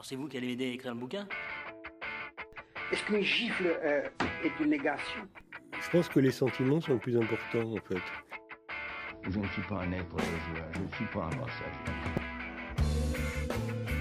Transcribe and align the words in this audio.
Alors 0.00 0.06
c'est 0.06 0.16
vous 0.16 0.28
qui 0.28 0.38
allez 0.38 0.46
m'aider 0.46 0.64
à 0.64 0.72
écrire 0.72 0.94
le 0.94 0.98
bouquin 0.98 1.28
Est-ce 2.90 3.04
qu'une 3.04 3.20
gifle 3.20 3.66
euh, 3.84 4.08
est 4.42 4.52
une 4.58 4.70
négation? 4.70 5.20
Je 5.78 5.90
pense 5.90 6.08
que 6.08 6.20
les 6.20 6.30
sentiments 6.30 6.80
sont 6.80 6.94
le 6.94 6.98
plus 6.98 7.18
importants 7.18 7.70
en 7.70 7.76
fait. 7.86 8.00
Je 9.28 9.38
ne 9.38 9.46
suis 9.48 9.60
pas 9.68 9.82
un 9.82 9.92
être 9.92 10.16
de 10.16 10.22
joie, 10.22 10.64
je 10.72 10.80
ne 10.80 10.88
suis 10.88 11.04
pas 11.04 11.24
un 11.24 11.36
brassage. 11.36 11.76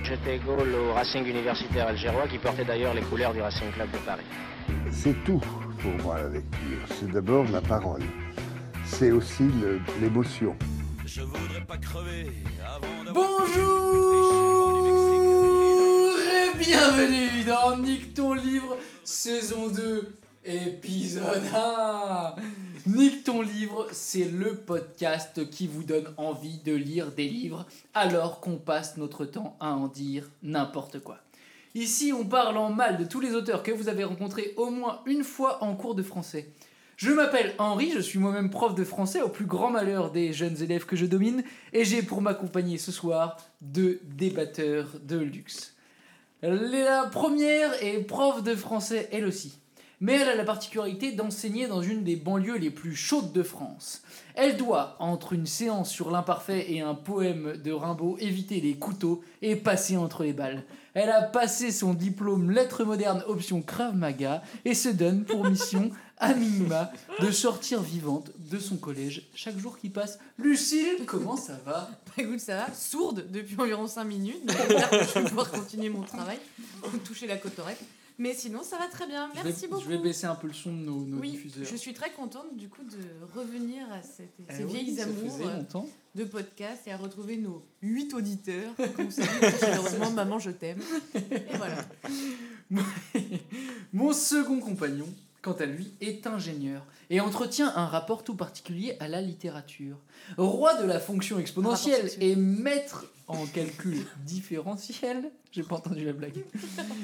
J'étais 0.04 0.40
goal 0.40 0.74
au 0.74 0.94
Racing 0.94 1.26
universitaire 1.26 1.88
algérois 1.88 2.30
qui 2.30 2.38
portait 2.38 2.64
d'ailleurs 2.64 2.94
les 2.94 3.02
couleurs 3.02 3.34
du 3.34 3.42
Racing 3.42 3.70
Club 3.74 3.92
de 3.92 3.98
Paris. 3.98 4.26
C'est 4.92 5.22
tout 5.26 5.42
pour 5.82 5.92
moi 6.02 6.22
la 6.22 6.30
lecture. 6.30 6.80
C'est 6.92 7.12
d'abord 7.12 7.44
la 7.52 7.60
parole. 7.60 8.04
C'est 8.86 9.12
aussi 9.12 9.50
l'émotion. 10.00 10.56
Je 11.06 11.24
voudrais 11.24 11.66
pas 11.68 11.78
crever 11.78 12.32
avant 12.66 13.04
de... 13.04 13.12
Bonjour 13.12 14.39
bienvenue 16.60 17.46
dans 17.48 17.78
Nick 17.78 18.14
ton 18.14 18.34
livre, 18.34 18.76
saison 19.06 19.70
2, 19.70 20.14
épisode 20.44 21.42
1. 21.56 22.36
Nick 22.86 23.24
ton 23.24 23.42
livre, 23.42 23.88
c'est 23.94 24.26
le 24.26 24.56
podcast 24.56 25.50
qui 25.50 25.68
vous 25.68 25.84
donne 25.84 26.14
envie 26.18 26.58
de 26.58 26.74
lire 26.74 27.14
des 27.14 27.30
livres 27.30 27.66
alors 27.94 28.42
qu'on 28.42 28.58
passe 28.58 28.98
notre 28.98 29.24
temps 29.24 29.56
à 29.62 29.72
en 29.72 29.88
dire 29.88 30.30
n'importe 30.44 31.00
quoi. 31.00 31.20
Ici, 31.76 32.12
on 32.12 32.26
parle 32.26 32.58
en 32.58 32.72
mal 32.72 32.98
de 32.98 33.06
tous 33.06 33.22
les 33.22 33.36
auteurs 33.36 33.64
que 33.64 33.72
vous 33.72 33.88
avez 33.88 34.04
rencontrés 34.04 34.54
au 34.58 34.70
moins 34.70 35.00
une 35.06 35.24
fois 35.24 35.64
en 35.64 35.76
cours 35.76 35.96
de 35.96 36.04
français. 36.04 36.50
Je 36.98 37.12
m'appelle 37.12 37.56
Henri, 37.58 37.92
je 37.96 38.02
suis 38.02 38.20
moi-même 38.20 38.50
prof 38.50 38.76
de 38.76 38.84
français 38.84 39.22
au 39.22 39.30
plus 39.30 39.46
grand 39.46 39.72
malheur 39.72 40.12
des 40.12 40.34
jeunes 40.34 40.62
élèves 40.62 40.86
que 40.86 40.98
je 40.98 41.06
domine, 41.06 41.42
et 41.72 41.86
j'ai 41.86 42.04
pour 42.04 42.22
m'accompagner 42.22 42.78
ce 42.78 42.92
soir 42.92 43.38
deux 43.62 44.02
débatteurs 44.04 44.90
de 45.02 45.18
luxe. 45.18 45.78
La 46.42 47.10
première 47.12 47.84
est 47.84 48.00
prof 48.04 48.44
de 48.44 48.56
français 48.56 49.10
elle 49.12 49.26
aussi, 49.26 49.60
mais 50.02 50.16
elle 50.16 50.30
a 50.30 50.36
la 50.36 50.44
particularité 50.44 51.12
d'enseigner 51.12 51.68
dans 51.68 51.82
une 51.82 52.04
des 52.04 52.16
banlieues 52.16 52.58
les 52.58 52.70
plus 52.70 52.96
chaudes 52.96 53.34
de 53.34 53.44
France. 53.44 54.02
Elle 54.36 54.58
doit, 54.58 54.96
entre 55.00 55.34
une 55.34 55.46
séance 55.46 55.90
sur 55.90 56.12
l'imparfait 56.12 56.72
et 56.72 56.82
un 56.82 56.96
poème 56.96 57.58
de 57.58 57.72
Rimbaud, 57.72 58.18
éviter 58.20 58.62
les 58.62 58.76
couteaux 58.76 59.22
et 59.42 59.56
passer 59.56 59.98
entre 59.98 60.24
les 60.24 60.34
balles. 60.34 60.64
Elle 60.94 61.10
a 61.10 61.22
passé 61.22 61.72
son 61.72 61.94
diplôme 61.94 62.52
lettres 62.52 62.84
modernes 62.84 63.24
option 63.28 63.62
Krav 63.62 63.96
Maga 63.96 64.42
et 64.66 64.74
se 64.74 64.90
donne 64.90 65.24
pour 65.24 65.46
mission, 65.46 65.92
à 66.18 66.34
minima, 66.34 66.92
de 67.20 67.32
sortir 67.32 67.82
vivante 67.82 68.32
de 68.38 68.60
son 68.60 68.78
collège 68.78 69.30
chaque 69.36 69.58
jour 69.58 69.78
qui 69.78 69.90
passe. 69.90 70.20
Lucille, 70.38 71.06
comment 71.06 71.38
ça 71.38 71.60
va? 71.66 71.90
Bah, 72.06 72.12
écoute, 72.18 72.40
ça 72.40 72.56
va, 72.56 72.74
sourde 72.74 73.26
depuis 73.30 73.56
environ 73.60 73.88
5 73.88 74.04
minutes, 74.04 74.46
donc 74.46 74.58
j'espère 74.58 74.90
je 74.92 75.20
vais 75.20 75.30
pouvoir 75.30 75.52
continuer 75.52 75.90
mon 75.90 76.02
travail, 76.02 76.40
toucher 77.06 77.28
la 77.28 77.38
cotorette. 77.38 77.80
Mais 78.20 78.34
sinon, 78.34 78.64
ça 78.64 78.78
va 78.78 78.88
très 78.88 79.08
bien, 79.08 79.30
je 79.34 79.44
merci 79.44 79.62
vais, 79.62 79.68
beaucoup. 79.70 79.84
je 79.84 79.90
vais 79.90 79.98
baisser 79.98 80.28
un 80.28 80.36
peu 80.36 80.48
le 80.48 80.54
son 80.54 80.72
de 80.72 80.78
nos, 80.82 81.06
nos 81.06 81.18
oui, 81.20 81.32
diffuseurs. 81.32 81.66
je 81.66 81.76
suis 81.78 81.94
très 81.94 82.12
contente 82.12 82.56
du 82.58 82.68
coup 82.68 82.84
de 82.84 82.98
revenir 83.40 83.90
à 83.94 84.02
cette- 84.02 84.34
Eh 84.50 84.54
ces 84.56 84.64
oui, 84.66 84.72
vieilles 84.84 85.00
amours 85.02 85.40
euh, 85.42 85.82
de 86.16 86.26
podcast 86.26 86.82
et 86.88 86.92
à 86.92 86.98
retrouver 86.98 87.38
nos 87.38 87.64
8 87.82 88.14
auditeurs. 88.14 88.74
Comme 88.98 89.10
ça, 89.10 89.24
maman, 90.14 90.38
je 90.38 90.52
t'aime. 90.52 90.82
Et 91.16 91.56
voilà. 91.56 91.78
Mon 93.94 94.12
second 94.14 94.60
compagnon, 94.60 95.08
quant 95.42 95.54
à 95.54 95.66
lui, 95.66 95.94
est 96.02 96.28
ingénieur 96.28 96.86
et 97.10 97.22
entretient 97.22 97.72
un 97.76 97.86
rapport 97.86 98.24
tout 98.24 98.36
particulier 98.36 98.96
à 99.00 99.08
la 99.08 99.22
littérature. 99.22 99.98
Roi 100.38 100.82
de 100.82 100.86
la 100.86 101.00
fonction 101.00 101.40
exponentielle 101.40 102.10
et 102.20 102.36
maître 102.36 103.06
en 103.28 103.46
calcul 103.46 104.06
différentiel, 104.26 105.32
j'ai 105.52 105.64
pas 105.64 105.76
entendu 105.76 106.04
la 106.04 106.14
blague, 106.14 106.44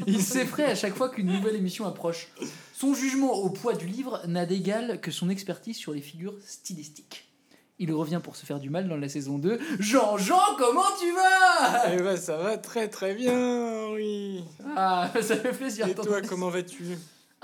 il 0.07 0.21
s'effraie 0.21 0.65
à 0.65 0.75
chaque 0.75 0.95
fois 0.95 1.09
qu'une 1.09 1.27
nouvelle 1.27 1.55
émission 1.55 1.85
approche. 1.85 2.29
Son 2.73 2.93
jugement 2.93 3.33
au 3.33 3.49
poids 3.49 3.73
du 3.73 3.85
livre 3.85 4.21
n'a 4.27 4.45
d'égal 4.45 4.99
que 5.01 5.11
son 5.11 5.29
expertise 5.29 5.77
sur 5.77 5.93
les 5.93 6.01
figures 6.01 6.35
stylistiques. 6.45 7.29
Il 7.77 7.91
revient 7.91 8.21
pour 8.23 8.37
se 8.37 8.45
faire 8.45 8.59
du 8.59 8.69
mal 8.69 8.87
dans 8.87 8.95
la 8.95 9.09
saison 9.09 9.37
2. 9.37 9.59
Jean-Jean, 9.79 10.55
comment 10.57 10.81
tu 10.97 11.11
vas? 11.11 11.93
Eh 11.93 11.97
ben, 11.97 12.15
ça 12.15 12.37
va 12.37 12.57
très 12.57 12.87
très 12.87 13.13
bien, 13.13 13.89
oui. 13.91 14.45
Ah, 14.77 15.11
ça 15.21 15.35
fait 15.35 15.51
plaisir. 15.51 15.85
Et 15.87 15.93
toi, 15.93 16.21
comment 16.21 16.49
vas-tu? 16.49 16.97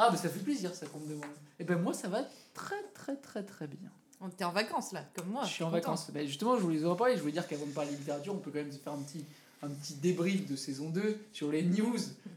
Ah, 0.03 0.09
bah 0.11 0.17
ça 0.17 0.29
fait 0.29 0.39
plaisir 0.39 0.73
ça 0.73 0.85
qu'on 0.87 0.99
me 0.99 1.07
demande. 1.09 1.25
Et 1.59 1.63
ben 1.63 1.79
moi 1.79 1.93
ça 1.93 2.07
va 2.09 2.23
très 2.53 2.81
très 2.93 3.15
très 3.15 3.43
très 3.43 3.67
bien. 3.67 3.89
On 4.19 4.29
T'es 4.29 4.43
en 4.43 4.51
vacances 4.51 4.91
là, 4.91 5.03
comme 5.15 5.29
moi. 5.29 5.43
je 5.45 5.49
suis 5.51 5.63
en 5.63 5.69
vacances. 5.71 6.11
Ben, 6.13 6.27
justement, 6.27 6.55
je 6.55 6.61
voulais 6.61 6.85
en 6.85 6.95
parler. 6.95 7.15
Je 7.15 7.21
voulais 7.21 7.31
dire 7.33 7.47
qu'avant 7.47 7.65
de 7.65 7.71
parler 7.71 7.89
littérature, 7.91 8.33
on 8.35 8.37
peut 8.37 8.51
quand 8.51 8.59
même 8.59 8.71
se 8.71 8.77
faire 8.77 8.93
un 8.93 8.99
petit, 9.01 9.25
un 9.63 9.67
petit 9.69 9.95
débrief 9.95 10.47
de 10.47 10.55
saison 10.55 10.89
2 10.91 11.17
sur 11.33 11.51
les 11.51 11.63
news, 11.63 11.95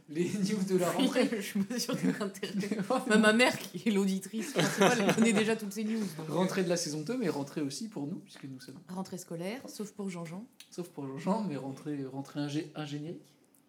les 0.09 0.31
news 0.49 0.63
de 0.67 0.79
la 0.79 0.91
rentrée. 0.93 1.29
je 1.37 1.41
suis 1.43 1.63
pas 1.63 1.79
sûre 1.79 1.95
de 1.95 2.09
l'intérêt. 2.19 2.55
Bah, 3.07 3.19
ma 3.19 3.35
mère, 3.35 3.59
qui 3.59 3.87
est 3.87 3.91
l'auditrice 3.93 4.53
principale, 4.55 4.99
elle 5.07 5.15
connaît 5.15 5.35
déjà 5.35 5.57
toutes 5.57 5.75
ces 5.75 5.85
news. 5.85 6.01
donc, 6.01 6.31
euh, 6.31 6.33
rentrée 6.33 6.65
de 6.65 6.71
la 6.71 6.79
saison 6.79 7.03
2, 7.03 7.19
mais 7.19 7.29
rentrée 7.29 7.61
aussi 7.61 7.89
pour 7.89 8.07
nous, 8.07 8.17
puisque 8.17 8.45
nous 8.45 8.61
sommes. 8.61 8.79
Rentrée 8.89 9.19
scolaire, 9.19 9.61
sauf 9.69 9.91
pour 9.93 10.09
Jean-Jean. 10.09 10.43
Sauf 10.71 10.89
pour 10.89 11.19
Jean, 11.19 11.45
mais 11.47 11.57
rentrée, 11.59 11.99
rentrée 12.11 12.41
ingé- 12.41 12.69
ingénierie. 12.75 13.21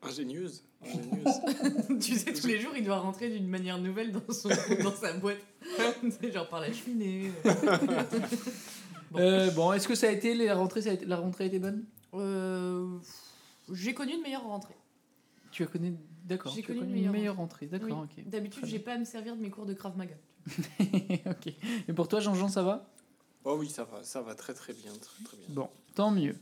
Ingénieuse. 0.04 0.64
Tu 2.00 2.16
sais, 2.16 2.34
tous 2.34 2.48
les 2.48 2.60
jours, 2.60 2.72
il 2.76 2.84
doit 2.84 3.00
rentrer 3.00 3.30
d'une 3.30 3.48
manière 3.48 3.78
nouvelle 3.80 4.12
dans, 4.12 4.22
son, 4.34 4.50
dans 4.84 4.96
sa 4.96 5.14
boîte. 5.14 5.38
C'est 6.22 6.32
genre 6.32 6.48
par 6.50 6.60
la 6.62 6.72
cheminée. 6.74 7.32
Bon. 9.12 9.20
Euh, 9.20 9.52
bon, 9.52 9.72
est-ce 9.72 9.88
que 9.88 9.94
ça 9.96 10.08
a 10.08 10.12
été 10.12 10.34
la 10.34 10.56
rentrée, 10.56 10.82
ça 10.82 10.90
a 10.90 10.94
été- 10.94 11.06
la 11.06 11.18
rentrée 11.18 11.44
a 11.46 11.48
été 11.48 11.60
bonne? 11.60 11.86
Euh, 12.16 12.98
J'ai 13.72 13.94
connu 13.94 14.14
une 14.14 14.22
meilleure 14.24 14.44
rentrée. 14.44 14.76
Tu 15.52 15.64
as 15.64 15.68
connu, 15.68 15.96
d'accord. 16.26 16.52
J'ai 16.54 16.64
connu 16.64 16.80
connu 16.80 16.90
une 16.92 16.96
meilleure 16.98 17.14
meilleure 17.14 17.36
rentrée, 17.38 17.68
d'accord, 17.68 18.06
Oui. 18.18 18.24
ok. 18.24 18.30
D'habitude, 18.30 18.66
j'ai 18.66 18.80
pas 18.80 18.94
à 18.94 18.98
me 18.98 19.06
servir 19.06 19.36
de 19.38 19.42
mes 19.42 19.50
cours 19.52 19.66
de 19.68 19.74
Krav 19.74 19.96
Maga. 19.96 20.16
ok. 21.28 21.54
Et 21.88 21.94
pour 21.94 22.08
toi, 22.08 22.20
Jean-Jean, 22.20 22.50
ça 22.50 22.64
va? 22.64 22.92
Oh 23.46 23.56
oui, 23.60 23.70
ça 23.70 23.84
va, 23.84 24.04
ça 24.04 24.22
va 24.22 24.34
très 24.36 24.54
très 24.56 24.74
bien, 24.74 24.92
très 25.00 25.24
très 25.24 25.38
bien. 25.38 25.46
Bon, 25.50 25.70
tant 25.94 26.10
mieux. 26.12 26.36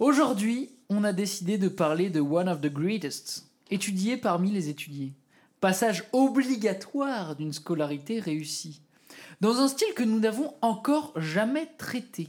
Aujourd'hui, 0.00 0.70
on 0.90 1.04
a 1.04 1.12
décidé 1.12 1.56
de 1.56 1.68
parler 1.68 2.10
de 2.10 2.20
One 2.20 2.48
of 2.48 2.60
the 2.60 2.66
Greatest, 2.66 3.46
étudié 3.70 4.16
parmi 4.16 4.50
les 4.50 4.68
étudiés. 4.68 5.12
Passage 5.60 6.04
obligatoire 6.12 7.36
d'une 7.36 7.52
scolarité 7.52 8.18
réussie. 8.18 8.80
Dans 9.40 9.60
un 9.60 9.68
style 9.68 9.94
que 9.94 10.02
nous 10.02 10.18
n'avons 10.18 10.52
encore 10.62 11.12
jamais 11.16 11.68
traité, 11.78 12.28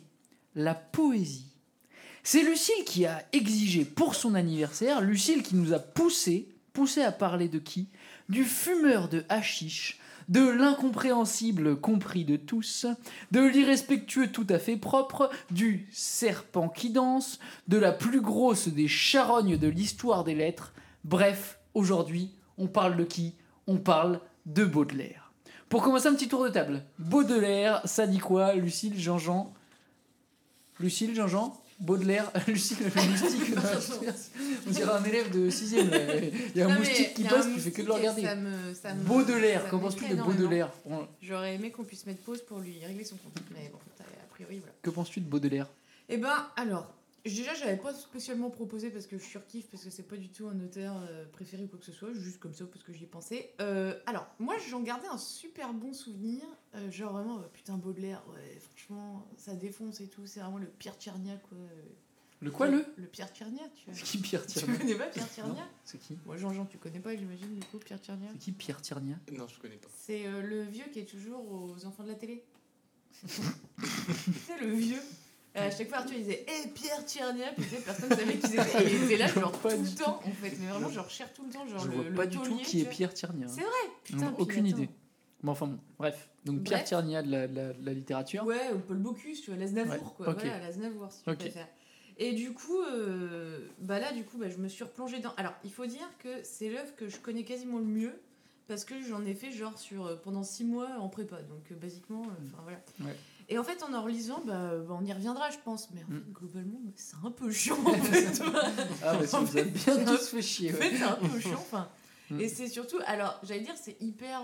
la 0.55 0.75
poésie. 0.75 1.47
C'est 2.23 2.43
Lucille 2.43 2.85
qui 2.85 3.07
a 3.07 3.25
exigé 3.33 3.83
pour 3.83 4.13
son 4.13 4.35
anniversaire, 4.35 5.01
Lucille 5.01 5.41
qui 5.41 5.55
nous 5.55 5.73
a 5.73 5.79
poussé, 5.79 6.47
poussé 6.71 7.01
à 7.01 7.11
parler 7.11 7.47
de 7.47 7.57
qui? 7.57 7.87
Du 8.29 8.45
fumeur 8.45 9.09
de 9.09 9.25
hashish, 9.27 9.99
de 10.31 10.47
l'incompréhensible 10.47 11.79
compris 11.79 12.23
de 12.23 12.37
tous, 12.37 12.87
de 13.31 13.41
l'irrespectueux 13.41 14.31
tout 14.31 14.47
à 14.49 14.59
fait 14.59 14.77
propre, 14.77 15.29
du 15.51 15.87
serpent 15.91 16.69
qui 16.69 16.89
danse, 16.89 17.39
de 17.67 17.77
la 17.77 17.91
plus 17.91 18.21
grosse 18.21 18.69
des 18.69 18.87
charognes 18.87 19.57
de 19.57 19.67
l'histoire 19.67 20.23
des 20.23 20.33
lettres. 20.33 20.73
Bref, 21.03 21.59
aujourd'hui, 21.73 22.31
on 22.57 22.67
parle 22.67 22.95
de 22.95 23.03
qui? 23.03 23.35
On 23.67 23.77
parle 23.77 24.21
de 24.45 24.63
Baudelaire. 24.63 25.33
Pour 25.67 25.83
commencer, 25.83 26.07
un 26.07 26.15
petit 26.15 26.29
tour 26.29 26.45
de 26.45 26.49
table. 26.49 26.85
Baudelaire, 26.97 27.81
ça 27.83 28.07
dit 28.07 28.19
quoi? 28.19 28.55
Lucille, 28.55 28.97
Jean-Jean? 28.97 29.53
Lucille, 30.79 31.13
Jean-Jean? 31.13 31.60
Baudelaire, 31.81 32.31
Lucille, 32.47 32.77
le 32.79 33.09
moustique. 33.09 33.55
On 34.67 34.71
dirait 34.71 34.91
un 34.91 35.03
élève 35.03 35.31
de 35.31 35.49
6 35.49 35.71
Il 35.73 36.57
y 36.57 36.61
a 36.61 36.67
un 36.67 36.69
Non, 36.69 36.77
moustique 36.79 37.13
qui 37.15 37.23
passe, 37.23 37.47
tu 37.53 37.59
fais 37.59 37.71
que 37.71 37.81
de 37.81 37.87
le 37.87 37.93
regarder. 37.93 38.21
ça 38.21 38.35
me- 38.35 38.73
ça 38.73 38.93
me- 38.93 39.03
Baudelaire, 39.03 39.67
qu'en 39.69 39.79
penses-tu 39.79 40.07
de. 40.07 40.15
Baudelaire 40.15 40.71
On- 40.85 41.07
J'aurais 41.21 41.55
aimé 41.55 41.71
qu'on 41.71 41.83
puisse 41.83 42.05
mettre 42.05 42.21
pause 42.21 42.41
pour 42.43 42.59
lui 42.59 42.77
régler 42.85 43.03
son 43.03 43.15
compte. 43.17 43.33
Mais 43.53 43.69
bon, 43.71 43.79
a 43.99 44.33
priori, 44.33 44.59
voilà. 44.59 44.73
Que 44.81 44.89
penses-tu 44.91 45.19
de 45.21 45.25
Baudelaire? 45.25 45.67
Eh 46.09 46.17
ben, 46.17 46.47
alors, 46.55 46.93
déjà, 47.25 47.53
j'avais 47.55 47.77
pas 47.77 47.93
spécialement 47.93 48.49
proposé 48.49 48.89
parce 48.89 49.05
que 49.07 49.17
je 49.17 49.23
surkiffe, 49.23 49.67
parce 49.71 49.83
que 49.83 49.89
c'est 49.89 50.03
pas 50.07 50.17
du 50.17 50.29
tout 50.29 50.47
un 50.47 50.59
auteur 50.63 50.95
euh, 51.09 51.25
préféré 51.31 51.63
ou 51.63 51.67
quoi 51.67 51.79
que 51.79 51.85
ce 51.85 51.91
soit, 51.93 52.09
juste 52.13 52.39
comme 52.39 52.53
ça 52.53 52.65
parce 52.65 52.83
que 52.83 52.93
j'y 52.93 53.03
ai 53.05 53.07
pensé. 53.07 53.49
Euh, 53.61 53.93
alors, 54.05 54.27
moi, 54.39 54.55
j'en 54.69 54.81
gardais 54.81 55.07
un 55.07 55.17
super 55.17 55.73
bon 55.73 55.93
souvenir, 55.93 56.41
euh, 56.75 56.91
genre 56.91 57.13
vraiment, 57.13 57.37
euh, 57.39 57.43
putain, 57.53 57.73
Baudelaire, 57.77 58.21
ouais, 58.29 58.59
franchement, 58.91 59.25
ça 59.37 59.55
défonce 59.55 60.01
et 60.01 60.07
tout, 60.07 60.25
c'est 60.25 60.39
vraiment 60.39 60.57
le 60.57 60.67
Pierre 60.67 60.95
Tchernia, 60.95 61.35
quoi. 61.49 61.57
Le 62.41 62.49
quoi, 62.49 62.67
le 62.67 62.83
Le 62.97 63.05
Pierre 63.05 63.29
Tchernia, 63.29 63.61
tu 63.75 63.85
vois. 63.85 63.93
C'est 63.93 64.03
qui 64.03 64.17
Pierre 64.17 64.45
Tu 64.47 64.53
Tiernia 64.59 64.77
connais 64.79 64.95
pas 64.95 65.07
Pierre 65.07 65.27
Tchernia 65.27 65.67
C'est 65.83 65.99
qui 65.99 66.17
Moi, 66.25 66.37
Jean-Jean, 66.37 66.65
tu 66.65 66.77
connais 66.79 66.99
pas, 66.99 67.15
j'imagine, 67.15 67.53
du 67.53 67.65
coup, 67.67 67.77
Pierre 67.77 67.99
Tchernia 67.99 68.29
C'est 68.33 68.39
qui 68.39 68.51
Pierre 68.51 68.81
Tiernia 68.81 69.15
Non, 69.31 69.47
je 69.47 69.59
connais 69.59 69.75
pas. 69.75 69.87
C'est 69.95 70.25
euh, 70.25 70.41
le 70.41 70.63
vieux 70.63 70.85
qui 70.91 70.99
est 70.99 71.05
toujours 71.05 71.51
aux 71.51 71.85
enfants 71.85 72.03
de 72.03 72.09
la 72.09 72.15
télé. 72.15 72.43
c'est 73.27 74.59
le 74.59 74.73
vieux. 74.73 75.01
À 75.53 75.69
chaque 75.69 75.89
fois, 75.89 75.97
Arthur 75.99 76.15
il 76.15 76.23
disait 76.23 76.45
Eh 76.47 76.69
Pierre 76.69 77.05
Tchernia 77.05 77.51
Puis 77.51 77.65
tu 77.65 77.75
sais, 77.75 77.81
personne 77.81 78.09
savait 78.09 78.37
qui 78.37 78.47
c'était. 78.47 78.85
Et 78.85 78.95
il 78.95 79.03
était 79.03 79.17
là, 79.17 79.27
genre 79.27 79.51
tout 79.51 79.67
le 79.67 79.95
temps, 79.95 80.19
en 80.25 80.31
fait. 80.31 80.55
Mais 80.59 80.67
vraiment, 80.67 80.89
genre, 80.89 81.09
cher 81.09 81.31
tout 81.33 81.43
le 81.45 81.51
temps. 81.51 81.67
Genre, 81.67 81.79
Je 81.79 81.87
le, 81.89 81.93
vois 81.95 82.03
le 82.05 82.13
pas 82.15 82.25
du 82.25 82.37
tout 82.37 82.55
qui 82.59 82.65
tu 82.65 82.79
est. 82.79 82.85
Pierre 82.89 83.13
Tiernia. 83.13 83.47
C'est 83.49 83.61
vrai 83.61 83.69
Putain, 84.05 84.31
Non, 84.31 84.35
aucune 84.39 84.65
attends. 84.65 84.77
idée. 84.77 84.89
Mais 85.43 85.49
enfin 85.49 85.67
bon, 85.67 85.79
bref. 85.97 86.29
Donc 86.45 86.63
Pierre. 86.63 86.83
Tiernia 86.83 87.21
de 87.23 87.31
la, 87.31 87.47
la- 87.47 87.93
littérature. 87.93 88.45
Ouais, 88.45 88.71
ou 88.73 88.79
Paul 88.79 88.97
Bocuse, 88.97 89.41
tu 89.41 89.51
vois, 89.51 89.59
l'Aznavour, 89.59 89.93
Ouais, 90.19 90.25
quoi. 90.25 90.29
ok. 90.29 90.39
Voilà, 90.41 90.59
l'Aznavour, 90.59 91.11
si 91.11 91.23
tu 91.23 91.29
Ok. 91.29 91.37
préfères. 91.37 91.67
Et 92.17 92.33
du 92.33 92.53
coup, 92.53 92.79
euh, 92.81 93.59
bah 93.79 93.99
là, 93.99 94.11
du 94.11 94.23
coup, 94.23 94.37
bah, 94.37 94.49
je 94.49 94.57
me 94.57 94.67
suis 94.67 94.83
replongée 94.83 95.19
dans. 95.19 95.33
Alors, 95.37 95.53
il 95.63 95.71
faut 95.71 95.85
dire 95.85 96.07
que 96.19 96.29
c'est 96.43 96.69
l'œuvre 96.69 96.95
que 96.95 97.07
je 97.09 97.17
connais 97.17 97.43
quasiment 97.43 97.77
le 97.79 97.85
mieux 97.85 98.13
parce 98.67 98.85
que 98.85 99.01
j'en 99.01 99.25
ai 99.25 99.33
fait 99.33 99.51
genre 99.51 99.77
sur 99.79 100.05
euh, 100.05 100.15
pendant 100.15 100.43
six 100.43 100.63
mois 100.63 100.89
en 100.99 101.09
prépa. 101.09 101.37
Donc, 101.43 101.71
euh, 101.71 101.75
basiquement, 101.75 102.21
euh, 102.23 102.45
enfin 102.53 102.61
voilà. 102.63 102.79
Ouais. 102.99 103.15
Et 103.49 103.57
en 103.57 103.63
fait, 103.63 103.81
en 103.83 103.93
en 103.93 104.03
relisant, 104.03 104.41
bah, 104.45 104.73
bah, 104.87 104.97
on 104.99 105.03
y 105.03 105.11
reviendra, 105.11 105.49
je 105.49 105.57
pense. 105.65 105.89
Mais 105.93 106.01
en 106.03 106.11
Mm. 106.13 106.19
fait, 106.19 106.31
globalement, 106.33 106.79
bah, 106.83 106.91
c'est 106.95 107.15
un 107.25 107.31
peu 107.31 107.51
chiant. 107.51 107.77
En 107.85 107.93
fait. 107.93 108.41
Ah, 109.03 109.15
bah, 109.17 109.25
ça 109.27 109.39
En 109.39 109.43
vous 109.43 109.57
a 109.57 109.63
fait, 109.63 109.65
bien 109.65 110.05
tous 110.05 110.27
fait 110.29 110.41
chier. 110.41 110.71
En 110.71 110.73
ouais. 110.75 110.89
fait, 110.89 110.97
c'est 110.97 111.03
un 111.03 111.15
peu 111.29 111.39
chiant. 111.39 111.53
Enfin, 111.53 111.89
Mm. 112.29 112.39
Et 112.39 112.47
c'est 112.47 112.69
surtout, 112.69 112.95
alors, 113.07 113.37
j'allais 113.43 113.59
dire, 113.59 113.73
c'est 113.75 114.01
hyper, 114.01 114.43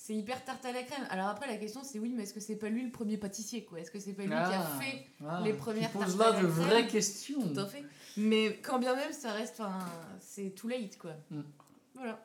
c'est 0.00 0.14
hyper 0.14 0.44
tarte 0.44 0.64
à 0.64 0.70
la 0.70 0.84
crème. 0.84 1.04
Alors 1.10 1.26
après, 1.26 1.48
la 1.48 1.56
question, 1.56 1.82
c'est 1.82 1.98
oui, 1.98 2.14
mais 2.16 2.22
est-ce 2.22 2.32
que 2.32 2.38
c'est 2.38 2.54
pas 2.54 2.68
lui 2.68 2.84
le 2.84 2.90
premier 2.90 3.16
pâtissier, 3.16 3.64
quoi? 3.64 3.80
Est-ce 3.80 3.90
que 3.90 3.98
c'est 3.98 4.12
pas 4.12 4.22
lui 4.22 4.28
qui 4.28 4.34
a 4.34 4.62
Ah, 4.62 4.80
fait 4.80 5.04
ah, 5.28 5.40
les 5.44 5.52
premières 5.52 5.92
tartes 5.92 6.04
à 6.04 6.16
là 6.16 6.30
la 6.30 6.40
de 6.40 6.46
crème? 6.46 6.50
vraies 6.50 6.86
questions. 6.86 7.52
Tout 7.52 7.58
à 7.58 7.66
fait. 7.66 7.84
Mais 8.16 8.58
quand 8.62 8.78
bien 8.78 8.94
même, 8.94 9.12
ça 9.12 9.32
reste, 9.32 9.58
enfin, 9.58 9.80
c'est 10.20 10.50
too 10.54 10.68
late, 10.68 10.96
quoi. 10.98 11.10
Mm. 11.32 11.40
Voilà. 11.96 12.24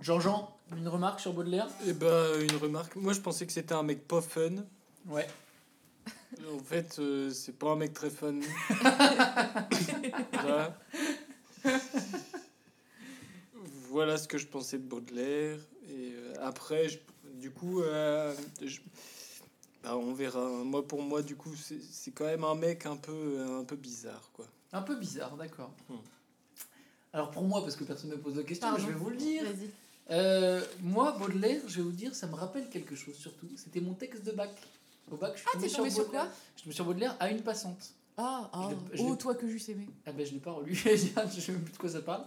Jean-Jean, 0.00 0.56
une 0.74 0.88
remarque 0.88 1.20
sur 1.20 1.34
Baudelaire? 1.34 1.68
Et 1.86 1.92
ben, 1.92 2.40
une 2.40 2.56
remarque. 2.56 2.96
Moi, 2.96 3.12
je 3.12 3.20
pensais 3.20 3.46
que 3.46 3.52
c'était 3.52 3.74
un 3.74 3.82
mec 3.82 4.08
pas 4.08 4.22
fun. 4.22 4.52
Ouais. 5.06 5.28
En 6.54 6.58
fait, 6.64 6.98
euh, 7.00 7.30
c'est 7.30 7.52
pas 7.52 7.72
un 7.72 7.76
mec 7.76 7.92
très 7.92 8.08
fun. 8.08 8.40
voilà. 10.32 10.74
Voilà 13.90 14.16
ce 14.16 14.26
que 14.26 14.38
je 14.38 14.46
pensais 14.46 14.78
de 14.78 14.84
Baudelaire. 14.84 15.58
Et 15.88 16.12
euh, 16.14 16.34
après, 16.40 16.88
je- 16.88 16.98
du 17.34 17.50
coup, 17.50 17.80
euh, 17.82 18.34
je- 18.62 18.80
bah, 19.82 19.96
on 19.96 20.12
verra. 20.12 20.46
Moi, 20.48 20.86
pour 20.86 21.02
moi, 21.02 21.22
du 21.22 21.36
coup, 21.36 21.54
c'est 21.56 21.80
c'est 21.82 22.10
quand 22.10 22.26
même 22.26 22.44
un 22.44 22.54
mec 22.54 22.86
un 22.86 22.96
peu, 22.96 23.40
un 23.58 23.64
peu 23.64 23.76
bizarre, 23.76 24.30
quoi. 24.32 24.46
Un 24.72 24.82
peu 24.82 24.96
bizarre, 24.96 25.36
d'accord. 25.36 25.72
Hmm. 25.88 25.94
Alors 27.12 27.30
pour 27.32 27.42
moi, 27.42 27.62
parce 27.62 27.74
que 27.76 27.84
personne 27.84 28.10
ne 28.10 28.16
me 28.16 28.20
pose 28.20 28.34
de 28.34 28.42
questions, 28.42 28.68
Pardon. 28.68 28.84
je 28.84 28.88
vais 28.92 28.96
vous 28.98 29.10
le 29.10 29.16
dire. 29.16 29.42
Euh, 30.10 30.64
moi, 30.80 31.12
Baudelaire, 31.18 31.60
je 31.66 31.76
vais 31.76 31.82
vous 31.82 31.90
dire, 31.92 32.14
ça 32.14 32.26
me 32.28 32.34
rappelle 32.34 32.68
quelque 32.68 32.94
chose 32.94 33.14
surtout. 33.16 33.48
C'était 33.56 33.80
mon 33.80 33.94
texte 33.94 34.24
de 34.24 34.30
bac. 34.32 34.50
Au 35.10 35.16
bac, 35.16 35.32
je 35.34 35.40
suis 35.40 35.48
Ah, 35.50 35.56
tombé 35.56 35.68
sur 35.68 35.82
Baudelaire. 35.84 36.08
quoi? 36.10 36.22
Je 36.56 36.60
me 36.60 36.64
suis 36.64 36.74
sur 36.74 36.84
Baudelaire 36.84 37.16
à 37.18 37.30
une 37.30 37.42
passante. 37.42 37.92
Ah, 38.22 38.50
ah. 38.52 38.68
Je 38.92 39.02
oh, 39.02 39.16
toi 39.16 39.34
que 39.34 39.48
j'eusse 39.48 39.70
aimé. 39.70 39.86
Ah 40.04 40.12
ben 40.12 40.26
je 40.26 40.32
l'ai 40.32 40.40
pas 40.40 40.52
relu, 40.52 40.74
je 40.74 40.94
sais 40.96 41.52
même 41.52 41.62
plus 41.62 41.72
de 41.72 41.78
quoi 41.78 41.88
ça 41.88 42.02
parle. 42.02 42.24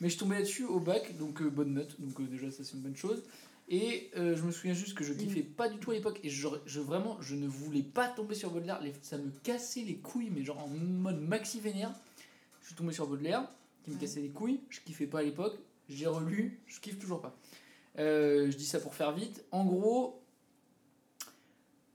Mais 0.00 0.08
je 0.08 0.16
tombais 0.16 0.36
là-dessus 0.36 0.64
au 0.64 0.78
bac, 0.78 1.16
donc 1.18 1.42
euh, 1.42 1.50
bonne 1.50 1.74
note, 1.74 2.00
donc 2.00 2.18
euh, 2.20 2.24
déjà 2.26 2.50
ça 2.52 2.62
c'est 2.62 2.74
une 2.74 2.80
bonne 2.82 2.96
chose. 2.96 3.22
Et 3.68 4.10
euh, 4.16 4.36
je 4.36 4.42
me 4.42 4.52
souviens 4.52 4.74
juste 4.74 4.94
que 4.94 5.02
je 5.02 5.12
kiffais 5.14 5.42
pas 5.42 5.68
du 5.68 5.78
tout 5.78 5.90
à 5.90 5.94
l'époque, 5.94 6.20
et 6.22 6.30
je, 6.30 6.46
je- 6.66 6.80
vraiment 6.80 7.16
je 7.20 7.34
ne 7.34 7.48
voulais 7.48 7.82
pas 7.82 8.06
tomber 8.08 8.34
sur 8.36 8.50
Baudelaire, 8.50 8.80
les- 8.82 8.92
ça 9.02 9.18
me 9.18 9.30
cassait 9.42 9.82
les 9.82 9.96
couilles, 9.96 10.30
mais 10.30 10.44
genre 10.44 10.58
en 10.62 10.68
mode 10.68 11.20
maxi 11.20 11.58
vénère. 11.58 11.92
Je 12.60 12.66
suis 12.68 12.76
tombé 12.76 12.92
sur 12.92 13.06
Baudelaire, 13.08 13.48
qui 13.84 13.90
me 13.90 13.96
Ouais. 13.96 14.00
cassait 14.02 14.20
les 14.20 14.28
couilles, 14.28 14.60
je 14.68 14.78
kiffais 14.80 15.06
pas 15.06 15.20
à 15.20 15.22
l'époque, 15.24 15.56
j'ai 15.88 16.06
relu, 16.06 16.60
je 16.66 16.78
kiffe 16.80 16.98
toujours 17.00 17.20
pas. 17.20 17.36
Je 17.96 18.54
dis 18.56 18.64
ça 18.66 18.78
pour 18.78 18.94
faire 18.94 19.12
vite. 19.12 19.44
En 19.50 19.64
gros, 19.64 20.21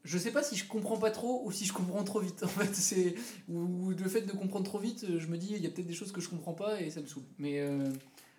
je 0.08 0.18
sais 0.18 0.32
pas 0.32 0.42
si 0.42 0.56
je 0.56 0.66
comprends 0.66 0.98
pas 0.98 1.12
trop 1.12 1.42
ou 1.44 1.52
si 1.52 1.66
je 1.66 1.74
comprends 1.74 2.04
trop 2.04 2.22
vite. 2.22 2.42
En 2.44 2.48
fait, 2.48 2.74
c'est 2.74 3.16
ou, 3.50 3.92
le 3.92 4.10
fait 4.10 4.22
de 4.22 4.32
comprendre 4.32 4.66
trop 4.66 4.80
vite, 4.80 5.04
euh, 5.04 5.20
je 5.20 5.28
me 5.28 5.38
dis 5.38 5.50
il 5.52 5.62
y 5.62 5.68
a 5.68 5.70
peut-être 5.70 5.88
des 5.88 5.94
choses 5.94 6.14
que 6.14 6.22
je 6.22 6.30
comprends 6.30 6.54
pas 6.54 6.82
et 6.82 6.90
ça 6.90 7.02
me 7.02 7.08
saoule. 7.08 7.24
Mais 7.38 7.60
euh, 7.60 7.90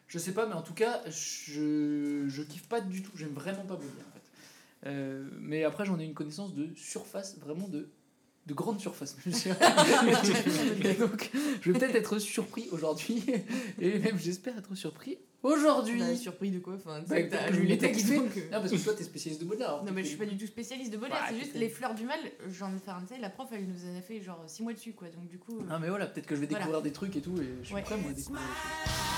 je 0.06 0.18
sais 0.18 0.32
pas, 0.32 0.46
mais 0.46 0.54
en 0.54 0.62
tout 0.62 0.72
cas, 0.72 1.02
je 1.06 2.24
je 2.26 2.42
kiffe 2.42 2.66
pas 2.68 2.80
du 2.80 3.02
tout. 3.02 3.12
J'aime 3.14 3.34
vraiment 3.34 3.64
pas 3.64 3.74
Baudelaire 3.74 4.06
en 4.08 4.14
fait. 4.14 4.88
Euh, 4.88 5.28
mais 5.38 5.64
après, 5.64 5.84
j'en 5.84 5.98
ai 5.98 6.04
une 6.04 6.14
connaissance 6.14 6.54
de 6.54 6.70
surface, 6.74 7.38
vraiment 7.38 7.68
de 7.68 7.90
de 8.46 8.54
grande 8.54 8.80
surface. 8.80 9.14
et 9.26 10.94
donc, 10.98 11.30
je 11.60 11.70
vais 11.70 11.78
peut-être 11.78 11.96
être 11.96 12.18
surpris 12.18 12.66
aujourd'hui 12.72 13.22
et 13.78 13.98
même 13.98 14.18
j'espère 14.18 14.56
être 14.56 14.74
surpris 14.74 15.18
aujourd'hui. 15.42 15.98
Bah, 16.00 16.16
surpris 16.16 16.50
de 16.50 16.58
quoi 16.58 16.74
Enfin, 16.74 17.00
Bah, 17.08 17.22
t'as 17.22 17.50
lu 17.50 17.64
les 17.66 17.78
textes 17.78 18.08
donc, 18.12 18.34
Non, 18.36 18.42
parce 18.60 18.70
que 18.70 18.76
toi, 18.76 18.94
t'es 18.94 19.04
spécialiste 19.04 19.42
de 19.42 19.46
Baudelaire. 19.46 19.82
Non, 19.84 19.92
mais 19.92 20.02
je 20.02 20.08
suis 20.08 20.16
pas 20.16 20.26
du 20.26 20.36
tout 20.36 20.46
spécialiste 20.46 20.92
de 20.92 20.96
Baudelaire, 20.96 21.24
c'est 21.28 21.38
juste 21.38 21.52
fait. 21.52 21.58
les 21.58 21.68
fleurs 21.68 21.94
du 21.94 22.04
mal. 22.04 22.18
J'en 22.50 22.74
enfin, 22.74 22.98
tu 23.06 23.14
sais, 23.14 23.20
la 23.20 23.30
prof, 23.30 23.48
elle 23.52 23.66
nous 23.66 23.84
en 23.92 23.96
a 23.98 24.00
fait 24.02 24.20
genre 24.20 24.42
6 24.46 24.62
mois 24.62 24.72
dessus, 24.72 24.92
quoi. 24.92 25.08
Donc, 25.08 25.28
du 25.28 25.38
coup. 25.38 25.58
euh, 25.58 25.64
Ah 25.70 25.78
mais 25.80 25.88
voilà, 25.88 26.06
peut-être 26.06 26.26
que 26.26 26.34
je 26.34 26.40
vais 26.40 26.46
Voilà. 26.46 26.64
découvrir 26.64 26.82
des 26.82 26.92
trucs 26.92 27.14
et 27.16 27.20
tout, 27.20 27.34
et 27.40 27.48
je 27.62 27.66
suis 27.66 27.74
Ouais. 27.74 27.82
prêt 27.82 27.96
moi 27.96 28.10
à 28.10 28.14
découvrir 28.14 28.40
des. 28.42 29.17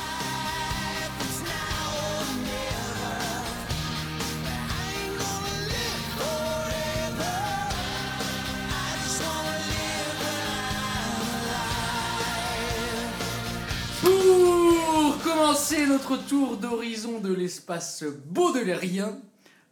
Commencer 15.70 15.86
notre 15.86 16.16
tour 16.16 16.56
d'horizon 16.56 17.20
de 17.20 17.32
l'espace 17.32 18.04
baudelairien, 18.26 19.18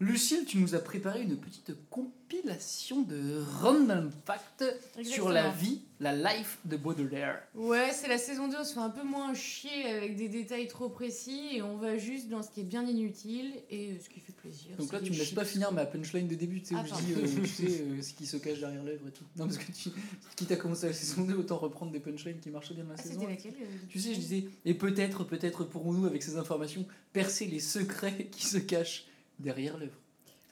Lucille, 0.00 0.44
tu 0.46 0.58
nous 0.58 0.76
as 0.76 0.78
préparé 0.78 1.22
une 1.22 1.36
petite 1.36 1.72
compilation 1.90 3.02
de 3.02 3.42
random 3.60 4.12
facts 4.24 4.64
sur 5.02 5.28
la 5.28 5.50
vie, 5.50 5.80
la 5.98 6.14
life 6.14 6.58
de 6.66 6.76
Baudelaire. 6.76 7.42
Ouais, 7.56 7.90
c'est 7.92 8.06
la 8.06 8.18
saison 8.18 8.46
2, 8.46 8.58
on 8.60 8.64
se 8.64 8.74
fait 8.74 8.78
un 8.80 8.90
peu 8.90 9.02
moins 9.02 9.34
chier 9.34 9.86
avec 9.86 10.14
des 10.14 10.28
détails 10.28 10.68
trop 10.68 10.88
précis 10.88 11.48
et 11.56 11.62
on 11.62 11.76
va 11.78 11.98
juste 11.98 12.28
dans 12.28 12.44
ce 12.44 12.50
qui 12.50 12.60
est 12.60 12.64
bien 12.64 12.86
inutile 12.86 13.54
et 13.70 13.98
ce 13.98 14.08
qui 14.08 14.20
fait 14.20 14.32
plaisir. 14.34 14.76
Donc 14.78 14.92
là, 14.92 15.00
tu 15.00 15.10
me 15.10 15.16
laisses 15.16 15.32
pas 15.32 15.44
finir 15.44 15.72
ma 15.72 15.84
punchline 15.84 16.28
de 16.28 16.36
début, 16.36 16.60
tu 16.60 16.66
sais, 16.68 16.74
où 16.76 16.78
Ah, 16.80 16.86
je 16.86 17.04
dis, 17.04 17.14
euh, 17.14 17.40
tu 17.42 17.48
sais, 17.48 17.80
euh, 17.80 18.00
ce 18.00 18.12
qui 18.12 18.24
se 18.26 18.36
cache 18.36 18.60
derrière 18.60 18.84
l'œuvre 18.84 19.08
et 19.08 19.10
tout. 19.10 19.24
Non, 19.36 19.46
parce 19.46 19.58
que 19.58 19.72
tu, 19.72 19.90
quitte 20.36 20.52
à 20.52 20.56
commencer 20.56 20.86
la 20.86 20.92
saison 20.92 21.22
2, 21.24 21.34
autant 21.34 21.56
reprendre 21.58 21.90
des 21.90 21.98
punchlines 21.98 22.38
qui 22.38 22.50
marchaient 22.50 22.74
bien 22.74 22.84
dans 22.84 22.90
la 22.90 22.96
Ah, 23.00 23.02
saison. 23.02 23.26
laquelle 23.26 23.54
euh, 23.60 23.66
Tu 23.88 23.98
sais, 23.98 24.14
je 24.14 24.20
disais, 24.20 24.44
et 24.64 24.74
peut-être, 24.74 25.24
peut-être 25.24 25.64
pourrons-nous, 25.64 26.06
avec 26.06 26.22
ces 26.22 26.36
informations, 26.36 26.86
percer 27.12 27.46
les 27.46 27.58
secrets 27.58 28.28
qui 28.30 28.46
se 28.46 28.58
cachent 28.58 29.06
derrière 29.38 29.78
l'œuvre. 29.78 29.98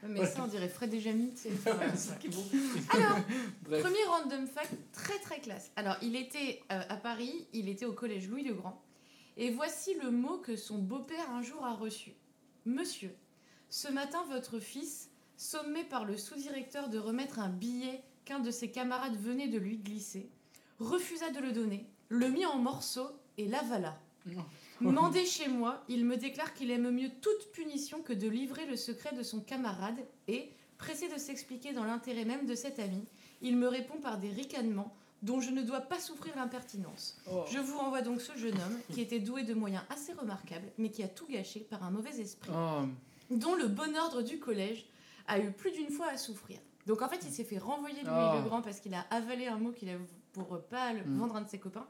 Mais 0.03 0.27
ça, 0.27 0.45
on 0.45 0.47
dirait 0.47 0.69
Fred 0.69 0.93
et 0.95 1.01
Jamie. 1.01 1.33
Alors. 2.91 3.19
Premier 3.65 4.05
random 4.09 4.47
fact 4.47 4.73
très 4.93 5.19
très 5.19 5.41
classe. 5.41 5.73
Alors, 5.77 5.97
il 6.03 6.17
était 6.17 6.63
euh, 6.71 6.83
à 6.89 6.97
Paris, 6.97 7.47
il 7.53 7.69
était 7.69 7.87
au 7.87 7.93
collège 7.93 8.29
Louis 8.29 8.45
le 8.45 8.55
Grand. 8.55 8.83
Et 9.37 9.51
voici 9.51 9.95
le 10.03 10.11
mot 10.11 10.39
que 10.39 10.57
son 10.57 10.79
beau-père 10.79 11.31
un 11.31 11.43
jour 11.43 11.65
a 11.65 11.75
reçu. 11.75 12.13
Monsieur, 12.65 13.15
ce 13.69 13.89
matin, 13.89 14.25
votre 14.31 14.61
fils, 14.61 15.11
sommé 15.37 15.85
par 15.85 16.05
le 16.05 16.17
sous-directeur 16.17 16.89
de 16.89 16.99
remettre 16.99 17.39
un 17.39 17.49
billet 17.49 18.03
qu'un 18.25 18.41
de 18.41 18.51
ses 18.51 18.71
camarades 18.71 19.17
venait 19.17 19.49
de 19.49 19.59
lui 19.59 19.79
glisser, 19.79 20.31
refusa 20.79 21.31
de 21.31 21.41
le 21.41 21.53
donner, 21.53 21.87
le 22.09 22.29
mit 22.29 22.47
en 22.47 22.59
morceaux 22.59 23.11
et 23.39 23.47
l'avala. 23.47 24.01
Mandé 24.81 25.25
chez 25.25 25.49
moi, 25.49 25.83
il 25.89 26.05
me 26.05 26.17
déclare 26.17 26.53
qu'il 26.55 26.71
aime 26.71 26.91
mieux 26.91 27.11
toute 27.23 27.51
punition 27.53 28.03
que 28.03 28.13
de 28.13 28.29
livrer 28.29 28.67
le 28.67 28.77
secret 28.77 29.15
de 29.15 29.23
son 29.23 29.41
camarade 29.41 29.97
et, 30.29 30.51
pressé 30.79 31.09
de 31.09 31.19
s'expliquer 31.19 31.73
dans 31.73 31.85
l'intérêt 31.85 32.25
même 32.25 32.45
de 32.47 32.55
cet 32.55 32.79
ami, 32.79 33.03
il 33.41 33.57
me 33.57 33.69
répond 33.69 33.99
par 33.99 34.19
des 34.19 34.29
ricanements 34.31 34.95
dont 35.23 35.41
je 35.41 35.51
ne 35.51 35.63
dois 35.63 35.81
pas 35.81 35.99
souffrir 35.99 36.37
l'impertinence. 36.37 37.17
Oh. 37.33 37.45
Je 37.51 37.59
vous 37.59 37.79
renvoie 37.79 38.03
donc 38.03 38.21
ce 38.21 38.37
jeune 38.37 38.55
homme 38.55 38.79
qui 38.93 39.01
était 39.01 39.19
doué 39.19 39.43
de 39.45 39.55
moyens 39.55 39.83
assez 39.89 40.13
remarquables, 40.13 40.69
mais 40.77 40.91
qui 40.91 41.03
a 41.03 41.09
tout 41.09 41.27
gâché 41.27 41.61
par 41.61 41.83
un 41.83 41.91
mauvais 41.91 42.21
esprit, 42.21 42.51
Oh, 42.55 42.83
dont 43.31 43.55
le 43.55 43.67
bon 43.69 43.97
ordre 43.97 44.21
du 44.23 44.39
collège 44.39 44.85
a 45.27 45.39
eu 45.41 45.51
plus 45.53 45.71
d'une 45.73 45.91
fois 45.91 46.09
à 46.09 46.17
souffrir. 46.19 46.59
Donc 46.87 47.01
en 47.03 47.09
fait, 47.09 47.21
il 47.27 47.33
s'est 47.33 47.45
fait 47.45 47.59
renvoyer 47.59 48.03
de 48.03 48.09
Louis 48.09 48.15
Oh. 48.33 48.37
le 48.37 48.43
Grand 48.49 48.61
parce 48.63 48.79
qu'il 48.79 48.93
a 48.95 49.07
avalé 49.11 49.47
un 49.47 49.57
mot 49.59 49.73
qu'il 49.73 49.89
a 49.89 49.95
pour 50.35 50.61
pas 50.69 50.93
le 50.93 51.03
Mm. 51.03 51.19
vendre 51.19 51.35
à 51.37 51.39
un 51.39 51.43
de 51.43 51.49
ses 51.49 51.59
copains. 51.59 51.87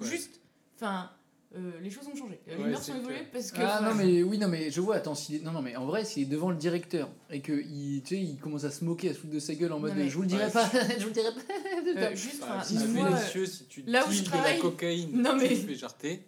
Ouais. 0.00 0.06
Juste, 0.06 0.40
enfin, 0.76 1.10
euh, 1.56 1.72
les 1.80 1.90
choses 1.90 2.06
ont 2.06 2.14
changé. 2.14 2.40
Euh, 2.48 2.56
Les 2.56 2.62
Ouais, 2.62 2.70
mœurs 2.70 2.82
sont 2.84 2.94
évoluées 2.96 3.26
parce 3.32 3.50
que. 3.50 3.60
Ah 3.60 3.80
non 3.82 3.94
mais 3.96 4.22
oui 4.22 4.38
non 4.38 4.46
mais 4.48 4.70
je 4.70 4.80
vois 4.80 4.94
attends 4.96 5.14
est- 5.14 5.42
non 5.42 5.50
non 5.50 5.62
mais 5.62 5.74
en 5.74 5.84
vrai 5.86 6.04
s'il 6.04 6.22
est 6.22 6.26
devant 6.26 6.50
le 6.50 6.56
directeur 6.56 7.08
et 7.28 7.40
que 7.40 7.52
il 7.52 8.02
tu 8.02 8.14
sais 8.16 8.22
il 8.22 8.38
commence 8.38 8.62
à 8.64 8.70
se 8.70 8.84
moquer 8.84 9.10
à 9.10 9.14
se 9.14 9.18
foutre 9.18 9.32
de 9.34 9.40
sa 9.40 9.54
gueule 9.54 9.72
en 9.72 9.80
mode 9.80 9.94
mais- 9.96 10.08
je 10.08 10.14
vous 10.14 10.22
le 10.22 10.28
dirai 10.28 10.44
Ouais, 10.46 10.52
pas 10.52 10.70
je 10.98 11.00
vous 11.02 11.08
le 11.08 11.12
dirai 11.12 11.30
pas 11.34 12.00
euh, 12.10 12.14
juste, 12.14 12.42
enfin, 12.44 12.62
si 12.62 12.78
tu 12.78 12.86
moi, 12.88 13.08
euh, 13.12 13.46
si 13.46 13.64
tu 13.66 13.82
là 13.86 14.06
où 14.06 14.10
je 14.10 14.16
deals 14.16 14.24
de 14.24 14.28
travaille- 14.30 14.54
la 14.56 14.60
cocaïne, 14.60 15.10
Non, 15.22 15.36
mais- 15.36 15.48
tu 15.48 15.56
fais 15.56 15.74
jarter. 15.74 16.22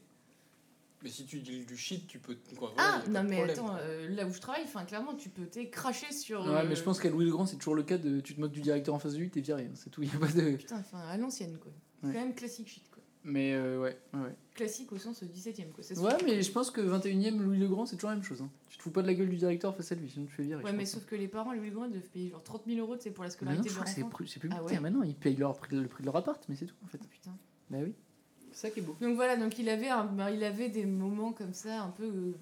Mais 1.04 1.08
si 1.10 1.24
tu 1.26 1.40
deals 1.40 1.66
du 1.66 1.76
shit, 1.76 2.06
tu 2.06 2.20
peux. 2.20 2.36
Quoi, 2.56 2.72
Ah, 2.78 3.02
non 3.10 3.24
mais 3.24 3.34
problème, 3.36 3.50
attends, 3.58 3.76
euh, 3.80 4.08
là 4.10 4.24
où 4.24 4.32
je 4.32 4.38
travaille, 4.40 4.62
enfin 4.64 4.84
clairement 4.84 5.14
tu 5.14 5.30
peux 5.30 5.46
t'es 5.46 5.68
cracher 5.68 6.12
sur. 6.12 6.42
ouais 6.42 6.48
euh, 6.48 6.64
mais 6.68 6.76
je 6.76 6.82
pense 6.84 7.00
qu'à 7.00 7.10
Louis 7.10 7.24
le 7.24 7.32
Grand 7.32 7.44
c'est 7.46 7.56
toujours 7.56 7.74
le 7.74 7.82
cas 7.82 7.98
de 7.98 8.20
tu 8.20 8.34
te 8.36 8.40
moques 8.40 8.52
du 8.52 8.60
directeur 8.60 8.94
en 8.94 9.00
face 9.00 9.14
de 9.14 9.18
lui 9.18 9.28
t'es 9.30 9.40
viré 9.40 9.64
hein, 9.64 9.72
c'est 9.74 9.90
tout 9.90 10.02
y 10.04 10.08
a 10.08 10.18
pas 10.18 10.28
de 10.28 10.56
Putain, 10.56 10.78
enfin 10.78 10.98
à 11.08 11.16
l'ancienne 11.16 11.58
quoi. 11.58 11.72
Ouais. 12.04 12.12
Quand 12.14 12.20
même 12.20 12.34
classique 12.36 12.68
shit. 12.68 12.84
Mais 13.24 13.52
euh, 13.54 13.80
ouais 13.80 13.96
ouais 14.14 14.34
Classique 14.54 14.92
au 14.92 14.98
sens 14.98 15.22
17ème 15.22 15.70
quoi. 15.70 15.82
c'est 15.82 15.98
ouais 15.98 16.12
mais 16.24 16.42
je 16.42 16.50
pense 16.52 16.70
que 16.70 16.80
21ème 16.80 17.38
Louis 17.40 17.58
le 17.58 17.68
Grand 17.68 17.86
c'est 17.86 17.96
toujours 17.96 18.10
la 18.10 18.16
même 18.16 18.24
chose 18.24 18.42
hein. 18.42 18.50
tu 18.68 18.76
te 18.78 18.82
fous 18.82 18.90
pas 18.90 19.02
de 19.02 19.06
la 19.06 19.14
gueule 19.14 19.28
du 19.28 19.36
directeur 19.36 19.74
face 19.76 19.92
à 19.92 19.94
lui 19.94 20.10
sinon 20.10 20.26
tu 20.26 20.32
fais 20.32 20.42
virer 20.42 20.62
Ouais, 20.62 20.72
mais 20.72 20.84
sauf 20.86 21.04
que 21.06 21.14
les 21.16 21.28
parents, 21.28 21.52
Louis 21.52 21.68
le 21.70 21.74
Grand, 21.74 21.84
ils 21.86 21.92
doivent 21.92 22.08
payer 22.08 22.28
genre 22.30 22.42
30 22.42 22.62
000 22.66 22.78
euros 22.80 22.96
tu 22.96 23.02
sais, 23.04 23.10
pour 23.10 23.24
la 23.24 23.30
scolarité 23.30 23.68
je 23.68 23.68
de 23.68 23.74
crois 23.74 23.84
leur 23.86 23.94
c'est 23.94 24.02
enfant. 24.02 24.16
plus, 24.16 24.26
c'est 24.26 24.40
plus 24.40 24.50
Ah 24.52 24.62
ouais 24.62 24.78
maintenant 24.80 25.02
ils 25.02 25.14
payent 25.14 25.36
leur 25.36 25.58
le 25.70 25.86
prix 25.88 26.02
de 26.02 26.06
leur 26.06 26.16
appart 26.16 26.42
mais 26.48 26.56
c'est 26.56 26.66
tout 26.66 26.74
en 26.84 26.88
fait 26.88 26.98
Putain. 27.08 27.36
bah 27.70 27.78
oui 27.82 27.94
c'est 28.52 28.66
ça 28.68 28.70
qui 28.70 28.80
est 28.80 28.82
beau 28.82 28.94
Donc 29.00 29.14
voilà, 29.14 29.36
donc 29.38 29.58
il 29.58 29.68
avait, 29.70 29.88
un, 29.88 30.04
ben, 30.04 30.28
il 30.28 30.44
avait 30.44 30.68
des 30.68 30.84
moments 30.84 31.32
comme 31.32 31.54
ça, 31.54 31.80
un 31.84 31.88
peu 31.90 32.04
euh, 32.04 32.32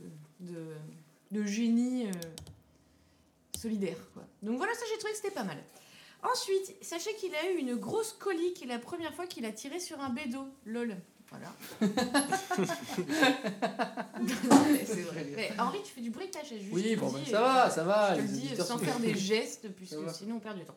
de, 0.40 0.66
de 1.30 1.44
génie 1.46 2.08
euh, 2.08 2.12
solidaire. 3.56 3.96
Quoi. 4.14 4.24
Donc 4.42 4.56
voilà, 4.56 4.72
ça 4.74 4.80
j'ai 4.90 4.98
trouvé 4.98 5.12
que 5.12 5.18
c'était 5.18 5.34
pas 5.34 5.44
mal. 5.44 5.58
Ensuite, 6.22 6.76
sachez 6.82 7.14
qu'il 7.16 7.34
a 7.34 7.50
eu 7.50 7.56
une 7.56 7.76
grosse 7.76 8.12
colique 8.12 8.64
la 8.66 8.78
première 8.78 9.14
fois 9.14 9.26
qu'il 9.26 9.44
a 9.46 9.52
tiré 9.52 9.80
sur 9.80 10.00
un 10.00 10.10
bédo. 10.10 10.46
Lol. 10.66 10.96
Voilà. 11.30 11.52
c'est 14.84 15.02
vrai. 15.02 15.26
Mais 15.36 15.50
Henri, 15.58 15.78
tu 15.84 15.92
fais 15.92 16.00
du 16.00 16.10
bruitage. 16.10 16.48
juste 16.48 16.72
Oui, 16.72 16.96
bon, 16.96 17.10
ben, 17.10 17.20
dis, 17.22 17.30
ça 17.30 17.38
euh, 17.38 17.42
va, 17.42 17.70
ça 17.70 17.84
va. 17.84 18.14
Je 18.16 18.20
te 18.20 18.26
le 18.26 18.32
dis 18.32 18.56
sans 18.56 18.78
faire 18.78 18.98
des 18.98 19.14
gestes, 19.18 19.68
puisque 19.74 20.10
sinon 20.10 20.36
on 20.36 20.40
perd 20.40 20.58
du 20.58 20.64
temps. 20.64 20.76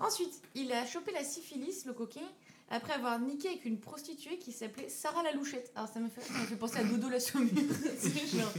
Ensuite, 0.00 0.42
il 0.54 0.72
a 0.72 0.84
chopé 0.86 1.12
la 1.12 1.22
syphilis, 1.22 1.84
le 1.86 1.92
coquin, 1.92 2.28
après 2.70 2.94
avoir 2.94 3.20
niqué 3.20 3.48
avec 3.48 3.64
une 3.64 3.78
prostituée 3.78 4.38
qui 4.38 4.52
s'appelait 4.52 4.88
Sarah 4.88 5.22
la 5.22 5.32
Louchette. 5.32 5.70
Alors 5.76 5.88
ça 5.88 6.00
me 6.00 6.08
fait, 6.08 6.20
ça 6.22 6.32
me 6.38 6.46
fait 6.46 6.56
penser 6.56 6.78
à 6.78 6.84
Dodo 6.84 7.08
la 7.08 7.20
Saumure. 7.20 7.52
C'est 7.98 8.26
genre- 8.38 8.52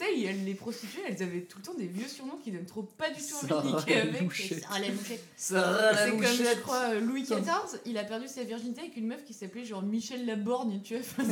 Tu 0.00 0.06
sais, 0.06 0.32
les 0.32 0.54
prostituées, 0.54 1.02
elles 1.06 1.22
avaient 1.22 1.42
tout 1.42 1.58
le 1.58 1.64
temps 1.64 1.74
des 1.74 1.86
vieux 1.86 2.08
surnoms 2.08 2.38
qui 2.42 2.50
donnent 2.50 2.64
trop 2.64 2.82
pas 2.82 3.10
du 3.10 3.20
tout 3.20 3.34
envie 3.34 3.46
de 3.46 3.48
Sarah 3.48 3.78
niquer 3.80 3.94
la 3.96 4.00
avec. 4.02 4.20
Louchette. 4.22 4.60
Sarah 4.62 4.78
la 4.80 4.88
Louchette. 4.88 5.24
Sarah 5.36 5.92
la 5.92 6.04
C'est 6.06 6.10
comme, 6.10 6.22
je 6.22 6.60
crois, 6.60 6.90
euh, 6.90 7.00
Louis 7.00 7.22
XIV, 7.22 7.80
il 7.84 7.98
a 7.98 8.04
perdu 8.04 8.26
sa 8.26 8.44
virginité 8.44 8.80
avec 8.80 8.96
une 8.96 9.06
meuf 9.08 9.24
qui 9.24 9.34
s'appelait 9.34 9.64
genre 9.64 9.82
Michel 9.82 10.24
Laborgne, 10.24 10.80
tu 10.82 10.96
vois. 10.96 11.24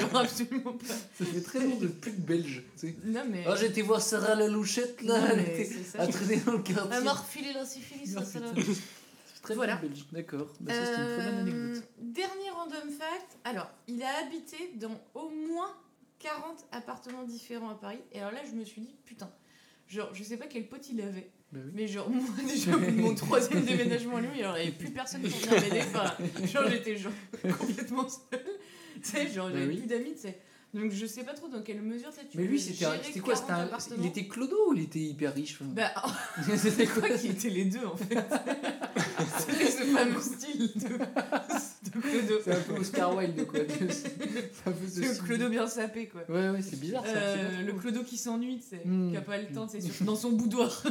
Genre 0.00 0.16
absolument 0.16 0.72
pas. 0.72 0.94
Ça 1.18 1.24
fait 1.24 1.40
très 1.40 1.60
nom 1.60 1.76
de 1.76 1.86
pute 1.88 2.20
belge. 2.20 2.62
Tu 2.78 2.88
sais. 2.88 2.96
Non, 3.04 3.22
mais. 3.30 3.44
Oh, 3.48 3.54
j'ai 3.58 3.66
été 3.66 3.80
voir 3.80 4.02
Sarah 4.02 4.34
la 4.34 4.48
Louchette 4.48 5.00
là. 5.02 5.18
Non, 5.18 5.26
elle 5.32 5.40
était 5.40 5.70
à 5.98 6.06
traîner 6.06 6.36
dans 6.38 6.52
le 6.52 6.58
quartier. 6.58 6.90
Elle 6.94 7.04
m'a 7.04 7.12
refilé 7.12 7.52
la 7.54 7.64
syphilis, 7.64 8.12
ça, 8.12 8.40
là. 8.40 8.52
très 9.42 9.54
Voilà. 9.54 9.76
belge. 9.76 10.04
D'accord. 10.12 10.48
Bah, 10.60 10.72
Euh. 10.74 11.80
Dernier 11.98 12.50
random 12.50 12.90
fact. 12.90 13.38
Alors, 13.44 13.70
il 13.88 14.02
a 14.02 14.18
habité 14.26 14.72
dans 14.76 15.00
au 15.14 15.30
moins 15.30 15.70
40 16.22 16.66
appartements 16.72 17.24
différents 17.24 17.70
à 17.70 17.74
Paris. 17.74 17.98
Et 18.12 18.20
alors 18.20 18.32
là, 18.32 18.40
je 18.48 18.54
me 18.56 18.64
suis 18.64 18.80
dit, 18.80 18.94
putain, 19.04 19.30
genre, 19.88 20.10
je 20.14 20.22
sais 20.22 20.36
pas 20.36 20.46
quel 20.46 20.68
pote 20.68 20.88
il 20.90 21.00
avait. 21.00 21.30
Bah 21.52 21.60
oui. 21.64 21.70
Mais 21.74 21.86
genre, 21.88 22.08
moi, 22.10 22.24
déjà, 22.46 22.76
mon 22.76 23.14
troisième 23.14 23.64
déménagement 23.64 24.16
à 24.16 24.20
Lyon, 24.20 24.30
il 24.34 24.38
n'y 24.38 24.44
avait 24.44 24.70
plus 24.70 24.90
personne 24.90 25.22
pour 25.22 25.30
venir 25.30 25.60
m'aider. 25.60 25.80
Enfin, 25.80 26.14
genre, 26.46 26.68
j'étais 26.70 26.96
genre 26.96 27.12
complètement 27.58 28.08
seule. 28.08 28.44
Tu 29.02 29.08
sais, 29.10 29.28
genre, 29.28 29.48
Bah 29.48 29.54
j'avais 29.56 29.66
oui. 29.66 29.78
plus 29.78 29.86
d'amis, 29.88 30.12
tu 30.14 30.20
sais. 30.20 30.38
Donc, 30.74 30.90
je 30.90 31.04
sais 31.04 31.22
pas 31.22 31.34
trop 31.34 31.48
dans 31.48 31.60
quelle 31.62 31.82
mesure 31.82 32.08
tu 32.30 32.38
Mais 32.38 32.44
lui, 32.44 32.58
c'était 32.58 32.86
quoi 33.20 33.34
c'était 33.36 33.48
40 33.48 33.72
un-. 33.72 33.94
Il 33.98 34.06
était 34.06 34.26
clodo 34.26 34.56
ou 34.70 34.74
il 34.74 34.82
était 34.84 35.00
hyper 35.00 35.34
riche 35.34 35.58
Bah, 35.60 35.92
C'était 36.56 36.86
quoi 36.86 37.10
qui 37.10 37.28
étaient 37.28 37.50
les 37.50 37.66
deux 37.66 37.84
en 37.84 37.94
fait? 37.96 38.16
C'était 39.38 39.70
ce 39.70 39.82
fameux 39.84 40.20
style 40.20 40.70
de, 40.74 40.88
de 40.88 42.00
Clodo. 42.00 42.40
C'est 42.44 42.52
un 42.54 42.60
peu 42.60 42.72
Oscar 42.80 43.14
Wilde 43.16 43.46
quoi. 43.46 43.60
C'est 43.68 44.68
un 44.68 44.72
peu 44.72 44.88
ce 44.88 45.00
Le. 45.00 45.26
Clodo 45.26 45.48
bien 45.50 45.66
sapé 45.66 46.06
quoi. 46.06 46.22
Ouais, 46.28 46.48
ouais, 46.50 46.62
c'est 46.62 46.80
bizarre 46.80 47.04
ça. 47.04 47.12
Euh, 47.12 47.50
c'est 47.58 47.62
le 47.64 47.72
Clodo 47.74 48.02
qui 48.02 48.16
s'ennuie, 48.16 48.58
tu 48.58 48.68
sais, 48.76 48.82
Hmm. 48.86 49.10
qui 49.10 49.16
a 49.16 49.20
pas 49.20 49.38
le 49.38 49.46
temps, 49.48 49.68
sais, 49.68 49.80
sur- 49.80 50.04
dans 50.06 50.16
son 50.16 50.32
boudoir, 50.32 50.82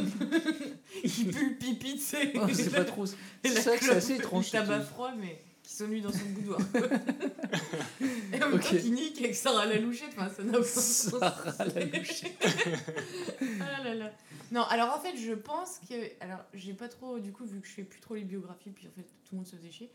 qui 1.03 1.25
pue 1.25 1.49
le 1.49 1.55
pipi, 1.57 1.93
tu 1.95 1.99
sais. 2.01 2.33
Oh, 2.35 2.41
c'est 2.53 2.69
pas 2.71 2.83
trop. 2.85 3.05
C'est 3.07 3.17
c'est 3.45 3.89
assez 3.89 4.13
étrange. 4.15 4.47
Il 4.47 4.51
tabac 4.51 4.81
froid, 4.81 5.11
mais 5.19 5.41
qui 5.71 5.77
s'ennuie 5.77 6.01
dans 6.01 6.11
son 6.11 6.25
boudoir. 6.25 6.59
Et 8.33 8.43
en 8.43 8.49
même 8.49 8.55
Ok. 8.55 8.63
temps, 8.63 8.69
qui 8.77 8.91
nique 8.91 9.19
avec 9.19 9.35
Sarah 9.35 9.65
la 9.65 9.79
louchette, 9.79 10.09
enfin, 10.17 10.29
ça 10.29 10.43
n'a 10.43 10.57
aucun 10.59 10.67
sens. 10.67 11.09
Sarah 11.17 11.65
la 11.65 11.85
Louchette. 11.85 12.45
Ah 13.61 13.83
là 13.83 13.95
là. 13.95 14.11
Non, 14.51 14.63
alors 14.63 14.93
en 14.93 14.99
fait, 14.99 15.15
je 15.15 15.31
pense 15.31 15.79
que. 15.89 15.95
Alors, 16.19 16.39
j'ai 16.53 16.73
pas 16.73 16.89
trop. 16.89 17.19
Du 17.19 17.31
coup, 17.31 17.45
vu 17.45 17.61
que 17.61 17.67
je 17.67 17.71
fais 17.71 17.83
plus 17.83 18.01
trop 18.01 18.15
les 18.15 18.23
biographies, 18.23 18.71
puis 18.71 18.85
en 18.87 18.91
fait, 18.91 19.03
tout 19.23 19.31
le 19.31 19.37
monde 19.37 19.47
se 19.47 19.55
faisait 19.55 19.71
chier. 19.71 19.89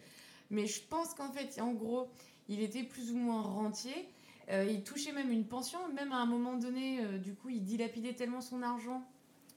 Mais 0.50 0.66
je 0.66 0.80
pense 0.80 1.12
qu'en 1.12 1.30
fait, 1.30 1.60
en 1.60 1.72
gros, 1.72 2.08
il 2.48 2.62
était 2.62 2.82
plus 2.82 3.10
ou 3.10 3.16
moins 3.16 3.42
rentier. 3.42 4.08
Euh, 4.50 4.64
il 4.68 4.82
touchait 4.82 5.12
même 5.12 5.30
une 5.30 5.44
pension. 5.44 5.78
Même 5.94 6.12
à 6.12 6.16
un 6.16 6.26
moment 6.26 6.54
donné, 6.54 7.00
euh, 7.04 7.18
du 7.18 7.34
coup, 7.34 7.50
il 7.50 7.62
dilapidait 7.62 8.14
tellement 8.14 8.40
son 8.40 8.62
argent 8.62 9.04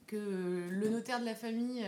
que 0.06 0.68
le 0.68 0.88
notaire 0.90 1.20
de 1.20 1.24
la 1.24 1.34
famille. 1.34 1.82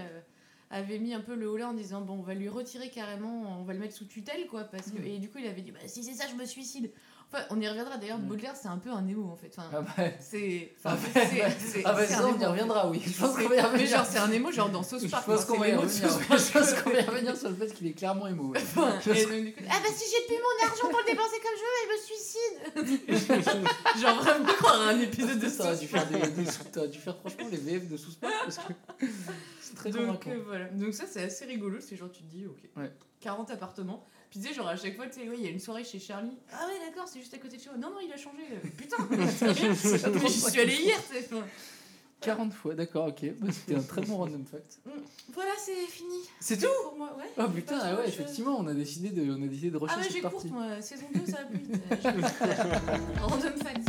Avait 0.72 0.98
mis 0.98 1.12
un 1.14 1.20
peu 1.20 1.34
le 1.36 1.46
holà 1.46 1.68
en 1.68 1.74
disant 1.74 2.00
bon 2.00 2.14
on 2.14 2.22
va 2.22 2.34
lui 2.34 2.48
retirer 2.48 2.88
carrément 2.90 3.60
on 3.60 3.64
va 3.64 3.74
le 3.74 3.78
mettre 3.78 3.94
sous 3.94 4.06
tutelle 4.06 4.46
quoi 4.48 4.64
parce 4.64 4.90
que 4.90 4.98
Mm. 4.98 5.06
et 5.06 5.18
du 5.18 5.28
coup 5.28 5.38
il 5.38 5.46
avait 5.46 5.60
dit 5.62 5.70
bah 5.70 5.78
si 5.86 6.02
c'est 6.02 6.14
ça 6.14 6.24
je 6.28 6.34
me 6.34 6.44
suicide 6.46 6.90
enfin 7.32 7.44
on 7.50 7.60
y 7.60 7.66
reviendra 7.68 7.96
d'ailleurs 7.96 8.18
Mm. 8.18 8.26
Baudelaire 8.28 8.54
c'est 8.60 8.68
un 8.68 8.76
peu 8.78 8.90
un 8.90 9.06
émo 9.08 9.30
en 9.30 9.36
fait 9.36 9.50
enfin 9.56 9.68
Ah 9.72 9.80
bah, 9.80 10.04
c'est 10.20 10.72
Ah 10.84 10.94
bah, 10.96 11.20
ah 11.84 11.92
bah 11.94 12.06
ça, 12.06 12.26
on 12.26 12.38
y 12.38 12.44
reviendra, 12.44 12.88
oui. 12.90 13.00
Je 13.04 13.18
pense 13.18 13.34
C'est- 13.36 13.42
qu'on 13.42 13.48
va 13.48 13.56
y 13.56 13.72
Mais 13.78 13.86
genre, 13.86 14.04
c'est 14.04 14.18
un 14.18 14.30
émo, 14.30 14.52
genre 14.52 14.68
dans 14.68 14.82
Sauce 14.82 15.02
Je 15.04 15.08
Park. 15.08 15.24
pense 15.26 15.40
hein, 15.42 15.44
qu'on 15.48 15.58
va 15.58 15.68
y 15.68 15.74
revenir. 15.74 16.08
Je 16.10 16.52
pense 16.52 16.72
qu'on 16.82 16.90
va 16.90 17.00
y 17.00 17.04
revenir 17.04 17.36
sur 17.36 17.48
le 17.48 17.54
fait 17.56 17.72
qu'il 17.72 17.86
est 17.86 17.92
clairement 17.92 18.26
émo. 18.26 18.50
ouais. 18.52 18.58
Enfin, 18.62 18.98
Je 19.04 19.10
et 19.10 19.14
pense- 19.24 19.32
donc, 19.32 19.44
du 19.44 19.52
coup, 19.54 19.64
ah 19.70 19.76
bah 19.82 19.88
si 19.94 20.04
j'ai 20.10 20.26
plus 20.26 20.36
mon 20.42 20.68
argent 20.68 20.88
pour 20.90 20.98
le 21.00 21.06
dépenser 21.06 21.38
comme 21.42 21.56
je 21.56 21.64
veux, 21.68 21.78
je 21.84 21.92
me 21.92 21.98
suicide 22.06 23.62
Genre 24.00 24.22
vraiment 24.22 24.44
croire 24.54 24.80
à 24.80 24.88
un 24.90 25.00
épisode 25.00 25.38
de 25.38 25.48
Ça 25.48 25.70
Sauce 25.70 25.80
dû 25.80 25.86
faire 25.88 26.08
Park. 26.08 26.22
des, 26.34 26.44
des 26.44 26.50
sous- 26.50 26.64
t'aurais 26.64 26.88
dû 26.88 26.98
faire 26.98 27.16
franchement 27.18 27.46
les 27.50 27.56
VF 27.58 27.88
de 27.88 27.96
sous 27.96 28.12
Park 28.14 28.32
parce 28.44 28.58
que 28.58 28.72
c'est 29.60 29.74
très 29.74 29.90
Donc 29.90 30.00
convaincant. 30.06 30.30
euh, 30.30 30.42
voilà, 30.46 30.64
donc 30.68 30.94
ça 30.94 31.04
c'est 31.10 31.22
assez 31.22 31.44
rigolo, 31.44 31.78
c'est 31.80 31.96
genre 31.96 32.10
tu 32.10 32.22
te 32.22 32.30
dis 32.30 32.46
ok, 32.46 32.58
Ouais. 32.76 32.90
40 33.20 33.50
appartements, 33.52 34.04
puis 34.32 34.40
tu 34.40 34.48
sais 34.48 34.54
genre 34.54 34.68
à 34.68 34.76
chaque 34.76 34.96
fois 34.96 35.06
tu 35.08 35.20
sais 35.20 35.28
ouais 35.28 35.34
il 35.36 35.44
y 35.44 35.46
a 35.46 35.50
une 35.50 35.60
soirée 35.60 35.84
chez 35.84 35.98
Charlie, 35.98 36.38
ah 36.54 36.66
ouais 36.66 36.88
d'accord 36.88 37.06
c'est 37.06 37.20
juste 37.20 37.34
à 37.34 37.36
côté 37.38 37.58
de 37.58 37.62
chez 37.62 37.68
moi, 37.68 37.76
non 37.78 37.90
non 37.90 38.00
il 38.02 38.10
a 38.10 38.16
changé, 38.16 38.38
Euh, 38.50 38.66
putain, 38.78 38.96
C'est 39.28 40.06
mais 40.10 40.26
j'y 40.26 40.40
suis 40.40 40.58
allée 40.60 40.74
hier, 40.74 40.98
tu 41.06 41.14
sais. 41.18 41.28
Enfin, 41.30 41.44
40 42.22 42.54
fois, 42.54 42.74
d'accord, 42.74 43.08
ok. 43.08 43.26
Bah, 43.38 43.48
C'était 43.52 43.74
un 43.74 43.82
très 43.82 44.00
bon 44.00 44.16
random 44.16 44.46
fact. 44.46 44.78
Voilà 45.34 45.50
c'est 45.58 45.74
fini. 45.86 46.14
C'est 46.40 46.56
tout 46.56 46.66
pour 46.84 46.96
moi, 46.96 47.14
ouais. 47.18 47.26
Oh 47.36 47.46
putain, 47.54 47.78
ah 47.82 47.96
ouais, 47.96 48.08
effectivement, 48.08 48.56
on 48.58 48.66
a 48.68 48.72
décidé 48.74 49.10
de, 49.10 49.30
on 49.30 49.42
a 49.42 49.46
décidé 49.46 49.70
de 49.70 49.78
Ah 49.86 49.98
ouais, 49.98 50.08
j'ai 50.10 50.22
courte, 50.22 50.46
moi. 50.46 50.80
Saison 50.80 51.06
2, 51.14 51.26
ça 51.30 51.38
va 51.38 51.44
plus 51.44 51.58
vite. 51.58 51.82
Euh, 51.92 52.98
Random 53.20 53.52
fact. 53.62 53.86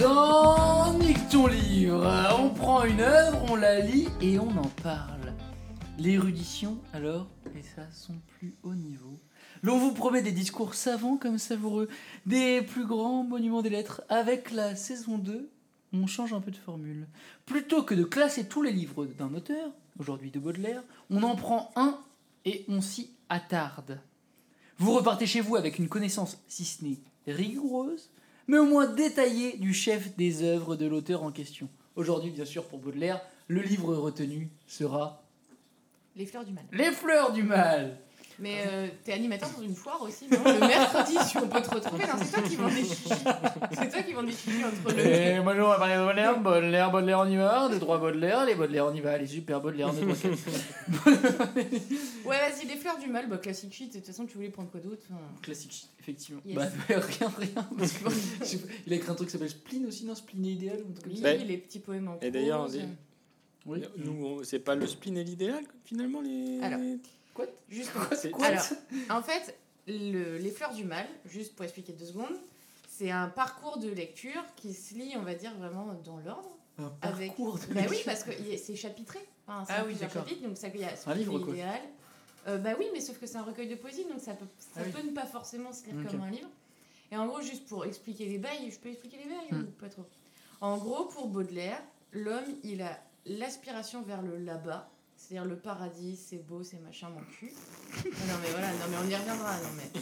Dans 0.00 0.55
livre, 1.44 2.34
on 2.38 2.48
prend 2.48 2.84
une 2.84 3.00
œuvre, 3.00 3.44
on 3.50 3.56
la 3.56 3.80
lit 3.80 4.08
et 4.22 4.38
on 4.38 4.48
en 4.56 4.70
parle. 4.82 5.34
L'érudition, 5.98 6.78
alors, 6.94 7.28
et 7.54 7.62
ça, 7.62 7.82
son 7.92 8.14
plus 8.38 8.54
haut 8.62 8.74
niveau. 8.74 9.20
L'on 9.62 9.78
vous 9.78 9.92
promet 9.92 10.22
des 10.22 10.32
discours 10.32 10.74
savants 10.74 11.18
comme 11.18 11.36
savoureux, 11.38 11.88
des 12.24 12.62
plus 12.62 12.86
grands 12.86 13.22
monuments 13.22 13.60
des 13.60 13.68
lettres. 13.68 14.02
Avec 14.08 14.50
la 14.50 14.74
saison 14.76 15.18
2, 15.18 15.50
on 15.92 16.06
change 16.06 16.32
un 16.32 16.40
peu 16.40 16.50
de 16.50 16.56
formule. 16.56 17.06
Plutôt 17.44 17.82
que 17.82 17.94
de 17.94 18.04
classer 18.04 18.48
tous 18.48 18.62
les 18.62 18.72
livres 18.72 19.04
d'un 19.04 19.32
auteur, 19.34 19.70
aujourd'hui 19.98 20.30
de 20.30 20.40
Baudelaire, 20.40 20.82
on 21.10 21.22
en 21.22 21.36
prend 21.36 21.70
un 21.76 21.98
et 22.46 22.64
on 22.68 22.80
s'y 22.80 23.10
attarde. 23.28 24.00
Vous 24.78 24.94
repartez 24.94 25.26
chez 25.26 25.42
vous 25.42 25.56
avec 25.56 25.78
une 25.78 25.88
connaissance, 25.88 26.38
si 26.48 26.64
ce 26.64 26.82
n'est 26.82 26.98
rigoureuse, 27.26 28.08
mais 28.48 28.58
au 28.58 28.64
moins 28.64 28.86
détaillée 28.86 29.56
du 29.56 29.74
chef 29.74 30.16
des 30.16 30.42
œuvres 30.42 30.76
de 30.76 30.86
l'auteur 30.86 31.22
en 31.22 31.32
question. 31.32 31.68
Aujourd'hui, 31.96 32.30
bien 32.30 32.44
sûr, 32.44 32.64
pour 32.64 32.78
Baudelaire, 32.78 33.20
le 33.48 33.62
livre 33.62 33.94
retenu 33.94 34.50
sera 34.66 35.24
Les 36.14 36.26
fleurs 36.26 36.44
du 36.44 36.52
mal. 36.52 36.64
Les 36.72 36.90
fleurs 36.92 37.32
du 37.32 37.42
mal. 37.42 37.98
Mais 38.38 38.64
euh, 38.66 38.88
t'es 39.02 39.12
animateur 39.12 39.48
dans 39.56 39.62
une 39.62 39.74
foire 39.74 40.02
aussi, 40.02 40.26
non? 40.30 40.38
Le 40.44 40.58
mercredi, 40.60 41.14
si 41.26 41.38
on 41.38 41.48
peut 41.48 41.62
te 41.62 41.70
retrouver. 41.74 42.04
Non, 42.04 42.12
c'est 42.22 42.32
toi 42.32 42.42
qui 42.46 42.56
vends 42.56 42.68
des 42.68 42.84
chichis. 42.84 43.08
C'est 43.72 43.88
toi 43.90 44.02
qui 44.02 44.12
vends 44.12 44.22
des 44.22 44.32
chichis 44.32 44.62
entre 44.64 44.94
le. 44.94 45.06
Et 45.06 45.40
moi, 45.40 45.54
on 45.54 45.68
va 45.68 45.78
parler 45.78 45.94
de 45.96 46.02
Baudelaire, 46.04 46.40
Baudelaire, 46.40 46.90
Baudelaire, 46.90 47.18
on 47.20 47.28
y 47.30 47.36
va, 47.36 47.68
deux, 47.70 47.78
trois 47.78 47.96
Baudelaire, 47.98 48.44
les 48.44 48.54
Baudelaire, 48.54 48.86
on 48.86 48.94
y 48.94 49.00
va, 49.00 49.16
les 49.16 49.26
super 49.26 49.60
Baudelaire, 49.62 49.88
trois, 49.88 50.14
quatre. 50.22 51.16
Ouais, 52.24 52.36
vas-y, 52.38 52.66
les 52.66 52.76
fleurs 52.76 52.98
du 52.98 53.08
mal, 53.08 53.28
bah 53.28 53.38
classique 53.38 53.72
shit. 53.72 53.92
De 53.92 53.98
toute 53.98 54.06
façon, 54.06 54.26
tu 54.26 54.34
voulais 54.34 54.50
prendre 54.50 54.70
quoi 54.70 54.80
d'autre? 54.80 55.02
Enfin, 55.10 55.20
Classique, 55.42 55.72
shit, 55.72 55.88
effectivement. 56.00 56.40
Yes. 56.44 56.56
Bah, 56.56 56.66
rien, 56.88 57.32
rien. 57.38 57.68
Parce 57.78 57.92
que, 57.92 58.56
il 58.86 58.92
a 58.92 58.96
écrit 58.96 59.10
un 59.10 59.14
truc 59.14 59.28
qui 59.28 59.32
s'appelle 59.32 59.50
Spleen 59.50 59.86
aussi, 59.86 60.04
non? 60.04 60.14
Spleen 60.14 60.44
est 60.46 60.50
idéal 60.52 60.78
ou 60.84 60.90
un 60.90 60.92
truc 60.92 61.04
comme 61.04 61.12
Oui, 61.12 61.20
ça. 61.22 61.34
Les 61.34 61.56
petits 61.58 61.78
poèmes 61.80 62.08
en 62.08 62.18
et 62.20 62.30
d'ailleurs, 62.30 62.64
prose. 62.64 62.76
les- 62.76 62.84
Oui. 63.66 63.82
Nous, 63.96 64.12
on- 64.26 64.44
c'est 64.44 64.58
pas 64.58 64.74
le 64.74 64.86
spleen 64.86 65.16
et 65.16 65.24
l'idéal, 65.24 65.64
finalement, 65.84 66.20
les. 66.20 66.60
Alors. 66.62 66.80
Quoi 67.36 67.46
Justement. 67.68 68.04
C'est- 68.16 68.30
Quoi 68.30 68.46
Alors, 68.46 68.64
en 69.10 69.22
fait, 69.22 69.56
le- 69.86 70.38
les 70.38 70.50
fleurs 70.50 70.72
du 70.74 70.84
mal, 70.84 71.06
juste 71.26 71.54
pour 71.54 71.64
expliquer 71.64 71.92
deux 71.92 72.06
secondes, 72.06 72.36
c'est 72.88 73.10
un 73.10 73.28
parcours 73.28 73.78
de 73.78 73.88
lecture 73.90 74.42
qui 74.56 74.72
se 74.74 74.94
lit, 74.94 75.12
on 75.16 75.22
va 75.22 75.34
dire, 75.34 75.54
vraiment 75.58 75.86
dans 76.04 76.16
l'ordre. 76.18 76.50
Un 76.78 76.92
Avec... 77.02 77.28
parcours 77.28 77.58
de 77.58 77.74
Bah 77.74 77.82
oui, 77.88 77.98
parce 78.04 78.22
que 78.24 78.30
c'est 78.58 78.76
chapitré. 78.76 79.18
Enfin, 79.46 79.64
c'est 79.66 79.72
Ah 79.78 79.84
oui, 79.86 79.94
d'accord. 79.94 80.24
donc 80.42 80.56
ça, 80.56 80.68
il 80.68 80.80
y 80.80 80.84
a 80.84 80.94
Un 81.06 81.14
livre, 81.14 81.38
quoi. 81.38 81.52
idéal. 81.52 81.80
Euh, 82.48 82.58
bah 82.58 82.70
oui, 82.78 82.86
mais 82.92 83.00
sauf 83.00 83.18
que 83.18 83.26
c'est 83.26 83.36
un 83.38 83.42
recueil 83.42 83.68
de 83.68 83.74
poésie, 83.74 84.04
donc 84.04 84.20
ça 84.20 84.34
peut, 84.34 84.46
ça 84.58 84.68
Ah 84.76 84.80
oui. 84.86 84.92
peut 84.92 85.02
ne 85.06 85.12
pas 85.12 85.26
forcément 85.26 85.72
se 85.72 85.84
lire 85.86 86.10
comme 86.10 86.20
un 86.22 86.30
livre. 86.30 86.48
Et 87.12 87.16
en 87.16 87.26
gros, 87.26 87.40
juste 87.40 87.66
pour 87.66 87.84
expliquer 87.84 88.26
les 88.26 88.38
bails, 88.38 88.70
je 88.70 88.78
peux 88.78 88.88
expliquer 88.88 89.16
les 89.18 89.24
bails 89.30 89.48
Hmm. 89.52 89.62
ou 89.68 89.70
pas 89.80 89.88
trop 89.88 90.04
En 90.60 90.76
gros, 90.78 91.04
pour 91.06 91.28
Baudelaire, 91.28 91.82
l'homme, 92.12 92.44
il 92.64 92.82
a 92.82 92.98
l'aspiration 93.26 94.02
vers 94.02 94.22
le 94.22 94.36
là-bas, 94.38 94.88
c'est-à-dire 95.26 95.44
le 95.48 95.56
paradis, 95.56 96.16
c'est 96.16 96.38
beau, 96.46 96.62
c'est 96.62 96.78
machin, 96.80 97.08
mon 97.10 97.20
cul. 97.38 97.52
non, 98.04 98.34
mais 98.42 98.50
voilà, 98.50 98.68
non, 98.72 98.84
mais 98.90 98.96
on 99.04 99.08
y 99.10 99.14
reviendra, 99.16 99.56
non, 99.60 99.68
mais. 99.76 100.00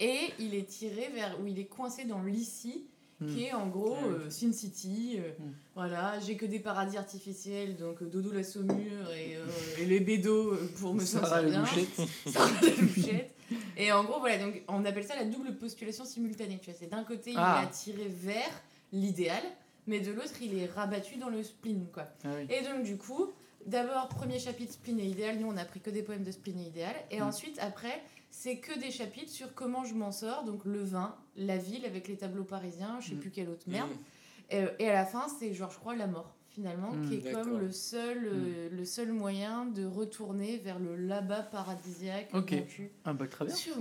Et 0.00 0.18
il 0.38 0.54
est 0.54 0.68
tiré 0.68 1.10
vers 1.14 1.40
où 1.40 1.46
il 1.46 1.58
est 1.58 1.66
coincé 1.66 2.04
dans 2.04 2.22
l'ici, 2.22 2.86
Hmm. 3.20 3.32
qui 3.36 3.44
est 3.44 3.52
en 3.52 3.68
gros 3.68 3.94
euh, 4.04 4.28
Sin 4.30 4.52
City. 4.52 5.16
euh, 5.20 5.30
Hmm. 5.38 5.52
Voilà, 5.76 6.18
j'ai 6.18 6.36
que 6.36 6.44
des 6.44 6.58
paradis 6.58 6.96
artificiels, 6.96 7.76
donc 7.76 8.02
euh, 8.02 8.06
Dodo 8.06 8.32
la 8.32 8.42
Saumure 8.42 9.12
et, 9.12 9.36
euh, 9.36 9.46
et 9.78 9.84
les 9.84 10.00
bédos 10.00 10.56
pour 10.80 10.92
me 10.92 11.00
la 11.00 11.42
bien. 11.42 11.64
Sarah 12.26 12.50
la 12.62 12.70
bouchette. 12.82 13.30
Et 13.76 13.92
en 13.92 14.02
gros, 14.02 14.18
voilà, 14.18 14.38
donc 14.38 14.60
on 14.66 14.84
appelle 14.84 15.04
ça 15.04 15.14
la 15.14 15.24
double 15.24 15.54
postulation 15.56 16.04
simultanée. 16.04 16.58
Tu 16.60 16.70
vois, 16.70 16.78
c'est 16.80 16.88
d'un 16.90 17.04
côté, 17.04 17.34
Ah. 17.36 17.58
il 17.60 17.62
est 17.64 17.68
attiré 17.68 18.08
vers 18.08 18.60
l'idéal, 18.92 19.42
mais 19.86 20.00
de 20.00 20.10
l'autre, 20.10 20.34
il 20.40 20.58
est 20.58 20.66
rabattu 20.66 21.16
dans 21.18 21.28
le 21.30 21.44
spleen, 21.44 21.86
quoi. 21.92 22.08
Ah 22.24 22.28
oui. 22.36 22.46
Et 22.52 22.62
donc, 22.64 22.82
du 22.82 22.96
coup, 22.96 23.28
d'abord, 23.66 24.08
premier 24.08 24.38
chapitre, 24.38 24.72
spleen 24.72 24.98
et 25.00 25.06
idéal. 25.06 25.38
Nous, 25.38 25.46
on 25.46 25.56
a 25.56 25.64
pris 25.64 25.80
que 25.80 25.90
des 25.90 26.02
poèmes 26.02 26.24
de 26.24 26.30
spleen 26.30 26.58
et 26.58 26.66
idéal. 26.66 26.94
Et 27.10 27.20
Mm. 27.20 27.24
ensuite, 27.24 27.58
après, 27.60 28.02
c'est 28.30 28.56
que 28.58 28.78
des 28.78 28.90
chapitres 28.90 29.30
sur 29.30 29.54
comment 29.54 29.84
je 29.84 29.94
m'en 29.94 30.12
sors. 30.12 30.44
Donc, 30.44 30.64
le 30.64 30.82
vin, 30.82 31.14
la 31.36 31.56
ville 31.58 31.84
avec 31.86 32.08
les 32.08 32.16
tableaux 32.16 32.44
parisiens, 32.44 32.98
je 33.00 33.10
sais 33.10 33.14
Mm. 33.14 33.20
plus 33.20 33.30
quelle 33.30 33.48
autre 33.48 33.64
merde. 33.68 33.90
Mmh. 33.90 34.54
Et, 34.54 34.64
et 34.84 34.88
à 34.90 34.94
la 34.94 35.06
fin, 35.06 35.26
c'est 35.38 35.52
genre, 35.54 35.70
je 35.70 35.78
crois, 35.78 35.96
la 35.96 36.06
mort, 36.06 36.34
finalement, 36.50 36.92
Mm. 36.92 37.08
qui 37.08 37.14
est 37.16 37.32
comme 37.32 37.58
le 37.58 37.70
seul, 37.72 38.26
euh, 38.26 38.68
le 38.70 38.84
seul 38.84 39.12
moyen 39.12 39.64
de 39.66 39.84
retourner 39.86 40.58
vers 40.58 40.78
le 40.78 40.96
là-bas 40.96 41.42
paradisiaque 41.42 42.28
Ok. 42.34 42.66
cul, 42.68 42.90
Ah 43.04 43.12
bah 43.14 43.26
très 43.26 43.46
bien. 43.46 43.54
sur 43.54 43.76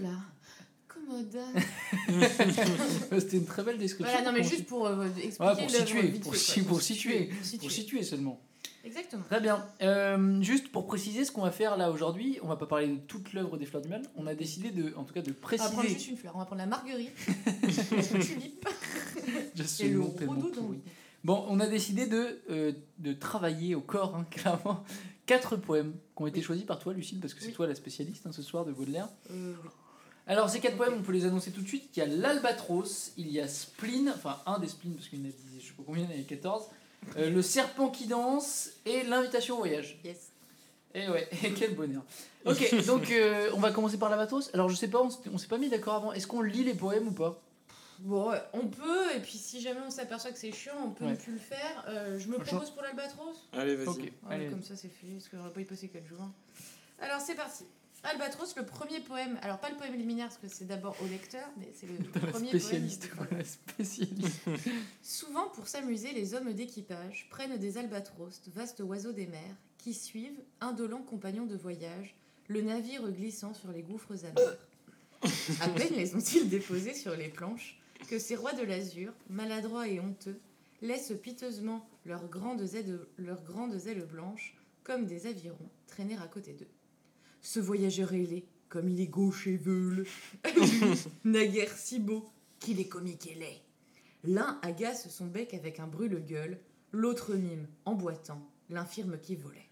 commode. 0.88 1.38
C'était 3.20 3.38
une 3.38 3.46
très 3.46 3.64
belle 3.64 3.78
description. 3.78 4.14
voilà, 4.16 4.26
non, 4.32 4.34
mais 4.38 4.42
Pour- 4.42 4.50
juste 4.50 4.66
pour 4.68 4.86
euh, 4.88 5.08
expliquer 5.24 5.62
pour 5.62 5.70
situer, 5.70 6.12
pour 6.20 6.22
pour 6.68 6.82
situer, 6.82 7.26
Pour 7.28 7.38
Pour 7.38 7.46
situer. 7.46 7.70
situer 7.70 8.04
seulement. 8.04 8.42
Exactement. 8.84 9.24
Très 9.30 9.40
bien. 9.40 9.66
Euh, 9.82 10.42
juste 10.42 10.72
pour 10.72 10.88
préciser 10.88 11.24
ce 11.26 11.32
qu'on 11.32 11.42
va 11.44 11.52
faire 11.52 11.78
là 11.78 11.92
aujourd'hui, 11.92 12.40
on 12.42 12.48
va 12.48 12.56
pas 12.56 12.66
parler 12.66 12.88
de 12.88 12.98
toute 12.98 13.34
l'œuvre 13.34 13.58
des 13.58 13.66
Fleurs 13.66 13.82
du 13.82 13.90
Mal. 13.90 14.02
On 14.16 14.26
a 14.28 14.34
décidé 14.36 14.72
de, 14.72 14.94
en 14.96 15.04
tout 15.04 15.14
cas, 15.14 15.22
de 15.22 15.32
On 15.32 15.34
va 15.34 15.58
prendre 15.58 15.76
préciser. 15.78 15.94
juste 16.00 16.08
une 16.10 16.18
fleur. 16.18 16.34
On 16.36 16.40
va 16.40 16.46
prendre 16.46 16.62
la 16.62 16.66
marguerite, 16.68 17.12
la 17.64 18.20
tulipe 18.20 18.68
Je 19.56 19.64
sais 19.64 19.86
et 19.86 19.90
le 19.90 20.02
rhododendron. 20.02 20.52
pourri. 20.52 20.80
Bon, 21.24 21.46
on 21.50 21.60
a 21.60 21.68
décidé 21.68 22.08
de, 22.08 22.42
euh, 22.50 22.72
de 22.98 23.14
travailler 23.14 23.76
au 23.76 23.82
corps, 23.82 24.16
hein, 24.16 24.26
clairement, 24.32 24.84
quatre 25.28 25.56
poèmes 25.56 25.94
qui 26.18 26.24
ont 26.24 26.28
été 26.28 26.42
choisis 26.42 26.66
par 26.66 26.80
toi, 26.80 26.94
Lucille, 26.94 27.20
parce 27.20 27.34
que 27.36 27.42
c'est 27.42 27.48
Oui. 27.48 27.54
toi 27.54 27.68
la 27.68 27.76
spécialiste 27.76 28.26
hein, 28.26 28.32
ce 28.32 28.42
soir 28.42 28.66
de 28.66 28.72
Baudelaire. 28.72 29.08
Euh. 29.30 29.54
Alors, 30.26 30.50
ces 30.50 30.60
quatre 30.60 30.78
poèmes, 30.78 30.96
on 30.98 31.02
peut 31.04 31.12
les 31.12 31.26
annoncer 31.26 31.52
tout 31.52 31.62
de 31.62 31.68
suite. 31.68 31.90
Il 31.96 32.00
y 32.00 32.02
a 32.04 32.08
l'Albatros, 32.08 33.12
il 33.18 33.30
y 33.32 33.40
a 33.40 33.48
Spleen, 33.48 34.12
enfin 34.16 34.40
un 34.48 34.58
des 34.60 34.68
Spleen, 34.68 34.96
parce 34.96 35.08
qu'il 35.10 35.20
y 35.20 35.22
en 35.24 35.26
a 35.26 35.32
10, 35.32 35.36
je 35.60 35.68
sais 35.68 35.74
pas 35.74 35.84
combien, 35.86 36.04
il 36.10 36.16
y 36.16 36.20
en 36.20 36.22
a 36.22 36.28
14. 36.28 36.66
Euh, 37.18 37.30
le 37.30 37.42
Serpent 37.42 37.90
qui 37.90 38.08
danse 38.08 38.70
et 38.86 39.04
l'invitation 39.04 39.56
au 39.56 39.60
voyage. 39.60 40.00
Yes. 40.04 40.32
Et 40.94 41.08
ouais, 41.10 41.30
quel 41.58 41.76
bonheur. 41.76 42.02
Ok, 42.46 42.86
donc 42.86 43.10
euh, 43.12 43.50
on 43.54 43.60
va 43.60 43.72
commencer 43.72 43.98
par 43.98 44.10
l'Albatros. 44.10 44.50
Alors, 44.54 44.68
je 44.70 44.76
sais 44.76 44.88
pas, 44.90 45.02
on 45.02 45.10
s'est- 45.10 45.30
on 45.34 45.38
s'est 45.38 45.48
pas 45.48 45.58
mis 45.58 45.70
d'accord 45.70 45.96
avant. 45.96 46.12
Est-ce 46.14 46.28
qu'on 46.28 46.42
lit 46.42 46.64
les 46.64 46.74
poèmes 46.74 47.08
ou 47.08 47.12
pas? 47.12 47.40
Bon, 48.00 48.32
ouais, 48.32 48.42
on 48.54 48.66
peut, 48.68 49.16
et 49.16 49.20
puis 49.20 49.38
si 49.38 49.62
jamais 49.62 49.80
on 49.86 49.92
s'aperçoit 49.92 50.32
que 50.32 50.40
c'est 50.40 50.52
chiant, 50.52 50.74
on 50.86 50.90
peut 50.90 51.06
Ouais. 51.06 51.12
ne 51.12 51.16
plus 51.16 51.34
le 51.34 51.40
faire. 51.40 51.86
Euh, 51.88 52.18
je 52.18 52.28
me 52.30 52.34
Franchement. 52.36 52.58
propose 52.58 52.72
pour 52.72 52.82
l'Albatros. 52.82 53.48
Allez, 53.54 53.76
vas-y. 53.76 53.88
Ok, 53.90 54.00
Ouais, 54.00 54.12
allez. 54.32 54.48
comme 54.48 54.64
ça 54.64 54.76
c'est 54.76 54.88
fait, 54.90 55.06
parce 55.14 55.28
que 55.28 55.38
j'aurais 55.38 55.52
pas 55.52 55.62
y 55.62 55.66
passé 55.66 55.88
4 55.88 56.08
jours. 56.08 56.28
Alors 57.00 57.22
c'est 57.22 57.36
parti. 57.36 57.64
Albatros, 58.04 58.56
le 58.58 58.66
premier 58.66 59.00
poème, 59.00 59.38
alors 59.44 59.60
pas 59.60 59.70
le 59.70 59.76
poème 59.76 59.94
liminaire 59.94 60.28
parce 60.28 60.40
que 60.40 60.48
c'est 60.48 60.66
d'abord 60.66 60.96
au 61.04 61.08
lecteur, 61.08 61.48
mais 61.58 61.72
c'est 61.76 61.88
le 61.88 61.98
premier 62.32 62.50
spécialiste, 62.50 63.10
poème. 63.10 63.44
spécialiste. 63.46 64.42
Souvent 65.04 65.50
pour 65.50 65.68
s'amuser, 65.68 66.12
les 66.12 66.34
hommes 66.34 66.52
d'équipage 66.54 67.28
prennent 67.30 67.58
des 67.58 67.78
albatros, 67.78 68.42
vastes 68.48 68.80
oiseaux 68.80 69.12
des 69.12 69.28
mers, 69.28 69.56
qui 69.78 69.94
suivent, 69.94 70.40
indolents 70.62 71.04
compagnons 71.04 71.46
de 71.46 71.56
voyage, 71.56 72.16
le 72.48 72.62
navire 72.62 73.08
glissant 73.12 73.54
sur 73.54 73.72
les 73.72 73.84
gouffres 73.84 74.26
amers. 74.26 74.58
À 75.62 75.70
peine 75.70 75.94
les 75.96 76.16
ont-ils 76.16 76.50
déposés 76.50 76.96
sur 76.96 77.16
les 77.16 77.30
planches 77.30 77.80
que 78.08 78.18
ces 78.18 78.36
rois 78.36 78.54
de 78.54 78.64
l'azur, 78.64 79.14
maladroits 79.30 79.88
et 79.88 80.00
honteux, 80.00 80.40
laissent 80.82 81.14
piteusement 81.22 81.88
leurs 82.06 82.28
grandes 82.28 82.74
ailes, 82.74 83.00
leurs 83.18 83.44
grandes 83.44 83.86
ailes 83.88 84.06
blanches, 84.06 84.56
comme 84.84 85.06
des 85.06 85.28
avirons, 85.28 85.70
traîner 85.88 86.18
à 86.18 86.28
côté 86.28 86.54
d'eux. 86.54 86.68
Ce 87.42 87.60
voyageur 87.60 88.14
ailé, 88.14 88.46
comme 88.70 88.90
il 88.90 89.00
est 89.02 89.08
gauche 89.08 89.48
et 89.48 89.58
veule, 89.58 90.06
naguère 91.24 91.76
si 91.76 92.00
beau 92.00 92.26
qu'il 92.60 92.80
est 92.80 92.88
comique 92.88 93.28
et 93.28 93.36
laid. 93.36 93.62
L'un 94.24 94.60
agace 94.62 95.10
son 95.10 95.26
bec 95.26 95.54
avec 95.54 95.80
un 95.80 95.88
brûle-gueule, 95.88 96.60
l'autre 96.92 97.34
mime, 97.34 97.68
en 97.86 97.96
boitant, 97.96 98.48
l'infirme 98.70 99.20
qui 99.20 99.36
volait. 99.36 99.70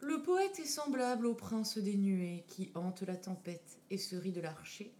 Le 0.00 0.22
poète 0.22 0.58
est 0.58 0.64
semblable 0.64 1.26
au 1.26 1.34
prince 1.34 1.78
des 1.78 1.96
nuées 1.96 2.44
qui 2.48 2.70
hante 2.74 3.02
la 3.02 3.16
tempête 3.16 3.78
et 3.90 3.98
se 3.98 4.16
rit 4.16 4.32
de 4.32 4.40
l'archer. 4.40 4.92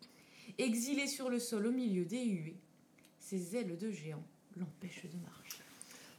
Exilé 0.58 1.06
sur 1.06 1.30
le 1.30 1.38
sol 1.38 1.66
au 1.66 1.72
milieu 1.72 2.04
des 2.04 2.24
huées, 2.24 2.60
ses 3.18 3.56
ailes 3.56 3.78
de 3.78 3.90
géant 3.90 4.22
l'empêchent 4.56 5.06
de 5.06 5.16
marcher. 5.18 5.62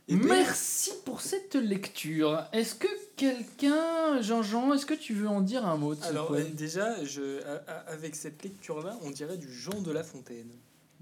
Eh 0.08 0.16
Merci 0.16 0.92
pour 1.06 1.22
cette 1.22 1.56
lecture. 1.56 2.44
Est-ce 2.52 2.76
que 2.76 2.88
quelqu'un, 3.16 4.22
Jean-Jean, 4.22 4.74
est-ce 4.74 4.86
que 4.86 4.94
tu 4.94 5.14
veux 5.14 5.28
en 5.28 5.42
dire 5.42 5.66
un 5.66 5.78
mot 5.78 5.94
Alors, 6.04 6.32
euh, 6.34 6.44
déjà, 6.54 7.04
je, 7.06 7.42
a- 7.44 7.64
a- 7.68 7.92
avec 7.92 8.16
cette 8.16 8.44
lecture-là, 8.44 8.98
on 9.04 9.12
dirait 9.12 9.38
du 9.38 9.52
Jean 9.54 9.80
de 9.82 9.92
La 9.92 10.04
Fontaine. 10.04 10.50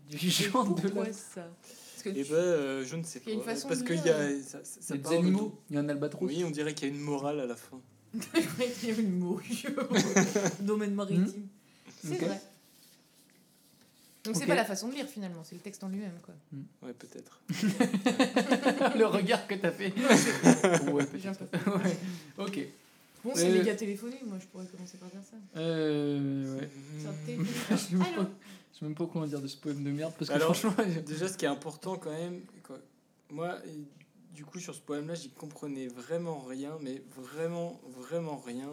Du 0.09 0.17
Jean 0.29 0.63
de 0.65 0.81
Pourquoi 0.81 1.05
la... 1.05 1.13
ça? 1.13 1.47
Que 2.03 2.09
Et 2.09 2.23
tu- 2.23 2.31
ben, 2.31 2.35
euh, 2.38 2.85
je 2.85 2.95
ne 2.95 3.03
sais 3.03 3.21
Il 3.25 3.33
y 3.33 3.35
a 3.35 3.39
pas. 3.39 3.41
une 3.51 3.55
façon 3.55 3.67
Parce 3.67 3.83
qu'il 3.83 3.95
y 3.95 4.09
a. 4.09 4.13
euh, 4.13 4.41
Ça, 4.45 4.59
ça- 4.63 4.79
ça 4.81 4.95
Des 4.97 5.15
animaux. 5.15 5.59
Il 5.69 5.75
y 5.75 5.77
a 5.77 5.81
un 5.81 5.89
albatros. 5.89 6.25
Oui, 6.27 6.43
on 6.45 6.49
dirait 6.51 6.73
qu'il 6.73 6.88
y 6.88 6.91
a 6.91 6.93
une 6.95 7.01
morale 7.01 7.39
à 7.41 7.45
la 7.45 7.55
fin. 7.55 7.79
Qu'il 8.79 8.89
y 8.89 8.91
avait 8.91 9.03
une 9.03 9.19
morue 9.19 9.43
au 9.77 10.63
domaine 10.63 10.93
maritime. 10.95 11.47
C'est 12.03 12.13
Ok. 12.15 12.21
vrai. 12.23 12.41
Donc 14.30 14.36
c'est 14.38 14.44
Ok. 14.44 14.50
pas 14.50 14.56
la 14.56 14.65
façon 14.65 14.89
de 14.89 14.94
lire 14.94 15.08
finalement, 15.08 15.44
c'est 15.44 15.56
le 15.56 15.62
texte 15.62 15.84
en 15.84 15.89
lui-même 15.89 16.13
quoi. 16.24 16.36
Ouais, 16.84 16.94
peut-être. 16.94 17.42
le 18.98 19.06
regard 19.08 19.48
que 19.48 19.56
t'as 19.56 19.72
fait. 19.72 19.88
ouais, 20.92 21.06
peut-être. 21.06 21.42
Ouais. 21.84 21.98
Ok. 22.38 22.60
Bon, 23.24 23.32
c'est 23.36 23.50
Euh, 23.50 23.58
méga 23.58 23.74
téléphoné, 23.76 24.18
moi 24.28 24.38
je 24.39 24.46
pourrais 24.46 24.65
commencer 24.68 24.98
par 24.98 25.10
dire 25.10 25.22
ça. 25.30 25.38
Euh, 25.60 26.60
ouais. 26.60 26.70
Je 27.72 27.76
sais 27.76 27.94
même 27.96 28.02
Allô 28.04 28.24
pas- 28.24 28.30
je 28.72 28.78
sais 28.80 28.86
même 28.86 28.96
pas 28.96 29.08
comment 29.12 29.26
dire 29.26 29.42
de 29.42 29.48
ce 29.48 29.58
poème 29.58 29.84
de 29.84 29.89
merde 29.89 30.13
parce 30.18 30.30
que 30.30 30.36
Alors, 30.36 30.56
franchement. 30.56 30.86
Déjà, 31.06 31.28
ce 31.28 31.36
qui 31.38 31.46
est 31.46 31.50
important 31.50 31.98
quand 31.98 32.12
même, 32.12 32.39
quoi, 32.63 32.78
moi, 33.32 33.58
du 34.34 34.46
coup, 34.46 34.60
sur 34.60 34.74
ce 34.76 34.80
poème-là, 34.80 35.15
j'y 35.15 35.32
comprenais 35.32 35.88
vraiment 35.88 36.39
rien, 36.42 36.78
mais 36.82 37.02
vraiment, 37.18 37.82
vraiment 37.98 38.38
rien. 38.38 38.70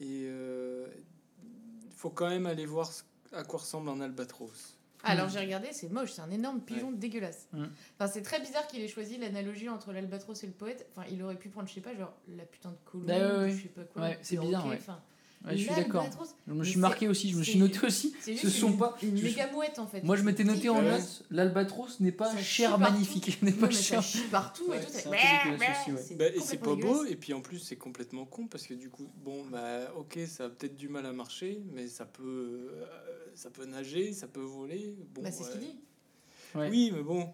Et 0.00 0.24
il 0.28 1.92
faut 1.94 2.10
quand 2.10 2.28
même 2.30 2.46
aller 2.46 2.66
voir 2.66 2.90
ce- 2.90 3.02
à 3.32 3.44
quoi 3.44 3.60
ressemble 3.60 3.90
un 3.90 4.00
albatros. 4.00 4.76
Alors 5.04 5.28
j'ai 5.28 5.40
regardé, 5.40 5.68
c'est 5.72 5.90
moche, 5.90 6.12
c'est 6.12 6.22
un 6.22 6.30
énorme 6.30 6.60
pigeon 6.60 6.92
dégueulasse. 6.92 7.48
Mm. 7.52 7.64
Enfin, 7.98 8.10
c'est 8.12 8.22
très 8.22 8.40
bizarre 8.40 8.66
qu'il 8.66 8.80
ait 8.82 8.88
choisi 8.88 9.18
l'analogie 9.18 9.68
entre 9.68 9.92
l'albatros 9.92 10.42
et 10.42 10.46
le 10.46 10.52
poète. 10.52 10.86
Enfin, 10.96 11.06
il 11.10 11.22
aurait 11.22 11.36
pu 11.36 11.48
prendre, 11.48 11.68
je 11.68 11.74
sais 11.74 11.80
pas, 11.80 11.94
genre 11.94 12.14
la 12.36 12.44
putain 12.44 12.70
de 12.70 12.76
colombe, 12.84 13.06
Bah 13.06 13.14
ouais, 13.18 13.38
ouais. 13.44 13.50
je 13.50 13.62
sais 13.62 13.68
pas 13.68 13.84
quoi. 13.84 14.02
Ouais, 14.02 14.18
c'est 14.22 14.36
bizarre, 14.36 14.62
perroquet, 14.62 14.70
ouais. 14.70 14.82
enfin, 14.88 15.00
Ouais, 15.46 15.58
je 15.58 15.64
suis 15.64 15.74
d'accord. 15.74 16.06
Je 16.46 16.52
me 16.54 16.64
suis 16.64 16.78
marqué 16.80 17.06
aussi, 17.06 17.30
je 17.30 17.36
me 17.36 17.42
suis 17.42 17.58
noté 17.58 17.84
aussi. 17.86 18.14
Ce 18.22 18.48
sont 18.48 18.70
une, 18.70 18.78
pas. 18.78 18.96
une 19.02 19.20
méga 19.20 19.50
mouette 19.52 19.78
en 19.78 19.86
fait. 19.86 20.02
Moi 20.02 20.16
je 20.16 20.22
m'étais 20.22 20.44
noté 20.44 20.70
en 20.70 20.80
note, 20.80 21.24
l'albatros 21.30 22.00
n'est 22.00 22.12
pas 22.12 22.34
cher 22.38 22.78
magnifique, 22.78 23.38
n'est 23.42 23.52
pas 23.52 23.70
cher. 23.70 24.02
partout 24.30 24.64
Ouais, 24.68 24.78
et 24.78 24.80
tout. 24.80 24.86
c'est 24.90 25.04
Bah, 25.04 25.10
ouais. 25.10 26.16
Bah, 26.16 26.26
et 26.28 26.40
c'est 26.40 26.56
complètement 26.58 26.92
pas 26.92 26.98
beau, 26.98 27.04
et 27.04 27.16
puis 27.16 27.34
en 27.34 27.42
plus, 27.42 27.58
c'est 27.58 27.76
complètement 27.76 28.24
con, 28.24 28.46
parce 28.46 28.66
que 28.66 28.72
du 28.74 28.88
coup, 28.88 29.06
bon, 29.22 29.44
bah, 29.50 29.92
ok, 29.96 30.18
ça 30.26 30.46
a 30.46 30.48
peut-être 30.48 30.76
du 30.76 30.88
mal 30.88 31.04
à 31.04 31.12
marcher, 31.12 31.60
mais 31.74 31.88
ça 31.88 32.06
peut, 32.06 32.22
euh, 32.72 32.86
ça 33.34 33.50
peut 33.50 33.64
nager, 33.66 34.12
ça 34.12 34.26
peut 34.26 34.40
voler. 34.40 34.96
Bon, 35.14 35.22
Bah, 35.22 35.30
c'est 35.30 35.44
ce 35.44 35.50
qu'il 35.52 35.60
dit. 35.60 35.76
Ouais. 36.54 36.68
Oui, 36.70 36.92
mais 36.94 37.02
bon. 37.02 37.28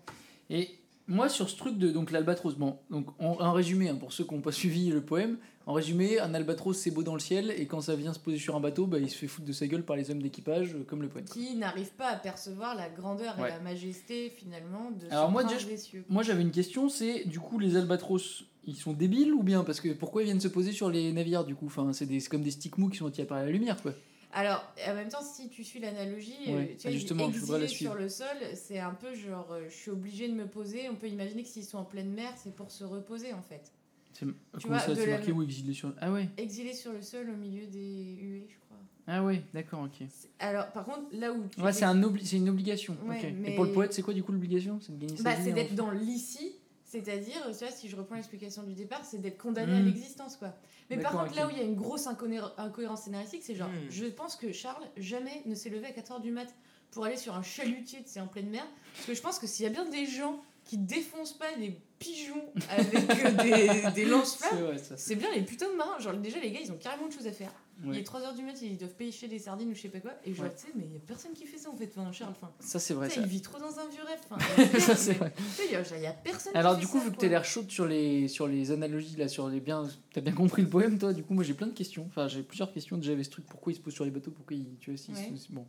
Et 0.48 0.68
moi, 1.06 1.28
sur 1.28 1.50
ce 1.50 1.56
truc 1.56 1.76
de 1.78 1.90
donc 1.90 2.10
l'albatros, 2.10 2.56
bon, 2.56 2.78
donc 2.90 3.06
en, 3.20 3.40
en 3.40 3.52
résumé, 3.52 3.88
hein, 3.88 3.96
pour 3.96 4.12
ceux 4.12 4.24
qui 4.24 4.34
n'ont 4.34 4.40
pas 4.40 4.52
suivi 4.52 4.88
le 4.90 5.00
poème, 5.02 5.38
en 5.66 5.72
résumé, 5.74 6.18
un 6.18 6.32
albatros 6.34 6.76
c'est 6.78 6.90
beau 6.90 7.02
dans 7.02 7.12
le 7.14 7.20
ciel 7.20 7.52
et 7.56 7.66
quand 7.66 7.80
ça 7.82 7.94
vient 7.94 8.12
se 8.14 8.18
poser 8.18 8.38
sur 8.38 8.56
un 8.56 8.60
bateau, 8.60 8.86
bah, 8.86 8.98
il 8.98 9.10
se 9.10 9.16
fait 9.16 9.26
foutre 9.26 9.46
de 9.46 9.52
sa 9.52 9.66
gueule 9.66 9.84
par 9.84 9.94
les 9.96 10.10
hommes 10.10 10.22
d'équipage, 10.22 10.74
euh, 10.74 10.84
comme 10.84 11.02
le 11.02 11.08
poème. 11.08 11.26
Qui 11.26 11.54
n'arrive 11.56 11.90
pas 11.92 12.08
à 12.08 12.16
percevoir 12.16 12.74
la 12.74 12.88
grandeur 12.88 13.38
Ouais. 13.38 13.48
et 13.48 13.52
la 13.52 13.60
majesté 13.60 14.30
finalement 14.30 14.90
de 14.90 15.06
Alors 15.10 15.26
ce 15.28 15.32
moi, 15.32 15.44
déjà, 15.44 15.64
des 15.66 15.76
cieux. 15.76 16.04
Moi, 16.08 16.22
j'avais 16.22 16.42
une 16.42 16.50
question, 16.50 16.88
c'est 16.88 17.24
du 17.26 17.38
coup 17.40 17.58
les 17.58 17.76
albatros, 17.76 18.44
ils 18.64 18.74
sont 18.76 18.92
débiles 18.94 19.32
ou 19.34 19.42
bien? 19.42 19.64
Parce 19.64 19.80
que 19.80 19.90
pourquoi 19.92 20.22
ils 20.22 20.26
viennent 20.26 20.40
se 20.40 20.48
poser 20.48 20.72
sur 20.72 20.88
les 20.90 21.12
navires 21.12 21.44
du 21.44 21.54
coup? 21.54 21.66
Enfin, 21.66 21.92
c'est 21.92 22.06
des- 22.06 22.20
c'est 22.20 22.28
comme 22.30 22.42
des 22.42 22.50
sticks 22.50 22.78
mous 22.78 22.88
qui 22.88 22.96
sont 22.98 23.06
attirés 23.06 23.26
par 23.28 23.38
la 23.38 23.50
lumière, 23.50 23.80
quoi. 23.82 23.92
Alors, 24.32 24.64
en 24.88 24.94
même 24.94 25.08
temps, 25.08 25.22
si 25.22 25.48
tu 25.48 25.64
suis 25.64 25.80
l'analogie, 25.80 26.36
Ouais. 26.46 26.52
euh, 26.52 26.64
tu 26.66 26.72
Ah, 26.76 26.82
vois, 26.84 26.90
justement, 26.92 27.28
exilés 27.28 27.68
suivre. 27.68 27.92
sur 27.92 28.00
le 28.00 28.08
sol, 28.08 28.26
c'est 28.54 28.78
un 28.78 28.94
peu 28.94 29.14
genre, 29.14 29.48
euh, 29.50 29.64
je 29.68 29.74
suis 29.74 29.90
obligé 29.90 30.28
de 30.28 30.34
me 30.34 30.46
poser. 30.46 30.88
On 30.88 30.94
peut 30.94 31.08
imaginer 31.08 31.42
que 31.42 31.48
s'ils 31.48 31.64
sont 31.64 31.78
en 31.78 31.84
pleine 31.84 32.10
mer, 32.12 32.32
c'est 32.36 32.54
pour 32.54 32.70
se 32.70 32.84
reposer 32.84 33.32
en 33.32 33.42
fait. 33.42 33.72
Comment 34.20 34.34
vois, 34.68 34.78
ça, 34.80 34.94
c'est 34.94 35.06
la- 35.06 35.16
marqué 35.16 35.32
où 35.32 35.42
exilé 35.42 35.72
sur 35.72 35.94
Ah 36.00 36.12
ouais, 36.12 36.28
Exilés 36.36 36.74
sur 36.74 36.92
le 36.92 37.00
sol 37.02 37.30
au 37.30 37.36
milieu 37.36 37.66
des 37.66 37.78
huées, 38.20 38.46
je 38.50 38.54
crois. 38.66 38.76
ah 39.06 39.24
ouais, 39.24 39.42
d'accord, 39.54 39.82
ok. 39.84 40.06
Alors, 40.40 40.66
par 40.72 40.84
contre, 40.84 41.04
là 41.12 41.32
où 41.32 41.42
tu 41.48 41.60
Ouais, 41.60 41.70
es- 41.70 41.72
c'est 41.72 41.84
un 41.86 42.00
obli- 42.02 42.24
une 42.36 42.48
obligation. 42.50 42.96
Ouais, 43.06 43.16
ok. 43.18 43.24
Et 43.24 43.30
mais- 43.32 43.54
pour 43.54 43.64
le 43.64 43.72
poète, 43.72 43.92
c'est 43.94 44.02
quoi 44.02 44.12
du 44.14 44.22
coup 44.22 44.32
l'obligation 44.32 44.78
C'est 44.80 44.92
de 44.96 45.00
gagner 45.06 45.16
sa 45.16 45.22
Bah, 45.22 45.36
c'est 45.42 45.52
d'être 45.52 45.74
dans 45.74 45.90
l'ici, 45.90 46.52
c'est-à-dire, 46.84 47.40
tu 47.46 47.52
si 47.70 47.88
je 47.88 47.96
reprends 47.96 48.16
l'explication 48.16 48.62
du 48.64 48.74
départ, 48.74 49.04
c'est 49.04 49.18
d'être 49.22 49.38
condamné 49.38 49.76
à 49.76 49.80
Mm. 49.80 49.84
l'existence, 49.86 50.36
quoi. 50.36 50.54
Mais 50.90 50.98
par 51.02 51.12
contre, 51.12 51.34
là 51.36 51.46
où 51.46 51.50
il 51.50 51.56
y 51.56 51.60
a 51.60 51.64
une 51.64 51.76
grosse 51.76 52.06
incohé- 52.06 52.40
incohérence 52.58 53.02
scénaristique, 53.02 53.42
c'est 53.44 53.54
genre, 53.54 53.68
Mm. 53.68 53.90
je 53.90 54.04
pense 54.06 54.36
que 54.36 54.52
Charles 54.52 54.84
jamais 54.96 55.42
ne 55.46 55.54
s'est 55.54 55.70
levé 55.70 55.86
à 55.86 55.92
4h 55.92 56.20
du 56.20 56.30
mat 56.32 56.48
pour 56.90 57.04
aller 57.04 57.16
sur 57.16 57.34
un 57.36 57.42
chalutier, 57.42 58.02
c'est 58.06 58.20
en 58.20 58.26
pleine 58.26 58.50
mer. 58.50 58.66
Parce 58.94 59.06
que 59.06 59.14
je 59.14 59.22
pense 59.22 59.38
que 59.38 59.46
s'il 59.46 59.64
y 59.64 59.66
a 59.66 59.70
bien 59.70 59.84
des 59.88 60.06
gens 60.06 60.42
qui 60.64 60.76
défoncent 60.76 61.32
pas 61.38 61.52
des 61.56 61.80
pigeons 61.98 62.44
avec 62.68 62.90
des, 63.44 63.90
des 63.94 64.04
lance-flammes, 64.04 64.76
c'est 64.96 65.14
bien 65.16 65.30
les 65.32 65.42
putains 65.42 65.70
de 65.70 65.76
marins. 65.76 65.98
Genre, 66.00 66.14
déjà, 66.14 66.38
les 66.40 66.50
gars, 66.50 66.60
ils 66.62 66.70
ont 66.72 66.76
carrément 66.76 67.06
de 67.08 67.12
choses 67.12 67.26
à 67.26 67.32
faire. 67.32 67.52
Il 67.84 67.96
est 67.96 68.02
3h 68.06 68.36
du 68.36 68.42
mat, 68.42 68.60
ils 68.62 68.76
doivent 68.76 68.94
pêcher 68.94 69.26
des 69.28 69.38
sardines 69.38 69.70
ou 69.70 69.74
je 69.74 69.80
sais 69.80 69.88
pas 69.88 70.00
quoi. 70.00 70.12
Et 70.24 70.34
genre, 70.34 70.44
Ouais. 70.46 70.52
tu 70.54 70.66
sais, 70.66 70.72
mais 70.74 70.84
il 70.86 70.92
y 70.92 70.96
a 70.96 71.00
personne 71.00 71.32
qui 71.32 71.44
fait 71.46 71.56
ça 71.58 71.70
en 71.70 71.76
fait. 71.76 71.90
Enfin, 71.96 72.12
Charles, 72.12 72.32
enfin, 72.32 72.50
Ça, 72.60 72.78
c'est 72.78 72.94
vrai. 72.94 73.08
tu 73.08 73.14
Ça, 73.16 73.20
il 73.22 73.26
vit 73.26 73.40
trop 73.40 73.58
dans 73.58 73.78
un 73.78 73.88
vieux 73.88 74.02
rêve. 74.06 74.18
Enfin, 74.30 74.38
Ça, 74.78 74.96
c'est 74.96 75.12
vrai. 75.14 75.32
Tu 75.56 75.62
il 75.66 76.00
y 76.02 76.06
a- 76.06 76.12
personne 76.12 76.54
Alors, 76.56 76.74
qui 76.74 76.80
du 76.80 76.86
fait 76.86 76.92
coup, 76.92 76.98
ça, 76.98 77.04
vu 77.04 77.10
que 77.12 77.16
t'as 77.16 77.28
l'air 77.28 77.44
chaude 77.44 77.70
sur 77.70 77.86
les, 77.86 78.28
sur 78.28 78.46
les 78.48 78.70
analogies, 78.70 79.16
là, 79.16 79.28
sur 79.28 79.48
les 79.48 79.60
biens. 79.60 79.88
T'as 80.12 80.20
bien 80.20 80.32
compris 80.32 80.62
le 80.62 80.68
poème, 80.68 80.98
toi 80.98 81.12
Du 81.12 81.22
coup, 81.22 81.34
moi, 81.34 81.42
j'ai 81.44 81.54
plein 81.54 81.68
de 81.68 81.72
questions. 81.72 82.04
Enfin, 82.08 82.28
j'ai 82.28 82.42
plusieurs 82.42 82.72
questions. 82.72 82.96
Déjà, 82.98 83.12
avec 83.12 83.24
ce 83.24 83.30
truc 83.30 83.46
pourquoi 83.46 83.72
ils 83.72 83.76
se 83.76 83.80
posent 83.80 83.94
sur 83.94 84.04
les 84.04 84.10
bateaux 84.10 84.30
Pourquoi 84.30 84.56
ils. 84.56 84.66
Tu 84.80 84.90
vois, 84.92 85.00
Ouais. 85.14 85.16
sont- 85.36 85.52
Bon. 85.52 85.66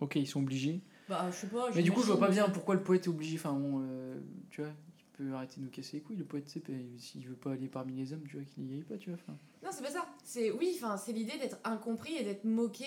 Ok, 0.00 0.16
ils 0.16 0.26
sont 0.26 0.40
obligés. 0.40 0.80
Bah, 1.08 1.26
je 1.30 1.36
sais 1.36 1.46
pas. 1.46 1.70
Mais 1.74 1.82
du 1.82 1.90
coup, 1.92 2.02
je 2.02 2.06
vois 2.06 2.20
pas 2.20 2.28
bien 2.30 2.48
pourquoi 2.48 2.74
le 2.74 2.82
poète 2.82 3.06
est 3.06 3.08
obligé. 3.08 3.36
Enfin, 3.36 3.52
bon, 3.52 3.80
euh, 3.82 4.18
tu 4.50 4.60
vois, 4.62 4.70
peut 5.18 5.32
arrêter 5.34 5.60
de 5.60 5.64
nous 5.64 5.70
casser 5.70 5.96
les 5.98 6.02
couilles. 6.02 6.16
Le 6.16 6.24
poète, 6.24 6.44
c'est 6.46 6.60
pas- 6.60 6.72
s'il 6.98 7.26
veut 7.26 7.34
pas 7.34 7.52
aller 7.52 7.66
parmi 7.68 7.94
les 7.94 8.12
hommes, 8.12 8.22
tu 8.28 8.36
vois, 8.36 8.44
qu'il 8.44 8.70
y 8.70 8.74
aille 8.76 8.82
pas, 8.84 8.96
tu 8.96 9.10
vois. 9.10 9.18
Enfin, 9.22 9.36
Non, 9.64 9.70
c'est 9.72 9.82
pas 9.82 9.90
ça. 9.90 10.06
C'est 10.24 10.50
oui, 10.52 10.72
enfin, 10.76 10.96
c'est 10.96 11.12
l'idée 11.12 11.38
d'être 11.38 11.58
incompris 11.64 12.14
et 12.16 12.24
d'être 12.24 12.44
moqué. 12.44 12.86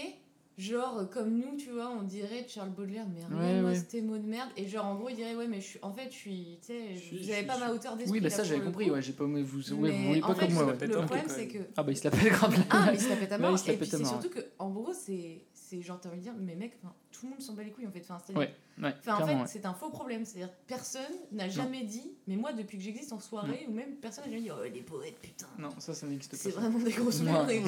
Genre, 0.57 1.09
comme 1.09 1.37
nous, 1.39 1.55
tu 1.57 1.71
vois, 1.71 1.89
on 1.89 2.03
dirait 2.03 2.43
de 2.43 2.47
Charles 2.49 2.69
Baudelaire, 2.71 3.05
mais 3.13 3.21
Ouais, 3.35 3.51
rien, 3.53 3.61
moi, 3.61 3.71
ouais. 3.71 3.75
c'était 3.77 4.01
mots 4.01 4.17
de 4.17 4.27
merde. 4.27 4.49
Et 4.57 4.67
genre, 4.67 4.85
en 4.85 4.95
gros, 4.95 5.09
il 5.09 5.15
dirait, 5.15 5.33
ouais, 5.33 5.47
mais 5.47 5.61
je 5.61 5.65
suis, 5.65 5.79
en 5.81 5.91
fait, 5.93 6.09
je 6.11 6.15
suis, 6.15 6.59
tu 6.61 6.67
sais, 6.67 6.97
suis- 6.97 7.45
pas 7.47 7.57
ma 7.57 7.71
hauteur 7.71 7.95
d'esprit. 7.95 8.19
Oui, 8.19 8.21
bah 8.21 8.29
ça, 8.29 8.43
j'avais 8.43 8.59
compris. 8.61 8.85
coup. 8.87 8.93
Ouais, 8.93 9.01
j'ai 9.01 9.13
pas. 9.13 9.23
Vous, 9.23 9.43
vous 9.43 9.61
voulez 9.75 10.19
pas 10.21 10.35
fait, 10.35 10.45
comme 10.47 10.53
moi, 10.53 10.73
Le 10.79 10.87
problème, 11.05 11.25
c'est 11.27 11.47
que. 11.47 11.57
Ah, 11.77 11.83
bah, 11.83 11.91
il 11.93 11.97
se 11.97 12.03
la 12.03 12.11
pète 12.11 12.23
grave. 12.31 12.55
Ah, 12.69 12.87
mais 12.91 12.97
il 12.97 13.01
se 13.01 13.09
la 13.09 13.15
pète 13.15 13.31
à 13.31 13.37
mort. 13.37 13.51
il 13.53 13.57
se 13.57 13.67
la 13.67 13.73
et 13.73 13.77
puis 13.77 13.87
c'est 13.87 14.05
surtout 14.05 14.29
que, 14.29 14.39
en 14.59 14.69
gros, 14.69 14.93
c'est, 14.93 15.41
c'est 15.71 15.81
genre, 15.81 15.99
t'as 16.01 16.09
envie 16.09 16.17
de 16.17 16.23
dire, 16.23 16.33
mais 16.37 16.53
mec, 16.55 16.73
tout 17.11 17.25
le 17.25 17.29
monde 17.29 17.41
s'en 17.41 17.53
bat 17.53 17.63
les 17.63 17.71
couilles 17.71 17.87
en 17.87 17.91
fait. 17.91 18.01
Enfin, 18.01 18.17
Ouais, 18.35 18.53
ouais, 18.81 18.93
en 19.07 19.25
fait, 19.25 19.35
ouais. 19.35 19.43
c'est 19.47 19.65
un 19.65 19.73
faux 19.73 19.89
problème. 19.89 20.25
C'est-à-dire, 20.25 20.49
personne 20.67 21.01
n'a 21.31 21.47
jamais 21.47 21.83
dit, 21.83 22.11
mais 22.27 22.35
moi, 22.35 22.51
depuis 22.51 22.77
que 22.77 22.83
j'existe 22.83 23.13
en 23.13 23.19
soirée, 23.21 23.65
ou 23.69 23.71
même 23.71 23.95
personne 24.01 24.25
n'a 24.25 24.31
jamais 24.31 24.41
dit, 24.43 24.49
oh, 24.51 24.61
les 24.63 24.81
poètes, 24.81 25.17
putain. 25.21 25.47
Non, 25.59 25.69
ça, 25.79 25.93
ça 25.93 26.07
n'existe 26.07 26.31
pas. 26.31 26.37
C'est 26.37 26.49
vraiment 26.49 26.79
des 26.79 26.91
grosses 26.91 27.21
merdes. 27.21 27.49
Et 27.51 27.61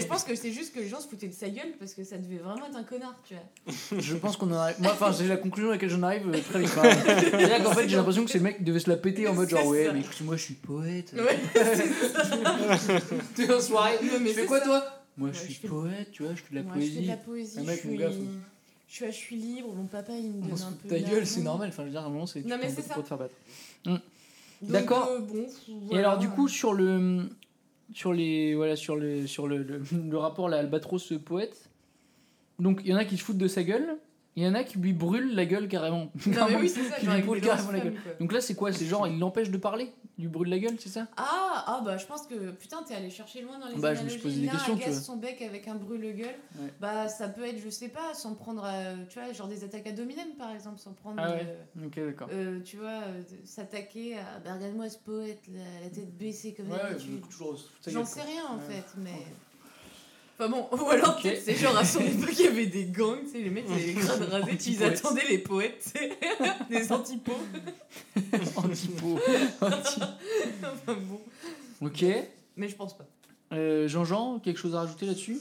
je 0.00 0.06
pense 0.06 0.24
que 0.24 0.34
c'est 0.34 0.50
juste 0.50 0.74
que 0.74 0.80
les 0.80 0.88
gens 0.88 1.00
se 1.00 1.06
foutaient 1.06 1.28
de 1.28 1.32
sa 1.32 1.48
gueule 1.48 1.74
parce 1.78 1.94
que 1.94 2.02
ça 2.02 2.18
devait 2.18 2.38
vraiment 2.38 2.66
être 2.66 2.76
un 2.76 2.82
connard, 2.82 3.14
tu 3.22 3.34
vois. 3.34 4.00
Je 4.00 4.16
pense 4.16 4.36
qu'on 4.36 4.50
en 4.50 4.56
arrive. 4.56 4.80
Moi, 4.80 4.92
enfin, 4.92 5.12
j'ai 5.12 5.28
la 5.28 5.36
conclusion 5.36 5.70
à 5.70 5.74
laquelle 5.74 5.90
j'en 5.90 6.02
arrive 6.02 6.28
euh, 6.28 6.40
très 6.40 6.58
vite. 6.58 6.70
C'est-à-dire 6.72 7.62
qu'en 7.62 7.72
fait, 7.72 7.88
j'ai 7.88 7.96
l'impression 7.96 8.24
que 8.24 8.30
ces 8.32 8.40
mecs 8.40 8.64
devaient 8.64 8.80
se 8.80 8.90
la 8.90 8.96
péter 8.96 9.28
en 9.28 9.34
mode 9.34 9.48
genre, 9.48 9.64
ouais, 9.66 9.86
ça. 9.86 9.92
mais 9.92 10.02
moi 10.22 10.36
je 10.36 10.42
suis 10.42 10.54
poète. 10.54 11.14
Ouais, 11.14 11.38
T'es 13.36 13.52
en 13.54 13.60
soirée, 13.60 13.98
mais 14.20 14.30
tu 14.30 14.34
fais 14.34 14.46
quoi 14.46 14.60
toi? 14.60 14.97
Moi 15.18 15.28
Ouais, 15.28 15.34
je 15.34 15.38
suis 15.40 15.54
je 15.62 15.66
poète, 15.66 16.10
tu 16.12 16.22
vois, 16.22 16.34
je 16.34 16.42
fais 16.42 16.50
de 16.50 16.54
la 16.56 16.62
Moi, 16.62 16.74
je 16.76 16.80
fais 16.80 16.86
de 16.88 16.92
poésie. 16.94 17.06
la 17.08 17.16
poésie. 17.16 17.58
Un 17.58 17.62
mec, 17.64 17.74
je 17.82 17.88
suis... 17.88 17.96
gars, 17.98 18.10
faut- 18.10 18.16
je 18.88 18.94
suis, 18.94 19.06
je 19.06 19.10
suis 19.10 19.36
libre. 19.36 19.74
Mon 19.74 19.84
papa, 19.84 20.12
il 20.16 20.30
me 20.32 20.44
On 20.44 20.46
donne 20.48 20.62
un 20.62 20.72
peu 20.82 20.88
ta 20.88 20.98
gueule, 21.00 21.26
c'est 21.26 21.42
normal. 21.42 21.68
Enfin, 21.68 21.82
je 21.82 21.86
veux 21.88 21.92
dire, 21.92 22.00
à 22.02 22.04
un 22.06 22.08
moment, 22.08 22.26
c'est 22.26 22.42
Non, 22.44 22.56
mais 22.56 22.66
prends 22.66 22.68
c'est 22.70 22.76
pas 22.76 22.88
ça. 22.88 22.94
pour 22.94 23.02
te 23.02 23.08
faire 23.08 23.18
battre. 23.18 23.34
Donc, 23.84 24.00
D'accord. 24.62 25.08
euh, 25.08 25.20
bon, 25.20 25.46
Et 25.92 25.98
alors, 25.98 26.18
du 26.18 26.28
coup, 26.28 26.48
sur 26.48 26.72
le. 26.72 27.28
Sur 27.92 28.12
les. 28.12 28.54
Voilà, 28.54 28.76
sur 28.76 28.96
le, 28.96 29.26
sur 29.26 29.46
le, 29.48 29.62
le, 29.62 29.82
le 30.10 30.16
rapport 30.18 30.48
là, 30.48 30.58
Albatros 30.58 31.12
euh, 31.12 31.18
poète. 31.18 31.68
Donc, 32.58 32.80
il 32.84 32.90
y 32.90 32.94
en 32.94 32.96
a 32.96 33.04
qui 33.04 33.16
se 33.16 33.22
foutent 33.24 33.38
de 33.38 33.48
sa 33.48 33.62
gueule. 33.62 33.96
Il 34.38 34.44
y 34.44 34.46
en 34.46 34.54
a 34.54 34.62
qui 34.62 34.78
lui 34.78 34.92
brûlent 34.92 35.34
la 35.34 35.46
gueule 35.46 35.66
carrément. 35.66 36.12
Non, 36.28 36.46
mais 36.48 36.54
oui, 36.54 36.68
c'est 36.68 36.84
ça. 36.84 36.94
Qui 37.00 37.06
genre 37.06 37.14
lui 37.14 37.22
avec 37.22 37.26
brûlent 37.26 37.40
des 37.40 37.48
carrément 37.48 37.72
la 37.72 37.78
lance-flammes, 37.78 37.94
gueule. 37.94 38.02
quoi. 38.04 38.12
Donc 38.20 38.32
là, 38.32 38.40
c'est 38.40 38.54
quoi? 38.54 38.72
C'est 38.72 38.86
genre, 38.86 39.08
il 39.08 39.18
l'empêche 39.18 39.50
de 39.50 39.56
parler? 39.58 39.92
Il 40.16 40.22
lui 40.22 40.30
brûle 40.30 40.48
la 40.48 40.60
gueule, 40.60 40.76
c'est 40.78 40.88
ça? 40.90 41.08
Ah, 41.16 41.64
ah, 41.66 41.82
bah 41.84 41.96
je 41.96 42.06
pense 42.06 42.24
que 42.28 42.52
putain, 42.52 42.84
t'es 42.84 42.94
allé 42.94 43.10
chercher 43.10 43.42
loin 43.42 43.58
dans 43.58 43.66
les 43.66 43.74
Bah, 43.74 43.94
je 43.94 44.04
me 44.04 44.08
suis 44.08 44.20
posé 44.20 44.40
des 44.42 44.46
questions, 44.48 44.76
tu 44.76 44.84
vois. 44.88 44.92
son 45.00 45.16
bec 45.16 45.42
avec 45.42 45.66
un 45.66 45.74
brûle-gueule. 45.74 46.36
Ouais. 46.60 46.72
Bah, 46.80 47.08
ça 47.08 47.28
peut 47.28 47.44
être, 47.44 47.58
je 47.60 47.68
sais 47.68 47.88
pas, 47.88 48.14
s'en 48.14 48.34
prendre 48.36 48.64
à, 48.64 48.92
tu 49.10 49.18
vois, 49.18 49.32
genre 49.32 49.48
des 49.48 49.64
attaques 49.64 49.88
à 49.88 49.92
dominem 49.92 50.28
par 50.38 50.52
exemple, 50.52 50.78
s'en 50.78 50.92
prendre. 50.92 51.16
Ah 51.20 51.32
ouais. 51.32 51.44
euh, 51.80 51.86
Ok, 51.86 51.96
d'accord. 51.96 52.28
euh, 52.32 52.60
tu 52.64 52.76
vois, 52.76 52.90
euh, 53.08 53.22
s'attaquer 53.44 54.18
à. 54.18 54.38
Bah, 54.44 54.54
regarde-moi 54.54 54.88
ce 54.88 54.98
poète, 54.98 55.40
la, 55.52 55.84
la 55.84 55.90
tête 55.90 56.16
baissée 56.16 56.54
comme 56.54 56.70
Ouais, 56.70 56.76
ouais, 56.80 56.90
d'habitude. 56.92 57.20
toujours. 57.28 57.56
J'en 57.88 58.04
sais 58.04 58.22
rien 58.22 58.44
en 58.50 58.56
Ouais. 58.58 58.62
fait, 58.74 58.84
mais. 58.98 59.10
Enfin 60.40 60.48
bon, 60.50 60.68
ou 60.76 60.88
alors 60.90 61.16
Ok. 61.16 61.22
peut-être 61.22 61.42
c'est 61.42 61.56
genre 61.56 61.76
à 61.76 61.84
son 61.84 62.00
époque 62.00 62.30
il 62.38 62.44
y 62.44 62.48
avait 62.48 62.66
des 62.66 62.84
gangs, 62.84 63.24
tu 63.24 63.30
sais, 63.32 63.38
les 63.38 63.50
mecs 63.50 63.64
ils 63.68 63.72
avaient 63.72 63.82
les 63.86 63.94
crânes 64.00 64.22
rasés, 64.22 64.52
puis 64.56 64.70
ils 64.72 64.84
attendaient 64.84 65.26
les 65.28 65.38
poètes, 65.38 65.82
tu 65.92 65.98
sais, 65.98 66.12
des 66.70 66.92
antipos. 66.92 67.32
Antipo. 68.56 69.18
Anti- 69.60 70.00
enfin 70.62 70.96
bon, 71.00 71.20
ok. 71.82 72.04
mais 72.56 72.68
je 72.68 72.76
pense 72.76 72.96
pas. 72.96 73.06
Euh, 73.52 73.88
Jean-Jean, 73.88 74.38
quelque 74.38 74.58
chose 74.58 74.74
à 74.76 74.80
rajouter 74.80 75.06
là-dessus? 75.06 75.40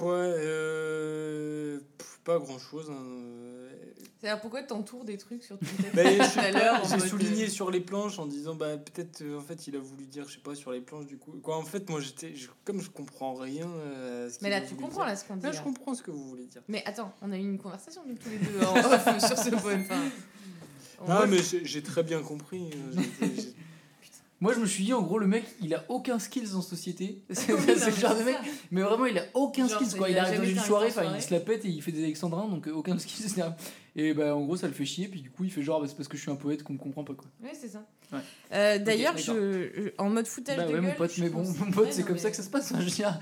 Ouais, 0.00 0.08
euh, 0.10 1.78
pas 2.24 2.38
grand 2.38 2.58
chose. 2.58 2.90
C'est-à-dire 4.20 4.40
pourquoi 4.40 4.62
t'entoures 4.62 5.04
des 5.04 5.16
trucs 5.18 5.42
sur 5.42 5.58
ton 5.58 5.66
texte 5.82 5.94
Ben, 5.94 6.18
tout 6.18 6.38
à 6.38 6.50
l'heure 6.50 6.82
J'ai 6.88 7.00
souligné 7.00 7.44
euh, 7.46 7.48
sur 7.48 7.70
les 7.70 7.80
planches 7.80 8.18
en 8.18 8.26
disant 8.26 8.54
bah 8.54 8.76
peut-être 8.76 9.22
euh, 9.22 9.38
en 9.38 9.42
fait 9.42 9.66
il 9.66 9.76
a 9.76 9.78
voulu 9.80 10.06
dire 10.06 10.26
je 10.28 10.34
sais 10.34 10.40
pas 10.40 10.54
sur 10.54 10.72
les 10.72 10.80
planches 10.80 11.06
du 11.06 11.16
coup 11.18 11.32
quoi 11.42 11.56
en 11.56 11.62
fait 11.64 11.88
moi 11.90 12.00
j'étais 12.00 12.34
je- 12.34 12.48
comme 12.64 12.80
je 12.80 12.90
comprends 12.90 13.34
rien 13.34 13.66
euh, 13.68 14.30
ce 14.30 14.38
Mais 14.42 14.50
là 14.50 14.60
tu 14.60 14.74
comprends 14.74 14.98
dire. 14.98 15.06
là 15.06 15.16
ce 15.16 15.24
qu'on 15.24 15.36
dit. 15.36 15.42
Là, 15.44 15.52
là. 15.52 15.58
je 15.58 15.62
comprends 15.62 15.94
ce 15.94 16.02
que 16.02 16.10
vous 16.10 16.28
voulez 16.28 16.46
dire 16.46 16.62
Mais 16.68 16.82
attends, 16.86 17.12
on 17.22 17.30
a 17.32 17.36
eu 17.36 17.40
une 17.40 17.58
conversation 17.58 18.02
nous 18.06 18.14
tous 18.16 18.30
les 18.30 18.38
deux 18.38 18.60
en 18.66 18.76
off 18.76 19.18
sur 19.26 19.38
ce 19.38 19.50
poème. 19.50 19.84
Enfin, 19.88 20.02
non 21.08 21.26
mais 21.28 21.38
j'ai 21.64 21.82
très 21.82 22.02
bien 22.02 22.22
compris 22.22 22.70
j'ai- 23.20 23.53
Moi, 24.44 24.52
je 24.52 24.60
me 24.60 24.66
suis 24.66 24.84
dit, 24.84 24.92
en 24.92 25.00
gros, 25.00 25.18
le 25.18 25.26
mec, 25.26 25.42
il 25.62 25.74
a 25.74 25.84
aucun 25.88 26.18
skills 26.18 26.54
en 26.54 26.60
société. 26.60 27.22
C'est 27.30 27.54
Oui, 27.54 27.60
mais 27.66 27.90
genre 27.92 28.14
de 28.16 28.22
mec. 28.24 28.36
Mais 28.70 28.82
vraiment, 28.82 29.06
il 29.06 29.16
a 29.18 29.24
aucun 29.32 29.66
Genre, 29.66 29.80
skills. 29.80 29.96
Quoi. 29.98 30.10
il 30.10 30.18
arrive 30.18 30.38
dans 30.40 30.46
une 30.46 30.58
soirée, 30.58 30.88
enfin, 30.88 31.00
il 31.02 31.06
soirée. 31.06 31.20
se 31.22 31.32
la 31.34 31.40
pète 31.40 31.64
et 31.64 31.68
il 31.68 31.80
fait 31.82 31.92
des 31.92 32.04
alexandrins, 32.04 32.46
donc 32.48 32.68
euh, 32.68 32.72
aucun 32.72 32.98
skills. 32.98 33.42
Et 33.96 34.12
bah, 34.12 34.36
en 34.36 34.42
gros, 34.44 34.56
ça 34.58 34.66
le 34.66 34.74
fait 34.74 34.84
chier. 34.84 35.08
Puis 35.08 35.22
du 35.22 35.30
coup, 35.30 35.44
il 35.44 35.50
fait 35.50 35.62
genre, 35.62 35.80
bah, 35.80 35.86
c'est 35.88 35.96
parce 35.96 36.08
que 36.08 36.16
je 36.18 36.22
suis 36.22 36.30
un 36.30 36.36
poète 36.36 36.62
qu'on 36.62 36.74
me 36.74 36.78
comprend 36.78 37.04
pas. 37.04 37.14
Quoi. 37.14 37.26
Oui, 37.42 37.48
c'est 37.58 37.68
ça. 37.68 37.86
Ouais. 38.12 38.18
Euh, 38.52 38.78
D'ailleurs, 38.78 39.14
d'accord. 39.14 39.34
je, 39.34 39.90
en 39.96 40.10
mode 40.10 40.26
foutage 40.26 40.58
Bah 40.58 40.64
de 40.64 40.68
ouais, 40.68 40.74
gueule. 40.74 40.82
mon 40.82 40.92
pote, 40.94 41.16
mais 41.18 41.30
bon, 41.30 41.42
mon 41.58 41.70
pote, 41.70 41.92
c'est 41.92 42.02
comme 42.02 42.12
mais- 42.16 42.18
ça 42.20 42.30
que 42.30 42.36
ça 42.36 42.42
se 42.42 42.50
passe. 42.50 42.70
Enfin, 42.70 42.80
je 42.80 42.84
veux 42.84 42.90
dire, 42.90 43.18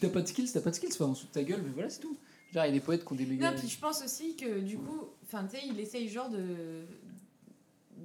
t'as 0.00 0.08
pas 0.08 0.22
de 0.22 0.26
skills, 0.28 0.50
t'as 0.52 0.60
pas 0.60 0.70
de 0.70 0.74
skills, 0.76 0.90
enfin, 0.94 1.04
on 1.10 1.14
se 1.14 1.26
ta 1.26 1.42
gueule, 1.42 1.60
mais 1.62 1.70
voilà, 1.74 1.90
c'est 1.90 2.00
tout. 2.00 2.16
Genre, 2.54 2.64
il 2.64 2.68
y 2.68 2.70
a 2.70 2.72
des 2.72 2.80
poètes 2.80 3.04
qui 3.04 3.12
ont 3.12 3.16
des 3.16 3.26
méga. 3.26 3.50
Non, 3.50 3.58
puis 3.58 3.68
je 3.68 3.78
pense 3.78 4.02
aussi 4.02 4.36
que 4.36 4.60
du 4.60 4.78
coup, 4.78 5.00
enfin, 5.24 5.44
tu 5.50 5.56
sais, 5.58 5.62
il 5.68 5.78
essaye 5.80 6.08
genre 6.08 6.30
de 6.30 6.86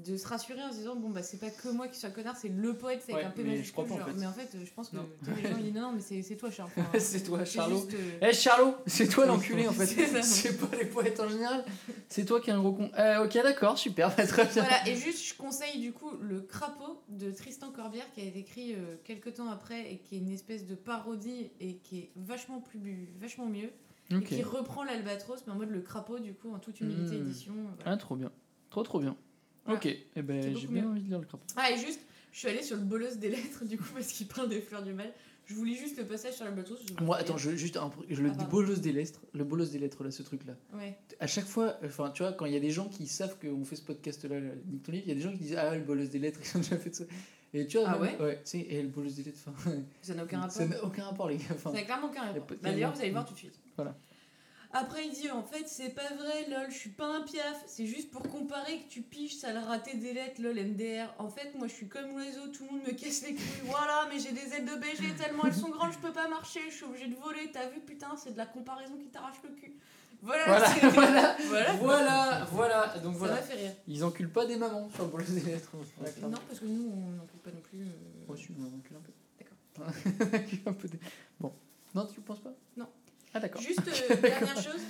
de 0.06 0.18
se 0.18 0.28
rassurer 0.28 0.62
en 0.62 0.72
se 0.72 0.78
disant 0.78 0.96
bon 0.96 1.10
bah 1.10 1.24
c'est 1.24 1.40
pas 1.40 1.50
que 1.50 1.70
moi 1.70 1.88
qui 1.88 1.98
suis 1.98 2.08
un 2.08 2.12
connard 2.12 2.36
c'est 2.38 2.48
le 2.50 2.74
poète 2.74 3.02
c'est 3.06 3.14
Ouais, 3.14 3.24
un 3.24 3.30
peu 3.32 3.42
mais 3.44 3.50
je 3.52 3.58
majuscule 3.58 3.86
crois 3.86 3.98
pas, 3.98 4.04
en 4.04 4.06
fait. 4.08 4.14
mais 4.20 4.26
en 4.28 4.34
fait 4.34 4.50
je 4.64 4.72
pense 4.74 4.90
que 4.90 4.98
sais, 4.98 5.32
les 5.42 5.50
gens 5.50 5.58
ils 5.58 5.64
disent 5.66 5.74
non 5.74 5.82
non 5.82 5.92
mais 5.94 6.22
c'est 6.22 6.36
toi 6.36 6.50
Charles 6.52 6.70
Enfin, 6.78 7.00
c'est 7.00 7.24
toi, 7.24 7.46
Charlot. 7.46 7.88
euh, 7.94 8.20
Eh 8.30 8.34
Charlot, 8.34 8.76
c'est 8.88 9.08
toi 9.08 9.26
l'enculé 9.28 9.68
en 9.68 9.74
fait. 9.74 9.86
C'est 10.24 10.58
pas 10.60 10.76
les 10.78 10.86
poètes 10.86 11.20
en 11.20 11.28
général. 11.30 11.64
C'est 12.10 12.26
toi 12.26 12.40
qui 12.42 12.50
es 12.50 12.54
un 12.54 12.60
gros 12.60 12.74
con. 12.74 12.90
Euh, 12.98 13.26
ok, 13.26 13.34
d'accord, 13.44 13.78
super, 13.78 14.16
bah, 14.16 14.26
très 14.28 14.44
bien. 14.46 14.64
Voilà, 14.64 14.88
et 14.88 14.96
juste, 14.96 15.24
je 15.26 15.34
conseille 15.36 15.80
du 15.80 15.92
coup 15.94 16.10
le 16.22 16.42
crapaud 16.42 17.02
de 17.10 17.32
Tristan 17.32 17.72
Corbière 17.72 18.06
qui 18.14 18.22
a 18.22 18.26
été 18.26 18.40
écrit 18.40 18.74
euh, 18.76 18.96
quelques 19.04 19.34
temps 19.36 19.50
après 19.50 19.92
et 19.92 19.98
qui 20.00 20.16
est 20.16 20.20
une 20.20 20.32
espèce 20.32 20.66
de 20.66 20.76
parodie 20.76 21.50
et 21.60 21.76
qui 21.78 22.00
est 22.00 22.12
vachement 22.16 22.60
plus 22.62 23.10
vachement 23.20 23.46
mieux 23.48 23.70
et 24.14 24.22
qui 24.24 24.44
reprend 24.44 24.84
l'albatros 24.84 25.44
mais 25.48 25.54
en 25.54 25.56
mode 25.56 25.70
le 25.70 25.80
crapaud 25.82 26.20
du 26.20 26.34
coup 26.34 26.52
en 26.54 26.60
toute 26.60 26.80
humilité 26.82 27.16
Mm. 27.18 27.22
édition. 27.22 27.54
voilà. 27.54 27.92
Ah, 27.94 27.98
trop 27.98 28.16
bien. 28.16 28.32
Trop, 28.70 28.84
trop 28.84 29.00
bien. 29.00 29.16
Voilà. 29.66 29.80
Ok, 29.80 29.86
eh 30.16 30.22
ben, 30.22 30.56
j'ai 30.58 30.68
bien 30.68 30.88
envie 30.90 31.02
de 31.02 31.08
lire 31.10 31.20
le 31.20 31.26
crapaud. 31.26 31.46
Ah 31.56 31.70
et 31.72 31.78
juste, 31.78 32.00
je 32.32 32.40
suis 32.40 32.48
allée 32.48 32.64
sur 32.64 32.78
le 32.78 32.84
bolos 32.84 33.18
des 33.18 33.30
lettres 33.30 33.66
du 33.66 33.78
coup 33.78 33.84
parce 33.94 34.08
qu'il 34.12 34.28
parle 34.28 34.50
des 34.50 34.62
fleurs 34.62 34.84
du 34.84 34.94
mal. 34.94 35.12
Je 35.46 35.56
vous 35.56 35.64
lis 35.66 35.76
juste 35.76 35.98
le 35.98 36.06
passage 36.06 36.36
sur 36.36 36.46
l'albatros. 36.46 36.80
je- 36.98 37.04
Moi, 37.04 37.18
attends, 37.18 37.38
je, 37.38 37.52
juste 37.52 37.76
un, 37.76 37.92
je 38.10 38.22
le 38.22 38.30
Ah, 38.30 38.32
dis 38.32 38.38
pardon. 38.38 38.52
bolos 38.52 38.80
des 38.80 38.94
lettres, 38.94 39.20
le 39.34 39.44
bolos 39.44 39.70
des 39.72 39.80
lettres 39.80 40.04
là, 40.04 40.12
ce 40.12 40.24
truc 40.24 40.46
là. 40.46 40.54
Ouais. 40.74 40.98
À 41.20 41.28
chaque 41.28 41.46
fois, 41.46 41.78
enfin, 41.84 42.10
tu 42.12 42.24
vois, 42.24 42.32
quand 42.34 42.46
il 42.46 42.54
y 42.54 42.56
a 42.56 42.60
des 42.60 42.70
gens 42.72 42.88
qui 42.88 43.06
savent 43.08 43.38
qu'on 43.40 43.66
fait 43.66 43.76
ce 43.76 43.82
podcast 43.82 44.24
là, 44.26 44.40
Nick 44.40 44.88
il 44.88 45.08
y 45.08 45.12
a 45.12 45.16
des 45.16 45.20
gens 45.22 45.32
qui 45.32 45.40
disent 45.40 45.56
ah 45.58 45.76
le 45.76 45.84
bolos 45.84 46.06
des 46.10 46.20
lettres, 46.20 46.40
ils 46.46 46.58
ont 46.58 46.62
déjà 46.62 46.78
fait 46.78 46.94
ça. 46.96 47.04
Et 47.54 47.68
tu 47.68 47.78
vois, 47.80 47.90
Ah 47.90 48.00
même- 48.00 48.22
ouais 48.22 48.36
tu 48.38 48.42
sais, 48.52 48.60
et 48.62 48.82
le 48.82 48.88
bolos 48.88 49.14
des 49.14 49.24
lettres, 49.24 49.40
enfin, 49.48 49.74
Ça 50.02 50.14
n'a 50.16 50.24
aucun 50.24 50.38
rapport. 50.42 50.52
ça 50.56 50.66
n'a 50.68 50.84
aucun 50.86 51.04
rapport 51.04 51.28
les 51.28 51.38
gars. 51.38 51.58
Ça 51.62 51.72
n'a 51.72 51.82
clairement 51.84 52.08
aucun 52.08 52.22
rapport. 52.24 52.48
Bah, 52.48 52.56
D'ailleurs, 52.62 52.94
vous 52.94 53.02
allez 53.02 53.12
voir 53.12 53.26
tout 53.26 53.34
de 53.34 53.40
suite. 53.40 53.60
Voilà. 53.76 53.98
Après, 54.74 55.06
il 55.06 55.12
dit 55.14 55.30
en 55.30 55.44
fait, 55.44 55.68
c'est 55.68 55.90
pas 55.90 56.14
vrai, 56.18 56.48
lol, 56.50 56.70
je 56.70 56.78
suis 56.78 56.90
pas 56.92 57.06
un 57.08 57.22
piaf. 57.22 57.64
C'est 57.68 57.86
juste 57.86 58.10
pour 58.12 58.22
comparer 58.24 58.80
que 58.80 58.90
tu 58.90 59.02
piges, 59.02 59.36
ça 59.38 59.52
le 59.52 59.60
raté 59.60 59.96
des 59.98 60.14
lettres, 60.14 60.42
lol, 60.42 60.56
MDR. 60.56 61.14
En 61.20 61.30
fait, 61.30 61.54
moi 61.58 61.68
je 61.68 61.74
suis 61.74 61.88
comme 61.88 62.12
l'oiseau, 62.12 62.48
tout 62.54 62.64
le 62.66 62.72
monde 62.72 62.82
me 62.88 62.92
casse 62.94 63.22
les 63.24 63.34
couilles. 63.36 63.44
Voilà, 63.66 64.08
mais 64.10 64.20
j'ai 64.20 64.32
des 64.32 64.54
ailes 64.54 64.66
de 64.66 64.76
BG 64.76 65.14
tellement 65.18 65.44
elles 65.46 65.54
sont 65.54 65.70
grandes, 65.70 65.92
je 65.92 65.98
peux 66.00 66.14
pas 66.14 66.28
marcher, 66.30 66.62
je 66.70 66.76
suis 66.76 66.86
obligé 66.86 67.08
de 67.08 67.16
voler. 67.16 67.50
T'as 67.52 67.68
vu, 67.70 67.80
putain, 67.82 68.16
c'est 68.16 68.32
de 68.32 68.38
la 68.38 68.46
comparaison 68.46 68.96
qui 68.98 69.08
t'arrache 69.10 69.38
le 69.44 69.50
cul. 69.50 69.74
Voilà, 70.24 70.46
Voilà, 70.46 70.68
voilà, 70.94 71.38
voilà. 71.48 71.74
voilà, 71.74 72.48
voilà. 72.52 72.88
Donc 73.00 73.14
Ça 73.14 73.20
voilà. 73.20 73.38
fait 73.38 73.56
rire. 73.56 73.72
Ils 73.88 74.04
enculent 74.04 74.30
pas 74.32 74.46
des 74.46 74.56
mamans 74.56 74.88
sur 74.94 75.06
le 75.18 75.24
des 75.24 75.42
lettres. 75.52 75.72
Ouais. 75.76 76.12
Non, 76.22 76.38
parce 76.48 76.60
que 76.60 76.66
nous, 76.66 76.92
on 76.94 77.10
n'en 77.18 77.26
coupe 77.26 77.42
pas 77.44 77.50
non 77.52 77.62
plus. 77.62 77.80
euh, 77.82 78.26
Moi 78.28 78.36
aussi, 78.38 78.50
on 78.58 78.78
encule 78.78 78.98
un 78.98 79.02
peu. 79.02 79.12
D'accord. 79.40 80.42
Un 80.68 80.74
peu 80.74 80.88
des- 80.88 81.00
Bon. 81.40 81.52
Non, 81.96 82.06
tu 82.06 82.18
le 82.18 82.22
penses 82.22 82.40
pas? 82.40 82.54
Ah. 83.34 83.40
Juste 83.60 83.82
euh, 83.88 84.16
dernière 84.22 84.62
chose, 84.62 84.82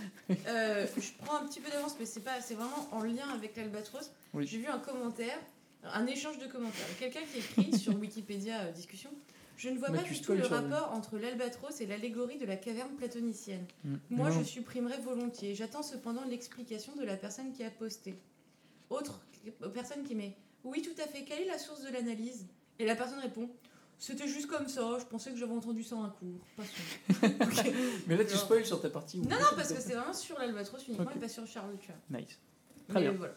euh, 0.47 0.87
je 0.97 1.11
prends 1.23 1.37
un 1.37 1.45
petit 1.45 1.59
peu 1.59 1.69
d'avance, 1.69 1.95
mais 1.99 2.05
c'est 2.05 2.21
pas, 2.21 2.41
c'est 2.41 2.55
vraiment 2.55 2.87
en 2.91 3.03
lien 3.03 3.27
avec 3.33 3.55
l'albatros. 3.55 4.11
Oui. 4.33 4.47
J'ai 4.47 4.57
vu 4.57 4.67
un 4.67 4.79
commentaire, 4.79 5.37
un 5.83 6.07
échange 6.07 6.39
de 6.39 6.47
commentaires. 6.47 6.87
Quelqu'un 6.99 7.19
qui 7.31 7.39
écrit 7.39 7.77
sur 7.77 7.95
Wikipédia 7.95 8.61
euh, 8.61 8.71
discussion. 8.71 9.11
Je 9.57 9.69
ne 9.69 9.77
vois 9.77 9.89
Mais 9.91 9.99
pas 9.99 10.03
du 10.05 10.19
tout 10.19 10.33
le 10.33 10.43
rapport 10.43 10.91
entre 10.91 11.19
l'albatros 11.19 11.81
et 11.81 11.85
l'allégorie 11.85 12.39
de 12.39 12.45
la 12.45 12.55
caverne 12.55 12.95
platonicienne. 12.95 13.63
Mm. 13.83 13.95
Moi, 14.09 14.29
Non. 14.29 14.39
je 14.39 14.43
supprimerais 14.43 14.99
volontiers. 14.99 15.53
J'attends 15.53 15.83
cependant 15.83 16.23
l'explication 16.25 16.95
de 16.95 17.03
la 17.03 17.15
personne 17.15 17.51
qui 17.53 17.63
a 17.63 17.69
posté. 17.69 18.15
Autre 18.89 19.21
personne 19.71 20.03
qui 20.03 20.15
met 20.15 20.35
Oui, 20.63 20.81
tout 20.81 20.99
à 20.99 21.05
fait. 21.05 21.23
Quelle 21.25 21.41
est 21.41 21.47
la 21.47 21.59
source 21.59 21.83
de 21.83 21.91
l'analyse? 21.91 22.47
Et 22.79 22.85
la 22.85 22.95
personne 22.95 23.19
répond 23.19 23.51
C'était 24.03 24.27
juste 24.27 24.47
comme 24.47 24.67
ça. 24.67 24.81
Je 24.99 25.05
pensais 25.05 25.29
que 25.31 25.37
j'avais 25.37 25.53
entendu 25.53 25.83
ça 25.83 25.95
en 25.95 26.09
cours. 26.09 26.39
Passons. 26.57 26.71
Ok. 27.39 27.73
Mais 28.07 28.17
là, 28.17 28.25
tu 28.25 28.33
Non. 28.33 28.39
spoil 28.39 28.65
sur 28.65 28.81
ta 28.81 28.89
partie. 28.89 29.19
ou 29.19 29.21
Non, 29.21 29.29
pas 29.29 29.39
non, 29.39 29.47
parce 29.55 29.71
que 29.71 29.79
c'est 29.79 29.93
vraiment 29.93 30.11
sur 30.13 30.39
l'albatros 30.39 30.81
uniquement 30.87 31.05
Ok. 31.05 31.17
et 31.17 31.19
pas 31.19 31.29
sur 31.29 31.45
Charles, 31.45 31.75
tu 31.79 31.89
vois. 32.09 32.19
Nice. 32.19 32.29
Très 32.89 32.99
Mais 32.99 33.09
bien. 33.09 33.11
voilà. 33.17 33.33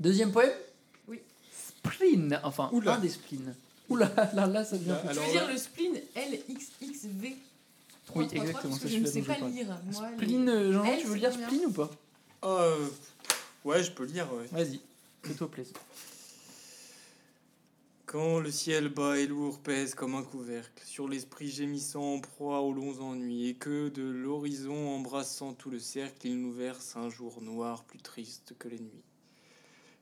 Deuxième 0.00 0.32
poème 0.32 0.50
Oui. 1.06 1.20
Spleen. 1.52 2.40
Enfin, 2.42 2.70
Oula. 2.72 2.94
un 2.94 2.98
des 2.98 3.08
spleens. 3.08 3.54
Oula, 3.88 4.10
là, 4.34 4.46
là, 4.48 4.64
ça 4.64 4.76
devient. 4.76 4.90
Un 4.90 4.96
peu- 4.96 5.08
Tu 5.14 5.20
veux 5.20 5.30
dire 5.30 5.48
le 5.48 5.56
spleen 5.56 5.94
LXXV 6.16 7.36
333 8.06 8.16
Oui, 8.16 8.26
exactement, 8.48 8.70
parce 8.72 8.82
que 8.82 8.88
je 8.88 8.96
ne 8.98 9.06
sais 9.06 9.22
pas 9.22 9.38
lire. 9.38 9.78
Moi, 9.92 10.10
Spleen, 10.16 10.48
euh, 10.48 10.72
Jean-Jean, 10.72 10.90
Elle, 10.92 11.00
tu 11.00 11.06
veux 11.06 11.14
lire 11.14 11.32
spleen 11.32 11.66
ou 11.66 11.70
pas? 11.72 11.90
Ah, 12.42 12.46
euh, 12.48 12.86
ouais, 13.64 13.82
je 13.84 13.92
peux 13.92 14.04
lire, 14.06 14.26
ouais. 14.34 14.46
Vas-y, 14.50 14.80
fais-toi 15.22 15.48
plaisir. 15.50 15.74
Quand 18.08 18.40
le 18.40 18.50
ciel 18.50 18.88
bas 18.88 19.18
et 19.18 19.26
lourd 19.26 19.58
pèse 19.58 19.94
comme 19.94 20.14
un 20.14 20.22
couvercle 20.22 20.82
sur 20.86 21.06
l'esprit 21.06 21.50
gémissant 21.50 22.14
en 22.14 22.20
proie 22.20 22.62
aux 22.62 22.72
longs 22.72 23.02
ennuis 23.02 23.50
et 23.50 23.54
que 23.54 23.90
de 23.90 24.02
l'horizon 24.02 24.94
embrassant 24.96 25.52
tout 25.52 25.68
le 25.68 25.78
cercle 25.78 26.26
il 26.26 26.40
nous 26.40 26.50
verse 26.50 26.96
un 26.96 27.10
jour 27.10 27.42
noir 27.42 27.84
plus 27.84 27.98
triste 27.98 28.54
que 28.58 28.68
les 28.68 28.80
nuits. 28.80 29.04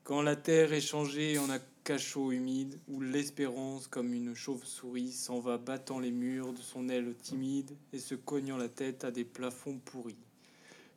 Quand 0.05 0.23
la 0.23 0.37
terre 0.37 0.73
est 0.73 0.81
changée 0.81 1.37
en 1.37 1.51
un 1.51 1.59
cachot 1.83 2.31
humide 2.31 2.79
où 2.87 3.01
l'espérance 3.01 3.89
comme 3.89 4.15
une 4.15 4.37
chauve-souris 4.37 5.11
s'en 5.11 5.41
va 5.41 5.59
battant 5.59 5.99
les 5.99 6.13
murs 6.13 6.53
de 6.53 6.63
son 6.63 6.89
aile 6.89 7.13
timide 7.21 7.77
et 7.93 7.99
se 7.99 8.15
cognant 8.15 8.57
la 8.57 8.69
tête 8.69 9.03
à 9.03 9.11
des 9.11 9.25
plafonds 9.25 9.81
pourris. 9.85 10.23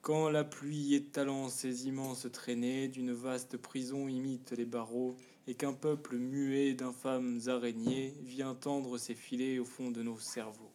Quand 0.03 0.29
la 0.29 0.43
pluie 0.43 0.93
étalant 0.93 1.49
ses 1.49 1.87
immenses 1.87 2.27
traînées 2.31 2.87
d'une 2.87 3.13
vaste 3.13 3.57
prison 3.57 4.07
imite 4.07 4.51
les 4.51 4.65
barreaux 4.65 5.15
et 5.49 5.55
qu'un 5.55 5.73
peuple 5.73 6.15
muet 6.17 6.75
d'infâmes 6.75 7.39
araignées 7.47 8.13
vient 8.21 8.53
tendre 8.53 8.99
ses 8.99 9.15
filets 9.15 9.57
au 9.57 9.65
fond 9.65 9.89
de 9.89 10.03
nos 10.03 10.19
cerveaux. 10.19 10.69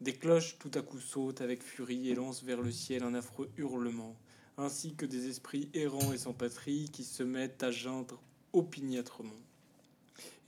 Des 0.00 0.12
cloches 0.12 0.58
tout 0.58 0.72
à 0.74 0.82
coup 0.82 0.98
sautent 0.98 1.40
avec 1.40 1.62
furie 1.62 2.10
et 2.10 2.16
lancent 2.16 2.42
vers 2.42 2.60
le 2.60 2.72
ciel 2.72 3.04
un 3.04 3.14
affreux 3.14 3.48
hurlement, 3.56 4.16
ainsi 4.58 4.96
que 4.96 5.06
des 5.06 5.28
esprits 5.28 5.68
errants 5.72 6.12
et 6.12 6.18
sans 6.18 6.32
patrie 6.32 6.90
qui 6.92 7.04
se 7.04 7.22
mettent 7.22 7.62
à 7.62 7.70
geindre 7.70 8.20
opiniâtrement. 8.52 9.38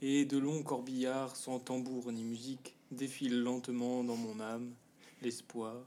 Et 0.01 0.25
de 0.25 0.37
longs 0.37 0.61
corbillards 0.61 1.37
sans 1.37 1.59
tambour 1.59 2.11
ni 2.11 2.25
musique 2.25 2.75
défilent 2.91 3.41
lentement 3.41 4.03
dans 4.03 4.17
mon 4.17 4.41
âme, 4.41 4.73
l'espoir, 5.21 5.77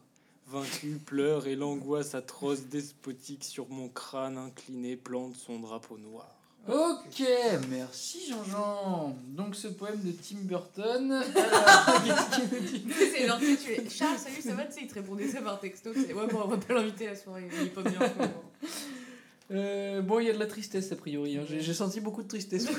vaincu, 0.47 0.97
pleure 0.97 1.47
et 1.47 1.57
l'angoisse 1.57 2.15
atroce 2.15 2.63
despotique 2.63 3.45
sur 3.45 3.69
mon 3.69 3.91
crâne 3.91 4.39
incliné 4.39 4.97
plante 4.97 5.37
son 5.37 5.61
drapeau 5.61 5.99
noir. 5.99 6.42
Ok, 6.69 7.23
merci 7.71 8.21
Jean-Jean. 8.31 9.17
Donc 9.31 9.57
ce 9.57 9.67
poème 9.69 10.01
de 10.05 10.13
Tim 10.13 10.39
Burton. 10.43 11.11
Alors, 11.13 11.25
qu'est-ce 12.05 12.37
qu'il 12.41 12.49
nous 12.61 12.61
dit 12.65 12.85
C'est 13.13 13.27
genre, 13.27 13.39
tu 13.41 13.73
es 13.73 13.91
Charles, 13.91 14.17
salut, 14.19 14.41
ça 14.43 14.55
va? 14.55 14.65
Tu 14.67 14.75
sais, 14.75 14.81
il 14.83 14.87
te 14.89 14.95
répondait 14.95 15.27
ça 15.29 15.41
par 15.43 15.59
texto. 15.59 15.91
c'est, 15.95 16.13
Ouais, 16.15 16.27
bon, 16.29 16.43
on 16.45 16.49
va 16.49 16.57
pas 16.59 16.75
l'inviter 16.75 17.09
à 17.09 17.11
la 17.11 17.17
soirée, 17.17 17.49
il 17.53 17.63
est 17.67 17.71
pas 17.71 17.83
bien. 17.83 17.99
Euh, 19.51 20.03
bon, 20.03 20.21
il 20.21 20.27
y 20.29 20.31
a 20.31 20.33
de 20.35 20.39
la 20.39 20.47
tristesse 20.47 20.93
a 20.93 20.97
priori. 20.97 21.37
hein. 21.37 21.43
J'ai 21.49 21.61
j'ai 21.61 21.75
senti 21.75 22.01
beaucoup 22.01 22.23
de 22.23 22.29
tristesse. 22.29 22.67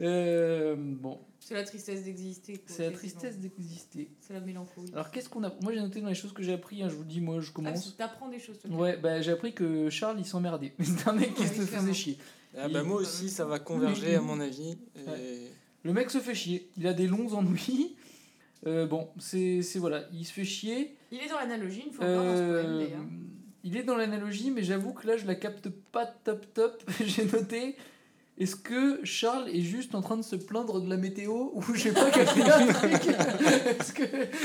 Euh, 0.00 0.74
bon, 0.78 1.18
C'est 1.40 1.54
la 1.54 1.62
tristesse 1.64 2.02
d'exister. 2.04 2.60
c'est 2.66 2.84
la 2.90 2.90
tristesse 2.96 3.38
d'exister. 3.38 4.10
C'est 4.20 4.32
la 4.32 4.40
mélancolie. 4.40 4.90
Alors 4.92 5.10
qu'est-ce 5.10 5.28
qu'on 5.28 5.44
a 5.44 5.52
Moi 5.62 5.72
j'ai 5.74 5.80
noté 5.80 6.00
dans 6.00 6.08
les 6.08 6.14
choses 6.14 6.32
que 6.32 6.42
j'ai 6.42 6.52
appris. 6.54 6.82
hein, 6.82 6.88
je 6.88 6.94
vous 6.94 7.04
dis, 7.04 7.20
moi 7.20 7.40
je 7.40 7.48
Ah, 7.50 7.54
commence. 7.54 7.96
T'apprends 7.96 8.28
des 8.28 8.38
choses, 8.38 8.58
toi. 8.58 8.70
Ouais, 8.76 8.96
bah 8.96 9.20
j'ai 9.20 9.32
appris 9.32 9.52
que 9.54 9.90
Charles 9.90 10.18
il 10.18 10.24
s'emmerdait. 10.26 10.72
C'est 10.82 11.06
un 11.08 11.12
mec 11.12 11.34
qui 11.34 11.42
Oui, 11.42 11.48
se 11.48 11.62
faisait 11.62 11.92
chier. 11.94 12.18
Ah 12.56 12.68
bah 12.68 12.80
Il- 12.82 12.88
moi 12.88 13.00
aussi, 13.00 13.28
ça 13.28 13.44
va 13.44 13.58
converger 13.58 14.14
à 14.16 14.20
mon 14.20 14.40
avis. 14.40 14.76
Et... 14.96 15.08
Ouais. 15.10 15.40
Le 15.84 15.92
mec 15.92 16.10
se 16.10 16.18
fait 16.18 16.34
chier. 16.34 16.70
Il 16.76 16.86
a 16.86 16.92
des 16.94 17.06
longs 17.06 17.32
ennuis. 17.34 17.96
Euh, 18.66 18.86
bon, 18.86 19.08
c'est 19.18 19.62
c'est- 19.62 19.78
voilà, 19.78 20.04
il 20.12 20.24
se 20.24 20.32
fait 20.32 20.44
chier. 20.44 20.96
Il 21.10 21.18
est 21.18 21.28
dans 21.28 21.38
l'analogie, 21.38 21.82
une 21.86 21.92
fois 21.92 22.04
Euh, 22.04 22.86
il 23.64 23.76
est 23.76 23.82
dans 23.82 23.96
l'analogie, 23.96 24.50
mais 24.50 24.62
j'avoue 24.62 24.92
que 24.92 25.06
là, 25.06 25.16
je 25.16 25.26
la 25.26 25.34
capte 25.34 25.68
pas 25.68 26.06
top 26.06 26.46
top. 26.54 26.82
J'ai 27.04 27.24
noté. 27.26 27.76
Est-ce 28.42 28.56
que 28.56 29.00
Charles 29.04 29.48
est 29.50 29.60
juste 29.62 29.94
en 29.94 30.00
train 30.00 30.16
de 30.16 30.22
se 30.22 30.34
plaindre 30.36 30.80
de 30.80 30.88
la 30.90 30.96
météo 30.96 31.50
ou 31.54 31.62
j'ai 31.74 31.92
pas 31.92 32.10
capté 32.10 32.42
un 32.42 32.66
truc 32.66 32.92
Est-ce 33.06 33.92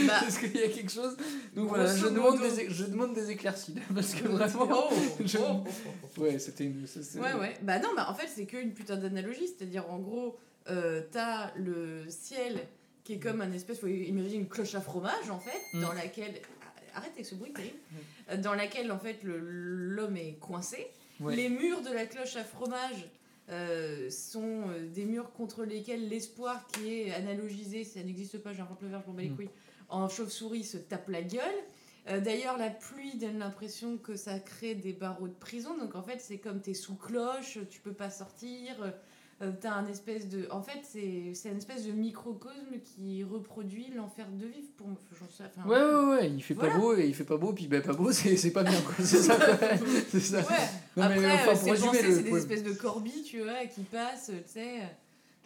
Bah, 0.07 0.21
est-ce 0.27 0.39
qu'il 0.39 0.55
y 0.55 0.63
a 0.63 0.69
quelque 0.69 0.91
chose 0.91 1.17
Donc 1.55 1.69
voilà, 1.69 1.85
grosso 1.85 1.97
je 2.07 2.13
demande, 2.13 2.39
des, 2.41 2.69
je 2.69 2.83
demande 2.85 3.13
des 3.15 3.31
éclaircies 3.31 3.75
parce 3.95 4.13
que 4.13 4.27
vraiment. 4.27 4.67
Oh, 4.69 4.93
je- 5.25 5.37
oh, 5.39 5.63
oh, 5.65 5.89
oh. 6.17 6.21
Ouais, 6.21 6.37
c'était 6.39 6.65
une. 6.65 6.85
Ouais, 7.15 7.33
ouais. 7.33 7.53
Bah 7.63 7.79
non, 7.79 7.89
bah 7.95 8.07
en 8.09 8.13
fait, 8.13 8.27
c'est 8.27 8.45
qu'une 8.45 8.73
putain 8.73 8.97
d'analogie. 8.97 9.47
C'est-à-dire, 9.47 9.89
en 9.89 9.97
gros, 9.99 10.37
euh, 10.69 11.01
t'as 11.11 11.51
le 11.55 12.05
ciel 12.09 12.59
qui 13.03 13.13
est 13.13 13.19
comme 13.19 13.41
un 13.41 13.51
espèce, 13.53 13.79
faut 13.79 13.87
imaginer 13.87 14.35
une 14.35 14.47
cloche 14.49 14.75
à 14.75 14.81
fromage, 14.81 15.29
en 15.31 15.39
fait, 15.39 15.59
Mm. 15.77 15.81
dans 15.81 15.93
laquelle. 15.93 16.33
Arrête 16.93 17.11
avec 17.13 17.25
ce 17.25 17.35
bruit 17.35 17.53
terrible. 17.53 17.77
Dans 18.41 18.53
laquelle, 18.55 18.91
en 18.91 18.97
fait, 18.97 19.17
l'homme 19.23 20.17
est 20.17 20.37
coincé. 20.39 20.87
Ouais. 21.19 21.35
Les 21.35 21.47
murs 21.49 21.81
de 21.81 21.91
la 21.93 22.05
cloche 22.05 22.35
à 22.35 22.43
fromage 22.43 23.07
euh, 23.49 24.09
sont 24.09 24.69
euh, 24.69 24.87
des 24.89 25.05
murs 25.05 25.31
contre 25.31 25.63
lesquels 25.63 26.09
l'espoir 26.09 26.67
qui 26.67 26.93
est 26.93 27.13
analogisé, 27.13 27.83
ça 27.83 28.01
n'existe 28.03 28.39
pas, 28.39 28.53
j'invente 28.53 28.81
le 28.81 28.89
verbe, 28.89 29.03
je 29.05 29.09
m'en 29.11 29.15
bats 29.15 29.21
les 29.23 29.29
Mm. 29.29 29.35
couilles, 29.35 29.49
en 29.89 30.09
chauve-souris 30.09 30.63
se 30.63 30.77
tape 30.77 31.07
la 31.09 31.21
gueule. 31.21 31.41
Euh, 32.09 32.19
D'ailleurs, 32.21 32.57
la 32.57 32.69
pluie 32.69 33.17
donne 33.17 33.39
l'impression 33.39 33.97
que 33.97 34.15
ça 34.15 34.39
crée 34.39 34.75
des 34.75 34.93
barreaux 34.93 35.27
de 35.27 35.33
prison. 35.33 35.77
Donc, 35.77 35.95
en 35.95 36.01
fait, 36.03 36.19
c'est 36.21 36.37
comme 36.37 36.61
t'es 36.61 36.73
sous 36.73 36.95
cloche, 36.95 37.59
tu 37.69 37.79
peux 37.81 37.93
pas 37.93 38.09
sortir. 38.09 38.93
Euh, 39.41 39.51
T'as 39.61 39.73
un 39.73 39.87
espèce 39.87 40.27
de. 40.29 40.47
En 40.51 40.61
fait, 40.61 40.79
c'est 40.83 41.33
c'est 41.33 41.49
une 41.49 41.57
espèce 41.57 41.85
de 41.85 41.91
microcosme 41.91 42.79
qui 42.83 43.23
reproduit 43.23 43.87
l'enfer 43.95 44.25
de 44.31 44.45
vivre 44.47 44.69
pour 44.77 44.87
moi. 44.87 44.97
Sais- 45.29 45.43
enfin, 45.55 45.69
Ouais, 45.69 45.77
ouais, 45.77 46.09
ouais, 46.21 46.29
il 46.31 46.41
fait 46.41 46.53
Voilà. 46.55 46.73
pas 46.73 46.79
beau 46.79 46.95
et 46.95 47.05
il 47.07 47.13
fait 47.13 47.23
pas 47.23 47.37
beau, 47.37 47.53
puis 47.53 47.67
bah, 47.67 47.81
pas 47.81 47.93
beau, 47.93 48.11
c'est 48.11 48.35
c'est 48.37 48.51
pas 48.51 48.63
bien, 48.63 48.79
quoi. 48.81 48.95
C'est 48.99 49.21
ça. 49.21 49.37
C'est 50.09 50.19
ça. 50.19 50.39
Ouais, 50.39 50.43
Non, 50.95 51.09
mais 51.09 51.25
après, 51.25 51.33
enfin, 51.33 51.49
euh, 51.49 51.53
pour 51.53 51.61
c'est 51.63 51.71
résumer 51.71 52.01
le 52.01 52.15
c'est 52.15 52.23
des 52.23 52.35
espèces 52.37 52.63
de 52.63 52.73
corbilles, 52.73 53.23
tu 53.23 53.41
vois, 53.43 53.65
qui 53.65 53.81
passent, 53.81 54.31
tu 54.31 54.51
sais. 54.51 54.81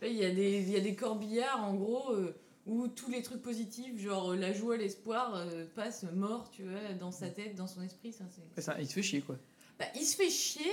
Il 0.04 0.14
y, 0.14 0.26
a 0.26 0.32
des- 0.32 0.62
il 0.62 0.70
y 0.72 0.76
a 0.78 0.80
des 0.80 0.96
corbillards, 0.96 1.64
en 1.64 1.76
gros, 1.76 2.12
euh, 2.14 2.34
où 2.66 2.88
tous 2.88 3.12
les 3.12 3.22
trucs 3.22 3.42
positifs, 3.42 4.00
genre 4.00 4.34
la 4.36 4.52
joie, 4.54 4.78
l'espoir, 4.78 5.34
euh, 5.36 5.66
passent 5.76 6.06
mort, 6.14 6.50
tu 6.52 6.64
vois, 6.64 6.94
dans 7.00 7.12
sa 7.12 7.28
tête, 7.28 7.54
dans 7.56 7.68
son 7.68 7.84
esprit. 7.84 8.12
Ça, 8.14 8.24
c'est- 8.56 8.62
ça, 8.62 8.78
il 8.80 8.88
se 8.88 8.94
fait 8.94 9.04
chier, 9.04 9.22
quoi. 9.22 9.36
Bah, 9.78 9.86
il 9.96 10.04
se 10.04 10.16
fait 10.16 10.30
chier, 10.30 10.72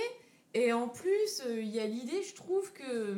et 0.53 0.73
en 0.73 0.87
plus, 0.87 1.41
euh, 1.45 1.61
il 1.61 1.69
y 1.69 1.79
a 1.79 1.85
l'idée, 1.85 2.23
je 2.23 2.35
trouve 2.35 2.71
que. 2.73 3.15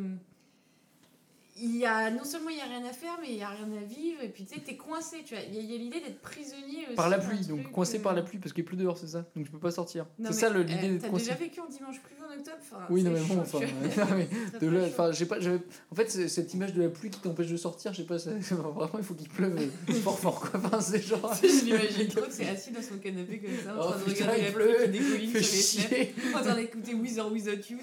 Il 1.58 1.76
y 1.78 1.86
a, 1.86 2.10
non 2.10 2.24
seulement 2.24 2.50
il 2.50 2.56
n'y 2.56 2.62
a 2.62 2.66
rien 2.66 2.84
à 2.90 2.94
faire, 2.94 3.18
mais 3.22 3.30
il 3.30 3.36
n'y 3.36 3.44
a 3.44 3.50
rien 3.50 3.68
à 3.78 3.84
vivre, 3.84 4.22
et 4.24 4.30
puis 4.30 4.46
tu 4.46 4.56
sais, 4.56 4.62
t'es 4.62 4.78
coincé, 4.78 5.18
tu 5.26 5.36
vois. 5.36 5.44
Il 5.52 5.56
y 5.56 5.76
a, 5.76 5.78
l'idée 5.78 6.00
d'être 6.00 6.22
prisonnier 6.22 6.86
aussi. 6.88 6.96
Par 6.96 7.10
la 7.10 7.18
pluie, 7.20 7.46
donc 7.46 7.62
truc, 7.62 7.72
coincé 7.74 7.98
euh, 8.00 8.02
par 8.02 8.14
la 8.16 8.22
pluie 8.24 8.38
parce 8.40 8.54
qu'il 8.54 8.64
pleut 8.66 8.78
dehors, 8.78 8.98
c'est 8.98 9.08
ça? 9.10 9.26
Donc 9.36 9.46
je 9.46 9.52
peux 9.52 9.60
pas 9.60 9.70
sortir. 9.72 10.06
C'est 10.24 10.34
ça 10.34 10.48
euh, 10.50 10.64
l'idée 10.64 10.88
d'être 10.88 11.02
T'as 11.02 11.10
coincé. 11.10 11.26
déjà 11.26 11.36
vécu 11.38 11.60
en 11.60 11.68
dimanche 11.68 12.00
pluvieux 12.02 12.24
en 12.24 12.34
octobre? 12.34 12.58
Enfin, 12.62 12.78
Oui, 12.90 13.04
non, 13.04 13.12
mais 13.12 13.20
bon, 13.20 13.40
enfin. 13.42 13.60
de 14.62 14.68
là, 14.70 14.86
enfin, 14.88 15.12
j'ai 15.12 15.26
pas, 15.26 15.38
en 15.92 15.96
fait, 15.96 16.10
cette 16.10 16.54
image 16.54 16.74
de 16.74 16.84
la 16.84 16.90
pluie 16.90 17.10
qui 17.10 17.20
t'empêche 17.20 17.48
de 17.48 17.58
sortir, 17.58 17.92
je 17.94 17.98
sais 17.98 18.08
pas, 18.08 18.18
ça- 18.18 18.32
vraiment, 18.52 18.90
il 18.98 19.04
faut 19.04 19.14
qu'il 19.14 19.28
pleuve 19.30 19.58
euh, 19.90 19.94
fort, 19.96 20.18
fort, 20.20 20.40
quoi. 20.40 20.60
Enfin, 20.64 20.80
c'est 20.82 21.02
genre. 21.02 21.34
Je 21.44 21.66
l'imagine 21.66 22.08
trop 22.08 22.22
que 22.22 22.32
c'est 22.32 22.48
assis 22.48 22.72
dans 22.72 22.82
son 22.82 22.98
canapé 22.98 23.40
comme 23.40 23.52
ça, 23.64 23.76
en 23.76 23.88
Oh, 23.88 23.92
train 23.92 24.00
de 24.00 24.04
regarder 24.06 24.42
la 24.44 24.52
pluie 24.52 24.86
qui 24.86 24.90
dégouline 24.92 25.32
Fait 25.32 25.44
sur 25.44 25.82
les 25.82 25.88
fenêtres, 25.88 26.14
chier. 26.22 26.34
en 26.34 26.40
train 26.42 26.56
d'écouter 26.56 27.20
or 27.20 27.32
Without 27.32 27.70
You, 27.70 27.78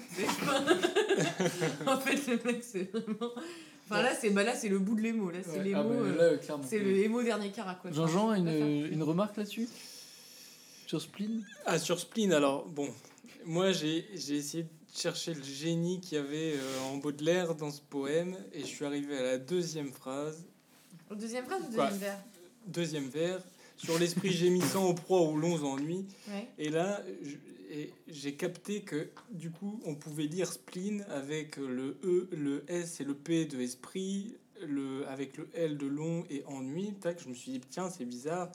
en 1.87 1.97
fait, 1.99 2.27
le 2.31 2.51
mec, 2.51 2.63
c'est 2.63 2.91
vraiment... 2.91 3.31
Enfin, 3.85 4.03
là, 4.03 4.13
c'est 4.13 4.29
bah, 4.29 4.43
là, 4.43 4.55
c'est 4.55 4.69
le 4.69 4.77
bout 4.77 4.95
de 4.95 5.01
l'émo, 5.01 5.31
là, 5.31 5.39
c'est 5.43 5.57
Ouais, 5.57 5.63
l'émo... 5.63 5.79
ah, 5.79 5.83
bah, 5.83 6.23
euh, 6.23 6.37
c'est 6.67 6.77
le 6.79 6.97
émo 6.99 7.23
dernier 7.23 7.51
quoi. 7.51 7.75
Jean-Jean, 7.91 8.33
une, 8.33 8.47
une 8.91 9.03
remarque 9.03 9.37
là-dessus? 9.37 9.67
Sur 10.85 11.01
Spleen? 11.01 11.43
Ah, 11.65 11.79
sur 11.79 11.99
Spleen, 11.99 12.31
alors, 12.33 12.65
bon, 12.67 12.87
moi 13.45 13.71
j'ai 13.71 14.05
j'ai 14.15 14.35
essayé 14.35 14.63
de 14.63 14.69
chercher 14.95 15.33
le 15.33 15.43
génie 15.43 15.99
qu'il 16.01 16.17
y 16.17 16.21
avait 16.21 16.53
euh, 16.55 16.81
en 16.91 16.97
Baudelaire 16.97 17.55
dans 17.55 17.71
ce 17.71 17.81
poème, 17.81 18.35
et 18.53 18.61
je 18.61 18.65
suis 18.65 18.85
arrivé 18.85 19.17
à 19.17 19.23
la 19.23 19.37
deuxième 19.37 19.91
phrase, 19.91 20.43
Deuxième 21.11 21.45
phrase 21.45 21.61
ou 21.63 21.71
deuxième 21.71 21.97
vers? 21.97 22.19
Deuxième 22.67 23.09
vers, 23.09 23.39
sur 23.77 23.97
l'esprit 23.97 24.31
gémissant 24.31 24.85
aux 24.85 24.93
proies 24.93 25.21
aux 25.21 25.35
longs 25.35 25.63
ennuis. 25.63 26.05
Ouais. 26.27 26.47
Et 26.59 26.69
là, 26.69 27.01
et 27.69 27.91
j'ai 28.07 28.33
capté 28.33 28.81
que 28.81 29.09
du 29.31 29.51
coup, 29.51 29.79
on 29.85 29.95
pouvait 29.95 30.23
lire 30.23 30.51
spleen 30.51 31.05
avec 31.09 31.57
le 31.57 31.97
E, 32.03 32.27
le 32.31 32.63
S 32.67 32.99
et 33.01 33.03
le 33.03 33.13
P 33.13 33.45
de 33.45 33.59
esprit, 33.61 34.35
le, 34.65 35.07
avec 35.07 35.37
le 35.37 35.47
L 35.53 35.77
de 35.77 35.85
long 35.87 36.25
et 36.29 36.43
ennui. 36.47 36.93
Tac, 36.99 37.21
je 37.23 37.29
me 37.29 37.33
suis 37.33 37.51
dit, 37.51 37.61
tiens, 37.69 37.89
c'est 37.89 38.05
bizarre. 38.05 38.49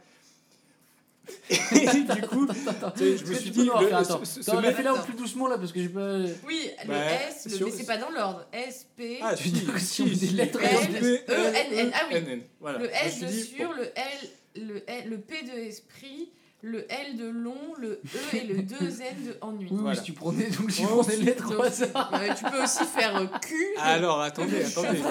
Et 1.72 1.86
du 1.86 2.26
coup, 2.28 2.46
Attends, 2.50 2.86
attends, 2.88 2.92
je 2.98 3.24
me 3.24 3.34
suis 3.34 3.50
dit, 3.50 3.64
le- 3.64 3.72
refaire, 3.72 4.04
ce- 4.04 4.12
attends. 4.12 4.24
ce- 4.26 4.42
ce 4.42 4.50
Attends, 4.50 4.56
on 4.56 4.58
a 4.58 4.66
mec- 4.66 4.76
fait 4.76 4.82
là 4.82 5.02
plus 5.02 5.14
doucement 5.14 5.46
là 5.48 5.56
parce 5.56 5.72
que 5.72 5.80
j'ai 5.80 5.88
pas. 5.88 6.18
Oui, 6.46 6.68
le 6.82 6.88
Bah, 6.88 7.12
S, 7.28 7.58
le- 7.58 7.70
c'est 7.70 7.86
pas 7.86 7.96
dans 7.96 8.10
l'ordre. 8.10 8.46
S, 8.52 8.86
P, 8.94 9.18
Ah, 9.22 9.34
Tu 9.34 9.48
si, 9.48 9.54
si 9.78 10.02
on 10.02 10.06
si, 10.08 10.26
lettres, 10.34 10.60
L, 10.62 10.92
P, 11.00 11.32
E, 11.32 11.32
N, 11.32 11.72
N. 11.78 11.90
Ah 11.94 12.06
oui. 12.10 12.16
N, 12.16 12.28
N. 12.28 12.42
Voilà. 12.60 12.78
le 12.80 12.90
S 12.94 13.20
de 13.20 13.26
dit, 13.26 13.42
sur, 13.42 13.72
le 13.72 13.84
L, 13.84 14.62
le, 14.66 14.82
L, 14.86 15.08
le 15.08 15.18
P 15.18 15.42
de 15.44 15.52
esprit, 15.60 16.28
le 16.64 16.90
L 16.90 17.16
de 17.16 17.26
long, 17.28 17.74
le 17.78 18.00
E 18.32 18.36
et 18.36 18.44
le 18.44 18.62
2 18.62 18.76
N 18.76 19.26
de 19.26 19.36
ennui. 19.42 19.68
Oui, 19.70 19.76
Voilà. 19.80 19.96
si 19.96 20.02
tu 20.04 20.12
prenais 20.12 20.48
donc 20.50 20.70
si 20.70 20.80
tu 20.82 20.88
Oh, 20.90 21.02
prenais 21.02 21.16
les 21.16 21.24
lettres. 21.26 21.52
Euh, 21.52 22.34
tu 22.34 22.44
peux 22.44 22.62
aussi 22.62 22.84
faire 22.84 23.16
euh, 23.16 23.26
Q. 23.42 23.54
Alors, 23.78 24.20
attendez, 24.22 24.62
attendez. 24.64 24.98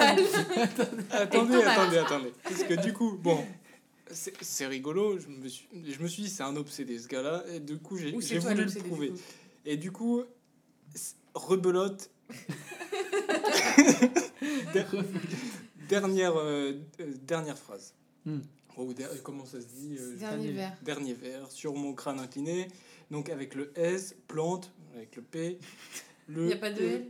Attendez, 1.10 1.62
attendez, 1.62 1.98
attendez. 1.98 2.32
Parce 2.42 2.64
que 2.64 2.74
du 2.82 2.92
coup, 2.92 3.16
bon, 3.22 3.44
c'est 4.10 4.66
rigolo. 4.66 5.18
Je 5.18 5.28
me, 5.28 5.48
suis, 5.48 5.68
je 5.86 6.02
me 6.02 6.08
suis 6.08 6.24
dit, 6.24 6.28
c'est 6.28 6.42
un 6.42 6.56
obsédé 6.56 6.98
ce 6.98 7.06
gars-là. 7.08 7.44
Et 7.54 7.60
du 7.60 7.78
coup, 7.78 7.96
j'ai 7.96 8.10
voulu 8.38 8.54
le 8.54 8.64
du 8.66 8.78
prouver. 8.80 9.12
Et 9.64 9.76
du 9.76 9.92
coup, 9.92 10.22
rebelote. 11.34 12.10
Der- 14.74 14.86
dernière, 15.88 16.36
euh, 16.36 16.72
euh, 17.00 17.12
dernière 17.22 17.58
phrase. 17.58 17.94
Hmm. 18.24 18.40
Oh, 18.76 18.92
der- 18.92 19.08
comment 19.22 19.44
ça 19.46 19.60
se 19.60 19.66
dit 19.66 19.96
euh, 19.98 20.16
Dernier 20.16 20.52
vers. 20.52 20.76
Dernier 20.82 21.14
vers. 21.14 21.50
Sur 21.50 21.74
mon 21.74 21.94
crâne 21.94 22.18
incliné. 22.18 22.68
Donc 23.10 23.28
avec 23.28 23.54
le 23.54 23.72
S, 23.78 24.16
plante, 24.28 24.72
avec 24.94 25.14
le 25.16 25.22
P. 25.22 25.58
Le 26.26 26.42
Il 26.42 26.46
n'y 26.46 26.52
a 26.52 26.56
pas 26.56 26.70
de 26.70 26.80
E. 26.82 26.86
L? 26.86 27.06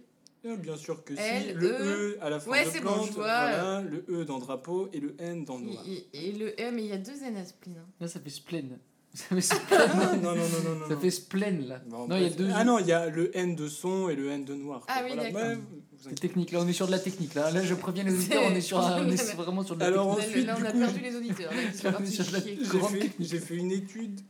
Ah, 0.47 0.57
Bien 0.57 0.77
sûr 0.77 1.03
que 1.05 1.15
si. 1.17 1.23
L, 1.23 1.57
Le 1.57 1.69
E. 1.71 2.11
E 2.17 2.19
à 2.21 2.29
la 2.29 2.39
fin 2.41 2.51
Ouais, 2.51 2.65
de 2.67 2.71
c'est 2.71 2.81
bon, 2.81 2.93
plante. 2.95 3.07
je 3.09 3.13
vois. 3.13 3.25
voilà, 3.25 3.81
le 3.83 4.05
E 4.11 4.25
dans 4.25 4.39
drapeau 4.39 4.89
et 4.93 5.01
le 5.01 5.15
N 5.19 5.45
dans 5.45 5.59
noir. 5.59 5.83
Et, 5.89 6.07
et- 6.13 6.29
et 6.29 6.33
le 6.33 6.49
E, 6.61 6.71
mais 6.71 6.83
il 6.85 6.89
y 6.89 6.93
a 6.93 6.99
deux 6.99 7.23
N 7.23 7.37
à 7.37 7.45
spleen. 7.45 7.77
hein. 7.79 7.87
Là, 8.01 8.09
ça 8.09 8.21
fait 8.21 8.29
splen. 8.31 8.79
Ça 9.15 9.25
fait 9.27 9.41
splen. 9.55 9.61
Ah, 9.71 10.17
non, 10.17 10.17
non, 10.17 10.19
non, 10.35 10.35
non, 10.35 10.75
non. 10.81 10.89
Ça 10.89 10.95
non. 10.95 11.01
fait 11.01 11.11
splen 11.11 11.69
là. 11.69 11.81
Bon, 11.87 12.09
non, 12.09 12.17
il 12.17 12.23
y 12.25 12.27
a 12.27 12.31
deux. 12.31 12.49
Ah 12.55 12.65
non, 12.65 12.79
il 12.81 12.87
y 12.87 12.93
a 12.93 13.07
le 13.07 13.37
N 13.37 13.55
de 13.55 13.69
son 13.69 14.09
et 14.09 14.17
le 14.17 14.31
N 14.31 14.45
de 14.45 14.55
noir. 14.55 14.83
Ah 14.89 15.01
quoi. 15.01 15.05
oui, 15.05 15.13
Voilà. 15.15 15.31
d'accord. 15.31 15.63
C'est 16.03 16.21
technique, 16.21 16.53
là 16.53 16.59
on 16.61 16.69
est 16.69 16.73
sur 16.75 16.87
de 16.87 16.91
la 16.91 16.99
technique. 16.99 17.33
Là, 17.35 17.51
là 17.51 17.63
je 17.63 17.73
préviens 17.75 18.05
les 18.05 18.13
auditeurs, 18.13 18.43
on 18.45 18.55
est, 18.55 18.61
sur 18.61 18.77
on 18.77 19.09
est 19.09 19.35
vraiment 19.37 19.65
sur 19.65 19.75
de 19.77 19.81
la 19.81 19.87
Alors, 19.87 20.17
technique. 20.17 20.47
Là, 20.47 20.53
ensuite, 20.55 20.61
là, 20.61 20.61
on 20.61 20.65
a 20.65 20.73
coup, 20.73 20.79
perdu 20.79 21.01
les 21.01 21.17
auditeurs. 21.17 21.53
J'ai 23.21 23.39
fait, 23.39 23.41
fait 23.47 23.55
une 23.55 23.73
étude. 23.73 24.21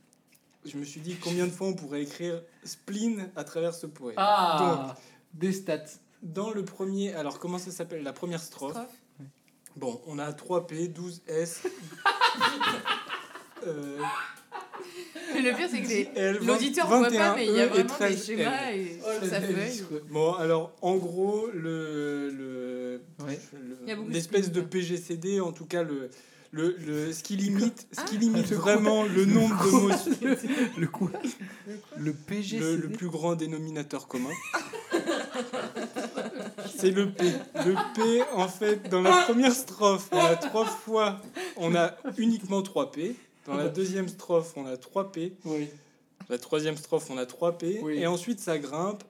Je 0.65 0.77
me 0.79 0.85
suis 0.85 1.01
dit 1.01 1.17
combien 1.17 1.47
de 1.47 1.51
fois 1.51 1.67
on 1.69 1.75
pourrait 1.75 2.03
écrire 2.03 2.41
spleen 2.63 3.29
à 3.35 3.45
travers 3.45 3.75
ce 3.75 3.87
poème? 3.87 4.15
Ah 4.19 4.95
Des 5.33 5.53
stats. 5.53 5.85
Dans 6.23 6.51
le 6.53 6.65
premier, 6.65 7.13
alors 7.15 7.39
comment 7.39 7.59
ça 7.59 7.71
s'appelle? 7.71 8.03
La 8.03 8.13
première 8.13 8.41
strophe. 8.41 8.73
Strophe. 8.73 8.87
Bon, 9.77 10.01
on 10.07 10.19
a 10.19 10.31
3P, 10.31 10.93
12S. 10.93 11.67
euh, 13.67 13.99
Mais 15.35 15.41
le 15.43 15.57
pire, 15.57 15.69
c'est 15.71 15.81
que 15.83 16.45
l'auditeur 16.45 16.87
voit 16.87 17.03
21, 17.09 17.19
pas, 17.31 17.35
mais 17.37 17.47
il 17.47 17.53
y 17.55 17.61
a 17.61 17.65
E 17.65 17.67
et 17.67 17.69
vraiment 17.69 17.83
des 17.83 17.87
13 17.87 18.27
schémas 18.27 18.71
L. 18.71 18.79
et 18.81 18.99
Oh, 19.01 19.11
sur 19.13 19.23
la 19.23 19.29
sa 19.29 19.41
belle, 19.41 19.57
feuille. 19.57 19.83
Bon, 20.11 20.33
alors 20.35 20.73
en 20.83 20.97
gros, 20.97 21.49
le, 21.53 22.31
le, 22.31 23.01
Ouais. 23.25 23.39
de 23.87 24.13
l'espèce 24.13 24.53
de 24.53 24.61
PGCD, 24.61 25.41
en 25.41 25.53
tout 25.53 25.65
cas 25.67 25.83
le, 25.83 26.11
le, 26.53 26.77
le 26.87 27.13
ce 27.13 27.23
qui 27.23 27.37
limite, 27.37 27.87
ce 27.93 28.03
qui 28.05 28.17
Ah. 28.17 28.21
limite 28.21 28.49
quoi 28.49 28.57
vraiment 28.77 29.03
le 29.05 29.25
nombre 29.25 29.65
de 29.65 29.71
mots, 29.71 29.89
Le 30.21 30.37
Le 30.81 30.87
quoi 30.89 31.11
Le 31.97 32.13
PG. 32.13 32.59
le, 32.59 32.77
le 32.77 32.89
plus 32.91 33.09
grand 33.09 33.35
dénominateur 33.35 34.07
commun. 34.07 34.31
C'est 36.77 36.91
le 36.91 37.11
P. 37.11 37.25
Le 37.65 37.75
P, 37.95 38.23
en 38.35 38.49
fait, 38.49 38.89
dans 38.89 39.01
la 39.03 39.23
première 39.23 39.53
strophe, 39.53 40.09
on 40.13 40.19
a 40.19 40.37
trois 40.37 40.65
fois, 40.67 41.21
on 41.57 41.75
a 41.75 41.95
uniquement 42.19 42.63
3 42.63 42.93
P. 42.93 43.17
Dans 43.47 43.55
la 43.57 43.69
deuxième 43.69 44.09
strophe, 44.09 44.53
on 44.57 44.67
a 44.67 44.77
3 44.77 45.13
P. 45.13 45.35
Oui. 45.45 45.69
La 46.31 46.39
troisième 46.39 46.77
strophe, 46.77 47.11
on 47.11 47.19
a 47.19 47.27
3 47.27 47.59
P. 47.59 47.81
Oui. 47.83 47.99
Et 47.99 48.07
ensuite, 48.07 48.41
ça 48.41 48.59
grimpe. 48.59 49.05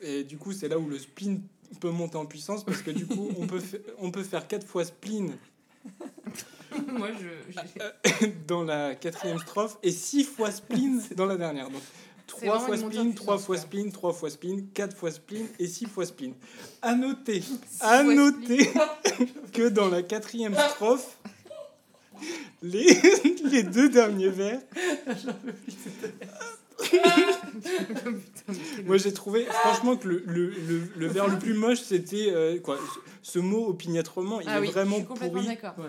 Et 0.00 0.24
du 0.24 0.36
coup, 0.36 0.52
c'est 0.52 0.68
là 0.68 0.78
où 0.78 0.88
le 0.88 0.98
spleen 0.98 1.40
peut 1.80 1.90
monter 1.90 2.16
en 2.16 2.26
puissance 2.26 2.64
parce 2.64 2.82
que 2.82 2.90
du 2.90 3.06
coup, 3.06 3.30
on 3.38 3.46
peut, 3.46 3.60
fa- 3.60 3.78
on 3.98 4.10
peut 4.10 4.22
faire 4.22 4.46
4 4.46 4.66
fois 4.66 4.84
spleen 4.84 5.36
Moi, 6.88 7.08
je. 7.20 8.26
dans 8.48 8.64
la 8.64 8.94
quatrième 8.94 9.38
strophe 9.38 9.78
et 9.82 9.92
6 9.92 10.24
fois 10.24 10.50
spleen 10.50 11.00
dans 11.16 11.26
la 11.26 11.36
dernière. 11.36 11.70
Donc, 11.70 11.82
3 12.26 12.58
vraiment 12.58 12.66
fois 12.66 12.76
spleen, 12.76 13.14
3 13.14 13.34
puissance, 13.36 13.46
fois 13.46 13.58
spleen, 13.58 13.92
3 13.92 14.12
fois 14.12 14.30
spleen, 14.30 14.66
4 14.74 14.96
fois 14.96 15.10
spleen 15.10 15.46
et 15.58 15.66
6 15.66 15.86
fois 15.86 16.04
spleen. 16.06 16.34
À 16.82 16.94
noter, 16.96 17.42
à 17.80 18.02
noter 18.02 18.70
que 19.52 19.68
dans 19.68 19.88
la 19.88 20.02
quatrième 20.02 20.54
strophe, 20.70 21.18
les, 22.62 22.86
les 23.50 23.62
deux 23.62 23.88
derniers 23.88 24.30
quel- 24.30 24.60
moi 28.84 28.96
j'ai 28.96 29.12
trouvé 29.12 29.44
franchement 29.44 29.96
que 29.96 30.08
le, 30.08 30.22
le, 30.26 30.50
le, 30.50 30.82
le 30.96 31.06
vers 31.06 31.28
le 31.28 31.38
plus 31.38 31.54
moche 31.54 31.80
c'était 31.80 32.30
euh, 32.30 32.58
quoi 32.58 32.78
ce- 33.22 33.32
ce 33.34 33.38
mot 33.38 33.66
opiniâtrement 33.68 34.40
il 34.40 34.48
Ah 34.48 34.58
est 34.58 34.60
oui, 34.60 34.68
vraiment 34.70 34.96
je 34.96 35.00
suis 35.00 35.06
complètement 35.06 35.40
pourri 35.42 35.46
d'accord. 35.54 35.74
Ouais. 35.78 35.84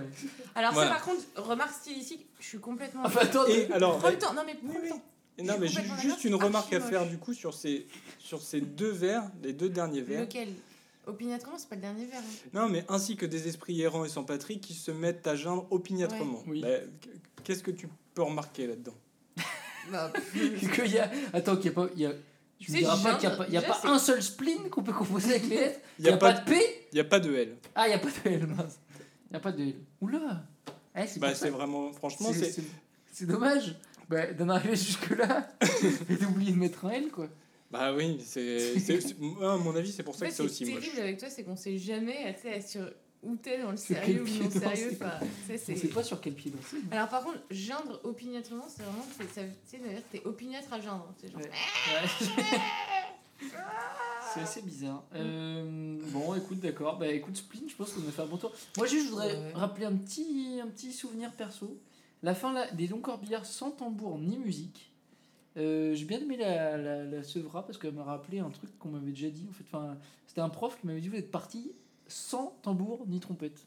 Alors, 0.56 0.74
Voilà. 0.74 0.90
ça, 0.92 0.96
par 0.96 1.06
contre, 1.06 1.22
remarque 1.36 1.74
stylistique, 1.74 2.26
je 2.40 2.46
suis 2.46 2.60
complètement. 2.60 3.02
Enfin, 3.04 3.22
attends, 3.24 3.46
et 3.48 3.68
alors 3.74 3.98
Prends 3.98 4.10
le 4.10 4.18
temps, 4.18 4.34
non 4.34 4.44
mais 4.46 4.56
prends 4.56 4.70
Oui, 4.70 4.76
le 4.78 4.84
oui. 4.84 4.90
temps. 4.90 5.02
Et 5.38 5.44
non, 5.44 5.56
mais 5.60 5.68
complètement 5.68 5.98
juste 5.98 6.24
une 6.24 6.36
remarque 6.36 6.72
à 6.74 6.80
faire 6.80 7.06
du 7.08 7.18
coup 7.18 7.34
sur 7.34 7.54
ces, 7.54 7.88
sur 8.20 8.42
ces 8.42 8.62
deux 8.62 8.92
vers, 8.92 9.24
les 9.44 9.52
deux 9.54 9.68
derniers 9.70 10.02
vers. 10.02 10.22
Lequel? 10.22 10.48
Opiniâtrement, 11.08 11.58
c'est 11.58 11.70
pas 11.70 11.76
le 11.76 11.82
dernier 11.82 12.06
vers. 12.06 12.20
hein. 12.20 12.50
Non, 12.54 12.68
mais 12.70 12.84
ainsi 12.90 13.16
que 13.16 13.26
des 13.26 13.48
esprits 13.48 13.82
errants 13.82 14.06
et 14.06 14.10
sans 14.10 14.24
patrie 14.24 14.60
qui 14.60 14.74
se 14.74 14.92
mettent 14.92 15.28
à 15.28 15.36
geindre 15.36 15.68
opiniâtrement. 15.72 16.40
Ouais. 16.40 16.46
Oui. 16.48 16.62
Bah, 16.62 16.78
Qu'est-ce 17.44 17.62
que 17.64 17.72
tu 17.72 17.88
peux 18.14 18.24
remarquer 18.24 18.68
là-dedans? 18.68 18.96
Bah, 19.92 20.12
qu'il 20.34 20.88
y 20.92 20.98
a... 20.98 21.12
Attends, 21.32 21.58
qu'il 21.58 21.66
n'y 21.72 21.78
a 21.78 21.82
pas. 21.86 21.88
il 21.96 22.02
Y 22.02 22.06
a... 22.08 22.12
Tu 22.58 22.72
me 22.72 22.78
diras 22.78 22.98
pas 23.04 23.16
qu'il 23.20 23.30
n'y 23.30 23.36
a 23.36 23.38
pas, 23.38 23.48
y 23.50 23.58
a 23.58 23.62
pas 23.62 23.82
un 23.84 24.00
seul 24.00 24.24
spleen 24.24 24.70
qu'on 24.72 24.82
peut 24.82 24.94
composer 24.94 25.32
avec 25.36 25.44
les 25.48 25.58
lettres 25.58 25.80
Il 26.00 26.06
n'y 26.06 26.10
a, 26.12 26.18
pas 26.18 26.34
de 26.34 26.44
P? 26.50 26.56
Il 26.92 26.96
n'y 26.96 27.02
a 27.02 27.04
pas 27.04 27.20
de 27.20 27.36
L. 27.36 27.56
Ah, 27.76 27.86
il 27.86 27.90
n'y 27.90 27.94
a 27.96 28.00
pas 28.00 28.10
de 28.10 28.30
L, 28.32 28.48
mince. 28.48 28.80
Il 28.98 29.32
n'y 29.34 29.38
a 29.38 29.40
pas 29.40 29.52
de 29.52 29.62
L. 29.62 29.76
Oula 30.02 30.42
Eh, 30.98 31.06
c'est 31.06 31.20
Bah, 31.20 31.34
vraiment, 31.34 31.92
franchement, 31.94 32.30
C'est- 32.34 32.46
c'est. 32.46 32.52
c'est 32.62 32.64
c'est 33.12 33.26
dommage 33.28 33.76
bah, 34.10 34.34
d'en 34.34 34.50
arriver 34.50 34.76
jusque-là 34.76 35.50
et 36.10 36.16
d'oublier 36.16 36.52
de 36.54 36.58
mettre 36.58 36.86
un 36.86 36.90
L, 36.90 37.10
quoi. 37.12 37.28
Bah 37.78 37.94
oui, 37.94 38.18
c'est. 38.24 38.80
c'est- 38.80 39.02
c'est- 39.02 39.20
moi, 39.20 39.54
À 39.54 39.58
mon 39.58 39.76
avis, 39.76 39.92
c'est 39.92 40.04
pour 40.04 40.14
En 40.14 40.18
ça 40.18 40.26
fait, 40.26 40.32
que 40.32 40.38
c'est 40.38 40.44
aussi 40.44 40.66
terrible 40.66 40.86
moche. 40.86 40.98
avec 41.00 41.18
toi, 41.20 41.30
c'est 41.30 41.44
qu'on 41.44 41.56
sait 41.56 41.78
jamais 41.78 42.36
tu 42.36 42.42
sais, 42.50 42.62
sur 42.62 42.90
où 43.24 43.36
t'es 43.38 43.60
dans 43.62 43.72
le 43.72 43.78
sérieux 43.78 44.24
quel 44.26 44.42
ou 44.42 44.44
non 44.44 44.50
sérieux. 44.52 44.92
Enfin, 45.02 45.14
On 45.22 45.58
c'est- 45.58 45.76
sait 45.76 45.88
pas 45.88 46.04
sur 46.04 46.22
quel 46.22 46.34
pied 46.36 46.52
danser. 46.52 46.78
Alors 46.92 47.08
par 47.10 47.24
contre, 47.24 47.40
geindre 47.50 48.00
opiniâtrement, 48.04 48.66
c'est 48.70 48.84
vraiment, 48.84 49.06
c'est- 49.18 49.34
ça, 49.34 49.42
tu 49.48 49.78
sais, 49.78 49.84
d'ailleurs, 49.84 50.04
t'es 50.12 50.22
opiniâtre 50.26 50.72
à 50.74 50.80
geindre. 50.80 51.12
C'est 51.20 51.32
genre, 51.32 51.42
Ouais. 51.42 51.50
Ouais. 51.50 52.36
C'est 54.34 54.42
assez 54.42 54.62
bizarre. 54.62 55.04
Euh, 55.14 55.98
bon, 56.08 56.36
écoute, 56.36 56.60
d'accord. 56.60 56.98
Bah, 56.98 57.08
écoute, 57.08 57.38
Spleen, 57.38 57.70
je 57.70 57.76
pense 57.76 57.92
qu'on 57.94 58.06
a 58.08 58.12
fait 58.12 58.22
un 58.22 58.26
bon 58.26 58.38
tour. 58.38 58.52
Moi, 58.78 58.86
juste, 58.88 59.06
je 59.06 59.10
voudrais 59.12 59.34
Ouais. 59.36 59.54
rappeler 59.54 59.86
un 59.86 59.96
petit, 59.96 60.60
un 60.62 60.68
petit 60.68 60.92
souvenir 60.92 61.32
perso. 61.34 61.80
La 62.24 62.34
fin 62.36 62.52
là, 62.54 62.70
des 62.72 62.88
longs 62.88 63.00
corbillards 63.00 63.46
sans 63.46 63.72
tambour 63.72 64.18
ni 64.20 64.38
musique. 64.38 64.92
Euh, 65.58 65.94
J'ai 65.94 66.06
bien 66.06 66.20
aimé 66.20 66.38
la, 66.38 66.78
la, 66.78 67.04
la 67.06 67.24
Sevra 67.24 67.66
parce 67.66 67.78
qu'elle 67.78 67.94
m'a 67.94 68.04
rappelé 68.04 68.40
un 68.40 68.50
truc 68.50 68.78
qu'on 68.80 68.90
m'avait 68.90 69.12
déjà 69.12 69.30
dit. 69.30 69.46
En 69.50 69.54
fait, 69.54 69.64
enfin, 69.72 69.98
c'était 70.28 70.42
un 70.42 70.50
prof 70.50 70.78
qui 70.80 70.88
m'avait 70.88 71.02
dit 71.02 71.08
Vous 71.10 71.16
êtes 71.16 71.32
parti 71.32 71.72
sans 72.08 72.58
tambour 72.62 73.06
ni 73.08 73.20
trompette. 73.20 73.66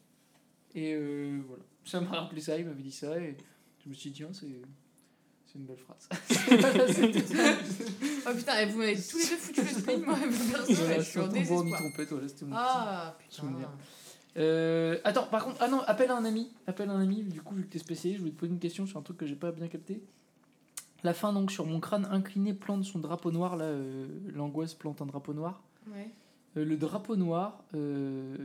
Et 0.75 0.93
euh, 0.93 1.39
voilà. 1.47 1.63
Ça 1.85 1.99
m'a 2.01 2.11
rappelé 2.21 2.41
ça, 2.41 2.57
il 2.57 2.65
m'avait 2.65 2.83
dit 2.83 2.91
ça. 2.91 3.17
Et 3.19 3.35
je 3.83 3.89
me 3.89 3.93
suis 3.95 4.11
dit 4.11 4.17
Tiens, 4.17 4.29
c'est. 4.33 4.47
C'est 5.51 5.57
une 5.57 5.65
belle 5.65 5.79
phrase. 5.79 6.07
Oh 8.27 8.35
putain, 8.35 8.59
et 8.59 8.65
vous 8.67 8.77
m'avez 8.77 8.95
tous 8.95 9.17
les 9.17 9.23
deux 9.25 9.37
foutu 9.37 9.61
le 9.61 9.67
spleen, 9.67 10.01
moi, 10.05 10.15
je 10.27 11.01
suis 11.01 11.19
en 11.19 11.23
sans 11.25 11.29
tambour 11.29 11.63
ni 11.63 11.71
trompette, 11.71 12.09
voilà, 12.09 12.27
c'était 12.27 12.45
mon 12.45 12.51
petit- 12.51 12.61
Ah 12.63 13.15
putain. 13.17 13.41
souvenir. 13.41 13.69
Euh, 14.37 14.99
attends, 15.03 15.25
par 15.27 15.43
contre, 15.45 15.57
ah 15.61 15.67
non, 15.67 15.79
appelle 15.81 16.11
un 16.11 16.23
ami. 16.25 16.51
Appelle 16.67 16.89
un 16.89 16.99
ami, 16.99 17.23
du 17.23 17.41
coup, 17.41 17.55
vu 17.55 17.63
que 17.63 17.69
t'es 17.71 17.79
spécialiste, 17.79 18.17
je 18.17 18.21
voulais 18.21 18.33
te 18.33 18.39
poser 18.39 18.51
une 18.51 18.59
question 18.59 18.85
sur 18.85 18.97
un 18.99 19.01
truc 19.01 19.17
que 19.17 19.25
j'ai 19.25 19.35
pas 19.35 19.51
bien 19.51 19.67
capté. 19.67 20.03
La 21.03 21.13
fin, 21.13 21.31
donc, 21.33 21.51
sur 21.51 21.65
mon 21.65 21.79
crâne 21.79 22.05
incliné 22.11 22.53
plante 22.53 22.83
son 22.83 22.99
drapeau 22.99 23.31
noir, 23.31 23.55
là, 23.55 23.65
euh, 23.65 24.07
l'angoisse 24.33 24.73
plante 24.73 25.01
un 25.01 25.05
drapeau 25.05 25.33
noir. 25.33 25.61
Ouais. 25.93 26.09
Euh, 26.57 26.65
le 26.65 26.77
drapeau 26.77 27.15
noir, 27.15 27.63
euh, 27.75 28.35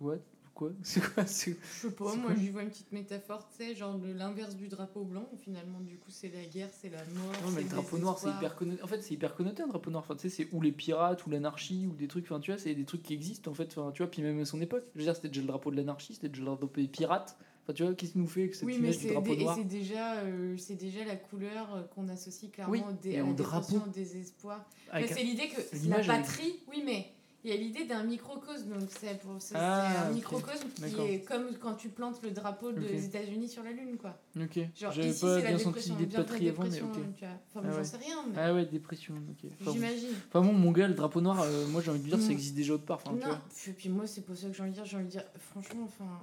what? 0.00 0.16
Quoi? 0.54 0.70
C'est 0.84 1.00
quoi? 1.02 1.26
C'est- 1.26 1.58
Je 1.60 1.88
sais 1.88 1.90
pas, 1.90 2.14
moi 2.14 2.32
j'y 2.38 2.48
vois 2.50 2.62
une 2.62 2.68
petite 2.68 2.92
métaphore, 2.92 3.44
tu 3.48 3.56
sais, 3.56 3.74
genre 3.74 3.98
l'inverse 4.16 4.54
du 4.54 4.68
drapeau 4.68 5.02
blanc, 5.02 5.28
finalement 5.36 5.80
du 5.80 5.96
coup 5.98 6.10
c'est 6.12 6.28
la 6.28 6.44
guerre, 6.44 6.68
c'est 6.72 6.90
la 6.90 6.98
mort. 6.98 7.32
Non, 7.42 7.50
mais 7.50 7.56
c'est 7.56 7.62
le 7.64 7.68
drapeau 7.70 7.98
noir, 7.98 8.16
c'est 8.20 8.28
hyper 8.30 8.54
connoté. 8.54 8.80
En 8.80 8.86
fait, 8.86 9.02
c'est 9.02 9.14
hyper 9.14 9.34
connoté 9.34 9.64
un 9.64 9.66
drapeau 9.66 9.90
noir. 9.90 10.04
Enfin, 10.04 10.14
tu 10.14 10.28
sais, 10.28 10.44
c'est 10.44 10.48
ou 10.54 10.60
les 10.62 10.70
pirates, 10.70 11.26
ou 11.26 11.30
l'anarchie, 11.30 11.88
ou 11.88 11.94
des 11.96 12.06
trucs. 12.06 12.26
Enfin, 12.26 12.38
tu 12.38 12.52
vois, 12.52 12.58
c'est 12.58 12.72
des 12.72 12.84
trucs 12.84 13.02
qui 13.02 13.14
existent 13.14 13.50
en 13.50 13.54
fait. 13.54 13.76
Enfin, 13.76 13.90
tu 13.90 14.02
vois, 14.04 14.10
puis 14.10 14.22
même 14.22 14.38
à 14.40 14.44
son 14.44 14.60
époque. 14.60 14.84
Je 14.94 15.00
veux 15.00 15.04
dire, 15.04 15.16
c'était 15.16 15.26
déjà 15.26 15.40
le 15.40 15.48
drapeau 15.48 15.72
de 15.72 15.76
l'anarchie, 15.76 16.14
c'était 16.14 16.28
déjà 16.28 16.42
le 16.42 16.46
drapeau 16.46 16.68
des 16.76 16.86
pirates. 16.86 17.36
Enfin, 17.64 17.72
tu 17.72 17.82
vois, 17.82 17.94
qu'est-ce 17.94 18.12
qui 18.12 18.18
nous 18.18 18.26
fait 18.26 18.48
que 18.50 18.56
cette 18.56 18.66
Oui, 18.66 18.76
image 18.76 18.98
du 18.98 19.06
drapeau 19.08 19.34
noir 19.36 19.56
c'est 19.56 19.64
déjà, 19.64 20.16
euh, 20.18 20.54
c'est 20.58 20.74
déjà 20.74 21.02
la 21.04 21.16
couleur 21.16 21.74
euh, 21.74 21.82
qu'on 21.94 22.08
associe 22.08 22.50
clairement 22.52 22.72
Oui, 22.72 22.82
et 23.10 23.18
à 23.18 23.22
la 23.24 23.32
drapeau. 23.32 23.78
désespoir. 23.94 24.66
Un- 24.92 25.06
c'est 25.06 25.22
l'idée 25.24 25.48
que 25.48 25.88
la 25.88 26.00
patrie, 26.02 26.60
oui, 26.70 26.82
mais 26.84 27.06
Il 27.46 27.50
y 27.50 27.52
a 27.52 27.56
l'idée 27.58 27.84
d'un 27.84 28.04
microcosme, 28.04 28.70
donc 28.70 28.88
c'est 28.98 29.18
pour- 29.20 29.34
c'est- 29.38 29.48
c'est 29.52 29.54
Ah, 29.60 30.06
un 30.06 30.08
ok. 30.08 30.14
microcosme 30.14 30.66
qui 30.88 30.98
est 31.02 31.20
comme 31.28 31.54
quand 31.60 31.74
tu 31.74 31.90
plantes 31.90 32.22
le 32.22 32.30
drapeau 32.30 32.72
des 32.72 32.86
Ok. 32.98 33.04
États-Unis 33.04 33.50
sur 33.50 33.62
la 33.62 33.72
Lune, 33.72 33.98
quoi. 33.98 34.18
Ok. 34.40 34.60
Genre 34.74 34.92
J'avais 34.92 35.10
ici, 35.10 35.20
pas 35.20 35.36
c'est 35.36 35.42
la 35.42 35.48
bien 35.50 35.58
senti 35.58 35.66
dépression, 35.66 35.94
bien 35.96 36.06
patrie 36.22 36.48
avant, 36.48 36.62
mais 36.62 36.68
ok. 36.80 36.92
tu 36.94 36.98
vois. 37.26 37.28
Enfin, 37.28 37.36
Ah 37.56 37.60
moi, 37.60 37.70
j'en 37.72 37.76
ouais. 37.76 37.84
sais 37.84 37.96
rien, 37.98 38.16
mais 38.30 38.34
Ah 38.38 38.54
ouais, 38.54 38.64
dépression, 38.64 39.12
ok. 39.28 39.50
Enfin, 39.60 39.72
j'imagine. 39.72 40.08
Enfin 40.28 40.40
bon, 40.40 40.54
mon 40.54 40.72
gars, 40.72 40.88
le 40.88 40.94
drapeau 40.94 41.20
noir, 41.20 41.42
euh, 41.42 41.66
moi 41.66 41.82
j'ai 41.82 41.90
envie 41.90 42.00
de 42.00 42.06
dire, 42.08 42.18
ça 42.18 42.28
Mm. 42.28 42.32
existe 42.32 42.54
déjà 42.54 42.72
autre 42.72 42.86
part. 42.86 43.02
Enfin, 43.04 43.14
tu 43.14 43.20
non, 43.20 43.26
vois. 43.34 43.40
puis 43.76 43.88
moi, 43.90 44.06
c'est 44.06 44.22
pour 44.22 44.34
ça 44.34 44.48
que 44.48 44.54
j'ai 44.54 44.62
envie 44.62 44.70
de 44.70 44.76
dire, 44.76 44.86
j'ai 44.86 44.96
envie 44.96 45.04
de 45.04 45.10
dire, 45.10 45.24
franchement, 45.38 45.82
enfin. 45.84 46.18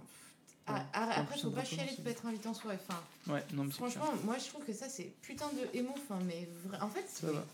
Ah, 0.68 0.86
ah, 0.94 1.20
après, 1.20 1.38
faut 1.40 1.50
pas 1.52 1.64
chialer 1.64 1.96
de 1.98 2.02
pas 2.02 2.12
être 2.12 2.26
invité 2.26 2.48
en 2.48 2.54
soirée. 2.54 2.78
Enfin, 2.88 3.02
Ouais, 3.34 3.44
non, 3.54 3.64
mais 3.66 3.72
c'est 3.72 3.78
clair. 3.78 3.92
franchement, 3.92 4.14
moi, 4.26 4.38
je 4.38 4.48
trouve 4.48 4.64
que 4.66 4.74
ça, 4.74 4.88
c'est 4.90 5.12
putain 5.22 5.48
de 5.54 5.78
émo. 5.78 5.92
Enfin, 5.98 6.20
mais 6.26 6.48
vra- 6.70 6.82
en 6.84 6.90
fait, 6.90 7.04
c'est. 7.08 7.26
Ça 7.28 7.32
va. 7.32 7.46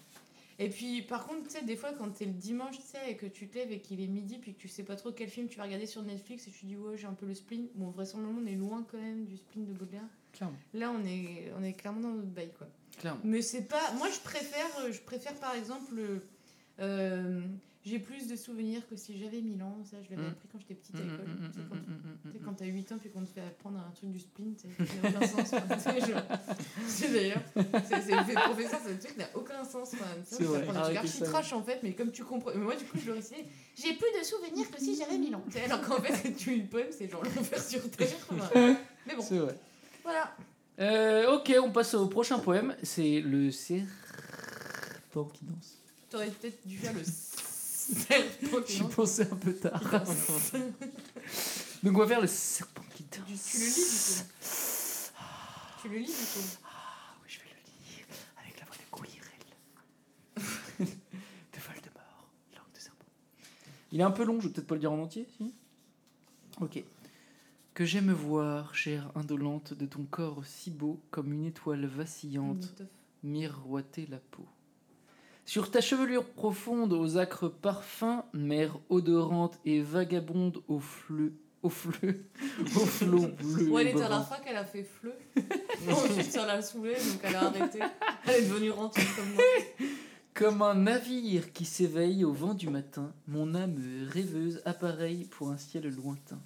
Et 0.60 0.70
puis, 0.70 1.04
par 1.04 1.28
contre, 1.28 1.44
tu 1.44 1.52
sais, 1.52 1.64
des 1.64 1.76
fois, 1.76 1.92
quand 1.94 2.10
t'es 2.10 2.26
le 2.26 2.32
dimanche, 2.32 2.78
tu 2.78 2.82
sais, 2.84 3.12
et 3.12 3.16
que 3.16 3.28
tu 3.28 3.48
te 3.48 3.56
lèves 3.58 3.72
et 3.72 3.80
qu'il 3.80 4.02
est 4.02 4.08
midi, 4.08 4.38
puis 4.40 4.54
que 4.56 4.60
tu 4.60 4.68
sais 4.68 4.82
pas 4.84 4.96
trop 4.96 5.12
quel 5.12 5.30
film 5.30 5.48
tu 5.48 5.58
vas 5.58 5.64
regarder 5.64 5.86
sur 5.86 6.02
Netflix, 6.02 6.48
et 6.48 6.52
tu 6.52 6.66
dis, 6.66 6.76
ouais, 6.76 6.98
j'ai 6.98 7.06
un 7.06 7.14
peu 7.14 7.28
le 7.28 7.36
spleen. 7.36 7.68
Bon, 7.76 7.90
vraisemblablement, 7.92 8.42
on 8.44 8.48
est 8.48 8.56
loin 8.56 8.84
quand 8.92 8.98
même 8.98 9.26
du 9.26 9.38
spleen 9.38 9.66
de 9.68 9.74
Baudelaire. 9.74 10.02
Clairement. 10.34 10.58
Là, 10.74 10.92
on 10.92 11.06
est, 11.06 11.52
on 11.60 11.64
est 11.64 11.74
clairement 11.74 12.02
dans 12.02 12.10
notre 12.14 12.28
bail, 12.30 12.52
quoi. 12.58 12.68
Clairement. 13.00 13.22
Mais 13.24 13.44
c'est 13.44 13.64
pas. 13.68 13.92
Moi, 13.98 14.08
je 14.12 14.20
préfère, 14.20 14.66
euh, 14.80 14.92
je 14.92 15.00
préfère 15.02 15.36
par 15.36 15.54
exemple. 15.54 15.94
euh, 16.80 17.42
j'ai 17.88 18.00
plus 18.00 18.28
de 18.28 18.36
souvenirs 18.36 18.82
que 18.90 18.96
si 18.96 19.18
j'avais 19.18 19.42
1000 19.42 19.64
ans. 19.64 19.78
Ça, 19.90 19.98
je 20.04 20.10
l'avais 20.16 20.28
Mm. 20.28 20.32
appris 20.32 20.48
quand 20.52 20.60
j'étais 20.60 20.76
petite 20.76 20.96
à 20.96 21.00
l'école. 21.00 21.26
quand- 22.44 22.52
tu 22.54 22.58
t'as 22.58 22.66
8 22.66 22.92
ans 22.92 22.98
puis 23.00 23.10
qu'on 23.10 23.22
te 23.24 23.30
fait 23.30 23.42
apprendre 23.42 23.80
un 23.80 23.92
truc 23.92 24.12
du 24.12 24.20
spleen, 24.20 24.56
ça 24.58 24.68
n'a 24.68 25.10
aucun 25.10 25.28
sens. 25.28 25.52
c'est 26.88 27.12
d'ailleurs, 27.14 27.42
le 27.56 27.64
professeur, 28.46 28.80
le 28.88 29.00
truc 29.00 29.18
n'a 29.18 29.30
aucun 29.36 29.64
sens. 29.64 29.92
C'est 30.26 30.44
on 30.44 30.50
vrai. 30.50 30.60
t'apprend 30.60 30.74
des 30.74 30.80
trucs 30.80 30.96
Arrêtez 30.98 30.98
archi 30.98 31.18
ça, 31.20 31.26
trash 31.26 31.54
en 31.54 31.64
fait, 31.64 31.80
mais 31.84 31.94
comme 31.94 32.12
tu 32.12 32.24
comprends. 32.24 32.52
Mais 32.56 32.62
moi, 32.64 32.76
du 32.76 32.86
coup, 32.86 32.98
je 33.00 33.08
le 33.08 33.14
récitais. 33.14 33.46
J'ai 33.76 33.94
plus 33.94 34.08
de 34.20 34.24
souvenirs 34.26 34.70
que 34.72 34.80
si 34.80 34.96
j'avais 34.98 35.18
1000 35.18 35.36
ans. 35.36 35.44
Alors 35.66 35.82
qu'en 35.82 36.02
fait, 36.02 36.34
tu 36.36 36.56
le 36.58 36.66
poème, 36.66 36.88
c'est 36.92 37.10
genre 37.10 37.24
l'enfer 37.24 37.62
sur 37.64 37.90
terre. 37.92 38.08
Mais 39.06 39.16
bon, 39.16 39.22
C'est 39.22 39.38
vrai. 39.38 39.56
voilà. 40.04 40.36
Euh, 40.80 41.36
ok, 41.38 41.54
on 41.64 41.72
passe 41.72 41.94
au 41.96 42.08
prochain 42.08 42.40
poème. 42.40 42.76
C'est 42.84 43.22
le 43.22 43.52
serpent 43.52 43.88
qui 45.34 45.46
danse. 45.46 45.78
T'aurais 46.10 46.30
peut-être 46.30 46.66
dû 46.68 46.78
faire 46.78 46.94
le 46.94 47.04
serpent 47.94 48.58
J'y 48.68 48.84
pensais 48.84 49.32
un 49.32 49.36
peu 49.36 49.54
tard. 49.54 49.82
Donc 51.84 51.96
on 51.96 52.00
va 52.00 52.08
faire 52.08 52.22
le 52.22 52.28
serpent 52.28 52.82
qui 52.96 53.04
Tu, 53.06 53.20
danse. 53.20 53.32
tu 53.32 53.50
le 53.60 53.68
lis 53.68 53.76
du 53.76 54.12
coup. 54.32 55.78
Tu 55.82 55.90
le 55.90 55.98
lis 56.00 56.06
du 56.06 56.12
coup. 56.12 56.40
Ah 56.66 57.14
oui, 57.22 57.28
je 57.30 57.40
vais 57.40 57.46
le 57.46 57.52
lire 57.96 58.06
avec 58.42 58.60
la 58.60 58.66
voix 58.66 58.76
de 58.76 58.82
Quirrell. 58.92 59.46
de 60.80 61.60
Voldemort, 61.60 62.30
langue 62.56 62.72
de 62.74 62.80
serpent. 62.80 63.06
Il 63.92 64.00
est 64.00 64.04
un 64.04 64.12
peu 64.12 64.24
long, 64.26 64.40
je 64.40 64.48
vais 64.48 64.54
peut-être 64.54 64.68
pas 64.68 64.76
le 64.76 64.82
dire 64.82 64.92
en 64.92 65.00
entier, 65.00 65.28
si 65.38 65.54
Ok. 66.60 66.84
Que 67.76 67.86
j'aime 67.86 68.12
voir, 68.12 68.74
chère 68.74 69.12
indolente, 69.16 69.74
de 69.76 69.86
ton 69.86 70.04
corps 70.04 70.44
si 70.46 70.72
beau 70.72 71.00
comme 71.12 71.32
une 71.32 71.46
étoile 71.46 71.86
vacillante, 71.86 72.82
miroiter 73.24 74.08
la 74.08 74.18
peau. 74.18 74.48
Sur 75.48 75.72
ta 75.72 75.80
chevelure 75.80 76.26
profonde 76.26 76.92
aux 76.92 77.18
acres 77.18 77.48
parfums, 77.48 78.22
mer 78.34 78.78
odorante 78.90 79.58
et 79.64 79.80
vagabonde 79.80 80.62
au 80.68 80.80
fleu, 80.80 81.32
au 81.64 81.70
fleu, 81.70 82.26
au 82.76 82.80
flot 82.80 83.28
bleu. 83.40 83.70
Ouais, 83.70 83.84
elle 83.84 83.88
était 83.96 84.02
à 84.02 84.10
la 84.10 84.20
fac, 84.20 84.44
elle 84.46 84.58
a 84.58 84.66
fait 84.66 84.84
fleu. 84.84 85.14
Ensuite, 85.90 86.34
ça 86.34 86.46
l'a 86.46 86.62
saoulée, 86.62 86.96
donc 86.96 87.22
elle 87.24 87.36
a 87.38 87.46
arrêté. 87.46 87.80
Elle 88.28 88.44
est 88.44 88.50
devenue 88.50 88.72
rentée 88.72 89.04
comme 89.16 89.36
moi. 89.36 89.44
Comme 90.34 90.62
un 90.62 90.76
navire 90.76 91.54
qui 91.54 91.64
s'éveille 91.64 92.26
au 92.26 92.34
vent 92.34 92.54
du 92.54 92.68
matin, 92.68 93.14
mon 93.26 93.56
âme 93.56 93.78
rêveuse 94.10 94.62
appareille 94.66 95.24
pour 95.24 95.50
un 95.50 95.58
ciel 95.58 95.88
lointain. 95.96 96.40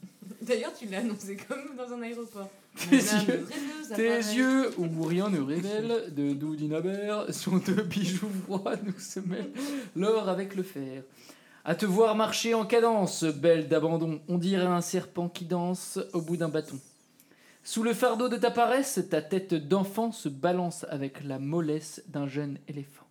D'ailleurs, 0.43 0.75
tu 0.75 0.85
l'as 0.85 0.99
annoncé 0.99 1.37
comme 1.37 1.75
dans 1.75 1.91
un 1.91 2.03
aéroport. 2.03 2.51
Tes 2.75 2.95
yeux- 2.95 3.47
Tes 3.95 4.17
yeux 4.17 4.69
où 4.77 5.03
rien 5.03 5.29
ne 5.29 5.41
révèle, 5.41 6.13
de 6.15 6.31
Doudinabert, 6.33 7.33
sur 7.33 7.59
deux 7.59 7.83
bijoux 7.83 8.29
froids 8.45 8.75
nous 8.85 8.97
se 8.97 9.19
mêlent 9.19 9.51
l'or 9.97 10.29
avec 10.29 10.55
le 10.55 10.63
fer. 10.63 11.03
À 11.65 11.75
te 11.75 11.85
voir 11.85 12.15
marcher 12.15 12.53
en 12.53 12.65
cadence, 12.65 13.25
belle 13.25 13.67
d'abandon, 13.67 14.21
on 14.29 14.37
dirait 14.37 14.65
un 14.65 14.81
serpent 14.81 15.27
qui 15.27 15.43
danse 15.45 15.99
au 16.13 16.21
bout 16.21 16.37
d'un 16.37 16.47
bâton. 16.47 16.79
Sous 17.63 17.83
le 17.83 17.93
fardeau 17.93 18.29
de 18.29 18.37
ta 18.37 18.49
paresse, 18.49 18.99
ta 19.09 19.21
tête 19.21 19.53
d'enfant 19.53 20.11
se 20.11 20.29
balance 20.29 20.85
avec 20.89 21.23
la 21.23 21.37
mollesse 21.37 22.01
d'un 22.07 22.27
jeune 22.27 22.57
éléphant. 22.69 23.05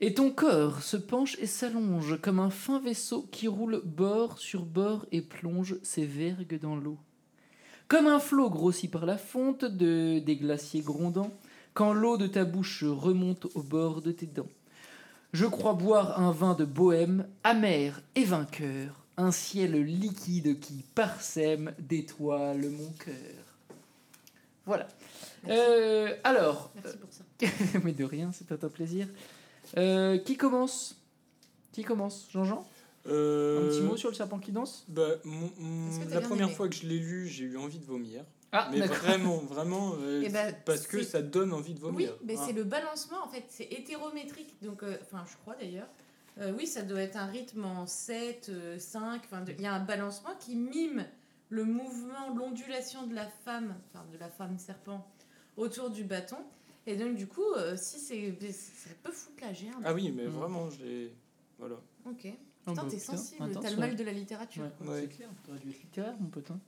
Et 0.00 0.14
ton 0.14 0.30
corps 0.30 0.82
se 0.82 0.96
penche 0.96 1.36
et 1.38 1.46
s'allonge 1.46 2.18
comme 2.20 2.40
un 2.40 2.50
fin 2.50 2.80
vaisseau 2.80 3.28
qui 3.30 3.46
roule 3.46 3.82
bord 3.84 4.38
sur 4.38 4.64
bord 4.64 5.06
et 5.12 5.20
plonge 5.22 5.76
ses 5.84 6.06
vergues 6.06 6.58
dans 6.60 6.74
l'eau. 6.74 6.98
Comme 7.92 8.06
un 8.06 8.20
flot 8.20 8.48
grossi 8.48 8.88
par 8.88 9.04
la 9.04 9.18
fonte 9.18 9.66
de, 9.66 10.18
des 10.18 10.36
glaciers 10.36 10.80
grondants, 10.80 11.30
quand 11.74 11.92
l'eau 11.92 12.16
de 12.16 12.26
ta 12.26 12.46
bouche 12.46 12.84
remonte 12.84 13.48
au 13.54 13.62
bord 13.62 14.00
de 14.00 14.12
tes 14.12 14.24
dents. 14.24 14.48
Je 15.34 15.44
crois 15.44 15.74
boire 15.74 16.18
un 16.18 16.32
vin 16.32 16.54
de 16.54 16.64
bohème, 16.64 17.28
amer 17.44 18.00
et 18.14 18.24
vainqueur, 18.24 19.04
un 19.18 19.30
ciel 19.30 19.74
liquide 19.84 20.58
qui 20.58 20.86
parsème 20.94 21.74
d'étoiles 21.78 22.70
mon 22.70 22.92
cœur. 22.92 23.44
Voilà. 24.64 24.88
Euh, 25.48 26.16
alors, 26.24 26.70
Merci 26.76 26.96
pour 26.96 27.12
ça. 27.12 27.78
mais 27.84 27.92
de 27.92 28.04
rien, 28.04 28.30
c'est 28.32 28.52
un 28.52 28.68
plaisir. 28.70 29.06
Euh, 29.76 30.16
qui 30.16 30.38
commence? 30.38 30.96
Qui 31.72 31.84
commence? 31.84 32.26
Jean-Jean? 32.32 32.66
Euh, 33.08 33.64
Un 33.64 33.68
petit 33.68 33.80
mot 33.82 33.96
sur 33.96 34.08
le 34.10 34.14
serpent 34.14 34.38
qui 34.38 34.52
danse 34.52 34.84
bah, 34.88 35.08
mon- 35.24 35.50
mon- 35.58 36.04
La 36.10 36.20
première 36.20 36.46
aimé 36.46 36.54
fois 36.54 36.68
que 36.68 36.74
je 36.76 36.86
l'ai 36.86 36.98
lu, 37.00 37.26
j'ai 37.26 37.44
eu 37.44 37.56
envie 37.56 37.78
de 37.80 37.84
vomir. 37.84 38.24
Ah, 38.52 38.68
mais 38.70 38.80
vraiment, 38.86 39.38
vraiment, 39.38 39.94
euh, 39.98 40.22
Eh 40.24 40.28
ben, 40.28 40.54
parce 40.66 40.86
que 40.86 41.02
ça 41.02 41.20
donne 41.22 41.52
envie 41.52 41.72
de 41.74 41.78
Oui, 41.80 41.84
vomir. 41.90 42.16
mais 42.24 42.34
Ah. 42.38 42.44
c'est 42.46 42.52
le 42.52 42.64
balancement 42.64 43.16
en 43.24 43.28
fait, 43.28 43.44
c'est 43.48 43.64
hétérométrique. 43.72 44.54
Donc, 44.62 44.82
euh, 44.82 44.96
enfin, 45.02 45.24
je 45.30 45.36
crois 45.38 45.56
d'ailleurs. 45.56 45.88
Euh, 46.38 46.52
oui, 46.56 46.66
ça 46.66 46.82
doit 46.82 47.00
être 47.00 47.16
un 47.16 47.26
rythme 47.26 47.64
en 47.64 47.86
7, 47.86 48.50
euh, 48.50 48.78
5. 48.78 49.22
Enfin, 49.24 49.40
de- 49.42 49.52
il 49.52 49.60
y 49.62 49.66
a 49.66 49.72
un 49.74 49.84
balancement 49.84 50.30
qui 50.38 50.54
mime 50.54 51.04
le 51.50 51.64
mouvement, 51.64 52.34
l'ondulation 52.36 53.06
de 53.06 53.14
la 53.14 53.26
femme, 53.26 53.74
enfin 53.92 54.04
de 54.12 54.18
la 54.18 54.28
femme 54.28 54.58
serpent 54.58 55.06
autour 55.56 55.90
du 55.90 56.04
bâton. 56.04 56.38
Et 56.86 56.96
donc, 56.96 57.16
du 57.16 57.26
coup, 57.26 57.42
euh, 57.56 57.76
si 57.76 57.98
c'est. 57.98 58.34
Ça 58.52 58.90
peut 59.02 59.12
foutre 59.12 59.42
la 59.42 59.52
gerbe. 59.52 59.82
Ah 59.84 59.92
oui, 59.94 60.10
mais 60.14 60.26
Mm. 60.26 60.30
vraiment, 60.30 60.70
j'ai. 60.70 61.12
Voilà. 61.58 61.76
Ok. 62.06 62.26
Ah 62.66 62.70
Putain, 62.72 62.86
t'es 62.88 62.98
sensible, 62.98 63.50
t'as 63.60 63.70
le 63.70 63.76
mal 63.76 63.96
de 63.96 64.04
la 64.04 64.12
littérature. 64.12 64.62
Ouais, 64.80 64.88
Ouais. 64.88 65.00
c'est 65.02 65.16
clair, 65.16 65.28
t'aurais 65.44 65.58
dû 65.58 65.70
être 65.70 65.80
littéraire, 65.82 66.14
mon 66.20 66.28
pote. 66.28 66.50
hein. 66.50 66.60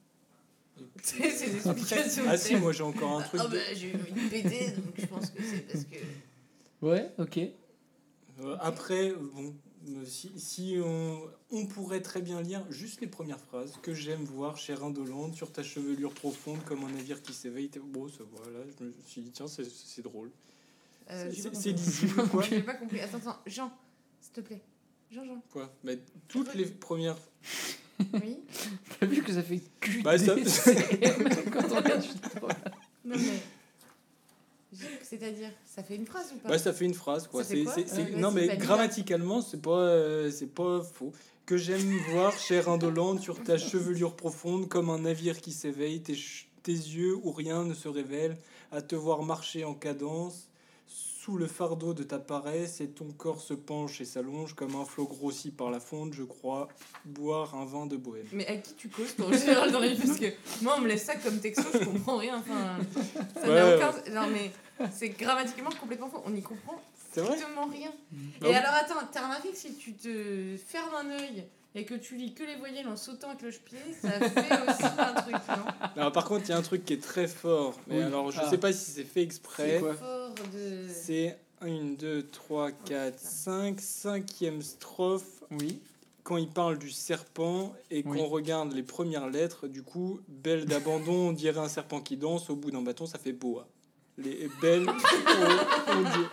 C'est 1.02 1.18
des 1.20 1.54
explications. 1.56 2.24
Ah 2.26 2.36
si, 2.36 2.56
moi 2.56 2.72
j'ai 2.72 2.82
encore 2.82 3.18
un 3.20 3.22
truc. 3.22 3.40
Ah 3.44 3.46
bah, 3.48 3.56
j'ai 3.74 3.92
eu 3.92 3.94
envie 3.94 4.12
de 4.12 4.28
péter, 4.28 4.70
donc 4.72 4.92
je 4.98 5.06
pense 5.06 5.30
que 5.30 5.40
c'est 5.42 5.60
parce 5.70 5.84
que. 5.84 5.96
Ouais, 6.84 7.12
ok. 7.18 7.38
Euh, 8.40 8.56
après, 8.60 9.12
bon, 9.12 9.54
euh, 9.90 10.04
si, 10.04 10.32
si 10.36 10.76
on, 10.84 11.20
on 11.52 11.66
pourrait 11.66 12.02
très 12.02 12.20
bien 12.22 12.42
lire 12.42 12.66
juste 12.70 13.00
les 13.00 13.06
premières 13.06 13.38
phrases 13.38 13.74
que 13.82 13.94
j'aime 13.94 14.24
voir, 14.24 14.56
chère 14.56 14.82
indolente, 14.82 15.34
sur 15.36 15.52
ta 15.52 15.62
chevelure 15.62 16.12
profonde 16.12 16.58
comme 16.64 16.82
un 16.82 16.90
navire 16.90 17.22
qui 17.22 17.32
s'éveille. 17.34 17.70
Bon, 17.84 18.08
ça 18.08 18.24
voilà, 18.32 18.58
je 18.80 18.84
me 18.84 18.92
suis 19.06 19.20
dit, 19.22 19.30
tiens, 19.30 19.46
c'est- 19.46 19.70
c'est 19.70 20.02
drôle. 20.02 20.32
Euh, 21.10 21.30
C'est- 21.32 21.70
lisible, 21.70 22.28
quoi. 22.30 22.42
J'ai 22.50 22.62
pas 22.62 22.74
compris. 22.74 22.98
Attends, 23.00 23.18
attends, 23.18 23.38
Jean, 23.46 23.70
s'il 24.20 24.32
te 24.32 24.40
plaît. 24.40 24.60
Jean, 25.14 25.24
Jean. 25.24 25.42
Quoi? 25.52 25.72
Mais 25.84 25.98
toutes 26.28 26.54
les 26.54 26.64
premières. 26.66 27.16
Oui. 28.14 28.38
T'as 29.00 29.06
vu 29.06 29.22
que 29.22 29.32
ça 29.32 29.42
fait 29.42 29.60
QDCM 29.80 30.02
Bah, 30.02 30.18
ça- 30.18 30.34
quand 31.52 31.72
on 31.72 31.76
regarde 31.76 32.02
juste 32.02 32.18
Non, 33.04 33.16
mais. 33.16 34.78
C'est-à-dire, 35.02 35.50
ça 35.64 35.84
fait 35.84 35.94
une 35.94 36.06
phrase 36.06 36.32
ou 36.34 36.38
pas? 36.38 36.48
Bah, 36.48 36.58
ça 36.58 36.72
fait 36.72 36.84
une 36.84 36.94
phrase, 36.94 37.28
quoi. 37.28 37.44
C'est- 37.44 37.64
Euh, 37.64 38.16
non, 38.16 38.32
mais 38.32 38.56
grammaticalement, 38.56 39.40
c'est 39.40 39.62
pas, 39.62 39.78
euh, 39.78 40.30
c'est 40.32 40.52
pas 40.52 40.82
faux. 40.82 41.12
Que 41.46 41.56
j'aime 41.56 41.96
voir, 42.10 42.36
chère 42.36 42.68
indolente, 42.68 43.20
sur 43.20 43.40
ta 43.42 43.56
chevelure 43.58 44.16
profonde, 44.16 44.68
comme 44.68 44.90
un 44.90 44.98
navire 45.00 45.40
qui 45.40 45.52
s'éveille, 45.52 46.02
tes, 46.02 46.16
tes 46.62 46.72
yeux 46.72 47.14
où 47.22 47.30
rien 47.30 47.64
ne 47.64 47.74
se 47.74 47.86
révèle, 47.86 48.36
à 48.72 48.82
te 48.82 48.96
voir 48.96 49.22
marcher 49.22 49.64
en 49.64 49.74
cadence, 49.74 50.48
sous 51.24 51.38
le 51.38 51.46
fardeau 51.46 51.94
de 51.94 52.02
ta 52.02 52.18
paresse, 52.18 52.82
et 52.82 52.88
ton 52.88 53.10
corps 53.12 53.40
se 53.40 53.54
penche 53.54 53.98
et 54.02 54.04
s'allonge 54.04 54.52
comme 54.52 54.76
un 54.76 54.84
flot 54.84 55.06
grossi 55.06 55.50
par 55.50 55.70
la 55.70 55.80
fonte, 55.80 56.12
je 56.12 56.22
crois, 56.22 56.68
boire 57.06 57.54
un 57.54 57.64
vin 57.64 57.86
de 57.86 57.96
bohème. 57.96 58.26
Mais 58.32 58.46
à 58.46 58.56
qui 58.58 58.74
tu 58.74 58.90
causes, 58.90 59.14
en 59.24 59.32
général, 59.32 59.72
dans 59.72 59.80
vie 59.80 59.96
Parce 59.96 60.18
que 60.18 60.26
moi, 60.62 60.74
on 60.76 60.82
me 60.82 60.88
laisse 60.88 61.04
ça 61.04 61.16
comme 61.16 61.38
texto, 61.40 61.62
je 61.72 61.78
comprends 61.82 62.18
rien. 62.18 62.36
Enfin, 62.40 62.76
ça 63.36 63.48
Ouais, 63.48 63.54
n'a 63.54 63.74
aucun. 63.74 64.10
Non, 64.12 64.28
mais 64.30 64.52
c'est 64.92 65.08
grammaticalement 65.08 65.70
complètement 65.80 66.10
faux. 66.10 66.22
On 66.26 66.30
n'y 66.30 66.42
comprend 66.42 66.78
strictement 67.10 67.68
rien. 67.72 67.90
Ah 68.12 68.16
Et 68.16 68.40
bon 68.52 68.54
alors, 68.54 68.74
attends, 68.74 69.06
t'as 69.10 69.22
remarqué 69.24 69.48
que 69.50 69.56
si 69.56 69.74
tu 69.76 69.94
te 69.94 70.56
fermes 70.66 70.94
un 70.94 71.10
œil 71.10 71.44
et 71.74 71.84
que 71.84 71.94
tu 71.94 72.16
lis 72.16 72.34
que 72.34 72.44
les 72.44 72.56
voyelles 72.56 72.86
en 72.88 72.96
sautant 72.96 73.30
à 73.30 73.34
cloche-pied, 73.34 73.78
ça 74.00 74.10
fait 74.12 74.52
aussi 74.70 74.84
un 74.98 75.14
truc, 75.14 75.34
non 75.48 75.64
Alors, 75.96 76.12
par 76.12 76.24
contre, 76.24 76.44
il 76.46 76.50
y 76.50 76.52
a 76.52 76.56
un 76.56 76.62
truc 76.62 76.84
qui 76.84 76.92
est 76.92 77.02
très 77.02 77.26
fort, 77.26 77.78
mais 77.88 77.98
Oui. 77.98 78.02
alors 78.04 78.30
je 78.30 78.40
Ah. 78.40 78.48
sais 78.50 78.58
pas 78.58 78.72
si 78.72 78.90
c'est 78.92 79.04
fait 79.04 79.22
exprès. 79.22 79.80
C'est 80.88 81.36
1, 81.60 81.94
2, 81.98 82.22
3, 82.30 82.70
4, 82.72 83.18
5, 83.18 83.80
cinquième 83.80 84.62
strophe. 84.62 85.42
Oui. 85.50 85.80
quand 86.22 86.38
il 86.38 86.48
parle 86.48 86.78
du 86.78 86.90
serpent 86.90 87.74
et 87.90 88.02
qu'on 88.02 88.12
Oui. 88.12 88.22
regarde 88.26 88.72
les 88.72 88.82
premières 88.82 89.28
lettres, 89.28 89.68
du 89.68 89.82
coup, 89.82 90.20
belle 90.26 90.64
d'abandon, 90.64 91.28
on 91.28 91.32
dirait 91.32 91.60
un 91.60 91.68
serpent 91.68 92.00
qui 92.00 92.16
danse, 92.16 92.48
au 92.48 92.56
bout 92.56 92.70
d'un 92.70 92.80
bâton, 92.80 93.04
ça 93.04 93.18
fait 93.18 93.32
boa. 93.34 93.68
Les 94.16 94.48
belles, 94.62 94.88
on, 94.88 95.92
on 95.92 96.02
dit- 96.02 96.28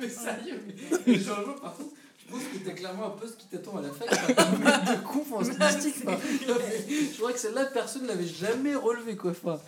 Mais 0.00 0.08
sérieux, 0.08 0.62
mais 1.06 1.16
Jean-Jean, 1.16 1.52
par 1.60 1.74
contre, 1.76 1.91
je 2.40 2.58
t'as 2.64 2.72
clairement 2.72 3.06
un 3.06 3.10
poste 3.10 3.38
qui 3.38 3.46
t'attend 3.46 3.76
à 3.76 3.82
la 3.82 3.88
mec 3.88 3.98
de 4.98 5.06
conf 5.06 5.32
en 5.32 5.44
stylistique. 5.44 6.04
enfin. 6.06 6.18
Je 6.46 7.16
crois 7.18 7.32
que 7.32 7.38
celle-là, 7.38 7.66
personne 7.66 8.02
ne 8.02 8.08
l'avait 8.08 8.26
jamais 8.26 8.74
relevé, 8.74 9.16
quoi. 9.16 9.30
Enfin, 9.32 9.60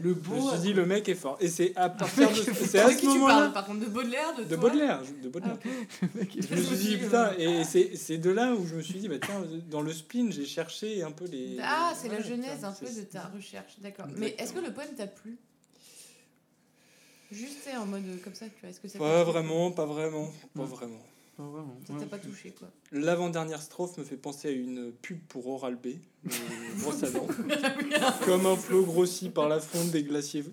le 0.00 0.10
Je 0.10 0.14
beau. 0.14 0.34
me 0.34 0.50
suis 0.50 0.58
dit, 0.60 0.72
le 0.72 0.86
mec 0.86 1.08
est 1.08 1.14
fort. 1.14 1.36
Et 1.40 1.48
c'est 1.48 1.72
à 1.76 1.88
partir 1.88 2.28
de. 2.30 2.34
C'est 2.34 2.80
à 2.80 2.88
qui 2.92 2.94
ce 2.94 3.00
tu 3.00 3.06
parles 3.06 3.18
moment-là. 3.20 3.48
Par 3.50 3.64
contre, 3.66 3.80
de 3.80 3.86
Baudelaire, 3.86 4.34
de, 4.36 4.42
De 4.44 4.48
toi 4.48 4.56
Baudelaire. 4.68 5.00
De 5.22 5.28
Baudelaire. 5.28 5.56
est- 5.62 6.48
Je 6.50 6.54
me 6.54 6.62
suis 6.62 6.76
dit, 6.76 6.96
putain, 6.96 7.32
et 7.38 7.62
c'est 7.64 7.94
c'est 7.96 8.18
de 8.18 8.30
là 8.30 8.52
où 8.54 8.66
je 8.66 8.74
me 8.74 8.82
suis 8.82 8.98
dit, 8.98 9.08
bah 9.08 9.16
tiens, 9.24 9.42
dans 9.70 9.82
le 9.82 9.92
spleen, 9.92 10.32
j'ai 10.32 10.46
cherché 10.46 11.02
un 11.02 11.12
peu 11.12 11.26
les. 11.26 11.58
Ah, 11.62 11.92
c'est 11.96 12.08
la 12.08 12.20
genèse 12.20 12.64
un 12.64 12.72
peu 12.72 12.86
de 12.86 13.02
ta 13.02 13.30
recherche, 13.34 13.74
d'accord. 13.80 14.06
Mais 14.16 14.34
est-ce 14.38 14.52
que 14.52 14.58
le 14.60 14.72
poème 14.72 14.94
t'a 14.96 15.06
plu? 15.06 15.38
Juste 17.32 17.68
en 17.76 17.86
mode 17.86 18.04
euh, 18.06 18.16
comme 18.22 18.34
ça, 18.34 18.46
tu 18.46 18.60
vois. 18.60 18.70
Est-ce 18.70 18.78
que 18.80 18.86
ça 18.86 18.98
Pas 18.98 19.24
vraiment, 19.24 19.70
pas 19.72 19.86
vraiment, 19.86 20.30
pas 20.54 20.64
vraiment. 20.64 21.00
Ah, 21.38 21.42
vraiment, 21.42 21.76
Ça 21.86 21.92
ouais. 21.94 22.00
t'a 22.00 22.06
pas 22.06 22.18
touché 22.18 22.50
quoi. 22.56 22.68
L'avant-dernière 22.92 23.60
strophe 23.60 23.98
me 23.98 24.04
fait 24.04 24.16
penser 24.16 24.48
à 24.48 24.50
une 24.52 24.92
pub 24.92 25.18
pour 25.28 25.46
Oral 25.48 25.76
B, 25.76 25.88
brosse 26.80 27.02
à 27.02 27.10
dents. 27.10 27.26
Comme 28.24 28.46
un 28.46 28.56
flot 28.56 28.84
grossi 28.84 29.30
par 29.30 29.48
la 29.48 29.58
fonte 29.60 29.90
des 29.90 30.04
glaciers 30.04 30.44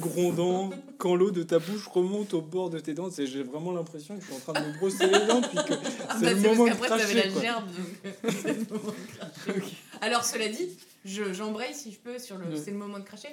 grondant, 0.00 0.70
quand 0.98 1.14
l'eau 1.14 1.30
de 1.30 1.42
ta 1.42 1.58
bouche 1.58 1.86
remonte 1.86 2.34
au 2.34 2.40
bord 2.40 2.70
de 2.70 2.78
tes 2.80 2.94
dents. 2.94 3.10
C'est- 3.10 3.26
J'ai 3.26 3.42
vraiment 3.42 3.72
l'impression 3.72 4.16
que 4.16 4.22
je 4.22 4.26
suis 4.26 4.34
en 4.34 4.38
train 4.40 4.60
de 4.60 4.66
me 4.68 4.78
brosser 4.78 5.06
les 5.06 5.26
dents, 5.26 5.40
puis 5.42 5.58
que 5.64 5.74
Ah 6.08 6.16
c'est 6.18 6.24
bah, 6.24 6.32
le 6.32 6.40
moment 6.40 6.64
de 6.64 6.70
cracher. 6.80 7.14
la 7.14 7.28
quoi. 7.28 7.40
gerbe, 7.42 7.66
donc 7.66 7.86
euh, 8.24 8.30
c'est 8.42 8.52
le 8.54 8.66
moment 8.76 8.92
de 8.92 9.52
cracher. 9.52 9.76
Alors 10.00 10.24
cela 10.24 10.48
dit, 10.48 10.70
je- 11.04 11.32
j'embraye 11.32 11.74
si 11.74 11.92
je 11.92 11.98
peux 11.98 12.18
sur 12.18 12.36
le. 12.38 12.46
Ouais. 12.46 12.56
C'est 12.64 12.70
le 12.72 12.78
moment 12.78 12.98
de 12.98 13.04
cracher. 13.04 13.28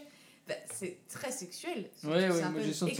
Bah, 0.49 0.55
c'est 0.73 0.97
très 1.07 1.31
sexuel. 1.31 1.85
Ouais, 2.03 2.27
ouais, 2.29 2.41
j'ai 2.65 2.73
senti. 2.73 2.99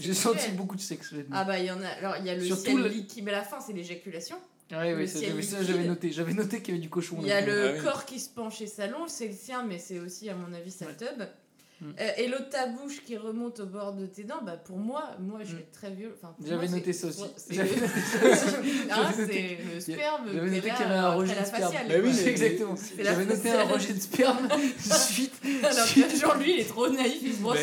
J'ai 0.00 0.12
senti 0.14 0.50
beaucoup 0.50 0.74
de 0.76 0.80
sexe 0.80 1.12
là-dedans. 1.12 1.28
Ah 1.32 1.44
bah 1.44 1.58
il 1.58 1.66
y 1.66 1.70
en 1.70 1.80
a. 1.80 1.86
Alors 1.86 2.16
il 2.18 2.26
y 2.26 2.30
a 2.30 2.34
le 2.34 2.44
Surtout 2.44 2.62
ciel 2.64 2.78
le- 2.78 2.88
liquide, 2.88 3.24
mais 3.24 3.32
à 3.32 3.38
la 3.38 3.44
fin 3.44 3.60
c'est 3.60 3.72
l'éjaculation. 3.72 4.36
Ouais, 4.72 4.94
ouais, 4.94 5.06
j'avais, 5.06 5.42
ça, 5.42 5.58
liquide. 5.58 5.66
j'avais 5.74 5.84
noté. 5.88 6.12
J'avais 6.12 6.32
noté 6.34 6.58
qu'il 6.62 6.74
y 6.74 6.76
avait 6.76 6.82
du 6.82 6.90
cochon. 6.90 7.16
Il 7.20 7.26
y 7.28 7.32
a 7.32 7.40
là-dedans. 7.40 7.52
le 7.52 7.68
Ah 7.68 7.72
oui. 7.78 7.84
corps 7.84 8.04
qui 8.04 8.20
se 8.20 8.28
penche 8.28 8.60
et 8.60 8.66
s'allonge, 8.66 9.08
c'est 9.10 9.26
le 9.28 9.34
sien, 9.34 9.64
mais 9.64 9.78
c'est 9.78 9.98
aussi, 9.98 10.28
à 10.28 10.34
mon 10.34 10.52
avis, 10.52 10.70
sa 10.70 10.86
Ouais. 10.86 10.96
tub. 10.96 11.22
Mm. 11.80 11.86
Euh, 11.98 12.10
et 12.18 12.28
l'autre 12.28 12.50
ta 12.50 12.66
bouche 12.66 13.02
qui 13.04 13.16
remonte 13.16 13.60
au 13.60 13.66
bord 13.66 13.94
de 13.94 14.04
tes 14.06 14.24
dents, 14.24 14.42
bah 14.44 14.56
pour 14.56 14.76
moi, 14.76 15.10
moi 15.18 15.40
je 15.44 15.56
vais 15.56 15.62
être 15.62 15.72
très 15.72 15.90
vieux. 15.90 16.14
Enfin, 16.16 16.34
pour 16.36 16.46
J'avais 16.46 16.68
noté 16.68 16.92
ça 16.92 17.06
aussi. 17.06 17.22
c'est- 17.36 17.54
J'avais 17.54 17.70
noté 17.80 17.86
Ah, 18.90 19.10
noté- 19.18 19.58
c'est 19.66 19.74
le 19.74 19.80
sperme. 19.80 20.26
J'avais 20.32 20.50
qui 20.50 20.54
est 20.54 20.56
noté 20.56 20.68
là 20.68 20.74
qu'il 20.74 20.84
y 20.86 20.88
avait 20.88 20.98
un 20.98 21.14
rejet 21.14 21.40
de 21.40 21.44
sperme. 21.46 21.72
Bah 21.88 21.94
oui, 22.02 22.18
exactement. 22.28 22.74
J'avais 22.98 23.24
noté 23.34 23.50
un 23.50 23.64
rejet 23.64 23.92
de 23.94 24.00
sperme 24.00 24.48
suite. 24.78 25.32
Alors 25.62 25.86
que 25.86 26.16
genre 26.16 26.36
lui, 26.36 26.54
il 26.54 26.60
est 26.60 26.64
trop 26.68 26.88
naïf, 26.88 27.18
il 27.22 27.32
se 27.34 27.40
brosse 27.40 27.58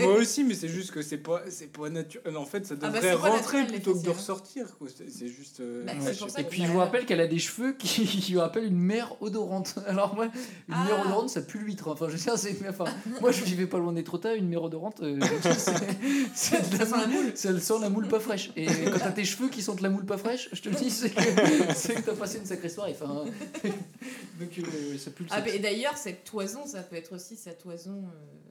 moi 0.00 0.14
aussi, 0.16 0.44
mais 0.44 0.54
c'est 0.54 0.68
juste 0.68 0.90
que 0.90 1.02
c'est 1.02 1.18
pas, 1.18 1.42
c'est 1.48 1.70
pas 1.72 1.88
naturel. 1.90 2.36
En 2.36 2.44
fait, 2.46 2.66
ça 2.66 2.74
Ah 2.82 2.88
bah, 2.88 3.00
devrait 3.00 3.12
rentrer 3.14 3.66
plutôt 3.66 3.94
que 3.94 4.04
de 4.04 4.10
ressortir. 4.10 4.66
C'est 5.08 5.28
juste. 5.28 5.60
euh, 5.60 5.84
Bah, 5.84 5.92
ça 6.00 6.40
Et 6.40 6.44
puis 6.44 6.62
je 6.64 6.68
vous 6.72 6.78
rappelle 6.78 7.06
qu'elle 7.06 7.20
a 7.20 7.26
des 7.26 7.38
cheveux 7.38 7.72
qui, 7.72 8.04
lui 8.32 8.38
rappellent 8.38 8.64
une 8.66 8.78
mère 8.80 9.14
odorante. 9.22 9.74
Alors 9.86 10.14
moi, 10.14 10.26
une 10.68 10.74
mère 10.74 10.98
Ah. 10.98 11.06
odorante, 11.06 11.30
ça 11.30 11.40
pue 11.42 11.58
l'huître. 11.58 11.88
Enfin, 11.88 12.08
je 12.08 12.16
sais, 12.16 12.30
c'est, 12.36 12.56
enfin, 12.68 12.84
moi 13.20 13.30
je 13.30 13.43
vivais 13.44 13.66
pas 13.66 13.78
loin 13.78 13.92
des 13.92 14.04
Trotas, 14.04 14.34
une 14.34 14.48
mère 14.48 14.62
odorante, 14.62 15.00
euh, 15.02 15.18
c'est, 15.42 15.74
c'est 16.34 16.70
de 16.70 16.78
la 16.78 16.86
Ça 16.86 16.86
sent 16.86 17.00
la 17.00 17.06
moule. 17.06 17.32
Ça 17.34 17.60
sent 17.60 17.74
la 17.80 17.90
moule 17.90 18.08
pas 18.08 18.20
fraîche. 18.20 18.50
Et 18.56 18.66
quand 18.66 18.98
t'as 18.98 19.12
tes 19.12 19.24
cheveux 19.24 19.48
qui 19.48 19.62
sentent 19.62 19.80
la 19.80 19.90
moule 19.90 20.04
pas 20.06 20.18
fraîche, 20.18 20.48
je 20.52 20.60
te 20.62 20.68
le 20.68 20.74
dis, 20.76 20.90
c'est 20.90 21.10
que, 21.10 21.20
c'est 21.74 21.94
que 21.94 22.00
t'as 22.02 22.14
passé 22.14 22.38
une 22.38 22.46
sacrée 22.46 22.68
soirée. 22.68 22.96
Enfin, 23.00 23.24
donc 24.40 24.58
euh, 24.58 24.98
ça 24.98 25.10
pue 25.10 25.24
le 25.24 25.28
Ah, 25.32 25.42
sexe. 25.42 25.52
mais 25.52 25.58
d'ailleurs, 25.60 25.96
cette 25.96 26.24
toison, 26.24 26.66
ça 26.66 26.82
peut 26.82 26.96
être 26.96 27.14
aussi 27.14 27.36
sa 27.36 27.52
toison. 27.52 28.04
euh, 28.04 28.48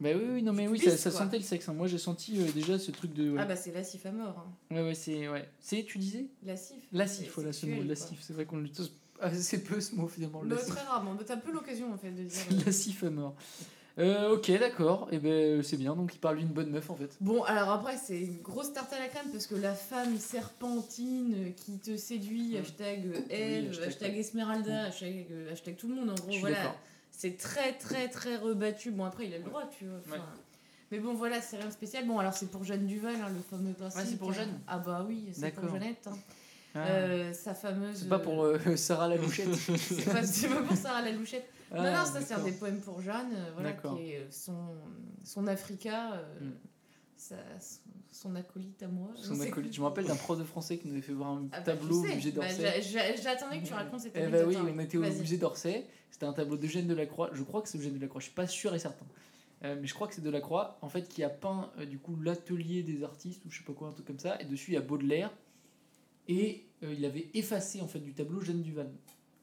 Bah 0.00 0.10
oui, 0.14 0.24
oui, 0.34 0.42
non 0.42 0.52
mais 0.52 0.68
oui, 0.68 0.78
ça, 0.78 1.10
sentait 1.10 1.38
le 1.38 1.44
sexe. 1.44 1.68
hein. 1.68 1.74
Moi 1.74 1.86
j'ai 1.86 1.98
senti 1.98 2.40
euh, 2.40 2.50
déjà 2.52 2.78
ce 2.78 2.90
truc 2.90 3.12
de. 3.14 3.30
Ouais, 3.32 3.38
Ah 3.40 3.44
bah 3.44 3.56
c'est 3.56 3.72
l'acif 3.72 4.04
à 4.06 4.12
mort. 4.12 4.44
Hein. 4.70 4.74
ouais, 4.74 4.82
ouais, 4.82 4.94
c'est. 4.94 5.28
Ouais. 5.28 5.48
C'est, 5.60 5.84
tu 5.84 5.98
disais? 5.98 6.26
L'acif, 6.44 6.76
c'est 6.92 7.30
voilà 7.34 7.52
ce 7.52 7.66
mot, 7.66 7.76
quoi. 7.76 7.84
l'acif. 7.84 8.18
C'est 8.20 8.32
vrai 8.32 8.44
qu'on 8.46 8.58
l'utilise 8.58 8.90
assez 9.20 9.62
peu 9.62 9.80
ce 9.80 9.94
mot 9.94 10.08
finalement. 10.08 10.42
Bah, 10.44 10.56
très 10.56 10.80
rarement. 10.82 11.14
Bah, 11.14 11.22
T'as 11.24 11.36
peu 11.36 11.52
l'occasion 11.52 11.92
en 11.92 11.96
fait 11.98 12.10
de 12.10 12.24
dire. 12.24 12.38
euh, 12.50 12.54
L'acif 12.66 13.04
à 13.04 13.10
mort. 13.10 13.34
Euh, 13.98 14.34
ok, 14.34 14.50
d'accord. 14.58 15.08
Et 15.12 15.18
ben 15.18 15.62
c'est 15.62 15.76
bien. 15.76 15.94
Donc 15.94 16.14
il 16.14 16.18
parle 16.18 16.38
d'une 16.38 16.48
bonne 16.48 16.70
meuf 16.70 16.88
en 16.90 16.96
fait. 16.96 17.10
Bon, 17.20 17.42
alors 17.42 17.70
après, 17.70 17.96
c'est 17.98 18.20
une 18.20 18.40
grosse 18.40 18.72
tarte 18.72 18.92
à 18.92 18.98
la 18.98 19.08
crème 19.08 19.30
parce 19.30 19.46
que 19.46 19.54
la 19.54 19.74
femme 19.74 20.16
serpentine 20.18 21.34
euh, 21.36 21.50
qui 21.50 21.78
te 21.78 21.96
séduit, 21.96 22.56
hashtag 22.56 23.06
euh, 23.06 23.20
elle, 23.30 23.68
hashtag, 23.68 23.86
hashtag, 23.88 24.12
ouais. 24.12 24.18
Esmeralda, 24.18 24.84
hashtag, 24.84 25.26
euh, 25.30 25.52
hashtag 25.52 25.76
tout 25.76 25.88
le 25.88 25.94
monde, 25.94 26.10
en 26.10 26.14
gros, 26.14 26.38
voilà. 26.40 26.74
C'est 27.10 27.36
très, 27.36 27.74
très, 27.74 28.08
très 28.08 28.36
rebattu. 28.36 28.90
Bon, 28.90 29.04
après, 29.04 29.26
il 29.26 29.34
a 29.34 29.38
le 29.38 29.44
droit, 29.44 29.64
tu 29.78 29.84
vois. 29.84 30.16
Ouais. 30.16 30.22
Mais 30.90 30.98
bon, 30.98 31.14
voilà, 31.14 31.40
c'est 31.40 31.56
rien 31.56 31.66
de 31.66 31.72
spécial. 31.72 32.06
Bon, 32.06 32.18
alors 32.18 32.32
c'est 32.34 32.50
pour 32.50 32.64
Jeanne 32.64 32.86
Duval, 32.86 33.14
hein, 33.22 33.28
le 33.28 33.40
fameux 33.56 33.72
principe. 33.74 34.02
c'est 34.06 34.18
pour. 34.18 34.32
Jeanne 34.32 34.58
Ah 34.66 34.78
bah 34.78 35.04
oui, 35.06 35.24
c'est 35.32 35.54
pour. 35.54 35.70
Jeannette. 35.70 36.06
hein. 36.06 36.16
Ah. 36.74 36.86
Euh, 36.88 37.32
sa 37.34 37.52
fameuse. 37.54 37.98
c'est 38.00 38.08
pas 38.08 38.18
pour 38.18 38.44
euh, 38.44 38.58
Sarah 38.76 39.08
la 39.08 39.16
louchette. 39.16 39.54
c'est 39.76 40.04
pas, 40.06 40.22
pas 40.22 40.62
pour 40.62 40.76
Sarah 40.76 41.02
la 41.02 41.12
Louchette. 41.12 41.46
Non, 41.72 41.82
Ah, 41.84 41.98
non, 42.00 42.04
ça 42.04 42.20
c'est 42.20 42.34
un 42.34 42.42
des 42.44 42.52
poèmes 42.52 42.80
pour 42.80 43.00
Jeanne, 43.00 43.32
euh, 43.34 43.50
voilà, 43.54 43.72
qui 43.72 44.10
est 44.12 44.26
son, 44.30 44.74
son 45.24 45.46
Africa, 45.46 46.12
euh, 46.14 46.40
Mm. 46.40 46.52
sa- 47.16 47.36
son, 47.60 47.80
son 48.10 48.34
acolyte 48.36 48.82
à 48.82 48.88
moi. 48.88 49.08
Son 49.16 49.40
acolyte. 49.40 49.70
plus. 49.70 49.72
Je 49.76 49.80
me 49.80 49.86
rappelle 49.86 50.04
d'un 50.06 50.16
prof 50.16 50.38
de 50.38 50.44
français 50.44 50.78
qui 50.78 50.86
nous 50.88 50.92
avait 50.94 51.02
fait 51.02 51.12
voir 51.12 51.30
un 51.30 51.46
Ah 51.52 51.58
bah, 51.60 51.62
tableau 51.76 52.02
sais. 52.04 52.12
au 52.12 52.14
musée 52.16 52.30
Bah, 52.32 52.42
d'Orsay. 52.46 52.62
j'a- 52.62 52.80
j'a- 52.80 53.16
J'attendais 53.16 53.60
que 53.60 53.66
tu 53.66 53.72
racontes 53.74 54.00
cette 54.00 54.12
Eh 54.16 54.26
bah 54.28 54.38
oui, 54.46 54.56
hein. 54.56 54.66
on 54.74 54.78
était 54.78 54.98
au 54.98 55.02
musée 55.02 55.38
d'Orsay. 55.38 55.86
C'était 56.10 56.26
un 56.26 56.32
tableau 56.34 56.56
d'Eugène 56.56 56.86
Delacroix. 56.86 57.30
Je 57.32 57.42
crois 57.42 57.62
que 57.62 57.68
c'est 57.68 57.78
Eugène 57.78 57.94
Delacroix. 57.94 58.20
Je 58.20 58.26
suis 58.26 58.34
pas 58.34 58.46
sûr 58.46 58.74
et 58.74 58.78
certain. 58.78 59.06
Euh, 59.64 59.78
mais 59.80 59.86
je 59.86 59.94
crois 59.94 60.08
que 60.08 60.14
c'est 60.14 60.20
Delacroix, 60.20 60.76
en 60.82 60.88
fait, 60.88 61.08
qui 61.08 61.22
a 61.22 61.30
peint 61.30 61.70
euh, 61.78 61.86
du 61.86 61.98
coup 61.98 62.16
l'atelier 62.16 62.82
des 62.82 63.02
artistes 63.04 63.44
ou 63.46 63.50
je 63.50 63.58
sais 63.58 63.64
pas 63.64 63.72
quoi, 63.72 63.88
un 63.88 63.92
truc 63.92 64.06
comme 64.06 64.18
ça. 64.18 64.38
Et 64.40 64.44
dessus 64.44 64.72
il 64.72 64.74
y 64.74 64.76
a 64.76 64.80
Baudelaire. 64.80 65.30
Et 66.28 66.66
euh, 66.82 66.92
il 66.96 67.04
avait 67.04 67.28
effacé 67.34 67.80
en 67.80 67.86
fait 67.88 67.98
du 68.00 68.12
tableau 68.12 68.40
Jeanne 68.40 68.62
Duval. 68.62 68.90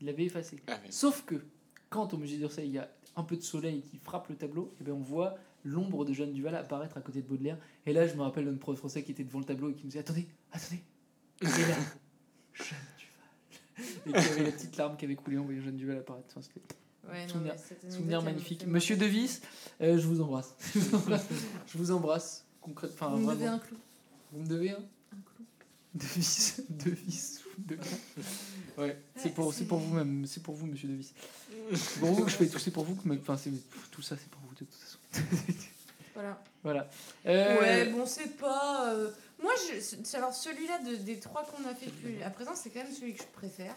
Il 0.02 0.08
l'avait 0.08 0.26
effacé. 0.26 0.62
Ah, 0.68 0.80
mais- 0.84 0.92
Sauf 0.92 1.26
que 1.26 1.36
quand 1.90 2.14
au 2.14 2.18
musée 2.18 2.38
d'Orsay 2.38 2.66
il 2.68 2.74
y 2.74 2.78
a 2.78 2.90
un 3.16 3.24
peu 3.24 3.36
de 3.36 3.42
soleil 3.42 3.82
qui 3.82 3.98
frappe 3.98 4.30
le 4.30 4.36
tableau, 4.36 4.74
et 4.80 4.84
ben 4.84 4.94
on 4.94 5.00
voit 5.02 5.38
l'ombre 5.66 6.06
de 6.06 6.14
Jeanne 6.14 6.32
Duval 6.34 6.56
apparaître 6.56 6.98
à 6.98 7.02
côté 7.02 7.22
de 7.22 7.28
Baudelaire. 7.28 7.58
Et 7.86 7.94
là, 7.94 8.08
je 8.08 8.14
me 8.16 8.22
rappelle 8.22 8.46
d'un 8.46 8.56
prof 8.56 8.78
français 8.78 9.04
qui 9.04 9.12
était 9.12 9.24
devant 9.24 9.40
le 9.40 9.46
tableau 9.46 9.70
et 9.70 9.74
qui 9.74 9.84
me 9.84 9.90
disait 9.90 10.00
Attendez, 10.00 10.28
attendez. 10.52 10.82
Et 11.42 11.46
là, 11.46 11.52
Jeanne 12.54 12.78
Duval. 12.98 13.86
Et 14.06 14.12
qui 14.12 14.32
avait 14.32 14.44
la 14.44 14.52
petite 14.52 14.78
larme 14.78 14.98
qui 14.98 15.06
avait 15.06 15.16
coulé 15.16 15.38
en 15.38 15.44
voyant 15.44 15.62
Jeanne 15.62 15.78
Duval 15.78 15.98
apparaître. 15.98 16.28
Enfin, 16.30 16.42
c'était 16.42 16.62
Ouais, 17.12 17.28
souvenir, 17.28 17.56
souvenir 17.90 18.22
magnifique. 18.22 18.68
Monsieur. 18.68 18.96
Devis, 18.96 19.40
euh, 19.82 19.98
je 19.98 20.06
vous 20.06 20.22
embrasse. 20.22 20.56
je 21.68 21.78
vous 21.78 21.92
embrasse. 21.92 22.46
Concrètement, 22.62 23.10
Vous 23.12 23.26
me 23.28 23.34
devez 23.34 23.48
un 23.48 23.58
clou. 23.60 23.78
Vous 24.32 24.42
me 24.42 24.48
devez 24.48 24.72
un 24.72 24.76
Un 24.76 25.22
clou. 25.26 25.46
Devis, 25.96 26.58
Devis, 26.70 27.40
Devis. 27.58 27.96
Ouais, 28.78 29.02
c'est 29.16 29.26
Ouais, 29.26 29.32
pour, 29.32 29.54
pour 29.68 29.80
vous 29.80 29.96
même, 29.96 30.26
c'est 30.28 30.44
pour 30.44 30.54
vous, 30.54 30.68
monsieur 30.68 30.88
Devis. 30.88 31.14
C'est 31.76 32.00
pour 32.00 32.12
vous 32.12 32.24
que 32.26 32.32
je 32.32 32.36
fais 32.36 32.48
tout, 32.48 32.60
c'est 32.60 32.72
pour 32.72 32.84
vous 32.84 32.96
que, 32.96 33.08
me- 33.08 33.20
enfin, 33.20 33.38
c'est 33.38 33.52
tout 33.92 34.02
ça, 34.02 34.16
c'est 34.18 34.30
pour 34.30 34.42
vous 34.42 34.54
de 34.54 34.60
toute 34.60 34.74
façon. 34.74 35.00
Voilà. 36.16 36.42
Voilà. 36.64 36.90
Euh, 37.28 37.60
Ouais, 37.62 37.86
bon, 37.92 38.06
c'est 38.06 38.36
pas. 38.38 38.90
euh, 38.94 39.10
Moi, 39.42 39.54
je... 39.74 39.80
c'est- 39.80 40.16
alors 40.18 40.34
celui-là 40.34 40.80
de- 40.80 40.96
des 40.98 41.18
trois 41.20 41.44
qu'on 41.46 41.64
a 41.70 41.74
fait 41.74 41.86
depuis 41.86 42.22
à 42.24 42.30
présent, 42.30 42.52
c'est 42.56 42.70
quand 42.72 42.84
même 42.84 42.92
celui 42.94 43.14
que 43.14 43.22
je 43.24 43.28
préfère. 43.28 43.74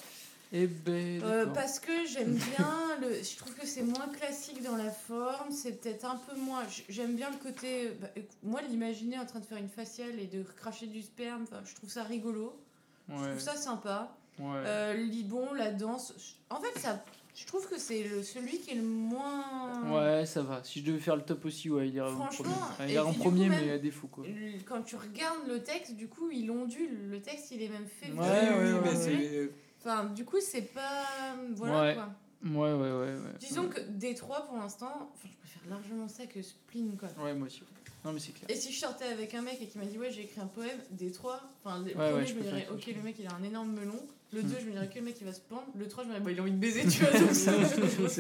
Eh 0.55 0.67
ben, 0.67 1.23
Euh, 1.23 1.47
parce 1.47 1.79
que 1.79 2.05
j'aime 2.07 2.35
bien 2.35 2.99
le 3.01 3.23
je 3.23 3.37
trouve 3.37 3.55
que 3.55 3.65
c'est 3.67 3.83
moins 3.83 4.09
classique 4.09 4.63
dans 4.63 4.77
la 4.77 4.91
forme 4.91 5.51
c'est 5.51 5.81
peut-être 5.81 6.05
un 6.05 6.17
peu 6.17 6.37
moins 6.37 6.63
j'aime 6.91 7.17
bien 7.17 7.31
le 7.31 7.39
côté 7.39 7.97
bah, 7.99 8.09
moi 8.43 8.61
l'imaginer 8.69 9.19
en 9.19 9.25
train 9.25 9.39
de 9.41 9.47
faire 9.47 9.57
une 9.57 9.71
faciale 9.71 10.19
et 10.21 10.27
de 10.27 10.43
cracher 10.43 10.89
du 10.89 11.01
sperme 11.01 11.47
je 11.65 11.75
trouve 11.75 11.89
ça 11.89 12.03
rigolo 12.03 12.55
je 13.09 13.15
trouve 13.15 13.39
ça 13.41 13.57
sympa 13.57 14.15
ouais. 14.41 14.45
euh, 14.67 14.93
Libon 14.93 15.55
la 15.55 15.71
danse 15.71 16.13
en 16.51 16.61
fait 16.61 16.79
ça 16.79 17.03
je 17.35 17.47
trouve 17.47 17.67
que 17.69 17.79
c'est 17.79 18.23
celui 18.23 18.59
qui 18.59 18.71
est 18.73 18.75
le 18.75 18.83
moins 18.83 19.91
Ouais, 19.91 20.27
ça 20.27 20.43
va. 20.43 20.63
Si 20.65 20.81
je 20.81 20.85
devais 20.87 20.99
faire 20.99 21.17
le 21.17 21.23
top 21.23 21.45
aussi, 21.47 21.71
ouais, 21.71 21.89
il 21.89 21.95
irait 21.95 22.11
en 22.11 22.27
premier. 22.27 22.49
Ouais, 22.51 22.55
il 22.89 22.91
irait 22.91 22.99
en 23.09 23.13
premier, 23.15 23.49
coup, 23.49 23.55
mais 23.65 23.71
à 23.71 23.79
défaut, 23.79 24.07
quoi. 24.09 24.25
Quand 24.67 24.83
tu 24.83 24.97
regardes 24.97 25.47
le 25.49 25.63
texte 25.63 25.95
du 25.97 26.09
coup 26.09 26.31
il 26.31 26.51
ondule 26.51 27.09
le 27.11 27.21
texte 27.23 27.51
il 27.51 27.63
est 27.63 27.69
même 27.69 27.87
fait 27.87 28.11
Ouais, 28.13 28.19
oui, 28.19 28.73
ouais, 28.73 28.81
mais 28.83 28.89
ouais. 28.91 28.97
c'est. 28.97 29.51
enfin 29.81 30.05
du 30.07 30.25
coup 30.25 30.37
c'est 30.41 30.73
pas 30.75 31.05
voilà 31.55 31.81
Ouais. 31.83 31.95
quoi 31.95 32.09
Ouais, 32.45 32.73
ouais, 32.73 32.91
ouais. 32.91 33.15
ouais. 33.15 33.33
Disons 33.39 33.69
que 33.69 33.81
des 33.83 34.15
trois 34.17 34.45
pour 34.47 34.57
l'instant, 34.57 34.91
enfin, 35.15 35.29
je 35.33 35.37
préfère 35.39 35.71
largement 35.71 36.09
ça 36.09 36.27
que 36.27 36.43
Spleen 36.43 36.97
quoi. 36.99 37.09
Ouais, 37.25 37.33
moi 37.35 37.47
aussi. 37.47 37.63
Non, 38.05 38.13
mais 38.13 38.19
c'est 38.19 38.33
clair. 38.33 38.51
Et 38.51 38.57
si 38.57 38.73
je 38.73 38.81
sortais 38.81 39.05
avec 39.05 39.33
un 39.35 39.43
mec 39.43 39.59
et 39.63 39.67
qui 39.69 39.79
m'a 39.79 39.85
dit 39.85 39.97
ouais 39.97 40.11
j'ai 40.11 40.23
écrit 40.23 40.41
un 40.41 40.49
poème, 40.49 40.77
des 40.91 41.13
trois, 41.13 41.41
enfin 41.65 41.81
Ouais, 41.85 41.95
ouais, 41.95 42.27
je 42.27 42.35
me 42.35 42.43
dirais 42.43 42.67
ok 42.73 42.85
que- 42.85 42.91
le 42.91 43.01
mec 43.03 43.15
il 43.21 43.27
a 43.29 43.35
un 43.35 43.43
énorme 43.45 43.73
melon, 43.73 44.05
le 44.33 44.41
Hmm. 44.43 44.47
deux 44.49 44.57
je 44.61 44.67
me 44.67 44.73
dirais 44.73 44.89
que 44.89 44.99
le 44.99 45.05
mec 45.05 45.17
il 45.21 45.27
va 45.27 45.33
se 45.33 45.41
pendre, 45.41 45.67
le 45.79 45.87
trois 45.89 46.05
je 46.05 46.09
me 46.09 46.15
dirais 46.15 46.25
bah 46.25 46.31
il 46.33 46.39
a 46.39 46.43
envie 46.43 46.53
de 46.53 46.57
baiser 46.57 46.83
tu 46.87 47.03
vois 47.05 47.11
c'est 47.35 47.51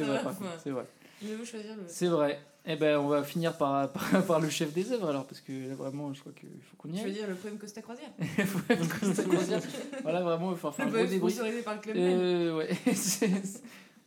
vrai, 0.02 0.20
c'est 0.62 0.70
vrai. 0.70 0.86
Le. 1.24 1.38
C'est 1.86 2.06
vrai. 2.08 2.40
Eh 2.66 2.74
ben, 2.76 2.98
on 2.98 3.06
va 3.08 3.22
finir 3.22 3.56
par, 3.56 3.90
par, 3.92 4.24
par 4.26 4.40
le 4.40 4.48
chef 4.50 4.72
des 4.72 4.90
œuvres 4.92 5.08
alors, 5.08 5.24
parce 5.26 5.40
que 5.40 5.52
là, 5.68 5.74
vraiment, 5.76 6.12
je 6.12 6.20
crois 6.20 6.32
qu'il 6.32 6.48
faut 6.62 6.76
qu'on 6.76 6.88
y 6.88 6.92
Tu 6.94 6.98
veux 7.00 7.06
aille. 7.06 7.12
dire 7.12 7.28
le 7.28 7.34
poème 7.36 7.58
Costa 7.58 7.80
Croisière 7.82 8.10
Ouais, 8.18 8.76
Costa 9.00 9.22
Croisière. 9.24 9.60
voilà, 10.02 10.20
vraiment, 10.22 10.50
il 10.52 10.58
faut 10.58 10.70
faire 10.72 10.86
un 10.86 10.90
Le 10.90 10.94
gros 10.94 11.00
poème 11.04 11.10
débrief. 11.12 11.34
sponsorisé 11.34 11.62
par 11.62 11.74
le 11.76 11.80
Club. 11.80 11.96
Euh, 11.96 12.56
ouais, 12.56 12.70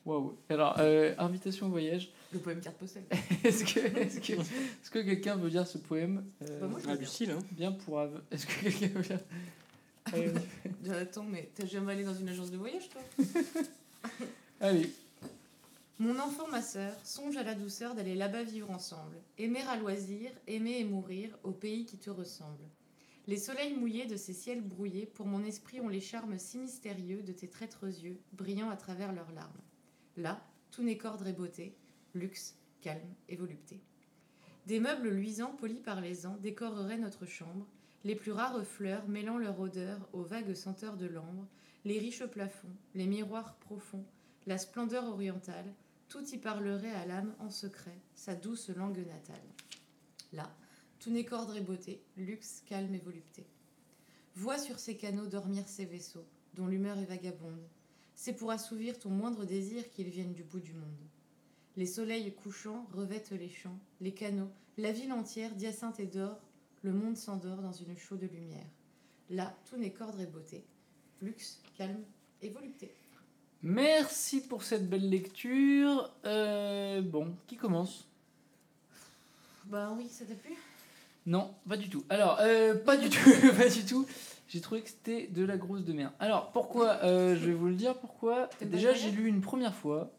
Waouh. 0.06 0.38
Alors, 0.49 0.76
euh, 0.80 1.16
invitation 1.18 1.66
au 1.68 1.70
voyage. 1.70 2.12
Le 2.32 2.39
poème 2.39 2.60
carte 2.62 2.76
postale. 2.78 3.03
Est-ce 3.43 3.64
que, 3.64 3.80
est-ce 3.80 4.20
que, 4.20 4.34
est-ce 4.34 4.91
que 4.91 4.99
quelqu'un 4.99 5.36
veut 5.38 5.49
lire 5.49 5.66
ce 5.66 5.78
poème 5.78 6.24
euh, 6.43 6.60
Bah, 6.60 6.68
moi, 6.68 6.80
je 6.84 6.89
Ah. 6.89 6.95
Lucille, 6.95 7.32
hein. 7.32 7.39
Bien 7.51 7.72
pour 7.72 7.99
Ave. 7.99 8.22
Est-ce 8.32 8.45
que 8.45 8.62
quelqu'un 8.70 8.88
veut 8.99 9.01
lire 9.08 9.20
Allez, 10.06 10.28
vas-y. 10.28 10.91
Attends, 10.91 11.24
mais 11.24 11.49
t'as 11.56 11.66
jamais 11.66 11.93
allé 11.93 12.03
dans 12.03 12.14
une 12.14 12.30
agence 12.30 12.51
de 12.51 12.58
voyage, 12.58 12.89
toi 12.89 13.01
Allez. 14.62 14.89
Mon 15.97 16.20
enfant, 16.20 16.47
ma 16.49 16.62
sœur, 16.62 16.93
songe 17.03 17.38
à 17.38 17.43
la 17.43 17.56
douceur 17.56 17.95
d'aller 17.95 18.16
là-bas 18.16 18.43
vivre 18.43 18.70
ensemble. 18.70 19.18
Aimer 19.38 19.62
à 19.62 19.78
loisir, 19.78 20.30
aimer 20.45 20.80
et 20.80 20.84
mourir 20.84 21.38
au 21.43 21.51
pays 21.51 21.86
qui 21.86 21.97
te 21.97 22.10
ressemble. 22.10 22.64
Les 23.28 23.38
soleils 23.38 23.74
mouillés 23.74 24.06
de 24.06 24.18
ces 24.18 24.34
ciels 24.34 24.62
brouillés, 24.62 25.08
pour 25.08 25.26
mon 25.26 25.43
esprit 25.43 25.82
ont 25.82 25.88
les 25.88 26.01
charmes 26.01 26.38
si 26.38 26.60
mystérieux 26.60 27.24
de 27.24 27.32
tes 27.32 27.47
traîtres 27.47 27.86
yeux, 27.86 28.20
brillant 28.34 28.70
à 28.70 28.76
travers 28.76 29.14
leurs 29.14 29.32
larmes. 29.32 29.62
Là, 30.18 30.45
tout 30.70 30.84
n'est 30.84 30.97
qu'ordre 30.97 31.28
et 31.28 31.34
beauté, 31.34 31.76
luxe, 32.14 32.56
calme 32.82 33.16
et 33.28 33.36
volupté. 33.36 33.82
Des 34.68 34.80
meubles 34.80 35.10
luisants 35.10 35.56
polis 35.56 35.82
par 35.82 36.01
les 36.01 36.28
ans 36.28 36.38
décoreraient 36.41 36.97
notre 36.97 37.26
chambre, 37.26 37.68
les 38.06 38.16
plus 38.16 38.32
rares 38.32 38.64
fleurs 38.64 39.08
mêlant 39.08 39.39
leur 39.39 39.60
odeur 39.60 40.08
aux 40.14 40.22
vagues 40.22 40.53
senteurs 40.53 40.95
de 40.95 41.08
l'ambre, 41.08 41.47
les 41.86 41.97
riches 41.97 42.26
plafonds, 42.26 42.76
les 42.93 43.08
miroirs 43.08 43.56
profonds, 43.56 44.06
la 44.45 44.60
splendeur 44.60 45.06
orientale, 45.06 45.74
tout 46.08 46.24
y 46.24 46.38
parlerait 46.38 46.91
à 46.91 47.08
l'âme 47.08 47.34
en 47.39 47.49
secret, 47.49 47.99
sa 48.14 48.36
douce 48.36 48.70
langue 48.70 49.06
natale. 49.08 49.41
Là, 50.34 50.56
tout 50.99 51.10
n'est 51.10 51.26
qu'ordre 51.26 51.58
et 51.58 51.62
beauté, 51.62 51.99
luxe, 52.16 52.62
calme 52.68 52.93
et 52.93 52.99
volupté. 52.99 53.47
Vois 54.36 54.60
sur 54.60 54.78
ces 54.78 54.97
canaux 54.97 55.26
dormir 55.26 55.68
ces 55.68 55.86
vaisseaux, 55.86 56.28
dont 56.53 56.68
l'humeur 56.68 56.99
est 56.99 57.06
vagabonde. 57.06 57.68
C'est 58.14 58.36
pour 58.36 58.51
assouvir 58.51 58.99
ton 58.99 59.10
moindre 59.10 59.45
désir 59.45 59.89
qu'ils 59.89 60.10
viennent 60.10 60.34
du 60.34 60.43
bout 60.43 60.60
du 60.60 60.74
monde. 60.74 61.10
Les 61.76 61.88
soleils 61.88 62.36
couchants 62.36 62.88
revêtent 62.93 63.32
les 63.32 63.49
champs, 63.49 63.80
les 63.99 64.14
canaux, 64.14 64.51
la 64.78 64.91
ville 64.91 65.12
entière 65.12 65.56
d'hyacinthe 65.56 65.99
et 65.99 66.06
d'or, 66.06 66.39
le 66.86 66.94
monde 66.94 67.18
s'endort 67.18 67.58
dans 67.62 67.72
une 67.72 67.98
chaude 67.98 68.22
lumière. 68.32 68.66
Là, 69.32 69.56
tout 69.68 69.76
n'est 69.78 69.92
qu'ordre 69.92 70.20
et 70.22 70.28
beauté, 70.28 70.64
luxe, 71.22 71.60
calme 71.78 72.04
et 72.42 72.50
volupté. 72.50 72.92
Merci 73.64 74.42
pour 74.42 74.64
cette 74.64 74.88
belle 74.88 75.10
lecture. 75.10 76.12
Euh, 76.26 77.02
bon, 77.02 77.36
qui 77.48 77.58
commence? 77.58 78.08
Bah 79.66 79.92
oui, 79.98 80.08
ça 80.10 80.26
t'a 80.26 80.36
plu? 80.36 80.54
Non, 81.26 81.56
pas 81.68 81.76
du 81.76 81.90
tout. 81.90 82.04
Alors, 82.10 82.38
euh, 82.42 82.76
pas 82.76 82.98
du 82.98 83.10
tout, 83.10 83.32
pas 83.58 83.68
du 83.70 83.84
tout. 83.84 84.06
J'ai 84.48 84.62
trouvé 84.62 84.84
que 84.84 84.90
c'était 84.90 85.26
de 85.26 85.44
la 85.44 85.58
grosse 85.58 85.84
de 85.84 85.92
merde. 85.94 86.14
Alors, 86.20 86.52
pourquoi 86.52 87.04
Euh, 87.04 87.36
Je 87.36 87.48
vais 87.48 87.54
vous 87.56 87.66
le 87.66 87.74
dire 87.76 87.98
pourquoi? 87.98 88.48
Déjà, 88.62 88.94
j'ai 88.94 89.10
lu 89.10 89.28
une 89.28 89.42
première 89.42 89.74
fois. 89.74 90.12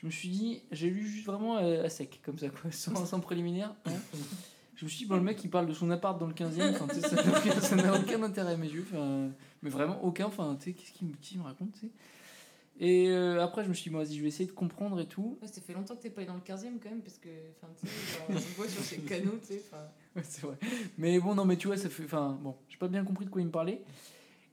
Je 0.00 0.06
me 0.06 0.10
suis 0.12 0.28
dit, 0.28 0.62
j'ai 0.70 0.88
lu 0.88 1.04
juste 1.08 1.26
vraiment 1.26 1.56
à 1.56 1.88
sec, 1.88 2.20
comme 2.24 2.38
ça, 2.38 2.48
quoi, 2.50 2.70
sans, 2.70 3.04
sans 3.06 3.18
préliminaire. 3.18 3.74
hein. 3.86 3.92
Je 4.76 4.84
me 4.84 4.90
suis 4.90 4.98
dit, 4.98 5.06
bon, 5.06 5.16
le 5.16 5.22
mec, 5.22 5.42
il 5.42 5.48
parle 5.48 5.66
de 5.66 5.72
son 5.72 5.90
appart 5.90 6.18
dans 6.20 6.26
le 6.26 6.34
15e, 6.34 6.70
enfin, 6.70 6.86
tu 6.86 7.00
sais, 7.00 7.60
ça 7.60 7.76
n'a 7.76 7.98
aucun- 7.98 8.22
intérêt 8.22 8.52
à 8.52 8.56
mes 8.56 8.68
yeux, 8.68 8.84
enfin, 8.86 9.30
mais 9.62 9.70
vraiment 9.70 10.04
aucun, 10.04 10.26
enfin, 10.26 10.56
tu 10.60 10.66
sais, 10.70 10.72
qu'est-ce 10.74 10.92
qu'il 10.92 11.38
me, 11.38 11.44
raconte, 11.44 11.72
tu 11.72 11.80
sais. 11.80 11.90
Et 12.78 13.08
euh, 13.08 13.42
après, 13.42 13.64
je 13.64 13.70
me 13.70 13.74
suis 13.74 13.84
dit, 13.84 13.90
bon, 13.90 13.98
vas-y, 14.02 14.16
je 14.16 14.22
vais 14.22 14.28
essayer 14.28 14.46
de 14.46 14.52
comprendre 14.54 15.00
et 15.00 15.06
tout. 15.06 15.38
Ouais, 15.40 15.48
ça 15.48 15.62
fait 15.62 15.72
longtemps 15.72 15.96
que 15.96 16.02
t'es 16.02 16.10
pas 16.10 16.20
allé 16.20 16.28
dans 16.28 16.34
le 16.34 16.40
15ème 16.40 16.78
quand 16.78 16.90
même, 16.90 17.00
parce 17.00 17.16
que, 17.16 17.28
enfin, 17.56 17.72
tu 17.80 17.86
sais, 17.86 18.48
voit 18.54 18.68
sur 18.68 18.82
ces 18.82 18.98
canaux, 18.98 19.38
tu 19.40 19.54
sais. 19.54 19.62
Ouais, 20.14 20.22
c'est 20.22 20.42
vrai. 20.42 20.56
Mais 20.98 21.18
bon, 21.20 21.34
non, 21.34 21.46
mais 21.46 21.56
tu 21.56 21.68
vois, 21.68 21.76
ça 21.78 21.88
fait. 21.88 22.04
Enfin, 22.04 22.38
bon, 22.42 22.54
j'ai 22.68 22.76
pas 22.76 22.88
bien 22.88 23.04
compris 23.04 23.24
de 23.24 23.30
quoi 23.30 23.40
il 23.40 23.46
me 23.46 23.50
parlait. 23.50 23.82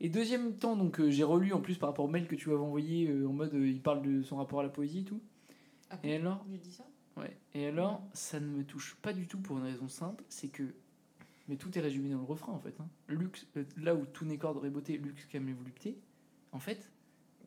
Et 0.02 0.10
deuxième 0.10 0.54
temps, 0.56 0.76
donc 0.76 1.00
euh, 1.00 1.10
j'ai 1.10 1.24
relu 1.24 1.54
en 1.54 1.62
plus 1.62 1.78
par 1.78 1.90
rapport 1.90 2.04
au 2.04 2.10
mail 2.10 2.28
que 2.28 2.36
tu 2.36 2.50
m'avais 2.50 2.62
envoyé 2.62 3.08
euh, 3.08 3.28
en 3.28 3.32
mode 3.32 3.54
il 3.54 3.82
parle 3.82 4.02
de 4.02 4.22
son 4.22 4.36
rapport 4.36 4.60
à 4.60 4.64
la 4.64 4.70
poésie 4.70 5.00
et 5.00 5.04
tout. 5.04 5.22
Ah, 5.90 5.98
Et 6.04 6.16
alors 6.16 6.46
Je 6.52 6.58
dis 6.58 6.74
ça? 6.74 6.84
Ouais. 7.18 7.36
Et 7.54 7.68
alors, 7.68 8.02
ça 8.14 8.40
ne 8.40 8.48
me 8.48 8.64
touche 8.64 8.96
pas 9.02 9.14
du 9.14 9.28
tout 9.28 9.38
pour 9.40 9.58
une 9.58 9.64
raison 9.66 9.88
simple, 9.90 10.24
c'est 10.30 10.48
que. 10.48 10.64
Mais 11.50 11.58
tout 11.58 11.78
est 11.78 11.82
résumé 11.82 12.10
dans 12.10 12.18
le 12.20 12.24
refrain 12.24 12.54
en 12.54 12.60
fait. 12.60 12.74
hein. 12.80 12.88
Luxe, 13.10 13.46
euh, 13.58 13.64
là 13.82 13.94
où 13.96 14.06
tout 14.06 14.24
n'est 14.26 14.38
qu'ordre 14.38 14.66
et 14.66 14.70
beauté, 14.70 14.98
luxe, 14.98 15.26
calme 15.32 15.50
et 15.50 15.54
volupté. 15.54 15.98
En 16.54 16.60
fait, 16.60 16.90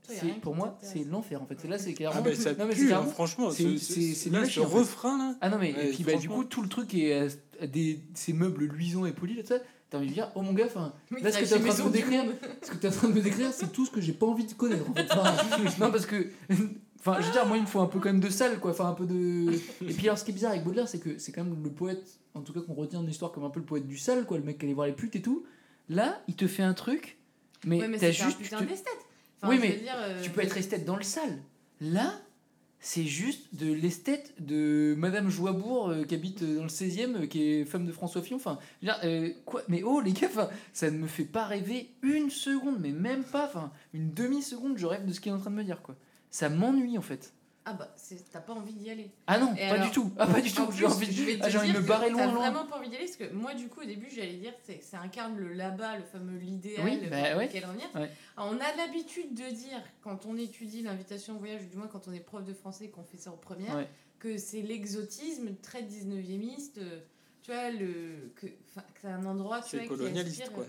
c'est 0.02 0.38
pour 0.40 0.54
moi, 0.54 0.78
c'est 0.82 1.02
l'enfer 1.04 1.40
en 1.42 1.46
fait. 1.46 1.58
C'est 1.60 1.68
là, 1.68 1.78
c'est 1.78 1.94
clairement. 1.94 2.16
Ah, 2.18 2.22
ben 2.22 2.34
ça 2.36 2.52
non, 2.54 2.66
mais 2.66 2.74
c'est 2.74 2.80
pue, 2.82 2.86
hein, 2.86 2.90
carrément- 2.96 3.10
franchement. 3.12 3.50
c'est- 3.50 3.62
ce- 3.62 3.78
c'est- 3.78 4.12
ce- 4.12 4.14
c'est 4.24 4.30
là, 4.30 4.44
ce 4.44 4.60
refrain, 4.60 5.16
là. 5.18 5.36
Ah 5.40 5.48
non, 5.48 5.58
mais 5.58 5.74
Ouais, 5.74 5.88
et 5.88 5.92
puis 5.92 6.04
bah, 6.04 6.14
du 6.16 6.28
coup, 6.28 6.44
tout 6.44 6.60
le 6.62 6.68
truc 6.68 6.94
est 6.94 7.12
euh, 7.62 7.66
des, 7.66 8.00
ces 8.14 8.32
meubles 8.34 8.64
luisants 8.66 9.06
et 9.06 9.12
polis, 9.12 9.36
là, 9.36 9.42
tout 9.42 9.48
ça, 9.48 9.58
t'as 9.88 9.98
envie 9.98 10.08
de 10.08 10.12
dire, 10.12 10.30
oh 10.34 10.42
mon 10.42 10.52
gars, 10.52 10.66
enfin, 10.66 10.92
Oui, 11.10 11.22
là, 11.22 11.32
ce 11.32 11.38
que 11.38 11.44
t'es 11.44 11.54
en 11.54 11.60
train 11.60 11.78
de 11.78 11.88
me 11.88 11.90
décrire, 11.92 12.24
Monde. 12.24 12.34
ce 12.62 12.70
que 12.70 12.76
t'es 12.76 12.88
en 12.88 12.92
train 12.92 13.08
de 13.08 13.14
me 13.14 13.22
décrire, 13.22 13.52
c'est 13.52 13.72
tout 13.72 13.86
ce 13.86 13.90
que 13.90 14.00
j'ai 14.02 14.12
pas 14.12 14.26
envie 14.26 14.44
de 14.44 14.52
connaître, 14.52 14.88
en 14.90 14.94
fait. 14.94 15.06
Enfin, 15.10 15.34
non, 15.80 15.90
parce 15.90 16.04
que, 16.06 16.28
enfin, 17.00 17.16
je 17.20 17.26
veux 17.26 17.32
dire, 17.32 17.46
moi, 17.46 17.56
il 17.56 17.62
me 17.62 17.66
faut 17.66 17.80
un 17.80 17.86
peu 17.86 17.98
quand 17.98 18.08
même 18.10 18.20
de 18.20 18.28
salle, 18.30 18.58
quoi, 18.60 18.70
enfin, 18.72 18.88
un 18.88 18.92
peu 18.94 19.06
de. 19.06 19.52
Et 19.82 19.92
puis, 19.94 20.06
alors, 20.06 20.18
ce 20.18 20.24
qui 20.24 20.30
est 20.30 20.34
bizarre 20.34 20.52
avec 20.52 20.64
Baudelaire, 20.64 20.88
c'est 20.88 20.98
que 21.00 21.18
c'est 21.18 21.32
quand 21.32 21.44
même 21.44 21.62
le 21.62 21.70
poète, 21.70 22.18
en 22.34 22.40
tout 22.42 22.52
cas, 22.52 22.60
qu'on 22.60 22.74
retient 22.74 23.02
de 23.02 23.06
l'histoire 23.06 23.32
comme 23.32 23.44
un 23.44 23.50
peu 23.50 23.60
le 23.60 23.66
poète 23.66 23.86
du 23.86 23.98
sale, 23.98 24.24
quoi, 24.26 24.38
le 24.38 24.44
mec 24.44 24.58
qui 24.58 24.64
allait 24.66 24.74
voir 24.74 24.86
les 24.86 24.92
putes 24.92 25.16
et 25.16 25.22
tout. 25.22 25.44
Là, 25.88 26.20
il 26.28 26.34
te 26.34 26.46
fait 26.46 26.62
un 26.62 26.74
truc, 26.74 27.16
mais, 27.64 27.80
Ouais, 27.80 27.88
mais 27.88 27.98
t'as 27.98 28.08
un 28.08 28.10
juste. 28.10 28.38
tu 28.38 28.44
putain 28.44 28.58
te- 28.58 28.64
d'esthète. 28.64 28.92
Enfin, 29.42 29.52
Oui, 29.52 29.58
mais 29.60 29.76
dire, 29.76 29.94
euh, 29.96 30.20
tu 30.22 30.30
peux 30.30 30.42
être 30.42 30.56
esthète 30.56 30.84
dans 30.84 30.96
le 30.96 31.02
sale. 31.04 31.38
Là, 31.80 32.12
c'est 32.80 33.04
juste 33.04 33.54
de 33.54 33.72
l'esthète 33.72 34.34
de 34.38 34.94
Madame 34.98 35.28
Joibourg 35.30 35.90
euh, 35.90 36.04
qui 36.04 36.14
habite 36.14 36.42
dans 36.44 36.62
le 36.62 36.68
16e, 36.68 37.16
euh, 37.22 37.26
qui 37.26 37.42
est 37.42 37.64
femme 37.64 37.84
de 37.86 37.92
François 37.92 38.22
Fillon. 38.22 38.36
Enfin, 38.36 38.58
je 38.82 38.86
veux 38.88 38.92
dire, 38.92 39.00
euh, 39.04 39.30
quoi 39.44 39.62
Mais 39.68 39.82
oh, 39.82 40.00
les 40.00 40.12
gars, 40.12 40.28
ça 40.72 40.90
ne 40.90 40.98
me 40.98 41.06
fait 41.06 41.24
pas 41.24 41.44
rêver 41.46 41.90
une 42.02 42.30
seconde, 42.30 42.78
mais 42.80 42.90
même 42.92 43.24
pas, 43.24 43.46
enfin, 43.46 43.72
une 43.94 44.12
demi-seconde, 44.12 44.76
je 44.78 44.86
rêve 44.86 45.04
de 45.06 45.12
ce 45.12 45.20
qu'il 45.20 45.30
est 45.32 45.34
en 45.34 45.38
train 45.40 45.50
de 45.50 45.56
me 45.56 45.64
dire, 45.64 45.82
quoi. 45.82 45.96
Ça 46.36 46.50
m'ennuie, 46.50 46.98
en 46.98 47.02
fait. 47.02 47.32
Ah 47.64 47.72
bah, 47.72 47.88
t'as 48.30 48.40
pas 48.40 48.52
envie 48.52 48.74
d'y 48.74 48.90
aller. 48.90 49.10
Ah 49.26 49.38
non, 49.38 49.54
Et 49.54 49.60
pas 49.68 49.74
alors, 49.76 49.86
du 49.86 49.90
tout. 49.90 50.12
Ah, 50.18 50.26
pas 50.26 50.42
du 50.42 50.52
tout. 50.52 50.66
plus, 50.66 50.76
J'ai 50.76 50.84
envie, 50.86 51.10
je 51.10 51.22
vais 51.24 51.38
te 51.38 51.44
ah, 51.44 51.48
j'ai 51.48 51.56
envie 51.58 51.72
de 51.72 51.78
me 51.78 51.82
barrer 51.82 52.10
loin, 52.10 52.26
T'as 52.26 52.30
vraiment 52.30 52.66
pas 52.66 52.76
envie 52.76 52.90
d'y 52.90 52.96
aller 52.96 53.06
parce 53.06 53.16
que 53.16 53.32
moi, 53.34 53.54
du 53.54 53.68
coup, 53.68 53.80
au 53.80 53.84
début, 53.86 54.06
j'allais 54.14 54.36
dire 54.36 54.52
que 54.52 54.60
c'est- 54.66 54.82
ça 54.82 55.00
incarne 55.00 55.36
le 55.38 55.54
là-bas, 55.54 55.96
le 55.96 56.04
fameux 56.04 56.36
l'idéal 56.38 56.84
Oui, 56.84 57.00
bah 57.10 57.36
ouais. 57.38 57.46
lequel 57.46 57.64
on 57.66 57.72
vient. 57.72 57.90
Ouais. 58.02 58.10
On 58.36 58.58
a 58.60 58.76
l'habitude 58.76 59.32
de 59.34 59.48
dire, 59.50 59.80
quand 60.02 60.26
on 60.26 60.36
étudie 60.36 60.82
l'invitation 60.82 61.36
au 61.36 61.38
voyage, 61.38 61.62
ou 61.64 61.68
du 61.70 61.76
moins 61.78 61.88
quand 61.88 62.06
on 62.06 62.12
est 62.12 62.20
prof 62.20 62.44
de 62.44 62.52
français, 62.52 62.88
qu'on 62.88 63.02
fait 63.02 63.16
ça 63.16 63.30
en 63.32 63.36
première, 63.38 63.74
Ouais. 63.74 63.88
que 64.18 64.36
c'est 64.36 64.60
l'exotisme 64.60 65.54
très 65.62 65.82
19e, 65.82 66.80
tu 67.42 67.50
vois, 67.50 67.70
le, 67.70 68.30
que, 68.36 68.46
que 68.46 68.52
c'est 69.00 69.08
un 69.08 69.24
endroit 69.24 69.62
tu 69.62 69.70
C'est 69.70 69.76
vois, 69.78 69.82
qui 69.86 69.88
colonialiste, 69.88 70.42
aspire- 70.42 70.52
quoi. 70.52 70.66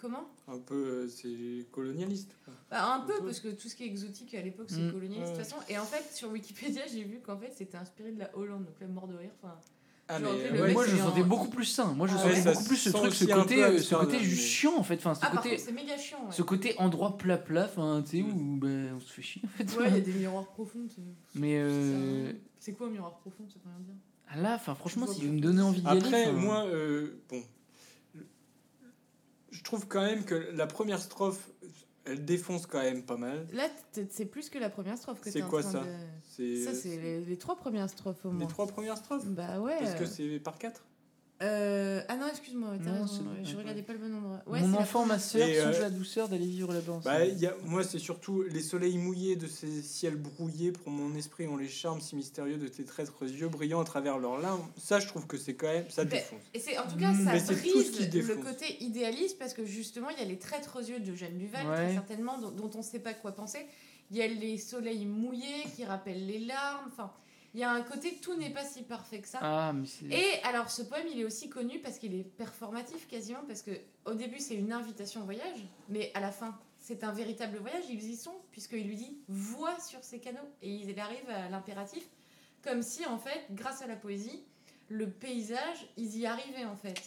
Comment 0.00 0.26
Un 0.48 0.58
peu, 0.58 0.74
euh, 0.74 1.08
c'est 1.08 1.66
colonialiste. 1.70 2.34
Bah, 2.70 2.94
un 2.94 3.00
peu, 3.00 3.18
peu. 3.18 3.24
parce 3.26 3.40
que 3.40 3.48
tout 3.48 3.68
ce 3.68 3.74
qui 3.74 3.82
est 3.84 3.86
exotique 3.86 4.34
à 4.34 4.40
l'époque, 4.42 4.68
c'est 4.70 4.80
Mm. 4.80 4.92
colonialiste 4.92 5.32
de 5.32 5.36
toute 5.36 5.44
façon. 5.46 5.56
Et 5.68 5.78
en 5.78 5.84
fait, 5.84 6.04
sur 6.14 6.30
Wikipédia, 6.30 6.82
j'ai 6.90 7.04
vu 7.04 7.20
qu'en 7.20 7.36
fait, 7.38 7.52
c'était 7.56 7.76
inspiré 7.76 8.12
de 8.12 8.18
la 8.18 8.34
Hollande, 8.36 8.64
donc 8.64 8.80
là, 8.80 8.86
mort 8.86 9.06
de 9.08 9.16
rire. 9.16 9.30
Enfin, 9.42 9.54
Ah, 10.12 10.18
mais, 10.18 10.26
euh, 10.26 10.50
le 10.50 10.60
Ouais, 10.62 10.66
mec, 10.68 10.72
moi, 10.74 10.86
je 10.88 10.96
sentais 10.96 11.22
beaucoup 11.22 11.50
plus 11.50 11.66
sain. 11.66 11.92
Moi, 11.92 12.08
je 12.08 12.14
Ah 12.14 12.18
sentais 12.18 12.34
ouais, 12.48 12.52
beaucoup 12.54 12.64
plus 12.64 12.76
ce 12.78 12.90
truc, 12.90 13.14
ce 13.14 13.24
côté, 13.26 13.62
euh, 13.62 13.78
ce 13.78 13.94
côté 13.94 14.16
mais- 14.16 14.24
juste 14.24 14.42
chiant, 14.42 14.76
en 14.76 14.82
fait. 14.82 14.96
Enfin, 14.96 15.14
ce 15.14 15.20
Ah, 15.22 15.30
par 15.30 15.36
côté. 15.42 15.50
contre, 15.50 15.62
c'est 15.62 15.72
méga 15.72 15.96
chiant. 15.98 16.26
Ouais, 16.26 16.32
Ce 16.32 16.42
côté 16.42 16.74
endroit 16.78 17.16
plat 17.16 17.38
plat, 17.38 17.66
enfin, 17.70 18.02
tu 18.04 18.16
sais, 18.16 18.22
où 18.24 18.56
ben, 18.56 18.94
on 18.96 19.00
se 19.00 19.12
fait 19.12 19.22
chier 19.22 19.42
en 19.44 19.48
fait. 19.56 19.78
Ouais, 19.78 19.88
il 19.88 19.94
y 19.94 19.98
a 19.98 20.00
des 20.00 20.12
miroirs 20.14 20.48
profonds. 20.48 20.80
c'est- 20.88 21.00
Mais 21.38 21.58
euh, 21.60 22.32
ça- 22.32 22.36
C'est 22.58 22.72
quoi 22.72 22.88
un 22.88 22.90
miroir 22.90 23.18
profond 23.18 23.44
Ça 23.48 23.54
veut 23.64 23.70
rien 23.70 23.84
dire? 23.84 23.94
ah 24.30 24.36
là, 24.40 24.54
enfin, 24.56 24.74
franchement, 24.74 25.06
si 25.06 25.24
vous 25.24 25.32
me 25.32 25.40
donnez 25.40 25.62
envie 25.62 25.80
d'y 25.80 25.86
aller. 25.86 26.00
Après, 26.00 26.32
moi, 26.32 26.64
euh, 26.66 27.20
bon, 27.28 27.42
trouve 29.70 29.86
quand 29.86 30.02
même 30.04 30.24
que 30.24 30.34
la 30.34 30.66
première 30.66 31.00
strophe, 31.00 31.48
elle 32.04 32.24
défonce 32.24 32.66
quand 32.66 32.80
même 32.80 33.02
pas 33.04 33.16
mal. 33.16 33.46
Là, 33.52 33.68
c'est 34.10 34.24
plus 34.26 34.50
que 34.50 34.58
la 34.58 34.68
première 34.68 34.98
strophe 34.98 35.20
que 35.20 35.30
C'est 35.30 35.38
t'es 35.38 35.42
en 35.44 35.48
quoi 35.48 35.62
train 35.62 35.70
ça 35.72 35.80
de- 35.84 35.86
C'est 36.28 36.56
Ça, 36.64 36.74
c'est 36.74 36.96
les, 36.96 37.20
les 37.24 37.36
trois 37.36 37.56
premières 37.56 37.88
strophes 37.88 38.24
au 38.24 38.30
les 38.32 38.38
moins. 38.38 38.46
trois 38.48 38.66
premières 38.66 38.96
strophes. 38.96 39.26
Bah 39.26 39.60
ouais. 39.60 39.76
Parce 39.78 39.94
que 39.94 40.04
euh, 40.04 40.06
c'est 40.06 40.40
par 40.40 40.58
quatre. 40.58 40.82
Euh, 41.42 42.02
Ah 42.08 42.16
non, 42.16 42.26
excuse-moi, 42.28 42.70
Non, 42.84 43.06
je 43.42 43.56
regardais 43.56 43.82
pas 43.82 43.92
le 43.94 43.98
bon 43.98 44.14
endroit. 44.14 44.42
Ouais, 44.46 44.60
Mon 44.60 44.72
la 44.76 44.78
enfant, 44.82 45.06
ma 45.06 45.18
soeur, 45.18 45.48
Et, 45.48 45.58
songe 45.60 45.76
euh, 45.78 45.80
la 45.82 45.90
douceur 45.90 46.28
d'aller 46.28 46.46
vivre 46.46 46.72
là-bas. 46.72 47.00
Bah, 47.04 47.24
il 47.24 47.38
y 47.38 47.46
a, 47.46 47.54
moi, 47.64 47.82
c'est 47.82 47.98
surtout 47.98 48.42
les 48.42 48.62
soleils 48.62 48.98
mouillés 48.98 49.36
de 49.36 49.46
ces 49.46 49.82
ciels 49.82 50.16
brouillés 50.16 50.72
pour 50.72 50.90
mon 50.92 51.14
esprit 51.16 51.46
ont 51.46 51.56
les 51.56 51.68
charmes 51.68 52.00
si 52.00 52.14
mystérieux 52.16 52.56
de 52.58 52.68
tes 52.68 52.84
traîtres 52.84 53.22
yeux 53.22 53.48
brillants 53.48 53.80
à 53.80 53.84
travers 53.84 54.18
leurs 54.18 54.38
larmes. 54.38 54.66
Ça, 54.76 55.00
je 55.00 55.06
trouve 55.08 55.26
que 55.26 55.38
c'est 55.38 55.54
quand 55.54 55.68
même 55.72 55.88
ça 55.88 56.04
Mais- 56.04 56.10
défonce. 56.10 56.40
Et 56.54 56.58
c'est 56.58 56.76
en 56.78 56.86
tout 56.86 56.96
cas, 56.98 57.12
Mm. 57.12 57.24
ça 57.24 57.32
Mais 57.32 57.40
c'est 57.40 57.54
tout 57.54 57.82
ce 57.82 57.92
brise 57.92 58.10
qui 58.10 58.18
le 58.20 58.36
côté 58.36 58.82
idéaliste 58.84 59.38
parce 59.38 59.54
que 59.54 59.64
justement, 59.64 60.10
il 60.10 60.18
y 60.18 60.22
a 60.22 60.26
les 60.26 60.38
traîtres 60.38 60.78
yeux 60.88 61.00
de 61.00 61.14
Jeanne 61.14 61.38
Duval, 61.38 61.66
Ouais. 61.66 61.74
très 61.76 61.92
certainement, 61.94 62.38
dont, 62.38 62.50
dont 62.50 62.70
on 62.74 62.78
ne 62.78 62.82
sait 62.84 62.98
pas 63.00 63.14
quoi 63.14 63.32
penser. 63.32 63.66
Il 64.10 64.16
y 64.16 64.22
a 64.22 64.26
les 64.26 64.58
soleils 64.58 65.06
mouillés 65.06 65.64
qui 65.76 65.84
rappellent 65.84 66.26
les 66.26 66.40
larmes. 66.40 66.88
Enfin, 66.88 67.12
il 67.54 67.60
y 67.60 67.64
a 67.64 67.70
un 67.70 67.82
côté 67.82 68.16
tout 68.22 68.36
n'est 68.36 68.50
pas 68.50 68.64
si 68.64 68.82
parfait 68.82 69.20
que 69.20 69.28
ça. 69.28 69.38
Ah, 69.42 69.72
mais. 69.72 69.88
Et 70.10 70.42
alors, 70.44 70.70
ce 70.70 70.82
poème, 70.82 71.06
il 71.12 71.20
est 71.20 71.24
aussi 71.24 71.48
connu 71.48 71.80
parce 71.80 71.98
qu'il 71.98 72.14
est 72.14 72.24
performatif 72.24 73.08
quasiment, 73.08 73.40
parce 73.46 73.62
que 73.62 73.72
au 74.04 74.14
début, 74.14 74.38
c'est 74.38 74.54
une 74.54 74.72
invitation 74.72 75.22
au 75.22 75.24
voyage, 75.24 75.58
mais 75.88 76.10
à 76.14 76.20
la 76.20 76.30
fin, 76.30 76.58
c'est 76.78 77.04
un 77.04 77.12
véritable 77.12 77.58
voyage. 77.58 77.84
Ils 77.88 78.02
y 78.10 78.16
sont, 78.16 78.36
puisqu'il 78.52 78.86
lui 78.86 78.96
dit 78.96 79.18
Vois 79.28 79.78
sur 79.80 80.02
ces 80.02 80.20
canaux. 80.20 80.38
Et 80.62 80.70
il 80.72 80.98
arrive 80.98 81.28
à 81.28 81.48
l'impératif 81.48 82.04
comme 82.62 82.82
si 82.82 83.06
en 83.06 83.18
fait, 83.18 83.46
grâce 83.50 83.82
à 83.82 83.86
la 83.86 83.96
poésie, 83.96 84.42
le 84.88 85.08
paysage, 85.08 85.86
ils 85.96 86.18
y 86.18 86.26
arrivaient 86.26 86.64
en 86.64 86.76
fait. 86.76 87.00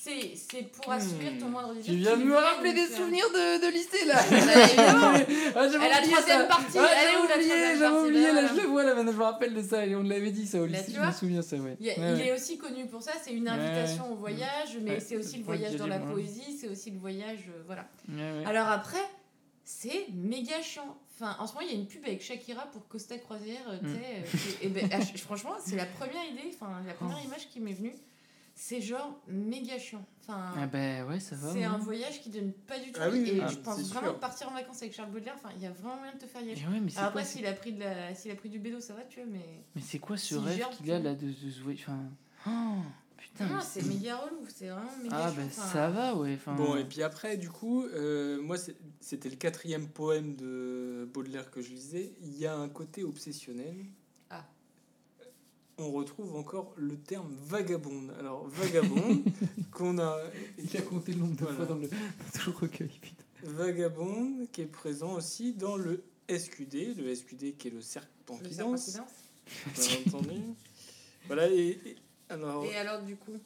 C'est 0.00 0.34
c'est 0.36 0.62
pour 0.70 0.92
assouvir 0.92 1.32
ton 1.40 1.46
moindre 1.48 1.74
désir. 1.74 1.92
Tu 1.92 1.98
viens 1.98 2.16
de 2.16 2.22
me 2.24 2.36
rappeler 2.36 2.72
des 2.72 2.82
euh, 2.92 2.96
souvenirs 2.96 3.24
de, 3.30 3.66
de 3.66 3.72
lycée 3.72 4.04
là 4.06 4.14
Bah. 4.30 5.24
Ah, 5.56 5.68
j'avais 5.68 5.86
Et 5.86 5.88
la 5.90 5.98
oublié 5.98 6.12
troisième 6.14 6.46
partie, 6.48 6.78
Ah, 6.78 6.88
elle 7.00 7.14
est 7.14 7.16
où, 7.18 7.22
la 7.22 7.28
j'avais 7.28 7.44
oublié, 7.44 7.48
troisième 7.48 7.78
j'avais 7.78 7.98
oublié, 8.08 8.32
Là, 8.32 8.46
je 8.46 8.60
le 8.60 8.66
vois 8.68 8.84
là 8.84 8.94
maintenant, 8.94 9.12
je 9.12 9.16
me 9.18 9.22
rappelle 9.24 9.54
de 9.54 9.62
ça 9.62 9.84
et 9.86 9.94
on 9.96 10.02
l'avait 10.04 10.30
dit 10.30 10.46
ça 10.46 10.60
au 10.60 10.66
Là, 10.66 10.78
lycée, 10.78 10.92
je 10.94 11.00
me 11.00 11.12
souviens 11.12 11.42
ça, 11.42 11.56
ouais. 11.56 11.76
Il, 11.80 11.86
y 11.86 11.90
a- 11.90 11.94
Ouais, 11.98 12.12
il 12.12 12.14
ouais. 12.20 12.26
est 12.28 12.32
aussi 12.32 12.58
connu 12.58 12.86
pour 12.86 13.02
ça, 13.02 13.12
c'est 13.22 13.32
une 13.32 13.48
invitation 13.48 14.04
ouais. 14.06 14.12
au 14.12 14.16
voyage, 14.16 14.78
mais 14.82 14.92
Ouais. 14.92 15.00
c'est 15.00 15.16
aussi 15.16 15.38
le 15.38 15.44
voyage 15.44 15.74
dans 15.76 15.86
la 15.88 15.98
poésie, 15.98 16.56
c'est 16.60 16.68
aussi 16.68 16.90
le 16.92 16.98
voyage, 16.98 17.44
euh, 17.48 17.62
voilà. 17.66 17.86
Alors 18.46 18.68
après, 18.68 19.02
c'est 19.64 20.06
méga 20.14 20.62
chiant. 20.62 20.96
Enfin, 21.20 21.36
en 21.40 21.46
ce 21.48 21.54
moment, 21.54 21.66
il 21.68 21.72
y 21.74 21.76
a 21.76 21.80
une 21.80 21.88
pub 21.88 22.04
avec 22.04 22.22
Shakira 22.22 22.66
pour 22.70 22.86
Costa 22.86 23.18
Croisière, 23.18 23.58
euh, 23.68 23.78
tu 23.80 23.86
Mm. 23.86 23.94
sais, 23.94 23.98
euh, 23.98 24.66
et 24.66 24.68
ben, 24.68 24.88
ah, 24.92 25.00
franchement, 25.18 25.54
c'est 25.64 25.74
la 25.74 25.86
première 25.86 26.24
idée, 26.30 26.54
enfin, 26.54 26.70
la 26.86 26.94
première 26.94 27.18
Oh. 27.20 27.26
image 27.26 27.48
qui 27.50 27.58
m'est 27.58 27.72
venue. 27.72 27.94
C'est 28.60 28.80
genre 28.80 29.20
méga 29.28 29.78
chiant. 29.78 30.04
Enfin, 30.22 30.52
Ah 30.56 30.66
bah 30.66 31.04
ouais, 31.06 31.20
ça 31.20 31.36
va. 31.36 31.52
c'est 31.52 31.58
ouais. 31.58 31.64
un 31.64 31.78
voyage 31.78 32.20
qui 32.20 32.28
donne 32.28 32.52
pas 32.52 32.80
du 32.80 32.90
tout 32.90 33.00
Ah 33.00 33.08
oui. 33.08 33.30
Et 33.30 33.40
ah, 33.40 33.46
je 33.46 33.54
pense 33.58 33.80
vraiment 33.82 34.08
sûr. 34.08 34.14
que 34.16 34.20
partir 34.20 34.48
en 34.48 34.54
vacances 34.54 34.82
avec 34.82 34.92
Charles 34.96 35.12
Baudelaire, 35.12 35.36
enfin, 35.36 35.50
il 35.54 35.62
y 35.62 35.66
a 35.66 35.70
vraiment 35.70 35.96
moyen 35.96 36.12
de 36.14 36.18
te 36.18 36.26
faire 36.26 36.42
y 36.42 36.50
aller. 36.50 36.60
Et 36.60 36.66
ouais, 36.66 36.80
mais 36.80 36.90
c'est 36.90 36.98
Alors 36.98 37.12
quoi, 37.12 37.20
après, 37.20 37.32
s'il 37.32 37.46
a 37.46 37.52
pris 37.52 37.72
de 37.72 37.78
la, 37.78 38.16
s'il 38.16 38.32
a 38.32 38.34
pris 38.34 38.48
du 38.48 38.58
bédo, 38.58 38.80
ça 38.80 38.94
va, 38.94 39.02
tu 39.02 39.20
vois, 39.20 39.30
mais 39.30 39.62
Mais 39.76 39.80
c'est 39.80 40.00
quoi 40.00 40.16
ce 40.16 40.34
rêve 40.34 40.66
qu'il 40.76 40.90
a 40.90 40.98
là 40.98 41.14
de, 41.14 41.32
se 41.32 41.62
voyer 41.62 41.78
Enfin. 41.80 42.00
Oh, 42.48 42.82
putain. 43.16 43.46
non, 43.46 43.60
c'est 43.62 43.86
méga 43.86 44.16
relou, 44.16 44.44
c'est 44.48 44.66
vraiment 44.66 44.96
méga 45.04 45.16
Ah 45.16 45.30
bah 45.30 45.50
ça 45.50 45.88
va, 45.90 46.16
ouais. 46.16 46.34
Enfin... 46.34 46.56
Bon, 46.56 46.76
et 46.76 46.84
puis 46.84 47.04
après, 47.04 47.36
du 47.36 47.50
coup, 47.50 47.84
euh, 47.84 48.42
moi, 48.42 48.56
c'était 49.00 49.30
le 49.30 49.36
quatrième 49.36 49.86
poème 49.86 50.34
de 50.34 51.08
Baudelaire 51.14 51.52
que 51.52 51.62
je 51.62 51.70
lisais. 51.70 52.12
Il 52.22 52.36
y 52.36 52.46
a 52.46 52.56
un 52.56 52.68
côté 52.68 53.04
obsessionnel. 53.04 53.76
On 55.80 55.92
retrouve 55.92 56.34
encore 56.36 56.72
le 56.76 56.96
terme 56.96 57.32
vagabonde. 57.44 58.12
Alors, 58.18 58.48
vagabonde, 58.48 59.22
qu'on 59.72 59.98
a. 59.98 60.20
Il 60.58 60.76
a 60.76 60.82
compté 60.82 61.12
le 61.12 61.18
nombre 61.20 61.36
de 61.36 61.40
Voilà. 61.44 61.56
fois 61.56 61.66
dans 61.66 61.74
le, 61.76 61.88
dans 61.88 62.46
le 62.46 62.52
recueil, 62.52 62.88
putain. 63.00 63.24
Vagabonde, 63.44 64.50
qui 64.50 64.62
est 64.62 64.66
présent 64.66 65.14
aussi 65.14 65.52
dans 65.54 65.76
le 65.76 66.02
SQD, 66.28 66.96
le 66.98 67.14
SQD 67.14 67.56
qui 67.56 67.68
est 67.68 67.70
le 67.70 67.80
serpent 67.80 68.38
le 68.42 68.48
qui 68.48 68.54
serpent 68.54 68.70
danse, 68.72 68.84
qui 68.86 68.96
danse. 68.96 69.88
bien 69.88 69.98
entendu. 70.14 70.40
Voilà, 71.26 71.48
et, 71.50 71.68
et- 71.84 71.96
alors. 72.28 72.64
Et 72.64 72.74
alors, 72.76 73.00
du 73.02 73.14
coup? 73.16 73.38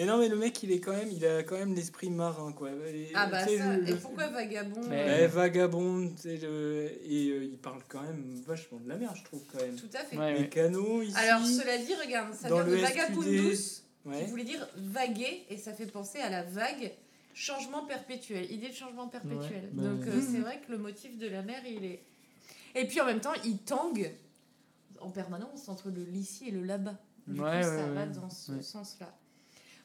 Mais 0.00 0.06
non, 0.06 0.16
mais 0.16 0.28
le 0.30 0.36
mec, 0.36 0.62
il 0.62 0.72
est 0.72 0.80
quand 0.80 0.94
même, 0.96 1.10
il 1.12 1.26
a 1.26 1.42
quand 1.42 1.58
même 1.58 1.74
l'esprit 1.74 2.08
marin, 2.08 2.52
quoi. 2.52 2.70
Et, 2.70 3.10
Ah 3.14 3.26
bah 3.26 3.46
ça, 3.46 3.76
le- 3.76 3.86
et 3.86 3.94
pourquoi 3.96 4.28
vagabond 4.28 4.80
Mais- 4.88 5.24
euh, 5.24 5.28
vagabond, 5.28 6.10
le... 6.24 6.90
et 7.04 7.28
euh, 7.28 7.44
il 7.44 7.58
parle 7.58 7.82
quand 7.86 8.00
même 8.00 8.40
vachement 8.46 8.78
de 8.78 8.88
la 8.88 8.96
mer, 8.96 9.14
je 9.14 9.24
trouve, 9.24 9.42
quand 9.52 9.58
même. 9.60 9.76
Tout 9.76 9.90
à 9.92 9.98
fait. 9.98 10.16
Ouais, 10.16 10.32
Les 10.32 10.40
ouais. 10.40 10.48
canaux 10.48 11.02
ici. 11.02 11.14
Alors, 11.18 11.44
cela 11.44 11.76
dit, 11.76 11.92
regarde, 12.02 12.32
ça 12.32 12.48
dans 12.48 12.62
vient 12.62 12.76
de 12.76 12.80
vagabundus, 12.80 13.82
Ouais. 14.06 14.24
qui 14.24 14.30
voulait 14.30 14.44
dire 14.44 14.66
vaguer, 14.76 15.44
et 15.50 15.58
ça 15.58 15.74
fait 15.74 15.84
penser 15.84 16.18
à 16.20 16.30
la 16.30 16.44
vague, 16.44 16.92
changement 17.34 17.84
perpétuel, 17.84 18.50
idée 18.50 18.70
de 18.70 18.74
changement 18.74 19.06
perpétuel. 19.08 19.64
Ouais, 19.64 19.70
bah, 19.74 19.82
Donc, 19.82 20.06
euh, 20.06 20.18
c'est 20.22 20.38
vrai 20.38 20.62
que 20.66 20.72
le 20.72 20.78
motif 20.78 21.18
de 21.18 21.28
la 21.28 21.42
mer, 21.42 21.60
il 21.66 21.84
est. 21.84 22.00
Et 22.74 22.86
puis 22.86 23.02
en 23.02 23.04
même 23.04 23.20
temps, 23.20 23.34
il 23.44 23.58
tangue 23.58 24.10
en 24.98 25.10
permanence 25.10 25.68
entre 25.68 25.90
le 25.90 26.04
l'ici 26.04 26.48
et 26.48 26.52
le 26.52 26.62
là-bas. 26.62 26.96
Du 27.26 27.38
Ouais, 27.38 27.50
coup, 27.50 27.56
ouais, 27.56 27.62
ça 27.62 27.86
va 27.88 28.00
ouais. 28.00 28.06
dans 28.14 28.30
ce 28.30 28.52
Ouais. 28.52 28.62
sens-là. 28.62 29.14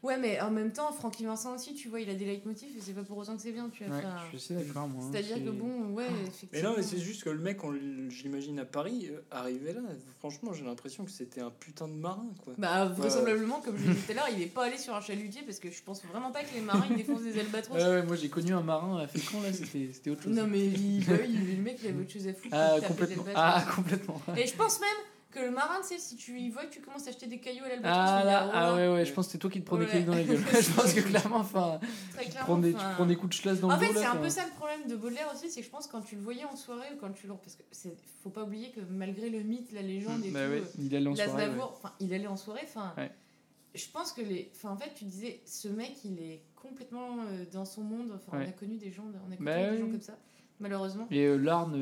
Ouais, 0.05 0.17
mais 0.19 0.39
en 0.39 0.51
même 0.51 0.71
temps, 0.71 0.91
Francky 0.91 1.25
Vincent 1.25 1.55
aussi, 1.55 1.73
tu 1.73 1.87
vois, 1.89 1.99
il 1.99 2.09
a 2.09 2.13
des 2.13 2.25
leitmotifs 2.25 2.77
et 2.77 2.79
c'est 2.79 2.93
pas 2.93 3.03
pour 3.03 3.17
autant 3.17 3.35
que 3.35 3.41
c'est 3.41 3.51
bien, 3.51 3.69
tu 3.69 3.83
vois. 3.83 3.95
Ouais, 3.95 4.03
enfin, 4.05 4.17
je 4.31 4.37
suis 4.37 4.53
d'accord, 4.53 4.87
moi. 4.87 5.03
hein, 5.03 5.09
C'est-à-dire 5.11 5.43
que 5.43 5.49
bon, 5.49 5.93
ouais, 5.93 6.05
Mais 6.11 6.27
effectivement. 6.27 6.69
non, 6.69 6.75
mais 6.77 6.83
c'est 6.83 6.99
juste 6.99 7.23
que 7.23 7.29
le 7.31 7.39
mec, 7.39 7.63
on 7.63 7.73
l- 7.73 8.05
je 8.09 8.21
l'imagine 8.23 8.59
à 8.59 8.65
Paris, 8.65 9.07
euh, 9.11 9.21
arrivé 9.31 9.73
là, 9.73 9.81
franchement, 10.19 10.53
j'ai 10.53 10.63
l'impression 10.63 11.05
que 11.05 11.11
c'était 11.11 11.41
un 11.41 11.49
putain 11.49 11.87
de 11.87 11.93
marin, 11.93 12.27
quoi. 12.43 12.53
Bah, 12.59 12.85
vraisemblablement, 12.85 13.61
comme 13.61 13.77
je 13.77 13.87
le 13.87 13.93
disais 13.95 14.05
tout 14.05 14.11
à 14.11 14.15
l'heure, 14.15 14.29
il 14.31 14.41
est 14.43 14.45
pas 14.47 14.65
allé 14.65 14.77
sur 14.77 14.93
un 14.93 15.01
chalutier 15.01 15.41
parce 15.41 15.57
que 15.59 15.71
je 15.71 15.81
pense 15.81 16.05
vraiment 16.05 16.31
pas 16.31 16.43
que 16.43 16.53
les 16.53 16.61
marins 16.61 16.85
ils 16.89 16.95
défoncent 16.97 17.23
des 17.23 17.39
albatros. 17.39 17.75
Ouais, 17.81 17.83
ouais, 17.83 18.03
moi 18.03 18.15
j'ai 18.15 18.29
connu 18.29 18.53
un 18.53 18.61
marin 18.61 18.99
à 18.99 19.07
Fécamp, 19.07 19.41
là, 19.41 19.51
c'était 19.51 19.89
c'était 19.91 20.11
autre 20.11 20.21
chose. 20.21 20.35
Non, 20.35 20.45
mais 20.47 20.65
il, 20.67 21.03
bah 21.05 21.13
oui, 21.19 21.33
le 21.55 21.61
mec 21.63 21.79
il 21.81 21.87
avait 21.87 22.01
autre 22.01 22.11
chose 22.11 22.27
à 22.27 22.33
foutre. 22.33 22.49
Ah, 22.55 22.77
complètement. 22.87 23.25
Ah, 23.33 23.65
complètement. 23.75 24.21
Et 24.37 24.45
je 24.45 24.55
pense 24.55 24.79
même 24.79 24.89
que 25.35 25.39
le 25.41 25.51
marin, 25.51 25.81
tu 25.81 25.87
sais, 25.89 25.99
si 25.99 26.15
tu 26.15 26.39
y 26.39 26.49
vois 26.49 26.65
que 26.65 26.73
tu 26.73 26.79
commences 26.81 27.05
à 27.07 27.09
acheter 27.09 27.27
des 27.27 27.39
cailloux 27.39 27.65
à 27.65 27.69
l'albatros, 27.69 27.99
Ah, 28.07 28.19
tu 28.21 28.27
là, 28.27 28.51
ah 28.53 28.71
oh, 28.71 28.75
ouais, 28.77 28.87
ouais, 28.93 29.05
je 29.05 29.11
pense 29.13 29.25
que 29.27 29.33
c'est 29.33 29.37
toi 29.37 29.49
qui 29.49 29.59
te 29.61 29.65
prends 29.65 29.77
des 29.77 29.85
cailloux 29.85 30.05
dans 30.05 30.15
la 30.15 30.23
gueule. 30.23 30.37
je 30.61 30.71
pense 30.71 30.93
que 30.93 31.01
clairement, 31.01 31.37
enfin, 31.37 31.79
tu 32.19 32.29
prends 32.39 32.57
des, 32.57 32.71
tu 32.73 32.79
prends 32.95 33.05
des 33.05 33.15
coups 33.15 33.35
de 33.35 33.41
chlasse 33.41 33.59
dans 33.59 33.69
En 33.69 33.77
le 33.77 33.85
dos 33.85 33.93
fait, 33.93 33.99
c'est 33.99 34.05
un 34.05 34.15
peu 34.15 34.29
ça 34.29 34.45
le 34.45 34.51
problème 34.51 34.87
de 34.87 34.95
Baudelaire 34.95 35.29
aussi, 35.33 35.49
c'est 35.51 35.59
que 35.59 35.65
je 35.65 35.71
pense 35.71 35.87
quand 35.87 36.01
tu 36.01 36.15
le 36.15 36.21
voyais 36.21 36.45
en 36.45 36.55
soirée 36.55 36.87
ou 36.93 36.97
quand 36.97 37.11
tu 37.11 37.27
le. 37.27 37.33
Parce 37.33 37.55
que 37.55 37.89
faut 38.23 38.29
pas 38.29 38.43
oublier 38.43 38.71
que 38.71 38.79
malgré 38.89 39.29
le 39.29 39.41
mythe, 39.41 39.71
la 39.73 39.81
légende 39.81 40.23
et 40.25 40.31
Bah 40.31 40.39
tout. 40.47 40.65
il 40.79 40.95
allait 40.95 41.07
en 41.07 41.15
soirée. 41.15 41.49
enfin, 41.59 41.91
il 41.99 42.13
allait 42.13 42.27
en 42.27 42.37
soirée, 42.37 42.61
enfin. 42.63 42.93
Je 43.73 43.85
pense 43.91 44.13
que 44.13 44.21
les. 44.21 44.49
Enfin, 44.55 44.69
en 44.71 44.77
fait, 44.77 44.93
tu 44.95 45.03
disais, 45.03 45.41
ce 45.45 45.67
mec, 45.67 45.91
il 46.05 46.17
est 46.21 46.41
complètement 46.55 47.17
euh, 47.27 47.43
dans 47.51 47.65
son 47.65 47.81
monde. 47.81 48.11
Enfin, 48.15 48.37
on 48.37 48.47
a 48.49 48.51
connu 48.53 48.77
des 48.77 48.89
gens, 48.91 49.03
on 49.03 49.31
a 49.31 49.35
connu 49.35 49.45
Bah 49.45 49.69
des 49.71 49.77
gens 49.77 49.91
comme 49.91 50.01
ça, 50.01 50.17
malheureusement. 50.59 51.07
Et 51.11 51.25
euh, 51.25 51.35
l'art 51.37 51.67
ne- 51.67 51.77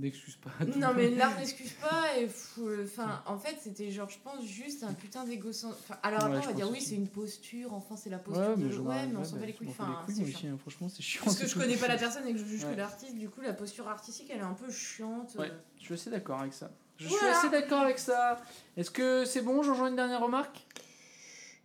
n'excuse 0.00 0.36
pas. 0.36 0.50
tout. 0.64 0.78
Non, 0.78 0.88
mais 0.94 1.10
l'art 1.10 1.36
n'excuse 1.38 1.72
pas. 1.80 2.16
Et 2.18 2.28
fou- 2.28 2.68
euh, 2.68 2.84
enfin, 2.84 3.22
en 3.26 3.38
fait, 3.38 3.56
c'était 3.60 3.90
genre, 3.90 4.08
je 4.08 4.18
pense, 4.22 4.44
juste 4.44 4.82
un 4.84 4.92
putain. 4.94 5.24
Enfin, 5.24 5.96
alors 6.02 6.20
Ouais, 6.20 6.26
après, 6.26 6.42
je 6.42 6.46
on 6.46 6.50
va 6.50 6.56
dire, 6.56 6.70
oui, 6.70 6.80
c'est 6.80 6.94
une 6.94 7.08
posture. 7.08 7.72
Enfin, 7.74 7.96
c'est 7.96 8.10
la 8.10 8.18
posture. 8.18 8.42
Ouais, 8.50 8.56
de... 8.56 8.64
mais, 8.64 8.70
j'en 8.72 8.82
ouais, 8.84 9.04
ai- 9.04 9.06
mais 9.06 9.16
on 9.16 9.24
s'en 9.24 9.34
bah, 9.34 9.40
bat 9.40 9.46
les 9.46 9.52
je 9.52 9.58
couilles. 9.58 9.68
Enfin, 9.68 10.04
les 10.08 10.14
couilles, 10.14 10.32
chiant. 10.32 10.50
hein, 10.54 10.58
franchement, 10.60 10.88
c'est 10.88 11.02
chiant. 11.02 11.22
Parce 11.24 11.38
que 11.38 11.46
je 11.46 11.54
connais 11.58 11.76
pas 11.76 11.88
la 11.88 11.96
personne 11.98 12.26
et 12.26 12.32
que 12.32 12.38
je 12.38 12.44
juge 12.44 12.64
Ouais. 12.64 12.72
que 12.72 12.76
l'artiste, 12.78 13.14
du 13.16 13.28
coup, 13.28 13.40
la 13.40 13.52
posture 13.52 13.88
artistique, 13.88 14.28
elle 14.32 14.38
est 14.38 14.42
un 14.42 14.54
peu 14.54 14.70
chiante. 14.70 15.34
Ouais, 15.38 15.50
euh. 15.50 15.54
je 15.78 15.84
suis 15.84 15.94
assez 15.94 16.10
d'accord 16.10 16.40
avec 16.40 16.52
ça. 16.52 16.70
Je 16.98 17.08
Voilà. 17.08 17.34
suis 17.34 17.36
assez 17.46 17.50
d'accord 17.50 17.80
avec 17.82 17.98
ça. 17.98 18.40
Est-ce 18.76 18.90
que 18.90 19.24
c'est 19.26 19.42
bon, 19.42 19.62
j'en 19.62 19.74
joins 19.74 19.88
une 19.88 19.96
dernière 19.96 20.20
remarque? 20.22 20.66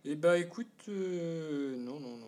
Et 0.04 0.16
bah 0.16 0.36
écoute, 0.36 0.66
euh, 0.88 1.76
non, 1.78 2.00
non, 2.00 2.16
non. 2.16 2.26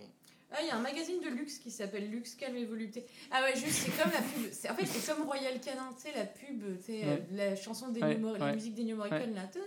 Ah, 0.56 0.58
il 0.62 0.68
y 0.68 0.70
a 0.70 0.76
un 0.76 0.80
magazine 0.80 1.20
de 1.20 1.28
luxe 1.30 1.58
qui 1.58 1.70
s'appelle 1.70 2.10
Luxe, 2.10 2.34
Calme 2.36 2.56
et 2.56 2.64
Volupté. 2.64 3.04
Ah 3.32 3.42
ouais, 3.42 3.54
juste, 3.56 3.72
c'est 3.84 3.90
comme 4.02 4.12
la 4.12 4.20
pub. 4.20 4.52
c'est- 4.52 4.70
En 4.70 4.74
fait, 4.74 4.86
c'est 4.86 5.12
comme 5.12 5.24
Royal 5.26 5.60
Canin, 5.60 5.88
tu 5.96 6.02
sais, 6.02 6.16
la 6.16 6.24
pub, 6.26 6.62
tu 6.78 6.82
sais, 6.84 6.92
Ouais. 7.00 7.04
euh, 7.06 7.16
la 7.32 7.56
chanson 7.56 7.88
d'Ennio 7.88 8.06
Ouais, 8.08 8.16
Mor- 8.18 8.38
la 8.38 8.46
ouais. 8.46 8.54
musique 8.54 8.74
d'Ennio 8.74 8.96
Morricone, 8.96 9.34
là. 9.34 9.42
Ta, 9.46 9.58
ta, 9.60 9.64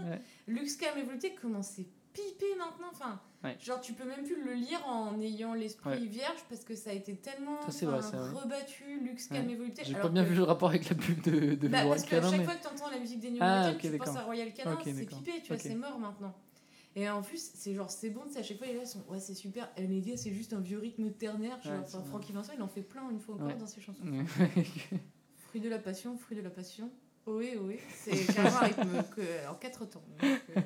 ta. 0.00 0.08
Ouais. 0.10 0.20
Luxe, 0.46 0.76
Calme 0.76 0.98
et 0.98 1.02
Volupté, 1.02 1.34
comment 1.40 1.62
c'est 1.62 1.86
pipé 2.12 2.46
maintenant 2.58 2.88
Enfin, 2.92 3.20
Ouais. 3.42 3.56
genre, 3.60 3.80
tu 3.80 3.92
peux 3.94 4.04
même 4.04 4.22
plus 4.24 4.42
le 4.44 4.52
lire 4.52 4.86
en 4.86 5.18
ayant 5.20 5.54
l'esprit 5.54 5.90
Ouais. 5.90 5.96
vierge 5.98 6.44
parce 6.48 6.62
que 6.64 6.74
ça 6.74 6.90
a 6.90 6.92
été 6.92 7.16
tellement 7.16 7.58
Ça, 7.70 7.86
vrai, 7.86 7.96
ouais. 7.98 8.28
rebattu, 8.40 9.00
Luxe, 9.02 9.28
Ouais. 9.30 9.36
Calme 9.38 9.50
et 9.50 9.54
Volupté. 9.56 9.82
J'ai 9.84 9.94
pas 9.94 10.08
bien 10.08 10.22
que- 10.24 10.28
vu 10.28 10.34
le 10.36 10.42
rapport 10.44 10.68
avec 10.68 10.88
la 10.88 10.94
pub 10.96 11.20
de, 11.22 11.54
de 11.54 11.68
Bah, 11.68 11.82
Royal 11.82 11.88
parce 11.88 12.04
Canin, 12.08 12.30
chaque 12.30 12.38
mais- 12.40 12.44
fois 12.44 12.54
que 12.54 12.62
tu 12.62 12.68
entends 12.68 12.90
la 12.90 12.98
musique 12.98 13.20
d'Ennio 13.20 13.38
Ah, 13.40 13.60
Morricone, 13.62 13.74
ok, 13.76 13.92
tu 13.92 13.98
penses 13.98 14.16
à 14.16 14.22
Royal 14.22 14.52
Canin, 14.52 14.78
c'est 14.84 14.92
pipé, 15.06 15.32
tu 15.42 15.48
vois, 15.48 15.58
c'est 15.58 15.74
mort 15.74 15.98
maintenant. 15.98 16.34
Et 16.96 17.08
en 17.08 17.22
plus, 17.22 17.50
c'est 17.54 17.74
genre, 17.74 17.88
c'est 17.90 18.10
bon, 18.10 18.22
tu 18.26 18.32
sais, 18.34 18.40
à 18.40 18.42
chaque 18.42 18.58
fois, 18.58 18.66
les 18.66 18.74
gars 18.74 18.84
sont, 18.84 19.04
ouais, 19.08 19.20
c'est 19.20 19.34
super. 19.34 19.70
Et 19.76 19.86
les 19.86 20.00
gars, 20.00 20.16
c'est 20.16 20.32
juste 20.32 20.52
un 20.52 20.60
vieux 20.60 20.78
rythme 20.78 21.10
ternaire. 21.12 21.60
Genre, 21.62 21.74
enfin. 21.84 22.02
Francky 22.02 22.32
Vincent, 22.32 22.52
il 22.56 22.62
en 22.62 22.68
fait 22.68 22.82
plein 22.82 23.08
une 23.10 23.20
fois 23.20 23.36
encore 23.36 23.46
Ouais. 23.48 23.54
dans 23.56 23.66
ses 23.66 23.80
chansons. 23.80 24.02
Ouais. 24.04 24.24
Fruit 25.48 25.60
de 25.60 25.68
la 25.68 25.78
passion, 25.78 26.16
fruit 26.16 26.36
de 26.36 26.42
la 26.42 26.50
passion. 26.50 26.90
Ohé, 27.26 27.56
ohé. 27.58 27.80
C'est 27.94 28.24
carrément 28.32 28.56
un 28.58 28.60
rythme 28.66 29.02
que, 29.16 29.48
en 29.50 29.54
quatre 29.54 29.84
temps. 29.84 30.02
Donc, 30.20 30.40
euh, 30.56 30.60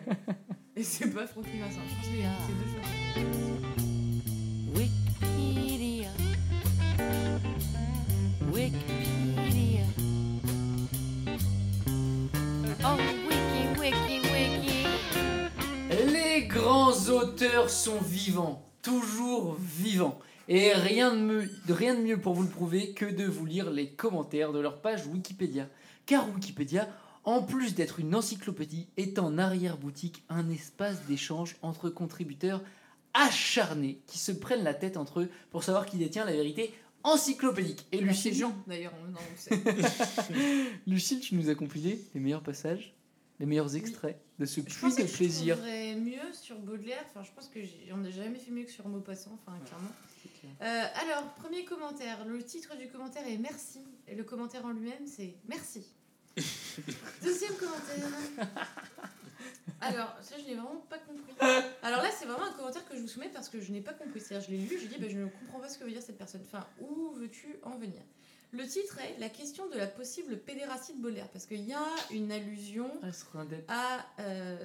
Et 0.76 0.82
c'est 0.82 1.10
pas 1.10 1.26
Francky 1.26 1.58
Vincent. 1.58 1.80
Je 1.88 1.94
pense 1.94 2.06
que 2.06 2.12
c'est 2.12 2.22
c'est 2.46 2.54
deux 2.58 2.70
choses. 2.70 2.88
Wikipedia. 4.76 6.10
Wikipedia. 8.52 9.84
Oh, 12.86 12.96
grands 16.94 17.10
auteurs 17.10 17.70
sont 17.70 17.98
vivants, 17.98 18.70
toujours 18.82 19.56
vivants. 19.58 20.18
Et 20.48 20.72
rien 20.72 21.14
de, 21.14 21.20
mieux, 21.20 21.50
rien 21.68 21.94
de 21.94 22.00
mieux 22.00 22.20
pour 22.20 22.34
vous 22.34 22.42
le 22.42 22.48
prouver 22.48 22.92
que 22.92 23.06
de 23.06 23.24
vous 23.24 23.46
lire 23.46 23.70
les 23.70 23.88
commentaires 23.90 24.52
de 24.52 24.60
leur 24.60 24.80
page 24.80 25.06
Wikipédia. 25.06 25.68
Car 26.06 26.28
Wikipédia, 26.32 26.88
en 27.24 27.42
plus 27.42 27.74
d'être 27.74 27.98
une 27.98 28.14
encyclopédie, 28.14 28.86
est 28.96 29.18
en 29.18 29.38
arrière-boutique 29.38 30.22
un 30.28 30.48
espace 30.50 31.04
d'échange 31.06 31.56
entre 31.62 31.88
contributeurs 31.88 32.62
acharnés 33.14 34.00
qui 34.06 34.18
se 34.18 34.32
prennent 34.32 34.64
la 34.64 34.74
tête 34.74 34.96
entre 34.96 35.20
eux 35.20 35.30
pour 35.50 35.64
savoir 35.64 35.86
qui 35.86 35.96
détient 35.96 36.24
la 36.24 36.32
vérité 36.32 36.72
encyclopédique. 37.02 37.86
Et 37.90 38.00
Lucille, 38.00 38.34
Jean, 38.34 38.54
d'ailleurs. 38.66 38.94
Non, 39.10 39.18
on 39.18 39.36
sait. 39.36 39.58
Lucille, 40.86 41.20
tu 41.20 41.34
nous 41.34 41.48
as 41.48 41.54
compilé 41.54 42.00
les 42.14 42.20
meilleurs 42.20 42.42
passages, 42.42 42.94
les 43.44 43.48
meilleurs 43.50 43.76
extraits 43.76 44.18
de 44.38 44.46
ce 44.46 44.60
Je 44.60 44.64
puits 44.64 44.90
de 44.90 44.96
que 45.02 45.06
je 45.06 45.16
plaisir. 45.16 45.56
trouverais 45.56 45.94
mieux 45.96 46.32
sur 46.32 46.58
Baudelaire. 46.58 47.04
Enfin, 47.10 47.22
je 47.22 47.30
pense 47.32 47.48
que 47.48 47.58
on 47.92 47.98
n'a 47.98 48.10
jamais 48.10 48.38
fait 48.38 48.50
mieux 48.50 48.64
que 48.64 48.70
sur 48.70 48.88
Maupassant, 48.88 49.38
enfin, 49.46 49.58
clairement. 49.66 49.90
Euh, 50.62 50.84
alors, 51.02 51.24
premier 51.34 51.64
commentaire. 51.64 52.24
Le 52.24 52.42
titre 52.42 52.76
du 52.76 52.88
commentaire 52.88 53.26
est 53.26 53.36
Merci. 53.36 53.80
Et 54.08 54.14
le 54.14 54.24
commentaire 54.24 54.64
en 54.64 54.70
lui-même, 54.70 55.06
c'est 55.06 55.34
Merci. 55.46 55.84
Deuxième 57.22 57.54
commentaire. 57.56 58.08
Alors, 59.80 60.16
ça, 60.22 60.36
je 60.38 60.44
n'ai 60.46 60.54
vraiment 60.54 60.82
pas 60.88 60.98
compris. 60.98 61.34
Alors 61.82 62.02
là, 62.02 62.08
c'est 62.18 62.24
vraiment 62.24 62.46
un 62.46 62.52
commentaire 62.52 62.88
que 62.88 62.96
je 62.96 63.00
vous 63.02 63.08
soumets 63.08 63.28
parce 63.32 63.50
que 63.50 63.60
je 63.60 63.70
n'ai 63.72 63.82
pas 63.82 63.92
compris. 63.92 64.20
C'est-à-dire, 64.20 64.48
je 64.48 64.54
l'ai 64.54 64.62
lu, 64.62 64.78
j'ai 64.80 64.88
dit, 64.88 64.96
bah, 64.98 65.06
je 65.10 65.18
ne 65.18 65.26
comprends 65.26 65.60
pas 65.60 65.68
ce 65.68 65.78
que 65.78 65.84
veut 65.84 65.90
dire 65.92 66.02
cette 66.02 66.16
personne. 66.18 66.40
Enfin, 66.46 66.66
où 66.80 67.10
veux-tu 67.12 67.56
en 67.62 67.76
venir? 67.76 68.00
Le 68.56 68.66
titre 68.66 68.98
est 69.00 69.18
La 69.20 69.28
question 69.28 69.68
de 69.68 69.76
la 69.76 69.86
possible 69.86 70.38
pédérastie 70.38 70.94
de 70.94 71.02
Baudelaire. 71.02 71.28
Parce 71.30 71.46
qu'il 71.46 71.62
y 71.64 71.72
a 71.72 71.84
une 72.12 72.30
allusion 72.30 72.90
Ah, 73.68 74.04
à. 74.18 74.22
euh, 74.22 74.56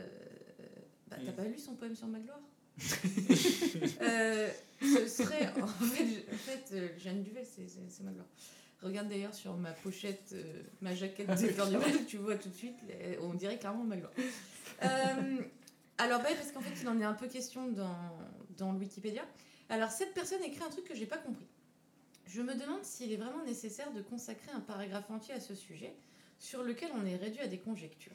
Bah, 1.07 1.17
t'as 1.25 1.31
Mm. 1.31 1.35
pas 1.35 1.43
lu 1.45 1.57
son 1.57 1.73
poème 1.73 1.95
sur 1.95 2.05
Magloire 2.07 2.39
Euh, 4.01 4.49
Ce 4.81 5.07
serait. 5.07 5.47
En 5.61 5.67
fait, 5.67 6.05
je- 6.05 6.33
en 6.33 6.37
fait 6.37 6.65
euh, 6.73 6.87
Jeanne 6.99 7.23
Duvel, 7.23 7.43
c'est- 7.45 8.03
Magloire. 8.03 8.27
Regarde 8.81 9.09
d'ailleurs 9.09 9.33
sur 9.33 9.57
ma 9.57 9.71
pochette, 9.73 10.29
euh, 10.33 10.61
ma 10.81 10.93
jaquette 10.95 11.27
des 11.27 11.49
Fleurs 11.49 11.67
du 11.69 11.77
Mal, 11.77 12.05
tu 12.07 12.17
vois 12.17 12.35
tout 12.35 12.47
de 12.49 12.55
suite, 12.55 12.77
on 13.21 13.33
dirait 13.33 13.57
clairement 13.57 13.83
Magloire. 13.83 14.11
Euh, 14.83 15.41
alors, 15.97 16.21
bah, 16.21 16.29
parce 16.37 16.51
qu'en 16.53 16.61
fait, 16.61 16.79
il 16.81 16.87
en 16.87 16.97
est 17.01 17.03
un 17.03 17.13
peu 17.13 17.27
question 17.27 17.67
dans, 17.67 17.97
dans 18.57 18.71
le 18.71 18.77
Wikipédia. 18.79 19.23
Alors, 19.67 19.91
cette 19.91 20.13
personne 20.13 20.41
écrit 20.43 20.63
un 20.63 20.69
truc 20.69 20.85
que 20.85 20.95
j'ai 20.95 21.05
pas 21.07 21.17
compris. 21.17 21.45
Je 22.31 22.43
me 22.43 22.53
demande 22.53 22.83
s'il 22.83 23.11
est 23.11 23.17
vraiment 23.17 23.43
nécessaire 23.43 23.91
de 23.91 24.03
consacrer 24.03 24.51
un 24.51 24.59
paragraphe 24.59 25.09
entier 25.09 25.33
à 25.33 25.39
ce 25.39 25.55
sujet, 25.55 25.95
sur 26.37 26.61
lequel 26.61 26.91
on 26.95 27.05
est 27.05 27.15
réduit 27.15 27.41
à 27.41 27.47
des 27.47 27.57
conjectures. 27.57 28.13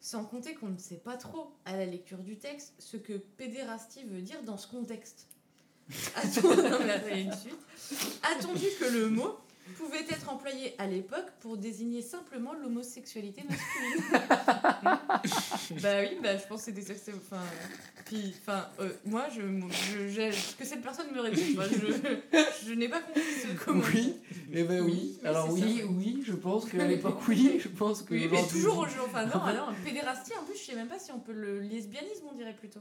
Sans 0.00 0.24
compter 0.24 0.54
qu'on 0.54 0.68
ne 0.68 0.78
sait 0.78 0.98
pas 0.98 1.16
trop, 1.16 1.52
à 1.64 1.76
la 1.76 1.84
lecture 1.84 2.18
du 2.18 2.38
texte, 2.38 2.74
ce 2.78 2.96
que 2.96 3.14
pédérastie 3.14 4.04
veut 4.04 4.22
dire 4.22 4.44
dans 4.44 4.56
ce 4.56 4.68
contexte. 4.68 5.26
A-t-on 6.14 6.54
non, 6.54 6.78
mais 6.84 6.90
attends, 6.90 7.08
il 7.08 7.16
y 7.16 7.20
a 7.20 7.24
une 7.24 7.32
suite. 7.32 7.58
A-t-on 8.22 8.52
dit 8.54 8.68
que 8.78 8.84
le 8.84 9.08
mot 9.08 9.36
pouvait 9.76 10.00
être 10.10 10.28
employé 10.30 10.74
à 10.78 10.86
l'époque 10.86 11.26
pour 11.40 11.56
désigner 11.56 12.02
simplement 12.02 12.52
l'homosexualité 12.54 13.42
masculine 13.48 14.04
Bah 15.82 16.00
oui, 16.00 16.18
bah 16.22 16.36
je 16.36 16.46
pense 16.46 16.60
que 16.60 16.66
c'était 16.66 16.82
ça 16.82 16.94
que 16.94 17.00
c'est. 17.04 17.14
Enfin, 17.14 17.42
puis, 18.06 18.34
enfin, 18.40 18.66
euh, 18.80 18.90
moi, 19.04 19.26
je, 19.34 19.42
je, 19.42 20.08
j'ai- 20.08 20.32
ce 20.32 20.54
que 20.56 20.64
cette 20.64 20.82
personne 20.82 21.10
me 21.12 21.20
répond, 21.20 21.40
enfin, 21.58 21.68
je, 21.70 22.66
je 22.68 22.72
n'ai 22.74 22.88
pas 22.88 23.00
compris 23.00 23.22
ce 23.42 23.64
commentaire. 23.64 23.90
Oui, 23.94 24.14
eh 24.52 24.64
ben 24.64 24.80
oui. 24.82 25.18
Alors 25.24 25.46
c'est 25.48 25.62
oui, 25.64 25.78
ça. 25.80 25.86
oui, 25.90 26.22
je 26.26 26.32
pense 26.32 26.64
qu'à 26.70 26.84
l'époque, 26.88 27.20
oui. 27.28 27.60
Je 27.62 27.68
pense 27.68 28.02
que. 28.02 28.14
Oui, 28.14 28.28
mais 28.30 28.46
toujours 28.48 28.78
aujourd'hui. 28.78 29.00
Enfin, 29.14 29.26
non, 29.26 29.42
alors, 29.44 29.72
pédérastie, 29.84 30.32
en 30.40 30.44
plus, 30.44 30.54
je 30.58 30.62
sais 30.64 30.74
même 30.74 30.88
pas 30.88 30.98
si 30.98 31.12
on 31.12 31.18
peut 31.20 31.32
le 31.32 31.60
lesbianisme, 31.60 32.24
on 32.32 32.34
dirait 32.36 32.54
plutôt. 32.54 32.80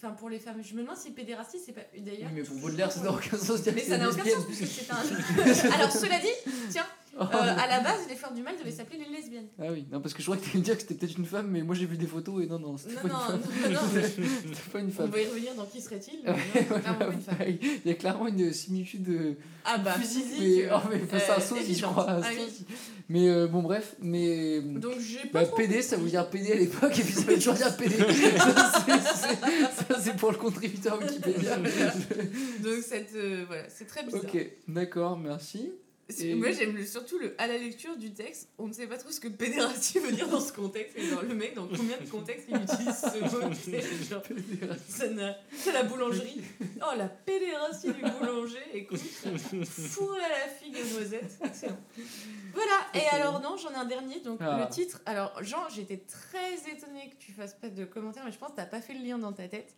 Enfin, 0.00 0.14
pour 0.14 0.28
les 0.30 0.38
femmes. 0.38 0.62
Je 0.62 0.74
me 0.74 0.82
demande 0.82 0.96
si 0.96 1.10
pédérastie, 1.10 1.58
c'est 1.58 1.72
pas. 1.72 1.80
D'ailleurs. 1.98 2.28
Oui, 2.30 2.36
mais 2.36 2.42
pour 2.42 2.56
Baudelaire, 2.58 2.92
ça 2.92 3.00
n'a 3.00 3.10
aucun 3.10 3.36
sens. 3.36 3.60
Mais 3.74 3.82
ça 3.82 3.98
n'a 3.98 4.08
aucun 4.08 4.24
sens, 4.24 4.44
puisque 4.46 4.66
c'est 4.66 4.90
un. 4.92 5.72
alors, 5.74 5.90
cela 5.90 6.20
dit, 6.20 6.52
tiens, 6.70 6.86
euh, 7.20 7.24
à 7.56 7.66
la 7.66 7.80
base, 7.80 8.00
les 8.08 8.14
fleurs 8.14 8.32
du 8.32 8.42
mal 8.42 8.54
devaient 8.58 8.70
s'appeler 8.70 8.98
les 8.98 9.16
lesbiennes. 9.16 9.48
Ah 9.60 9.66
oui, 9.72 9.86
non, 9.90 10.00
parce 10.00 10.14
que 10.14 10.20
je 10.20 10.26
croyais 10.26 10.40
que 10.40 10.46
tu 10.46 10.52
allais 10.56 10.64
dire 10.64 10.74
que 10.76 10.82
c'était 10.82 10.94
peut-être 10.94 11.18
une 11.18 11.26
femme, 11.26 11.48
mais 11.50 11.62
moi 11.62 11.74
j'ai 11.74 11.86
vu 11.86 11.96
des 11.96 12.06
photos 12.06 12.44
et 12.44 12.46
non, 12.46 12.58
non, 12.58 12.76
c'était 12.76 12.94
pas 12.94 13.08
non, 13.08 13.14
une 13.14 13.42
femme. 13.42 13.62
non, 13.64 13.70
non, 13.72 13.80
mais- 13.94 14.02
C'était 14.02 14.70
pas 14.72 14.80
une 14.80 14.92
On 14.98 15.06
va 15.06 15.20
y 15.20 15.26
revenir 15.26 15.54
dans 15.54 15.66
qui 15.66 15.80
serait-il 15.80 16.20
mais 16.24 16.30
Ouais, 16.30 16.36
non, 16.36 16.42
c'est 16.54 16.62
voilà, 16.68 16.82
clairement 16.82 17.12
une 17.12 17.20
femme. 17.20 17.36
pareil. 17.36 17.60
Il 17.84 17.88
y 17.88 17.90
a 17.90 17.94
clairement 17.96 18.26
une 18.28 18.52
similitude 18.52 19.08
euh, 19.08 19.34
Ah 19.64 19.78
bah, 19.78 19.94
physique, 19.98 20.24
physique. 20.26 20.64
mais, 20.66 20.70
oh, 20.72 20.78
mais 20.90 20.96
euh, 20.96 21.18
c'est 21.18 21.30
un 21.32 21.40
sosie, 21.40 21.74
je 21.74 21.86
crois. 21.86 22.06
Ah 22.08 22.20
oui. 22.30 22.64
Mais 23.10 23.28
euh, 23.28 23.46
bon, 23.46 23.62
bref, 23.62 23.96
mais. 24.02 24.60
Donc, 24.60 24.94
j'ai 25.00 25.28
pas 25.30 25.44
Bah, 25.44 25.50
PD, 25.56 25.80
ça 25.82 25.96
veut 25.96 26.08
dire 26.10 26.28
PD 26.28 26.52
à 26.52 26.56
l'époque, 26.56 26.98
et 26.98 27.02
puis 27.02 27.14
ça 27.14 27.22
veut 27.22 27.34
toujours 27.36 27.54
dire 27.54 27.74
PD. 27.76 27.96
ça, 28.58 30.00
c'est- 30.00 30.16
pour 30.16 30.30
le 30.32 30.38
contributeur 30.38 30.98
Wikipédia. 31.00 31.56
Donc, 32.62 32.82
cette, 32.86 33.14
euh, 33.14 33.44
voilà, 33.46 33.62
c'est 33.68 33.86
très 33.86 34.04
bizarre. 34.04 34.22
ok, 34.24 34.50
d'accord, 34.68 35.18
merci. 35.18 35.72
Et- 36.20 36.34
Moi 36.34 36.52
j'aime 36.52 36.84
surtout 36.86 37.18
le 37.18 37.34
à 37.36 37.46
la 37.46 37.58
lecture 37.58 37.96
du 37.96 38.14
texte, 38.14 38.48
on 38.56 38.66
ne 38.68 38.72
sait 38.72 38.86
pas 38.86 38.96
trop 38.96 39.10
ce 39.10 39.20
que 39.20 39.28
pédérastie 39.28 39.98
veut 39.98 40.12
dire 40.12 40.26
dans 40.28 40.40
ce 40.40 40.52
contexte. 40.54 40.96
Et 40.96 41.02
genre 41.06 41.22
le 41.22 41.34
mec 41.34 41.54
dans 41.54 41.68
combien 41.68 41.98
de 41.98 42.08
contextes 42.08 42.46
il 42.48 42.56
utilise 42.56 42.94
ce 42.96 43.18
mot 43.36 43.52
c'est 43.52 44.08
genre, 44.08 44.22
ça 44.88 45.72
la 45.72 45.82
boulangerie. 45.82 46.40
Oh 46.80 46.96
la 46.96 47.08
pédérastie 47.08 47.92
du 47.92 48.00
boulanger, 48.00 48.58
écoute, 48.72 48.98
fourré 48.98 50.20
à 50.24 50.28
la 50.46 50.48
figue 50.48 50.76
noisettes. 50.94 51.38
Excellent. 51.44 51.78
Voilà, 52.54 52.86
et 52.94 53.06
alors 53.14 53.40
non, 53.42 53.56
j'en 53.58 53.70
ai 53.70 53.74
un 53.76 53.84
dernier. 53.84 54.20
Donc 54.20 54.38
Ah. 54.40 54.64
le 54.66 54.74
titre, 54.74 55.00
alors 55.04 55.42
Jean, 55.42 55.68
j'étais 55.68 55.98
très 55.98 56.54
étonnée 56.72 57.10
que 57.10 57.16
tu 57.22 57.32
fasses 57.32 57.54
pas 57.54 57.68
de 57.68 57.84
commentaire, 57.84 58.24
mais 58.24 58.32
je 58.32 58.38
pense 58.38 58.50
que 58.52 58.56
t'as 58.56 58.64
pas 58.66 58.80
fait 58.80 58.94
le 58.94 59.04
lien 59.04 59.18
dans 59.18 59.32
ta 59.34 59.46
tête. 59.46 59.74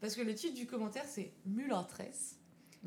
Parce 0.00 0.14
que 0.14 0.22
le 0.22 0.34
titre 0.34 0.54
du 0.54 0.66
commentaire 0.66 1.04
c'est 1.08 1.32
Mulatresse. 1.46 2.37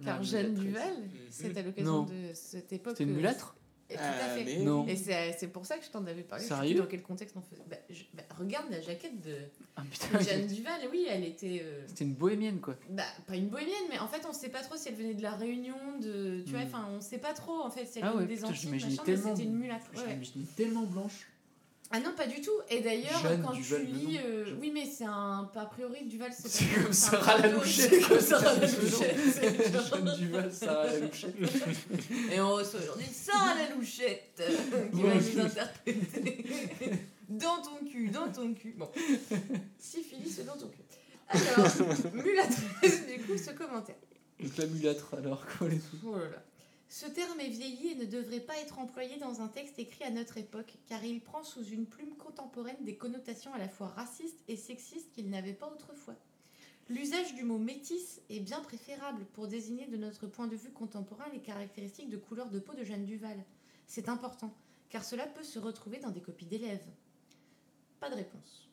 Car 0.03 0.17
Ah, 0.19 0.23
Jeanne. 0.23 0.53
Duval, 0.55 0.93
c'est 1.29 1.57
à 1.57 1.61
l'occasion 1.61 2.03
de 2.03 2.33
cette 2.33 2.71
époque. 2.73 2.93
C'était 2.97 3.03
une 3.03 3.11
euh, 3.11 3.17
mulâtre 3.17 3.55
et 3.89 3.95
Tout 3.95 3.99
Ah, 4.03 4.25
à 4.25 4.37
fait. 4.37 4.43
mais 4.45 4.57
Non. 4.63 4.87
Et 4.87 4.95
c'est 4.95 5.35
c'est 5.37 5.49
pour 5.49 5.65
ça 5.65 5.77
que 5.77 5.83
je 5.85 5.89
t'en 5.91 6.05
avais 6.05 6.23
parlé. 6.23 6.43
Je 6.43 6.49
sais 6.49 6.55
Sérieux 6.55 6.75
plus 6.75 6.79
dans 6.81 6.87
quel 6.87 7.01
contexte 7.03 7.35
on 7.35 7.41
faisait. 7.41 7.61
Bah, 7.69 7.75
je- 7.89 8.03
bah, 8.13 8.23
regarde 8.39 8.71
la 8.71 8.79
jaquette 8.79 9.19
de, 9.19 9.35
Ah 9.75 9.83
putain, 9.89 10.17
de 10.17 10.23
Jeanne 10.23 10.47
Duval. 10.47 10.79
Oui, 10.91 11.05
elle 11.09 11.25
était. 11.25 11.61
euh, 11.63 11.83
c'était 11.87 12.05
une 12.05 12.13
bohémienne 12.13 12.61
quoi. 12.61 12.75
bah, 12.89 13.03
pas 13.27 13.35
une 13.35 13.49
bohémienne, 13.49 13.83
mais 13.89 13.99
en 13.99 14.07
fait, 14.07 14.25
on 14.27 14.31
sait 14.33 14.47
pas 14.49 14.61
trop 14.61 14.77
si 14.77 14.87
elle 14.87 14.95
venait 14.95 15.13
de 15.13 15.21
la 15.21 15.35
Réunion, 15.35 15.75
de. 16.01 16.41
Tu 16.45 16.51
vois, 16.51 16.61
Hmm. 16.61 16.67
enfin, 16.67 16.87
on 16.89 17.01
sait 17.01 17.17
pas 17.19 17.33
trop 17.33 17.59
en 17.61 17.69
fait 17.69 17.85
si 17.85 17.99
elle 17.99 18.05
Ah 18.05 18.11
venait 18.11 18.21
ouais, 18.21 18.27
des 18.27 18.35
putain, 18.35 18.47
Antilles, 18.47 18.59
j'imaginais 18.61 18.91
machin, 18.91 19.03
mais 19.05 19.13
tellement- 19.13 19.35
c'était 19.35 19.47
une 19.49 19.55
mulâtre. 19.57 19.85
Je 19.93 19.99
ouais. 19.99 20.07
l'imaginais 20.07 20.45
tellement 20.55 20.83
blanche. 20.83 21.27
Ah 21.93 21.99
non, 21.99 22.13
pas 22.15 22.25
du 22.25 22.39
tout. 22.39 22.51
Et 22.69 22.79
d'ailleurs, 22.81 23.21
quand 23.43 23.51
tu 23.51 23.61
lis. 23.83 24.17
euh, 24.23 24.55
oui, 24.61 24.71
mais 24.73 24.85
c'est 24.85 25.03
un. 25.05 25.49
A 25.55 25.65
priori, 25.65 26.05
Duval, 26.05 26.31
c'est 26.33 26.47
C'est 26.47 26.81
comme 26.81 26.93
Sarah 26.93 27.33
pseudo, 27.35 27.47
Lalouchette, 27.49 27.89
C'est 27.91 28.07
comme. 28.07 28.19
Sarah 28.21 28.53
Lalouchette. 28.55 29.71
genre- 29.73 29.83
Jeanne 29.87 30.15
Duval, 30.17 30.53
Sarah 30.53 30.87
Lalouchette. 30.87 31.35
Et 32.31 32.39
on 32.39 32.53
reçoit 32.53 32.79
aujourd'hui 32.79 33.05
Sarah 33.11 33.55
la 33.55 33.75
louchette 33.75 34.41
euh, 34.41 34.87
qui 34.89 35.01
va 35.01 35.13
nous 35.15 35.41
interpréter 35.45 36.45
dans 37.29 37.61
ton 37.61 37.85
cul, 37.89 38.07
dans 38.09 38.31
ton 38.31 38.53
cul. 38.53 38.73
Bon, 38.77 38.89
syphilis 39.77 40.39
dans 40.45 40.57
ton 40.57 40.67
cul. 40.67 40.81
Alors, 41.29 41.67
mulâtresse, 42.13 43.07
du 43.07 43.21
coup, 43.23 43.37
ce 43.37 43.51
commentaire. 43.51 43.95
Donc 44.39 44.57
la 44.57 44.65
mulâtre 44.65 45.13
alors, 45.17 45.45
quoi 45.57 45.67
les 45.69 45.79
trucs. 45.79 45.99
Oh 46.05 46.15
là 46.17 46.23
là. 46.29 46.43
Ce 46.91 47.05
terme 47.05 47.39
est 47.39 47.47
vieilli 47.47 47.87
et 47.87 47.95
ne 47.95 48.03
devrait 48.03 48.41
pas 48.41 48.57
être 48.57 48.77
employé 48.77 49.15
dans 49.15 49.39
un 49.39 49.47
texte 49.47 49.79
écrit 49.79 50.03
à 50.03 50.09
notre 50.09 50.35
époque, 50.35 50.73
car 50.87 51.01
il 51.05 51.21
prend 51.21 51.41
sous 51.41 51.63
une 51.63 51.85
plume 51.85 52.17
contemporaine 52.17 52.83
des 52.83 52.97
connotations 52.97 53.53
à 53.53 53.57
la 53.57 53.69
fois 53.69 53.87
racistes 53.87 54.43
et 54.49 54.57
sexistes 54.57 55.09
qu'il 55.13 55.29
n'avait 55.29 55.53
pas 55.53 55.71
autrefois. 55.71 56.17
L'usage 56.89 57.33
du 57.33 57.45
mot 57.45 57.57
métis 57.57 58.19
est 58.29 58.41
bien 58.41 58.59
préférable 58.59 59.23
pour 59.31 59.47
désigner 59.47 59.87
de 59.87 59.95
notre 59.95 60.27
point 60.27 60.47
de 60.47 60.57
vue 60.57 60.71
contemporain 60.71 61.29
les 61.31 61.39
caractéristiques 61.39 62.09
de 62.09 62.17
couleur 62.17 62.49
de 62.49 62.59
peau 62.59 62.73
de 62.73 62.83
Jeanne 62.83 63.05
Duval. 63.05 63.41
C'est 63.87 64.09
important, 64.09 64.53
car 64.89 65.05
cela 65.05 65.25
peut 65.27 65.43
se 65.43 65.59
retrouver 65.59 65.99
dans 65.99 66.11
des 66.11 66.21
copies 66.21 66.45
d'élèves. 66.45 66.89
Pas 68.01 68.09
de 68.09 68.15
réponse. 68.15 68.69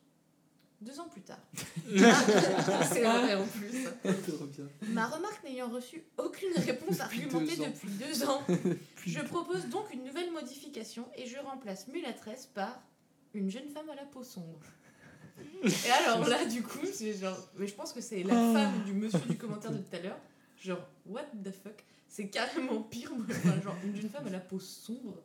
Deux 0.81 0.97
ans 0.99 1.09
plus 1.09 1.21
tard. 1.21 1.39
C'est 1.87 3.01
vrai 3.03 3.35
en 3.35 3.45
plus. 3.45 3.87
Ma 4.89 5.07
remarque 5.07 5.43
n'ayant 5.43 5.69
reçu 5.69 6.03
aucune 6.17 6.53
réponse 6.55 6.97
Depuis 6.97 7.01
argumentée 7.23 7.57
deux 7.57 7.65
depuis 7.65 7.89
deux 7.89 8.23
ans, 8.25 8.41
je 9.05 9.19
propose 9.21 9.65
donc 9.67 9.93
une 9.93 10.05
nouvelle 10.05 10.31
modification 10.31 11.05
et 11.17 11.25
je 11.27 11.37
remplace 11.37 11.87
mulatresse 11.89 12.45
par 12.47 12.81
une 13.33 13.49
jeune 13.51 13.67
femme 13.69 13.89
à 13.89 13.95
la 13.95 14.05
peau 14.05 14.23
sombre. 14.23 14.59
Et 15.63 15.91
alors 15.91 16.27
là, 16.27 16.45
du 16.45 16.63
coup, 16.63 16.85
c'est 16.93 17.13
genre. 17.13 17.37
Mais 17.57 17.67
je 17.67 17.73
pense 17.73 17.91
que 17.93 18.01
c'est 18.01 18.23
la 18.23 18.33
Ah. 18.33 18.53
femme 18.53 18.83
du 18.85 18.93
monsieur 18.93 19.19
du 19.19 19.37
commentaire 19.37 19.71
de 19.71 19.77
tout 19.77 19.95
à 19.95 19.99
l'heure. 19.99 20.17
Genre, 20.61 20.85
what 21.05 21.25
the 21.43 21.51
fuck? 21.51 21.83
C'est 22.07 22.27
carrément 22.29 22.81
pire. 22.81 23.11
moi. 23.13 23.25
Enfin, 23.29 23.61
genre, 23.61 23.75
une 23.83 23.95
jeune 23.95 24.09
femme 24.09 24.27
à 24.27 24.31
la 24.31 24.39
peau 24.39 24.59
sombre. 24.59 25.21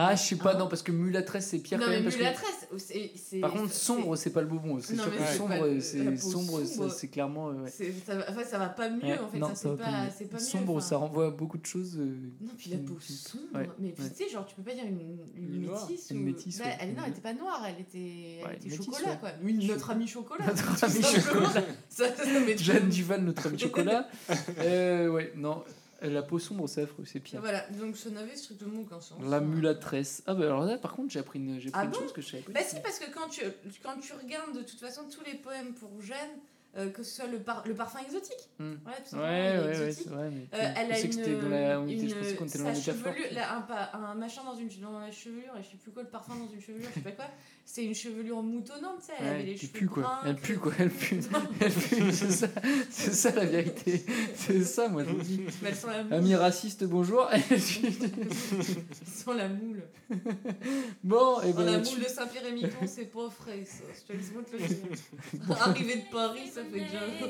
Ah, 0.00 0.14
je 0.14 0.22
sais 0.22 0.36
pas, 0.36 0.54
Hein 0.54 0.58
non, 0.58 0.68
parce 0.68 0.82
que 0.82 0.92
mulâtresse 0.92 1.46
c'est 1.48 1.58
pire 1.58 1.78
non, 1.78 1.86
quand 1.86 1.90
même. 1.90 2.04
Que... 2.06 2.14
mulatresse, 2.16 2.68
c'est. 2.76 3.10
c'est- 3.16 3.40
Par 3.40 3.52
contre, 3.52 3.72
sombre, 3.72 4.14
c'est 4.16 4.30
pas 4.30 4.40
le 4.42 4.46
beau 4.46 4.60
mot. 4.60 4.78
C'est 4.80 4.94
Non, 4.94 5.02
sûr 5.02 5.12
que 5.16 5.24
sombre, 5.36 5.54
c'est 5.80 6.16
sombre, 6.18 6.64
sombre. 6.64 6.90
c'est 6.92 7.08
clairement. 7.08 7.48
euh, 7.50 7.64
ouais. 7.64 7.70
ça, 8.06 8.14
va, 8.16 8.24
enfin, 8.30 8.44
ça 8.44 8.58
va 8.58 8.68
pas 8.68 8.88
mieux 8.90 9.02
Ouais, 9.02 9.18
en 9.18 9.28
fait. 9.28 9.38
non, 9.38 9.48
ça, 9.48 9.54
ça 9.56 9.70
c'est 9.70 9.76
pas, 9.76 9.84
pas 9.84 9.90
pas 9.90 10.34
mieux. 10.34 10.38
Sombre, 10.38 10.76
enfin. 10.76 10.86
ça 10.86 10.96
renvoie 10.98 11.26
à 11.26 11.30
beaucoup 11.30 11.58
de 11.58 11.66
choses. 11.66 11.96
euh, 11.98 12.16
Non, 12.40 12.50
puis 12.56 12.70
la 12.70 12.76
peau 12.78 12.96
sombre. 13.00 13.44
ouais, 13.54 13.68
Mais 13.80 13.92
tu 13.92 14.02
sais, 14.14 14.30
genre, 14.30 14.46
tu 14.46 14.54
peux 14.54 14.62
pas 14.62 14.74
dire 14.74 14.84
une, 14.84 15.18
une 15.36 15.66
métisse. 15.68 16.10
Une 16.10 16.18
ou... 16.18 16.22
métisse, 16.24 16.58
Bah, 16.58 16.64
elle, 16.80 16.94
non, 16.94 17.02
elle 17.04 17.10
était 17.12 17.20
pas 17.20 17.34
noire, 17.34 17.64
elle 17.66 17.80
était, 17.80 18.38
elle 18.48 18.56
était 18.56 18.76
chocolat, 18.76 19.16
quoi. 19.16 19.30
Oui, 19.42 19.66
notre 19.66 19.90
ami 19.90 20.06
chocolat. 20.06 20.46
Notre 20.46 20.84
ami 20.84 21.02
chocolat. 21.02 21.64
Jeanne 22.56 22.88
Duval, 22.88 23.24
notre 23.24 23.46
ami 23.48 23.58
chocolat. 23.58 24.08
Euh, 24.60 25.08
ouais, 25.08 25.32
non, 25.36 25.62
la 26.00 26.22
peau 26.22 26.38
sombre, 26.38 26.68
c'est 26.68 26.82
affreux, 26.82 27.04
c'est 27.04 27.20
pire. 27.20 27.40
Voilà, 27.40 27.66
donc 27.70 27.96
ça 27.96 28.10
n'avait 28.10 28.36
strictement 28.36 28.80
aucun 28.80 29.00
sens. 29.00 29.18
La 29.22 29.40
mulâtresse. 29.40 30.22
Ah, 30.26 30.34
bah 30.34 30.44
alors 30.44 30.64
là, 30.64 30.78
par 30.78 30.92
contre, 30.92 31.10
j'ai 31.12 31.18
appris 31.18 31.38
une, 31.38 31.58
j'ai 31.60 31.70
Ah 31.72 31.84
une 31.84 31.90
bon 31.90 31.98
chose 31.98 32.12
que 32.12 32.20
je 32.22 32.28
savais 32.28 32.42
pas. 32.42 32.52
Bah 32.52 32.60
si, 32.64 32.76
parce 32.80 32.98
que 32.98 33.10
quand 33.12 33.28
tu, 33.28 33.42
quand 33.82 33.98
tu 34.00 34.12
regardes 34.12 34.54
de 34.56 34.62
toute 34.62 34.78
façon 34.78 35.02
tous 35.10 35.24
les 35.24 35.34
poèmes 35.38 35.74
pour 35.74 35.90
Jeanne, 36.00 36.16
euh, 36.76 36.90
que 36.90 37.02
ce 37.02 37.16
soit 37.16 37.26
le, 37.26 37.38
par- 37.40 37.66
le 37.66 37.74
parfum 37.74 37.98
exotique, 38.04 38.48
voilà, 38.58 38.98
tout 39.08 39.16
Ouais, 39.16 39.22
ouais, 39.22 39.78
ouais. 39.80 39.94
Mais 40.52 40.58
Euh, 40.58 40.72
elle 40.76 40.88
je 40.88 40.92
a 40.92 41.00
une, 41.00 41.08
que 41.08 41.14
c'était 41.14 41.34
dans 41.40 41.48
la. 41.48 41.80
on 41.80 41.88
était- 41.88 42.02
une 42.02 42.08
je 42.10 42.14
pensais 42.14 42.34
qu'on 42.36 42.44
était 42.46 42.58
dans 42.58 42.64
la 42.64 42.74
sa 42.74 42.92
métaphore. 42.92 43.14
chevelure, 43.14 43.34
là, 43.34 43.56
un, 43.56 43.60
pa- 43.62 43.90
un 43.94 44.14
machin 44.14 44.44
dans, 44.44 44.54
une, 44.54 44.68
dans 44.80 44.98
la 45.00 45.10
chevelure, 45.10 45.54
et 45.58 45.62
je 45.62 45.68
sais 45.70 45.76
plus 45.82 45.90
quoi, 45.90 46.02
le 46.02 46.08
parfum 46.10 46.34
dans 46.36 46.52
une 46.52 46.60
chevelure, 46.60 46.86
je 46.90 46.94
sais 46.94 47.00
pas 47.00 47.12
quoi. 47.12 47.24
C'est 47.70 47.84
une 47.84 47.94
chevelure 47.94 48.42
moutonnante, 48.42 49.00
tu 49.00 49.08
sais, 49.08 49.12
elle 49.20 49.24
Ouais, 49.26 49.30
avait 49.34 49.42
les 49.42 49.56
cheveux 49.58 49.68
pue 49.72 49.88
quoi. 49.88 50.02
bruns, 50.02 50.20
Elle 50.24 50.36
pue 50.36 50.56
quoi. 50.56 50.72
Elle 50.78 50.88
pue. 50.90 51.20
Elle 51.60 51.70
pue. 51.70 52.12
C'est 52.12 52.30
ça, 52.30 52.46
c'est 52.88 53.12
ça 53.12 53.30
la 53.32 53.44
vérité. 53.44 54.06
C'est 54.34 54.64
ça, 54.64 54.88
moi 54.88 55.04
je 55.04 55.10
vous 55.10 55.20
dis. 55.22 55.40
Moule. 55.62 56.12
Ami 56.12 56.34
raciste, 56.34 56.84
bonjour. 56.84 57.28
Elles 57.30 57.60
sont 57.60 59.34
la 59.34 59.48
moule. 59.48 59.82
bon, 61.04 61.42
et 61.42 61.52
Oh, 61.54 61.58
la 61.60 61.64
ben. 61.78 61.84
moule 61.84 62.00
de 62.00 62.08
Saint-Pierre-et-Miquelon, 62.08 62.86
c'est 62.86 63.12
pas 63.12 63.28
frais, 63.28 63.62
ça. 63.66 63.84
Je 63.94 64.00
te 64.12 64.16
laisse 64.18 64.32
moi 64.32 64.42
te 64.50 64.56
le 64.56 64.66
dire. 64.66 65.58
Arrivé 65.60 65.96
de 65.96 66.10
Paris, 66.10 66.48
ça 66.52 66.62
fait 66.64 66.80
déjà. 66.80 67.06
You. 67.06 67.28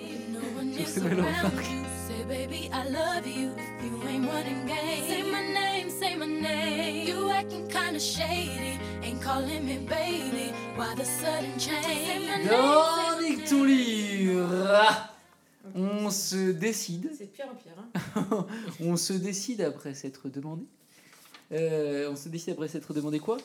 Say, 2.06 2.22
baby, 2.28 2.70
I 2.72 2.84
love 2.90 3.26
you. 3.26 3.50
You 3.82 4.02
ain't 4.08 4.24
running 4.30 4.66
game, 4.66 5.02
say 5.08 5.22
my 5.24 5.42
name, 5.52 5.90
say 5.90 6.14
my 6.16 6.26
name. 6.26 7.08
You 7.08 7.28
acting 7.30 7.66
kinda 7.68 7.98
shady, 7.98 8.78
ain't 9.02 9.20
calling 9.22 9.64
me 9.66 9.78
baby. 9.78 10.27
Dans 12.48 13.48
ton 13.48 13.64
livre 13.64 15.08
On 15.74 16.10
se 16.10 16.52
décide. 16.52 17.10
C'est 17.16 17.26
de 17.26 17.30
pire 17.30 17.46
en 17.50 17.54
pire. 17.54 17.72
Hein. 18.16 18.46
On 18.80 18.96
se 18.96 19.12
décide 19.12 19.60
après 19.62 19.94
s'être 19.94 20.28
demandé. 20.28 20.64
Euh, 21.52 22.10
on 22.10 22.16
se 22.16 22.28
décide 22.28 22.50
après 22.50 22.68
s'être 22.68 22.92
demandé 22.92 23.18
quoi? 23.20 23.38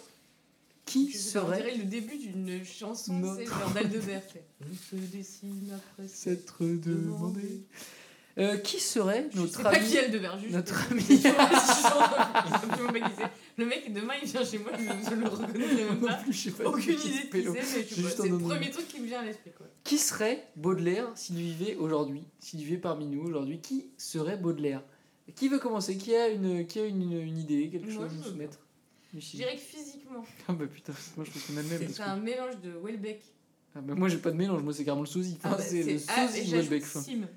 Qui 0.85 1.11
Je 1.11 1.17
serait 1.17 1.61
dirait 1.61 1.77
le 1.77 1.85
début 1.85 2.17
d'une 2.17 2.65
chanson, 2.65 3.37
c'est 3.37 3.73
d'Aldebert. 3.73 4.21
On 4.61 4.75
se 4.75 4.95
dessine 4.95 5.71
après 5.73 6.09
s'être 6.09 6.63
demandé 6.63 7.63
Euh, 8.39 8.57
Qui 8.57 8.79
serait 8.79 9.29
Je 9.31 9.39
notre 9.39 9.61
pas 9.61 9.69
ami 9.69 9.87
qui 9.87 9.97
Aldebert, 9.99 10.39
juste. 10.39 10.53
Notre 10.53 10.91
ami. 10.91 11.03
Je. 11.03 11.27
Le 13.57 13.65
mec, 13.65 13.93
demain, 13.93 14.13
il 14.21 14.27
vient 14.27 14.43
chez 14.43 14.57
moi, 14.57 14.71
je, 14.77 14.83
je 15.09 15.15
le 15.15 15.27
reconnaîtrais 15.27 15.85
même 15.85 15.99
pas. 16.01 16.13
plus, 16.15 16.33
je 16.33 16.49
sais 16.49 16.51
pas 16.51 16.69
Aucune 16.69 16.93
idée 16.93 16.99
de 16.99 17.51
qui 17.51 17.63
c'est, 17.63 18.01
mais 18.01 18.09
je 18.09 18.15
c'est 18.15 18.27
le 18.29 18.37
premier 18.39 18.71
truc 18.71 18.87
qui 18.87 18.99
me 18.99 19.05
vient 19.05 19.19
à 19.19 19.25
l'esprit. 19.25 19.51
quoi. 19.55 19.67
Qui 19.83 19.97
serait 19.99 20.47
Baudelaire 20.55 21.11
s'il 21.13 21.35
vivait 21.35 21.75
aujourd'hui 21.75 22.23
S'il 22.39 22.59
vivait 22.61 22.77
parmi 22.77 23.05
nous 23.05 23.21
aujourd'hui 23.23 23.59
Qui 23.59 23.91
serait 23.97 24.37
Baudelaire? 24.37 24.81
Qui 25.35 25.47
veut 25.49 25.59
commencer? 25.59 25.95
Qui 25.97 26.15
a 26.15 26.29
une, 26.29 26.65
qui 26.65 26.79
a 26.79 26.85
une, 26.85 27.11
une, 27.13 27.37
idée 27.37 27.69
Quelque 27.69 27.91
Moi, 27.91 27.93
chose 27.93 28.05
à 28.05 28.09
je 28.09 28.15
nous 28.15 28.23
soumettre? 28.23 28.59
Je 29.15 29.19
dirais 29.37 29.55
que 29.55 29.61
physiquement, 29.61 30.25
Ah 30.47 30.53
bah 30.53 30.65
putain, 30.65 30.93
moi 31.15 31.23
je 31.23 31.31
me 31.31 31.39
souviens 31.39 31.61
de 31.63 31.67
même. 31.69 31.79
parce 31.81 31.93
c'est 31.93 32.01
un 32.01 32.17
mélange 32.17 32.59
de 32.63 32.71
Welbeck. 32.83 33.21
Ah 33.75 33.81
bah 33.81 33.93
moi 33.95 34.09
j'ai 34.09 34.17
pas 34.17 34.31
de 34.31 34.37
mélange, 34.37 34.63
moi 34.63 34.73
c'est 34.73 34.83
carrément 34.83 35.03
le 35.03 35.07
sosie. 35.07 35.37
Ah 35.43 35.49
Enfin, 35.49 35.57
bah, 35.57 35.63
c'est 35.63 35.83
le 35.83 35.99
ah, 36.07 36.27
sosie 36.27 36.51
Welbeck. 36.51 36.83
Sim. 36.85 37.27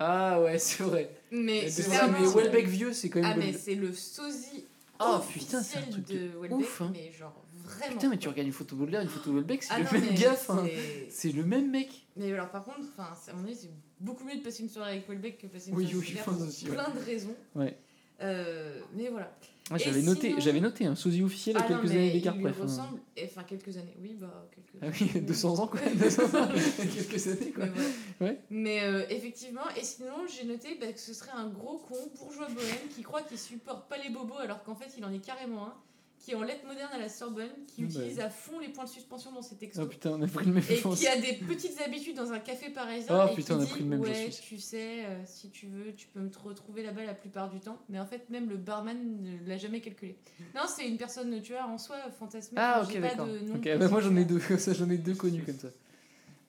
Ah 0.00 0.40
ouais, 0.40 0.58
c'est 0.58 0.82
vrai. 0.82 1.10
Mais 1.30 1.68
C'est 1.70 1.82
vrai, 1.82 1.98
vraiment- 1.98 2.18
mais 2.20 2.26
Welbeck 2.42 2.66
vieux, 2.66 2.92
c'est 2.92 3.10
quand 3.10 3.20
même. 3.20 3.30
Ah, 3.34 3.36
mais 3.36 3.52
c'est 3.52 3.74
le 3.74 3.92
sosie 3.92 4.64
Oh 5.02 5.18
putain, 5.32 5.62
c'est 5.62 5.78
un 5.78 5.82
truc 5.82 6.06
de 6.08 6.14
de 6.14 6.28
Welbeck, 6.40 6.58
ouf, 6.58 6.80
hein. 6.82 6.90
mais 6.92 7.10
genre 7.12 7.42
vraiment. 7.64 7.92
Putain, 7.94 8.08
mais 8.10 8.18
tu 8.18 8.28
regardes 8.28 8.46
une 8.48 8.52
photo 8.52 8.74
de 8.74 8.80
Baudelaire, 8.80 9.00
une 9.00 9.08
photo 9.08 9.30
de 9.30 9.36
Welbeck, 9.36 9.62
c'est 9.62 9.72
Ah 9.72 9.78
le 9.78 9.84
non, 9.84 9.92
même 9.92 10.14
gaffe. 10.14 10.50
hein. 10.50 10.66
c'est- 11.08 11.32
le 11.32 11.42
même 11.44 11.70
mec. 11.70 12.06
Mais 12.16 12.32
alors 12.32 12.50
par 12.50 12.64
contre, 12.64 12.78
à 12.98 13.32
mon 13.34 13.44
avis, 13.44 13.54
c'est 13.54 13.70
beaucoup 13.98 14.24
mieux 14.24 14.36
de 14.36 14.42
passer 14.42 14.62
une 14.62 14.68
soirée 14.68 14.92
avec 14.92 15.08
Welbeck 15.08 15.38
que 15.38 15.46
passer 15.46 15.70
une 15.70 15.76
Oui, 15.76 15.84
soirée 15.84 15.96
oui, 15.96 16.02
avec 16.02 16.08
je 16.08 16.14
Baudelaire 16.16 16.24
pense 16.24 16.38
pour 16.38 16.48
aussi, 16.48 16.64
ouais. 16.66 16.74
plein 16.74 16.90
de 16.90 17.04
raisons. 17.06 17.34
Ouais. 17.54 17.78
Euh, 18.22 18.80
mais 18.94 19.08
voilà. 19.08 19.32
J'avais 19.78 20.02
noté, 20.02 20.28
sinon- 20.28 20.40
j'avais 20.40 20.60
noté 20.60 20.86
un 20.86 20.94
sosie 20.94 21.22
officiel 21.22 21.56
à 21.56 21.60
Ah 21.60 21.62
non, 21.62 21.68
quelques 21.80 21.90
mais 21.92 21.98
années 21.98 22.10
d'écart 22.12 22.34
il 22.36 22.42
près. 22.42 22.52
lui 22.52 22.60
ressemble, 22.62 22.98
enfin 23.24 23.42
quelques 23.44 23.76
années, 23.76 23.96
oui, 24.00 24.16
bah 24.18 24.48
quelques 24.54 24.82
Ah 24.82 24.96
oui, 25.14 25.20
200 25.26 25.58
ans 25.60 25.66
quoi. 25.68 25.80
200 25.94 26.22
ans, 26.24 26.48
quelques 26.94 27.26
années 27.28 27.50
quoi. 27.52 27.64
Mais, 27.66 27.72
voilà. 28.18 28.32
Ouais. 28.32 28.40
Mais, 28.50 28.82
euh, 28.82 29.04
effectivement, 29.10 29.62
et 29.80 29.84
sinon 29.84 30.12
j'ai 30.28 30.46
noté 30.46 30.76
bah, 30.80 30.92
que 30.92 31.00
ce 31.00 31.14
serait 31.14 31.32
un 31.36 31.48
gros 31.48 31.78
con 31.78 31.96
bourgeois 32.18 32.48
bohème 32.48 32.88
qui 32.94 33.02
croit 33.02 33.22
qu'il 33.22 33.38
supporte 33.38 33.88
pas 33.88 33.98
les 33.98 34.10
bobos 34.10 34.38
alors 34.38 34.62
qu'en 34.64 34.74
fait 34.74 34.88
il 34.98 35.04
en 35.04 35.12
est 35.12 35.24
carrément 35.24 35.66
un, 35.66 35.74
qui 36.20 36.32
est 36.32 36.34
en 36.34 36.42
lettres 36.42 36.66
modernes 36.66 36.92
à 36.92 36.98
la 36.98 37.08
Sorbonne, 37.08 37.48
qui 37.66 37.82
Ah 37.82 37.86
bah. 37.86 38.00
utilise 38.00 38.20
à 38.20 38.28
fond 38.28 38.58
les 38.58 38.68
points 38.68 38.84
de 38.84 38.90
suspension 38.90 39.32
dans 39.32 39.40
ses 39.40 39.56
textos. 39.56 39.82
Oh 39.84 39.88
putain, 39.88 40.10
on 40.10 40.20
a 40.22 40.26
pris 40.26 40.44
le 40.44 40.52
même 40.52 40.62
Et 40.68 40.76
qui 40.96 41.06
a 41.08 41.16
des 41.18 41.32
petites 41.46 41.80
habitudes 41.80 42.14
dans 42.16 42.30
un 42.32 42.38
café 42.38 42.68
parisien. 42.70 43.26
Oh, 43.26 43.32
et 43.32 43.34
putain, 43.34 43.54
qui 43.54 43.60
on 43.60 43.62
a 43.62 43.64
dit, 43.64 43.70
pris 43.70 43.80
le 43.84 43.86
même, 43.88 44.00
Ouais, 44.00 44.28
tu 44.42 44.58
sais, 44.58 45.06
euh, 45.06 45.22
si 45.24 45.48
tu 45.50 45.66
veux, 45.66 45.94
tu 45.94 46.08
peux 46.08 46.20
me 46.20 46.30
retrouver 46.44 46.82
là-bas 46.82 47.04
la 47.04 47.14
plupart 47.14 47.48
du 47.50 47.58
temps. 47.58 47.78
Mais 47.88 47.98
en 47.98 48.04
fait, 48.06 48.28
même 48.28 48.50
le 48.50 48.58
barman 48.58 48.98
ne 49.22 49.48
l'a 49.48 49.56
jamais 49.56 49.80
calculé. 49.80 50.18
Non, 50.54 50.62
c'est 50.68 50.86
une 50.86 50.98
personne, 50.98 51.40
tu 51.40 51.52
vois, 51.52 51.64
en 51.64 51.78
soi, 51.78 51.96
fantasmée. 52.18 52.58
Ah 52.60 52.82
ok 52.84 53.00
d'accord. 53.00 53.26
de 53.26 53.38
nom 53.38 53.54
Ok, 53.54 53.68
bah, 53.78 53.88
moi 53.88 54.00
j'en 54.02 54.14
ai 54.16 54.24
deux, 54.26 54.40
j'en 54.74 54.90
ai 54.90 54.98
deux 54.98 55.14
connus 55.14 55.42
comme 55.42 55.58
ça. 55.58 55.68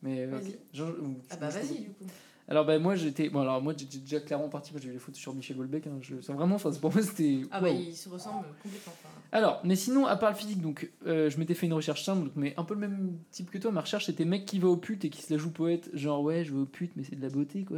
Mais 0.03 0.25
ok. 0.25 0.31
Vas-y. 0.33 0.59
Genre, 0.73 0.89
ou- 1.01 1.15
Ah 1.29 1.37
bah 1.37 1.49
vas-y, 1.49 1.79
du 1.79 1.89
coup. 1.91 2.05
Alors 2.47 2.65
bah 2.65 2.77
moi 2.79 2.95
j'étais 2.95 3.29
bon 3.29 3.41
alors 3.41 3.61
moi 3.61 3.73
j'étais 3.77 3.99
déjà 3.99 4.19
clairement 4.19 4.49
parti 4.49 4.71
moi 4.73 4.81
j'ai 4.81 4.87
vu 4.89 4.93
les 4.93 4.99
photos 4.99 5.19
sur 5.19 5.33
Michel 5.33 5.57
Houellebecq 5.57 5.87
hein, 5.87 5.99
je 6.01 6.15
vraiment 6.33 6.55
enfin 6.55 6.71
pour 6.81 6.91
moi 6.91 7.01
c'était 7.01 7.41
Ah 7.51 7.61
bah, 7.61 7.69
waouh. 7.69 7.79
ils 7.79 7.95
se 7.95 8.09
ressemblent 8.09 8.45
complètement. 8.61 8.93
Alors 9.31 9.61
mais 9.63 9.75
sinon 9.77 10.05
à 10.05 10.17
part 10.17 10.31
le 10.31 10.35
physique 10.35 10.59
donc 10.61 10.91
euh, 11.07 11.29
je 11.29 11.37
m'étais 11.37 11.53
fait 11.53 11.67
une 11.67 11.73
recherche 11.73 12.03
simple 12.03 12.23
donc, 12.25 12.33
mais 12.35 12.53
un 12.57 12.63
peu 12.65 12.73
le 12.73 12.81
même 12.81 13.13
type 13.31 13.49
que 13.51 13.57
toi 13.57 13.71
ma 13.71 13.81
recherche 13.81 14.07
c'était 14.07 14.25
mec 14.25 14.45
qui 14.45 14.59
va 14.59 14.67
au 14.67 14.75
pute 14.75 15.05
et 15.05 15.09
qui 15.09 15.21
se 15.21 15.31
la 15.33 15.37
joue 15.39 15.51
poète 15.51 15.89
genre 15.93 16.21
ouais 16.23 16.43
je 16.43 16.51
vais 16.53 16.59
au 16.59 16.65
pute 16.65 16.91
mais 16.97 17.03
c'est 17.03 17.15
de 17.15 17.21
la 17.21 17.29
beauté 17.29 17.63
quoi. 17.63 17.77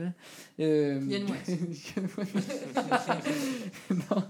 Euh, 0.59 0.99
Yann 1.07 1.23
non 3.91 4.23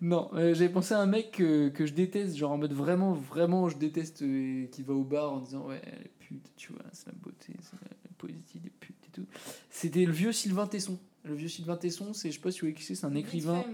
non 0.00 0.30
euh, 0.34 0.54
j'avais 0.54 0.70
pensé 0.72 0.94
à 0.94 1.00
un 1.00 1.06
mec 1.06 1.32
que, 1.32 1.68
que 1.68 1.86
je 1.86 1.92
déteste 1.92 2.36
genre 2.36 2.52
en 2.52 2.58
mode 2.58 2.72
vraiment 2.72 3.12
vraiment 3.12 3.68
je 3.68 3.76
déteste 3.76 4.22
euh, 4.22 4.66
qui 4.66 4.82
va 4.82 4.94
au 4.94 5.04
bar 5.04 5.32
en 5.32 5.40
disant 5.40 5.66
ouais 5.66 5.82
les 6.02 6.10
putes 6.18 6.50
tu 6.56 6.72
vois 6.72 6.82
c'est 6.92 7.06
la 7.08 7.12
beauté 7.20 7.52
c'est 7.60 7.76
la 7.82 8.10
poésie 8.18 8.60
des 8.60 8.68
et 8.68 8.70
tout. 9.12 9.26
C'était 9.70 10.04
le 10.04 10.12
vieux 10.12 10.32
Sylvain 10.32 10.66
Tesson. 10.66 10.98
Le 11.24 11.34
vieux 11.34 11.48
Sylvain 11.48 11.76
Tesson, 11.76 12.12
c'est 12.12 12.30
je 12.30 12.36
sais 12.36 12.40
pas 12.40 12.50
si 12.50 12.60
vous 12.60 12.66
voyez 12.66 12.74
qui 12.74 12.82
c'est, 12.82 12.96
c'est 12.96 13.06
un 13.06 13.14
écrivain, 13.14 13.64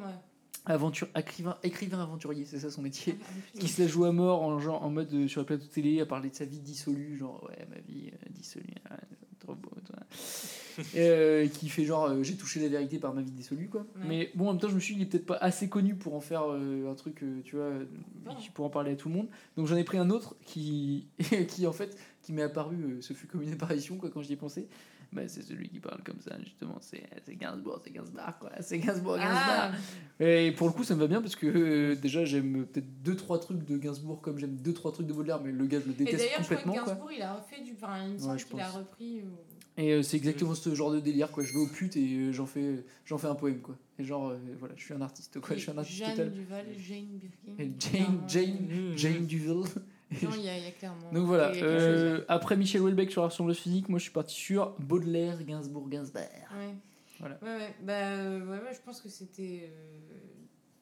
aventure, 0.66 1.08
écrivain, 1.16 1.56
écrivain 1.62 2.00
aventurier, 2.02 2.44
c'est 2.44 2.60
ça 2.60 2.70
son 2.70 2.82
métier. 2.82 3.16
Ah, 3.20 3.58
qui 3.58 3.68
se 3.68 3.80
la 3.80 3.88
joue 3.88 4.04
à 4.04 4.12
mort 4.12 4.42
en 4.42 4.58
genre 4.58 4.82
en 4.82 4.90
mode 4.90 5.12
euh, 5.14 5.28
sur 5.28 5.40
la 5.40 5.46
plateau 5.46 5.66
télé 5.66 6.00
à 6.00 6.06
parler 6.06 6.30
de 6.30 6.34
sa 6.34 6.44
vie 6.44 6.60
dissolue, 6.60 7.16
genre 7.16 7.42
ouais 7.48 7.66
ma 7.70 7.80
vie 7.80 8.10
euh, 8.12 8.28
dissolue, 8.30 8.66
ah, 8.90 8.98
trop 9.40 9.54
beau 9.54 9.70
toi. 9.84 9.96
Euh, 10.94 11.48
qui 11.48 11.68
fait 11.68 11.84
genre 11.84 12.04
euh, 12.04 12.22
j'ai 12.22 12.36
touché 12.36 12.60
la 12.60 12.68
vérité 12.68 13.00
par 13.00 13.12
ma 13.12 13.20
vie 13.20 13.32
dissolue 13.32 13.68
quoi. 13.68 13.80
Ouais. 13.80 14.06
Mais 14.06 14.30
bon 14.36 14.46
en 14.46 14.52
même 14.52 14.60
temps 14.60 14.68
je 14.68 14.76
me 14.76 14.78
suis 14.78 14.94
dit 14.94 15.00
il 15.00 15.02
est 15.02 15.10
peut-être 15.10 15.26
pas 15.26 15.34
assez 15.34 15.68
connu 15.68 15.96
pour 15.96 16.14
en 16.14 16.20
faire 16.20 16.42
un 16.44 16.94
truc 16.94 17.24
tu 17.42 17.56
vois 17.56 17.72
pour 18.54 18.64
en 18.64 18.70
parler 18.70 18.92
à 18.92 18.94
tout 18.94 19.08
le 19.08 19.16
monde. 19.16 19.26
Donc 19.56 19.66
j'en 19.66 19.74
ai 19.74 19.82
pris 19.82 19.98
un 19.98 20.08
autre 20.10 20.36
qui 20.44 21.08
qui 21.48 21.66
en 21.66 21.72
fait 21.72 21.98
qui 22.22 22.32
m'est 22.32 22.42
apparu 22.42 22.98
ce 23.00 23.12
fut 23.12 23.26
comme 23.26 23.42
une 23.42 23.52
apparition 23.54 23.96
quoi 23.96 24.08
quand 24.08 24.22
j'y 24.22 24.34
ai 24.34 24.36
pensé. 24.36 24.68
Bah, 25.10 25.22
c'est 25.26 25.42
celui 25.42 25.70
qui 25.70 25.80
parle 25.80 26.02
comme 26.04 26.20
ça 26.20 26.36
justement 26.44 26.76
c'est 26.82 27.00
Gainsbourg 27.38 27.80
c'est 27.82 27.90
Gainsbourg 27.90 28.24
quoi 28.38 28.50
c'est 28.60 28.78
Gainsbourg 28.78 29.16
Gainsbourg 29.16 29.40
Ah, 29.40 29.72
et 30.20 30.52
pour 30.52 30.66
le 30.66 30.72
coup, 30.74 30.84
ça 30.84 30.94
me 30.94 31.00
va 31.00 31.06
bien 31.06 31.22
parce 31.22 31.34
que 31.36 31.46
euh, 31.46 31.94
déjà, 31.94 32.24
j'aime 32.26 32.66
peut-être 32.66 32.88
2-3 33.04 33.40
trucs 33.40 33.64
de 33.64 33.78
Gainsbourg 33.78 34.20
comme 34.20 34.38
j'aime 34.38 34.56
2-3 34.62 34.92
trucs 34.92 35.06
de 35.06 35.12
Baudelaire, 35.14 35.40
mais 35.42 35.50
le 35.52 35.64
gars, 35.66 35.78
je 35.80 35.86
le 35.86 35.92
et 35.92 36.04
déteste 36.04 36.18
d'ailleurs, 36.18 36.38
je 36.40 36.44
crois 36.44 36.56
que 36.56 36.62
complètement. 36.62 36.84
quoi. 36.84 36.92
Gainsbourg, 36.92 37.12
il 37.12 37.22
a 37.22 37.34
refait 37.34 37.62
du. 37.62 37.72
Enfin, 37.72 38.04
il 38.06 38.12
me 38.14 38.18
semble 38.18 38.36
qu'il 38.42 38.60
a 38.60 38.68
repris. 38.70 39.20
euh, 39.20 39.24
Et 39.82 39.92
euh, 39.92 40.02
c'est 40.02 40.16
exactement 40.18 40.54
ce 40.54 40.74
genre 40.74 40.92
de 40.92 41.00
délire, 41.00 41.30
quoi. 41.30 41.42
Je 41.44 41.52
vais 41.54 41.58
au 41.60 41.66
pute 41.68 41.96
et 41.96 42.32
j'en 42.32 42.46
fais, 42.46 42.84
j'en 43.06 43.16
fais 43.16 43.28
un 43.28 43.34
poème, 43.34 43.60
quoi. 43.60 43.76
Et 43.98 44.04
genre, 44.04 44.34
voilà, 44.58 44.74
je 44.76 44.84
suis 44.84 44.92
un 44.94 45.00
artiste, 45.00 45.40
quoi. 45.40 45.56
Je 45.56 45.60
suis 45.62 45.70
un 45.70 45.78
artiste 45.78 45.98
Jeanne 46.00 46.10
total. 46.10 46.32
Duval, 46.32 46.66
Jane 46.86 47.06
Birkin. 47.18 47.62
Et 47.62 47.72
Jane, 47.78 48.20
Jane. 48.28 48.92
Jane 48.96 49.24
Duville. 49.26 49.64
Non, 50.22 50.30
il 50.36 50.40
y, 50.42 50.48
a 50.48 50.56
il 50.56 50.64
y 50.64 50.66
a 50.66 50.70
clairement. 50.70 51.12
Donc 51.12 51.26
voilà, 51.26 51.54
y 51.54 51.60
a 51.60 51.64
euh, 51.64 52.24
après 52.28 52.56
Michel 52.56 52.80
Houellebecq 52.80 53.10
sur 53.10 53.20
la 53.22 53.28
ressemblance 53.28 53.58
physique, 53.58 53.88
moi 53.90 53.98
je 53.98 54.04
suis 54.04 54.12
parti 54.12 54.34
sur 54.34 54.74
Baudelaire, 54.78 55.42
Gainsbourg, 55.44 55.88
Gainsbourg. 55.88 56.22
Ouais. 56.56 56.74
Voilà. 57.20 57.36
Ouais, 57.42 57.48
ouais. 57.56 57.74
Bah, 57.82 57.92
euh, 57.92 58.40
ouais, 58.46 58.58
ouais, 58.64 58.72
je 58.74 58.80
pense 58.80 59.00
que 59.02 59.08
c'était. 59.08 59.70
euh, 59.70 60.14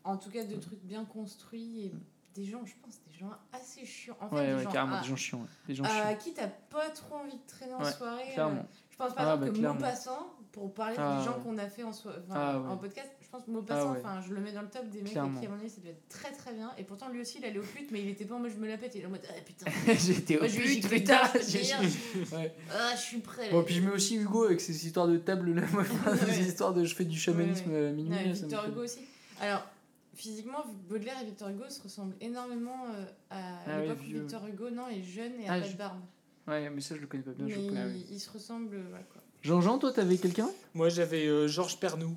en 0.05 0.17
tout 0.17 0.31
cas, 0.31 0.45
deux 0.45 0.59
trucs 0.61 0.83
bien 0.85 1.05
construits 1.05 1.87
et 1.87 1.93
des 2.35 2.45
gens, 2.45 2.65
je 2.65 2.75
pense, 2.83 3.01
des 3.11 3.19
gens 3.19 3.31
assez 3.53 3.85
chiants. 3.85 4.17
En 4.21 4.29
fait, 4.29 4.37
Ouais, 4.37 4.47
des 4.49 4.55
ouais, 4.55 4.63
gens 4.63 4.71
carrément, 4.71 4.97
à- 4.97 5.01
des 5.03 5.09
gens 5.09 5.17
chiants. 5.17 5.39
ouais. 5.41 5.47
Des 5.67 5.75
gens 5.75 5.85
à 5.85 5.89
chiants. 5.89 6.17
qui 6.23 6.33
t'as 6.35 6.47
pas 6.49 6.89
trop 6.91 7.17
envie 7.17 7.33
de 7.33 7.47
traîner 7.49 7.75
en 7.75 7.85
soirée. 7.85 8.31
clairement. 8.35 8.67
je 8.91 8.97
pense 8.97 9.15
par 9.15 9.27
Ah, 9.29 9.33
exemple 9.33 9.45
bah, 9.47 9.51
que 9.53 9.59
clairement. 9.59 9.75
Maupassant, 9.81 10.27
pour 10.53 10.73
parler 10.75 10.95
Ah, 10.99 11.19
des 11.19 11.25
gens 11.25 11.37
ouais. 11.39 11.43
qu'on 11.43 11.59
a 11.59 11.69
fait 11.69 11.83
en, 11.83 11.93
so- 11.93 12.11
enfin, 12.11 12.35
Ah, 12.35 12.59
en 12.71 12.77
podcast, 12.77 13.11
je 13.27 13.31
pense 13.31 13.45
que 13.45 13.51
Maupassant, 13.51 13.89
Ah, 13.89 13.93
ouais. 13.93 13.99
enfin, 13.99 14.21
je 14.27 14.33
le 14.33 14.41
mets 14.41 14.53
dans 14.53 14.63
le 14.63 14.69
top 14.69 14.89
des 14.89 15.03
mecs 15.03 15.13
qui 15.13 15.19
à 15.19 15.25
mon 15.27 15.41
avis 15.59 15.69
ça 15.69 15.81
devait 15.81 15.91
être 15.91 16.09
très 16.09 16.31
très 16.33 16.53
bien. 16.53 16.71
Et 16.79 16.85
pourtant, 16.85 17.09
lui 17.09 17.21
aussi, 17.21 17.39
il 17.39 17.45
allait 17.45 17.59
au 17.59 17.63
pute, 17.63 17.91
mais 17.91 18.01
il 18.03 18.09
était 18.09 18.25
pas 18.25 18.37
en 18.37 18.39
mode 18.39 18.53
je 18.53 18.57
me 18.57 18.69
la 18.69 18.77
pète, 18.79 18.93
il 18.95 19.03
est 19.03 19.07
en 19.07 19.11
mode 19.11 19.23
ah 19.29 19.33
putain, 19.45 19.71
J'étais 19.99 20.37
au 20.37 20.41
Moi, 20.41 20.49
pute, 20.49 20.89
putain. 20.89 21.21
Ouais. 22.33 22.55
ah, 22.73 22.93
je 22.95 23.01
suis 23.01 23.19
prêt. 23.19 23.47
là. 23.47 23.51
Bon, 23.53 23.63
puis 23.65 23.75
je 23.75 23.83
mets 23.83 23.91
aussi 23.91 24.17
Hugo 24.17 24.45
avec 24.45 24.61
ses 24.61 24.87
histoires 24.87 25.09
de 25.09 25.17
table, 25.19 25.53
là, 25.55 25.63
moi, 25.73 25.85
ces 26.25 26.47
histoires 26.47 26.73
de 26.73 26.85
je 26.85 26.95
fais 26.95 27.05
du 27.05 27.19
chamanisme 27.19 27.71
Ouais, 27.71 27.93
me 27.93 28.33
Victor 28.33 28.67
Hugo 28.69 28.83
aussi. 28.85 29.01
Alors, 29.41 29.67
physiquement, 30.15 30.65
Baudelaire 30.89 31.17
et 31.23 31.25
Victor 31.27 31.49
Hugo 31.49 31.65
se 31.69 31.83
ressemblent 31.83 32.15
énormément 32.21 32.87
euh, 32.95 33.05
à 33.31 33.59
Ah 33.67 33.81
l'époque 33.81 33.99
où. 34.01 34.13
Victor 34.13 34.47
Hugo, 34.47 34.71
non, 34.71 34.89
est 34.89 35.03
jeune 35.03 35.33
et 35.41 35.45
Ah, 35.49 35.55
a 35.55 35.61
pas 35.61 35.67
je- 35.67 35.73
de 35.73 35.79
barbe. 35.79 36.01
Ouais, 36.49 36.71
mais 36.71 36.81
ça, 36.81 36.95
je 36.95 37.01
le 37.01 37.07
connais 37.09 37.25
pas 37.25 37.33
bien. 37.33 37.45
Mais 37.47 37.53
je 37.53 37.59
le 37.61 37.67
connais, 37.67 37.81
ils, 37.91 37.97
ouais. 37.97 38.07
ils 38.13 38.21
se 38.21 38.31
ressemblent, 38.31 38.81
voilà 38.89 39.05
quoi. 39.13 39.21
Jean-Jean, 39.43 39.79
toi, 39.79 39.93
t'avais 39.93 40.17
quelqu'un? 40.17 40.49
Moi, 40.75 40.89
j'avais 40.89 41.27
euh, 41.27 41.47
Georges 41.49 41.79
Pernou. 41.79 42.17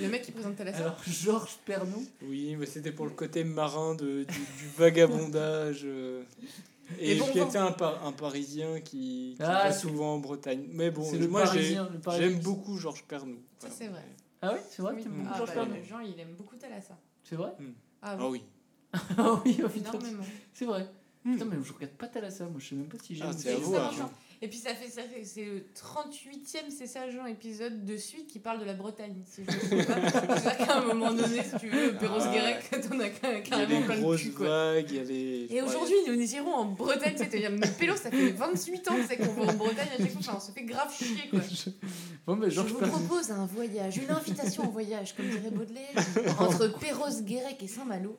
Le 0.00 0.08
mec 0.08 0.22
qui 0.22 0.32
présente 0.32 0.56
Thalassa. 0.56 0.78
Alors, 0.78 1.00
Georges 1.06 1.58
Pernou 1.64 2.04
Oui, 2.22 2.56
mais 2.56 2.66
c'était 2.66 2.92
pour 2.92 3.06
le 3.06 3.12
côté 3.12 3.44
marin 3.44 3.94
de, 3.94 4.24
du, 4.24 4.24
du 4.24 4.68
vagabondage. 4.76 5.82
euh, 5.84 6.22
Et 6.98 7.12
et 7.12 7.14
bon 7.18 7.26
qui 7.26 7.38
était 7.38 7.58
un, 7.58 7.72
Par- 7.72 8.04
un 8.04 8.12
Parisien 8.12 8.80
qui, 8.80 9.34
qui 9.36 9.36
Ah, 9.40 9.64
va 9.68 9.72
souvent 9.72 10.14
en 10.14 10.18
Bretagne. 10.18 10.66
Mais 10.72 10.90
bon, 10.90 11.04
c'est 11.08 11.18
le 11.18 11.28
moi 11.28 11.44
j'aime 11.46 12.38
beaucoup 12.40 12.78
Georges 12.78 13.04
Pernou. 13.04 13.38
Ça, 13.58 13.68
c'est 13.70 13.88
vrai. 13.88 14.04
Ah 14.42 14.52
ouais, 14.52 14.62
c'est 14.70 14.82
vrai 14.82 14.92
Oui. 14.94 14.98
que 15.02 15.08
t'aimes 15.08 15.18
beaucoup 15.18 15.30
Ah, 15.32 15.36
Georges 15.38 15.48
bah, 15.50 15.54
Pernou 15.66 15.74
Jean, 15.88 16.00
il 16.00 16.20
aime 16.20 16.34
beaucoup 16.36 16.56
Thalassa. 16.56 16.98
C'est 17.24 17.36
vrai 17.36 17.52
Ah, 18.02 18.16
Ah 18.20 18.28
oui. 18.28 18.42
Ah 19.18 19.40
oui, 19.44 19.58
oh, 19.64 19.68
putain, 19.68 19.90
Énormément. 19.90 20.24
c'est 20.52 20.64
vrai. 20.64 20.86
Putain, 21.24 21.44
mais 21.46 21.56
je 21.62 21.72
regarde 21.72 21.92
pas 21.94 22.06
Thalassa, 22.08 22.44
moi 22.44 22.54
je 22.58 22.68
sais 22.68 22.74
même 22.76 22.86
pas 22.88 22.98
si 23.02 23.14
j'aime. 23.16 23.28
Ah, 23.30 23.34
c'est 23.36 23.52
à 23.52 23.56
vous, 23.56 23.74
hein. 23.76 23.90
Et 24.42 24.48
puis 24.48 24.58
ça 24.58 24.74
fait 24.74 24.88
ça, 24.90 25.02
fait- 25.02 25.24
c'est 25.24 25.44
le 25.44 25.64
38e, 25.74 26.70
c'est 26.70 26.86
ça, 26.86 27.08
Jean, 27.10 27.24
épisode 27.26 27.84
de 27.84 27.96
suite 27.96 28.26
qui 28.26 28.38
parle 28.38 28.60
de 28.60 28.64
la 28.66 28.74
Bretagne. 28.74 29.22
Si 29.26 29.42
je 29.44 29.50
me 29.76 29.82
trompe 29.82 30.02
pas. 30.26 30.38
C'est-à-dire 30.38 30.66
qu'à 30.66 30.76
un 30.78 30.84
moment 30.84 31.12
donné, 31.12 31.42
si 31.42 31.56
tu 31.58 31.68
veux, 31.70 31.94
Perros 31.96 32.18
Ah. 32.20 32.32
Guérec, 32.32 32.70
t'en 32.70 33.00
as 33.00 33.08
carrément 33.40 33.82
plein 33.82 33.94
le 33.96 34.02
grosses 34.02 34.20
cul, 34.22 34.32
quoi. 34.32 34.46
vagues, 34.74 34.86
il 34.90 34.96
y 34.96 35.00
a 35.00 35.04
les. 35.04 35.46
Et 35.50 35.62
aujourd'hui, 35.62 35.94
nous 36.06 36.34
irons 36.34 36.52
en 36.54 36.64
Bretagne, 36.66 37.16
sais, 37.16 37.28
t'as- 37.28 37.48
mais 37.48 37.66
Pélo, 37.78 37.96
ça 37.96 38.10
fait 38.10 38.32
28 38.32 38.88
ans 38.90 38.94
sais, 39.08 39.16
qu'on 39.16 39.24
va 39.32 39.52
en 39.52 39.56
Bretagne 39.56 39.88
à 39.98 40.02
chaque 40.02 40.22
fois, 40.22 40.34
on 40.36 40.40
se 40.40 40.52
fait 40.52 40.64
grave 40.64 40.92
chier, 40.94 41.28
quoi. 41.30 41.40
Bon, 42.26 42.34
mais 42.36 42.50
Je 42.50 42.60
vous 42.60 42.74
propose 42.78 43.30
un 43.30 43.46
voyage, 43.46 43.98
une 43.98 44.10
invitation 44.10 44.64
en 44.64 44.68
voyage, 44.68 45.14
comme 45.14 45.28
dirait 45.28 45.50
Baudelaire, 45.50 45.94
entre 46.40 46.76
Perros, 46.78 47.22
Guérec 47.22 47.62
et 47.62 47.68
Saint-Malo, 47.68 48.18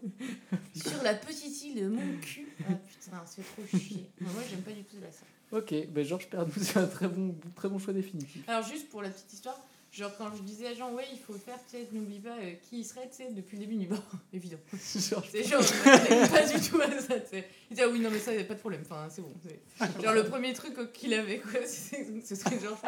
sur 0.74 1.04
la 1.04 1.14
petite 1.14 1.62
île 1.66 1.76
de 1.84 1.88
Montcu. 1.90 2.48
Ah 2.62 2.74
putain, 2.74 3.22
c'est 3.26 3.42
trop 3.44 3.78
chier. 3.78 4.10
Moi, 4.22 4.32
j'aime 4.50 4.62
pas 4.62 4.72
du 4.72 4.84
tout 4.86 4.96
la 5.02 5.12
ça. 5.12 5.24
Ok, 5.52 5.74
ben 5.90 6.04
Georges 6.06 6.28
Pernou, 6.28 6.52
c'est 6.62 6.78
un 6.78 6.88
très 6.88 7.08
bon, 7.08 7.36
très 7.56 7.70
bon 7.70 7.80
choix 7.80 7.94
définitif. 7.94 8.44
Alors, 8.48 8.68
juste 8.68 8.90
pour 8.90 9.02
la 9.02 9.10
petite 9.10 9.32
histoire, 9.32 9.58
genre 9.94 10.12
quand 10.18 10.36
je 10.36 10.42
disais 10.44 10.68
à 10.68 10.74
Jean, 10.74 10.92
ouais, 10.94 11.06
il 11.14 11.20
faut 11.20 11.34
faire, 11.34 11.58
tu 11.70 11.78
sais, 11.78 11.88
n'oublie 11.94 12.20
pas 12.20 12.36
euh, 12.42 12.54
qui 12.70 12.80
il 12.80 12.84
serait, 12.84 13.08
tu 13.10 13.24
sais, 13.24 13.32
depuis 13.32 13.58
le 13.58 13.66
début 13.66 13.78
du 13.78 13.88
bord, 13.88 14.04
évident. 14.34 14.58
Georges 14.74 15.30
C'est 15.32 15.44
genre, 15.44 15.62
m'attendais 15.86 16.28
pas 16.28 16.46
du 16.46 16.70
tout 16.70 16.82
à 16.82 16.92
ça, 17.00 17.20
tu 17.22 17.30
sais. 17.30 17.48
Il 17.70 17.76
disait, 17.76 17.84
ah 17.88 17.90
oui, 17.90 18.00
non, 18.00 18.10
mais 18.12 18.20
ça, 18.20 18.32
pas 18.44 18.54
de 18.56 18.60
problème, 18.60 18.82
enfin, 18.84 19.08
c'est 19.10 19.22
bon. 19.22 19.34
c'est- 19.44 20.02
Genre, 20.04 20.14
le 20.14 20.26
premier 20.26 20.52
truc 20.54 20.74
qu'il 20.92 21.14
avait, 21.14 21.40
quoi, 21.40 21.62
c'est- 21.66 22.26
ce 22.26 22.36
serait 22.36 22.60
genre. 22.60 22.82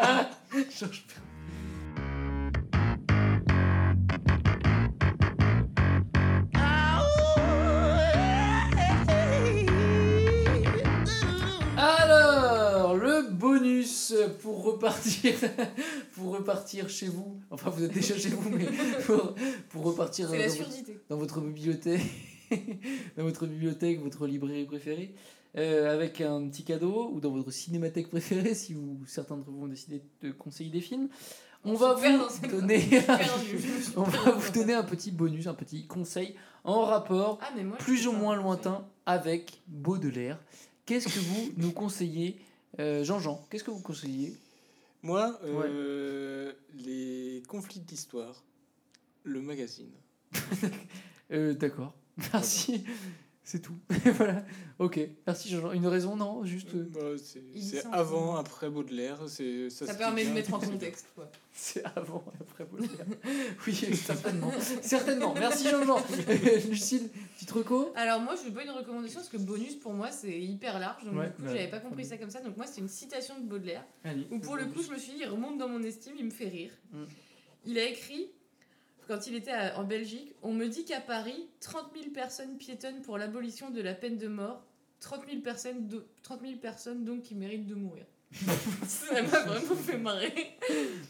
Georges 0.78 1.06
Pernou. 1.08 1.26
Bonus 13.80 14.14
pour 14.42 14.64
repartir, 14.64 15.34
pour 16.16 16.34
repartir 16.34 16.90
chez 16.90 17.08
vous. 17.08 17.40
Enfin, 17.50 17.70
vous 17.70 17.84
êtes 17.84 17.94
déjà 17.94 18.18
chez 18.18 18.30
vous, 18.30 18.50
mais 18.50 18.66
pour, 19.06 19.36
pour 19.70 19.84
repartir 19.84 20.30
la 20.32 20.38
dans, 20.38 20.44
votre, 20.44 20.56
surdité. 20.56 21.00
dans 21.10 21.18
votre 21.18 21.42
bibliothèque, 21.42 22.02
dans 23.18 23.24
votre 23.24 23.46
bibliothèque, 23.48 24.02
votre 24.02 24.28
librairie 24.28 24.66
préférée, 24.66 25.14
euh, 25.58 25.94
avec 25.94 26.22
un 26.22 26.48
petit 26.48 26.64
cadeau 26.64 27.12
ou 27.14 27.20
dans 27.20 27.32
votre 27.32 27.52
cinémathèque 27.52 28.10
préférée, 28.10 28.54
si 28.54 28.74
vous, 28.74 29.00
certains 29.08 29.36
d'entre 29.36 29.52
vous 29.52 29.64
ont 29.64 29.68
décidé 29.68 30.02
de 30.22 30.32
conseiller 30.32 30.70
des 30.70 30.82
films. 30.82 31.10
On, 31.66 31.72
On 31.72 31.76
va 31.76 31.94
vous 31.94 32.48
donner, 32.48 32.88
on 33.98 34.04
va 34.04 34.32
vous 34.32 34.52
donner 34.52 34.74
un 34.74 34.84
petit 34.84 35.12
bonus, 35.12 35.48
un 35.48 35.54
petit 35.54 35.88
conseil 35.88 36.36
en 36.64 36.86
rapport 36.86 37.38
Ah, 37.42 37.62
moi, 37.62 37.78
plus 37.78 38.08
ou 38.08 38.14
moins 38.14 38.38
lointain 38.38 38.86
avec 39.06 39.62
Baudelaire. 39.68 40.40
Qu'est-ce 40.86 41.08
que 41.08 41.20
vous 41.20 41.52
nous 41.58 41.72
conseillez, 41.72 42.40
Jean-Jean 43.04 43.46
Qu'est-ce 43.50 43.64
que 43.64 43.72
vous 43.72 43.82
conseillez 43.82 44.34
Moi, 45.02 45.40
euh, 45.44 46.54
les 46.76 47.44
conflits 47.48 47.82
d'histoire, 47.82 48.44
le 49.24 49.42
magazine. 49.42 49.92
Euh, 51.32 51.54
D'accord, 51.54 51.94
merci. 52.34 52.84
C'est 53.50 53.64
tout. 53.64 53.74
voilà. 54.14 54.46
Ok. 54.78 55.00
Merci 55.26 55.50
Jean-Jean. 55.50 55.72
Une 55.72 55.88
raison 55.88 56.16
Non 56.16 56.44
Juste. 56.46 56.76
euh, 56.76 56.88
Bah, 56.94 57.00
c'est 57.60 57.84
avant, 57.92 58.36
après 58.36 58.70
Baudelaire. 58.70 59.18
c'est- 59.28 59.72
Ça, 59.72 59.92
permet 59.96 60.24
de 60.24 60.30
mettre 60.30 60.54
en 60.54 60.60
contexte, 60.72 61.08
quoi. 61.16 61.32
C'est 61.52 61.84
avant 61.96 62.24
après 62.40 62.66
Baudelaire. 62.66 63.08
oui, 63.66 63.74
certainement. 63.96 64.52
certainement. 64.84 65.34
Merci 65.34 65.68
Jean-Jean. 65.68 65.98
Lucille, 66.70 67.10
petite 67.34 67.50
reco 67.50 67.92
Alors 67.96 68.22
moi 68.22 68.36
je 68.36 68.48
veux 68.48 68.54
pas 68.54 68.64
une 68.64 68.70
recommandation 68.70 69.20
parce 69.20 69.30
que 69.32 69.38
bonus 69.38 69.74
pour 69.78 69.94
moi 69.94 70.12
c'est 70.12 70.40
hyper 70.40 70.78
large 70.78 71.04
donc 71.06 71.16
Ouais, 71.16 71.26
du 71.26 71.32
coup 71.34 71.42
bah, 71.42 71.50
j'avais 71.56 71.70
pas 71.72 71.80
compris 71.80 72.06
ça 72.06 72.18
comme 72.18 72.30
ça 72.30 72.42
donc 72.42 72.56
moi 72.56 72.68
c'est 72.68 72.82
une 72.82 72.88
citation 72.88 73.40
de 73.40 73.46
Baudelaire 73.48 73.84
Allez. 74.04 74.28
où 74.30 74.38
pour 74.38 74.58
le 74.58 74.66
coup 74.68 74.84
je 74.84 74.92
me 74.92 74.98
suis 75.00 75.14
dit 75.14 75.20
il 75.22 75.28
remonte 75.28 75.58
dans 75.58 75.68
mon 75.70 75.82
estime 75.82 76.14
il 76.20 76.26
me 76.26 76.30
fait 76.30 76.50
rire. 76.50 76.72
Mm. 76.94 77.04
Il 77.66 77.80
a 77.80 77.86
écrit 77.90 78.28
quand 79.10 79.28
il 79.28 79.36
était 79.36 79.52
à- 79.52 79.78
en 79.78 79.84
Belgique 79.84 80.34
on 80.44 80.54
me 80.54 80.68
dit 80.68 80.86
qu'à 80.86 81.02
Paris 81.02 81.48
30 81.60 81.88
000 81.96 82.12
personnes 82.12 82.56
piétonnent 82.58 83.02
pour 83.02 83.18
l'abolition 83.18 83.70
de 83.72 83.82
la 83.82 83.94
peine 83.94 84.18
de 84.18 84.28
mort 84.30 84.64
30 85.02 85.26
000 85.30 85.42
personnes, 85.42 85.88
do- 85.88 86.04
30 86.24 86.42
000 86.42 86.54
personnes 86.60 87.04
donc 87.06 87.24
qui 87.24 87.34
méritent 87.36 87.68
de 87.68 87.76
mourir. 87.76 88.06
ça 88.88 89.22
m'a 89.22 89.28
vraiment 89.28 89.76
fait 89.76 89.98
marrer. 89.98 90.34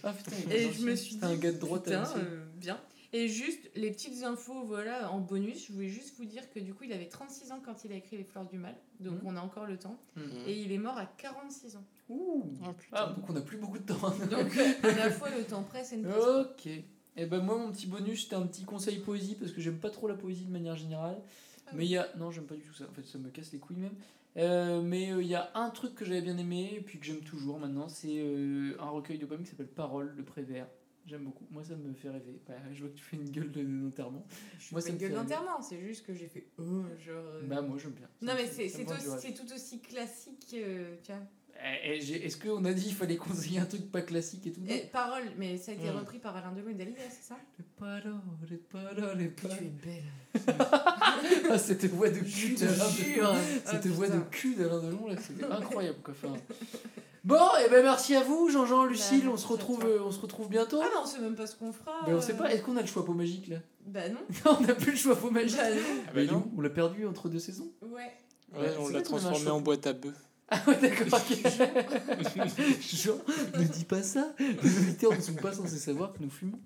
Ah 0.04 0.14
putain, 0.14 0.36
Et 0.52 0.72
je 0.72 0.82
me 0.86 0.96
suis 0.96 1.16
dit, 1.16 1.20
C'est 1.22 1.26
un 1.26 1.36
gars 1.36 1.52
de 1.52 1.58
droite 1.58 1.88
à 1.90 2.04
putain, 2.04 2.20
euh, 2.20 2.46
bien. 2.56 2.80
Et 3.12 3.28
juste, 3.28 3.70
les 3.76 3.90
petites 3.90 4.24
infos, 4.24 4.64
voilà, 4.64 5.12
en 5.12 5.20
bonus, 5.20 5.66
je 5.68 5.74
voulais 5.74 5.90
juste 5.90 6.16
vous 6.18 6.26
dire 6.26 6.48
que 6.52 6.60
du 6.60 6.76
coup, 6.76 6.84
il 6.84 6.94
avait 6.94 7.08
36 7.10 7.52
ans 7.52 7.60
quand 7.66 7.84
il 7.84 7.92
a 7.92 7.96
écrit 7.96 8.18
Les 8.18 8.24
Fleurs 8.24 8.46
du 8.46 8.58
Mal, 8.60 8.76
donc 9.00 9.16
Mhm. 9.16 9.22
on 9.28 9.36
a 9.36 9.42
encore 9.42 9.66
le 9.66 9.78
temps. 9.78 10.00
Mhm. 10.16 10.24
Et 10.46 10.54
il 10.62 10.72
est 10.72 10.78
mort 10.78 10.98
à 11.00 11.08
46 11.18 11.76
ans. 11.76 11.84
Ouh. 12.10 12.44
Ah, 12.94 13.08
donc 13.18 13.28
on 13.30 13.34
n'a 13.34 13.42
plus 13.42 13.58
beaucoup 13.58 13.80
de 13.80 13.84
temps. 13.86 14.00
Donc, 14.30 14.56
à 14.84 14.96
la 14.96 15.10
fois, 15.10 15.30
le 15.36 15.44
temps 15.44 15.64
presse 15.64 15.92
et 15.92 15.96
une 15.96 16.04
presse. 16.08 16.24
Ok. 16.24 16.70
Et 17.20 17.26
ben 17.26 17.42
moi 17.42 17.58
mon 17.58 17.70
petit 17.72 17.86
bonus 17.86 18.24
c'était 18.24 18.38
un 18.38 18.48
petit 18.48 18.64
conseil 18.64 19.00
poésie 19.00 19.36
parce 19.36 19.52
que 19.52 19.60
j'aime 19.60 19.78
pas 19.78 19.90
trop 19.90 20.08
la 20.08 20.14
poésie 20.14 20.46
de 20.46 20.52
manière 20.52 20.78
générale. 20.78 21.18
Ah 21.68 21.72
Mais 21.76 21.86
il 21.86 21.92
y 21.92 21.98
a 21.98 22.08
non 22.18 22.32
j'aime 22.32 22.46
pas 22.46 22.56
du 22.56 22.62
tout 22.62 22.74
ça. 22.74 22.86
En 22.90 22.94
fait 22.94 23.06
ça 23.06 23.18
me 23.18 23.30
casse 23.30 23.52
les 23.52 23.60
couilles 23.60 23.78
même. 23.78 23.96
Euh, 24.38 24.82
mais 24.82 25.12
euh, 25.12 25.22
il 25.22 25.28
y 25.28 25.36
a 25.36 25.52
un 25.54 25.70
truc 25.70 25.96
que 25.96 26.06
j'avais 26.06 26.22
bien 26.22 26.38
aimé 26.38 26.76
et 26.78 26.82
puis 26.82 26.98
que 26.98 27.06
j'aime 27.06 27.20
toujours 27.20 27.60
maintenant 27.60 27.90
c'est 27.90 28.20
euh, 28.20 28.78
un 28.80 28.90
recueil 28.90 29.18
de 29.18 29.26
poèmes 29.26 29.44
qui 29.44 29.50
s'appelle 29.50 29.68
Parole 29.68 30.16
de 30.16 30.22
Prévert. 30.22 30.68
J'aime 31.08 31.24
beaucoup. 31.26 31.46
Moi 31.52 31.64
ça 31.64 31.76
me 31.76 31.94
fait 31.94 32.10
rêver. 32.10 32.40
Ouais, 32.48 32.56
je 32.72 32.82
vois 32.82 32.90
que 32.90 32.96
tu 32.96 33.04
fais 33.04 33.18
une 33.18 33.30
gueule 33.30 33.52
de- 33.52 33.64
d'enterrement. 33.64 34.26
Suis 34.58 34.74
Moi 34.74 34.82
ça 34.82 34.90
une 34.90 34.96
me 34.96 35.00
gueule 35.00 35.14
d'enterrement, 35.14 35.62
c'est 35.62 35.82
juste 35.82 36.06
que 36.06 36.14
j'ai 36.14 36.28
fait 36.28 36.48
oh, 36.58 36.84
genre. 37.06 37.24
Bah 37.44 37.62
moi 37.62 37.78
j'aime 37.78 37.92
bien. 37.92 38.08
Ça 38.22 38.26
non, 38.28 38.34
mais 38.36 38.48
c'est 38.48 39.34
tout 39.34 39.54
aussi 39.54 39.82
classique, 39.82 40.46
tu 40.48 40.62
vois. 40.62 41.18
Eh, 41.62 41.98
eh, 42.00 42.26
Est-ce 42.26 42.38
qu'on 42.38 42.64
a 42.64 42.72
dit 42.74 42.84
qu'il 42.86 42.96
fallait 42.96 43.18
conseiller 43.18 43.60
un 43.60 43.66
truc 43.66 43.92
pas 43.92 44.02
classique 44.02 44.48
et 44.48 44.52
tout 44.54 44.62
Et 44.70 44.90
parole, 44.94 45.24
mais 45.38 45.58
ça 45.58 45.72
a 45.72 45.76
été 45.76 45.90
Mm. 45.92 45.98
repris 45.98 46.20
par 46.20 46.36
Alain 46.36 46.52
Delon 46.54 46.70
et 46.70 46.74
Dalida, 46.74 47.02
c'est 47.10 47.28
ça? 47.34 47.36
Les 47.58 47.66
paroles, 47.78 48.16
les 48.50 48.58
paroles, 48.58 49.18
les 49.18 49.30
Que 49.30 49.42
tu 49.42 49.48
paroles. 49.48 49.64
es 49.66 49.86
belle. 49.86 50.56
Ah, 51.50 51.58
cette 51.58 51.86
voix 51.86 52.10
de 52.10 52.20
cul 52.20 52.56
d'Alain. 52.56 52.86
Ah, 53.24 53.36
Cette 53.72 53.88
voix 53.88 54.08
de 54.08 54.20
cul 54.32 54.56
d'Alain 54.56 54.80
Delon, 54.82 55.08
là, 55.08 55.16
c'était 55.22 55.44
incroyable. 55.46 55.98
Quoi. 56.04 56.14
Enfin, 56.22 56.36
Bon, 57.26 57.36
et 57.66 57.70
ben 57.70 57.84
merci 57.84 58.16
à 58.16 58.24
vous, 58.24 58.50
Jean-Jean, 58.50 58.86
Lucille. 58.86 59.26
Bah, 59.26 59.32
on, 59.34 59.38
se 59.38 59.46
retrouve, 59.48 59.84
euh, 59.86 60.00
on 60.02 60.12
se 60.12 60.20
retrouve 60.22 60.48
bientôt. 60.50 60.80
Ah, 60.82 60.88
mais 60.94 61.00
on 61.04 61.06
sait 61.06 61.20
même 61.20 61.36
pas 61.36 61.46
ce 61.48 61.56
qu'on 61.58 61.74
fera. 61.74 61.92
Mais 62.08 62.14
on 62.14 62.22
sait 62.22 62.32
euh. 62.34 62.38
pas, 62.38 62.54
est-ce 62.54 62.64
qu'on 62.64 62.78
a 62.78 62.82
le 62.82 62.88
choix 62.88 63.04
pot 63.06 63.14
magique 63.14 63.48
là? 63.50 63.58
Bah 63.86 64.08
non. 64.08 64.20
Non, 64.46 64.58
on 64.62 64.64
n'a 64.64 64.74
plus 64.74 64.92
le 64.92 64.98
choix 64.98 65.16
pot 65.18 65.30
magique. 65.30 65.58
Bah 65.58 65.70
non. 65.70 65.82
Ah 66.08 66.12
bah 66.16 66.24
non. 66.26 66.52
On 66.58 66.62
l'a 66.62 66.70
perdu 66.70 67.06
entre 67.06 67.28
deux 67.28 67.40
saisons? 67.40 67.70
Ouais. 67.82 68.10
Ouais, 68.54 68.60
Ouais, 68.62 68.76
on 68.80 68.88
l'a 68.88 69.02
transformé 69.02 69.50
en 69.50 69.60
boîte 69.60 69.86
à 69.86 69.94
bœufs. 69.94 70.16
Ah 70.52 70.62
ouais, 70.68 70.78
d'accord. 70.82 71.20
Jean, 72.82 73.18
ne 73.60 73.64
dis 73.66 73.86
pas 73.86 74.02
ça. 74.04 74.34
Les 74.64 74.78
auditeurs 74.80 75.16
ne 75.16 75.22
sont 75.22 75.34
pas 75.36 75.52
censés 75.54 75.78
savoir 75.78 76.14
que 76.14 76.20
nous 76.24 76.30
fumons. 76.30 76.60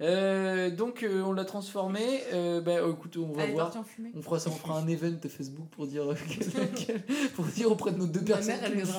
Euh, 0.00 0.70
donc 0.70 1.02
euh, 1.04 1.22
on 1.22 1.32
l'a 1.32 1.44
transformé. 1.44 2.00
Euh, 2.32 2.60
bah, 2.60 2.78
oh, 2.84 2.92
écoute, 2.92 3.16
on 3.16 3.32
va 3.32 3.44
Allez, 3.44 3.52
voir. 3.52 3.72
On 4.14 4.22
fera 4.22 4.40
ça, 4.40 4.50
on 4.50 4.54
fera 4.54 4.78
un 4.78 4.88
event 4.88 5.16
Facebook 5.28 5.68
pour 5.70 5.86
dire, 5.86 6.10
euh, 6.10 6.14
quel- 6.76 7.02
pour 7.34 7.44
dire 7.46 7.70
auprès 7.70 7.92
de 7.92 7.98
nos 7.98 8.06
deux 8.06 8.20
Ma 8.20 8.26
personnes. 8.26 8.56
mère, 8.60 8.64
elle 8.64 8.82
qui 8.82 8.92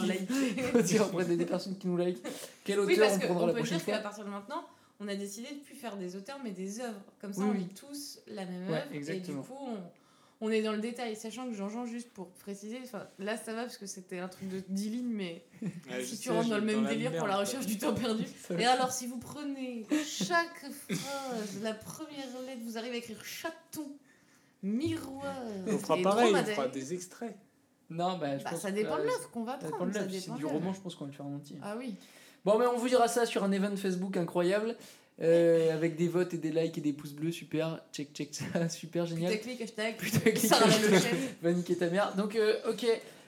nous 0.63 0.71
pour 0.71 0.81
dire 0.83 1.05
auprès 1.05 1.25
des 1.25 1.35
deux 1.37 1.45
personnes 1.45 1.77
qui 1.77 1.87
nous 1.87 1.97
like. 1.97 2.17
Quel 2.63 2.79
auteur 2.79 2.87
Oui, 2.89 2.97
parce 2.97 3.15
on 3.15 3.19
prendra 3.19 3.47
la 3.47 3.53
peut 3.53 3.59
prochaine 3.59 3.77
dire 3.77 3.85
qu'à 3.85 3.99
partir 3.99 4.23
de 4.23 4.29
maintenant, 4.29 4.63
on 5.01 5.07
a 5.09 5.15
décidé 5.15 5.49
de 5.49 5.59
plus 5.65 5.75
faire 5.75 5.97
des 5.97 6.15
auteurs, 6.15 6.39
mais 6.43 6.51
des 6.51 6.79
œuvres. 6.79 7.01
Comme 7.19 7.33
ça, 7.33 7.41
Oui, 7.41 7.47
on 7.49 7.51
oui. 7.51 7.59
lit 7.59 7.73
tous 7.75 8.19
la 8.27 8.45
même 8.45 8.67
Ouais, 8.69 8.77
œuvre. 8.77 8.87
exactement. 8.93 9.39
Et 9.39 9.41
du 9.41 9.47
coup, 9.47 9.57
on, 9.67 9.77
on 10.45 10.49
est 10.51 10.61
dans 10.61 10.71
le 10.71 10.79
détail. 10.79 11.15
Sachant 11.15 11.47
que 11.47 11.53
Jean-Jean, 11.53 11.85
juste 11.85 12.09
pour 12.11 12.29
préciser, 12.31 12.79
enfin, 12.83 13.07
là 13.19 13.35
ça 13.37 13.53
va 13.53 13.63
parce 13.63 13.77
que 13.77 13.85
c'était 13.85 14.19
un 14.19 14.27
truc 14.27 14.47
de 14.49 14.61
10 14.69 14.89
lignes, 14.89 15.11
mais 15.13 15.45
Ouais, 15.61 16.03
si 16.03 16.17
tu 16.17 16.23
sais, 16.27 16.29
rentres 16.31 16.49
dans 16.49 16.57
le 16.57 16.63
même 16.63 16.85
délire 16.85 17.15
pour 17.17 17.27
la 17.27 17.37
recherche 17.37 17.65
du 17.65 17.77
temps 17.77 17.93
perdu. 17.93 18.23
Et 18.59 18.65
alors, 18.65 18.91
si 18.91 19.07
vous 19.07 19.17
prenez 19.17 19.85
chaque 20.05 20.65
phrase, 20.87 21.61
la 21.61 21.73
première 21.73 22.25
lettre, 22.45 22.61
vous 22.63 22.77
arrivez 22.77 22.95
à 22.95 22.99
écrire 22.99 23.23
chaton, 23.25 23.91
miroir. 24.63 25.35
On 25.67 25.77
fera 25.77 25.97
et 25.97 26.01
pareil, 26.01 26.33
on 26.35 26.45
fera 26.45 26.67
des 26.67 26.93
extraits. 26.93 27.35
Non, 27.89 28.17
bah, 28.17 28.37
je 28.37 28.43
Bah, 28.43 28.51
pense 28.51 28.61
ça 28.61 28.71
que, 28.71 28.75
dépend 28.75 28.97
de 28.97 29.03
l'œuvre 29.03 29.29
qu'on 29.31 29.43
va 29.43 29.53
ça 29.53 29.65
dépend 29.65 29.75
prendre. 29.77 29.91
de 29.91 29.97
l'œuvre. 29.99 30.11
Si 30.11 30.21
c'est 30.21 30.33
du 30.35 30.45
roman, 30.45 30.73
je 30.73 30.81
pense 30.81 30.95
qu'on 30.95 31.05
va 31.05 31.11
le 31.11 31.15
faire 31.15 31.25
en 31.25 31.35
entier. 31.35 31.57
Ah 31.61 31.75
oui. 31.77 31.95
Bon, 32.43 32.57
mais 32.57 32.65
on 32.67 32.77
vous 32.77 32.87
dira 32.87 33.07
ça 33.07 33.25
sur 33.25 33.43
un 33.43 33.51
event 33.51 33.75
Facebook 33.75 34.17
incroyable. 34.17 34.75
Euh, 35.21 35.73
avec 35.73 35.95
des 35.95 36.07
votes 36.07 36.33
et 36.33 36.37
des 36.37 36.51
likes 36.51 36.77
et 36.77 36.81
des 36.81 36.93
pouces 36.93 37.13
bleus, 37.13 37.31
super, 37.31 37.79
check, 37.93 38.13
check 38.13 38.33
ça, 38.53 38.67
super 38.69 39.05
génial. 39.05 39.31
Putaclic, 39.31 39.61
hashtag. 39.61 39.97
Putaclic, 39.97 40.37
Sarah 40.37 40.65
hashtag. 40.65 41.15
Va 41.41 41.53
niquer 41.53 41.75
ta 41.75 41.89
mère. 41.89 42.15
Donc, 42.15 42.35
euh, 42.35 42.55
ok. 42.69 42.85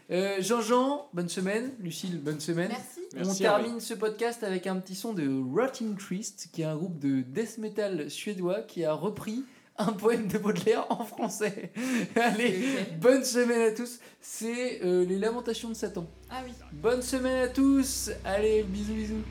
Euh, 0.09 0.41
Jean-Jean, 0.41 1.09
bonne 1.13 1.29
semaine. 1.29 1.71
Lucille, 1.79 2.19
bonne 2.19 2.39
semaine. 2.39 2.69
Merci. 2.69 2.99
On 3.13 3.25
Merci, 3.25 3.41
termine 3.41 3.79
ce 3.79 3.93
podcast 3.93 4.43
avec 4.43 4.67
un 4.67 4.77
petit 4.77 4.95
son 4.95 5.13
de 5.13 5.27
Rotting 5.53 5.97
Trist, 5.97 6.49
qui 6.51 6.61
est 6.61 6.65
un 6.65 6.75
groupe 6.75 6.99
de 6.99 7.21
death 7.21 7.57
metal 7.57 8.09
suédois 8.09 8.61
qui 8.61 8.85
a 8.85 8.93
repris 8.93 9.43
un 9.77 9.93
poème 9.93 10.27
de 10.27 10.38
Baudelaire 10.38 10.85
en 10.89 11.05
français. 11.05 11.71
Allez, 12.15 12.63
bonne 12.99 13.23
semaine 13.23 13.61
à 13.61 13.71
tous. 13.71 13.99
C'est 14.19 14.81
euh, 14.83 15.05
Les 15.05 15.19
Lamentations 15.19 15.69
de 15.69 15.75
Satan. 15.75 16.07
Ah 16.29 16.41
oui. 16.45 16.51
Bonne 16.73 17.01
semaine 17.01 17.43
à 17.43 17.47
tous. 17.47 18.09
Allez, 18.25 18.63
bisous, 18.63 18.93
bisous. 18.93 19.23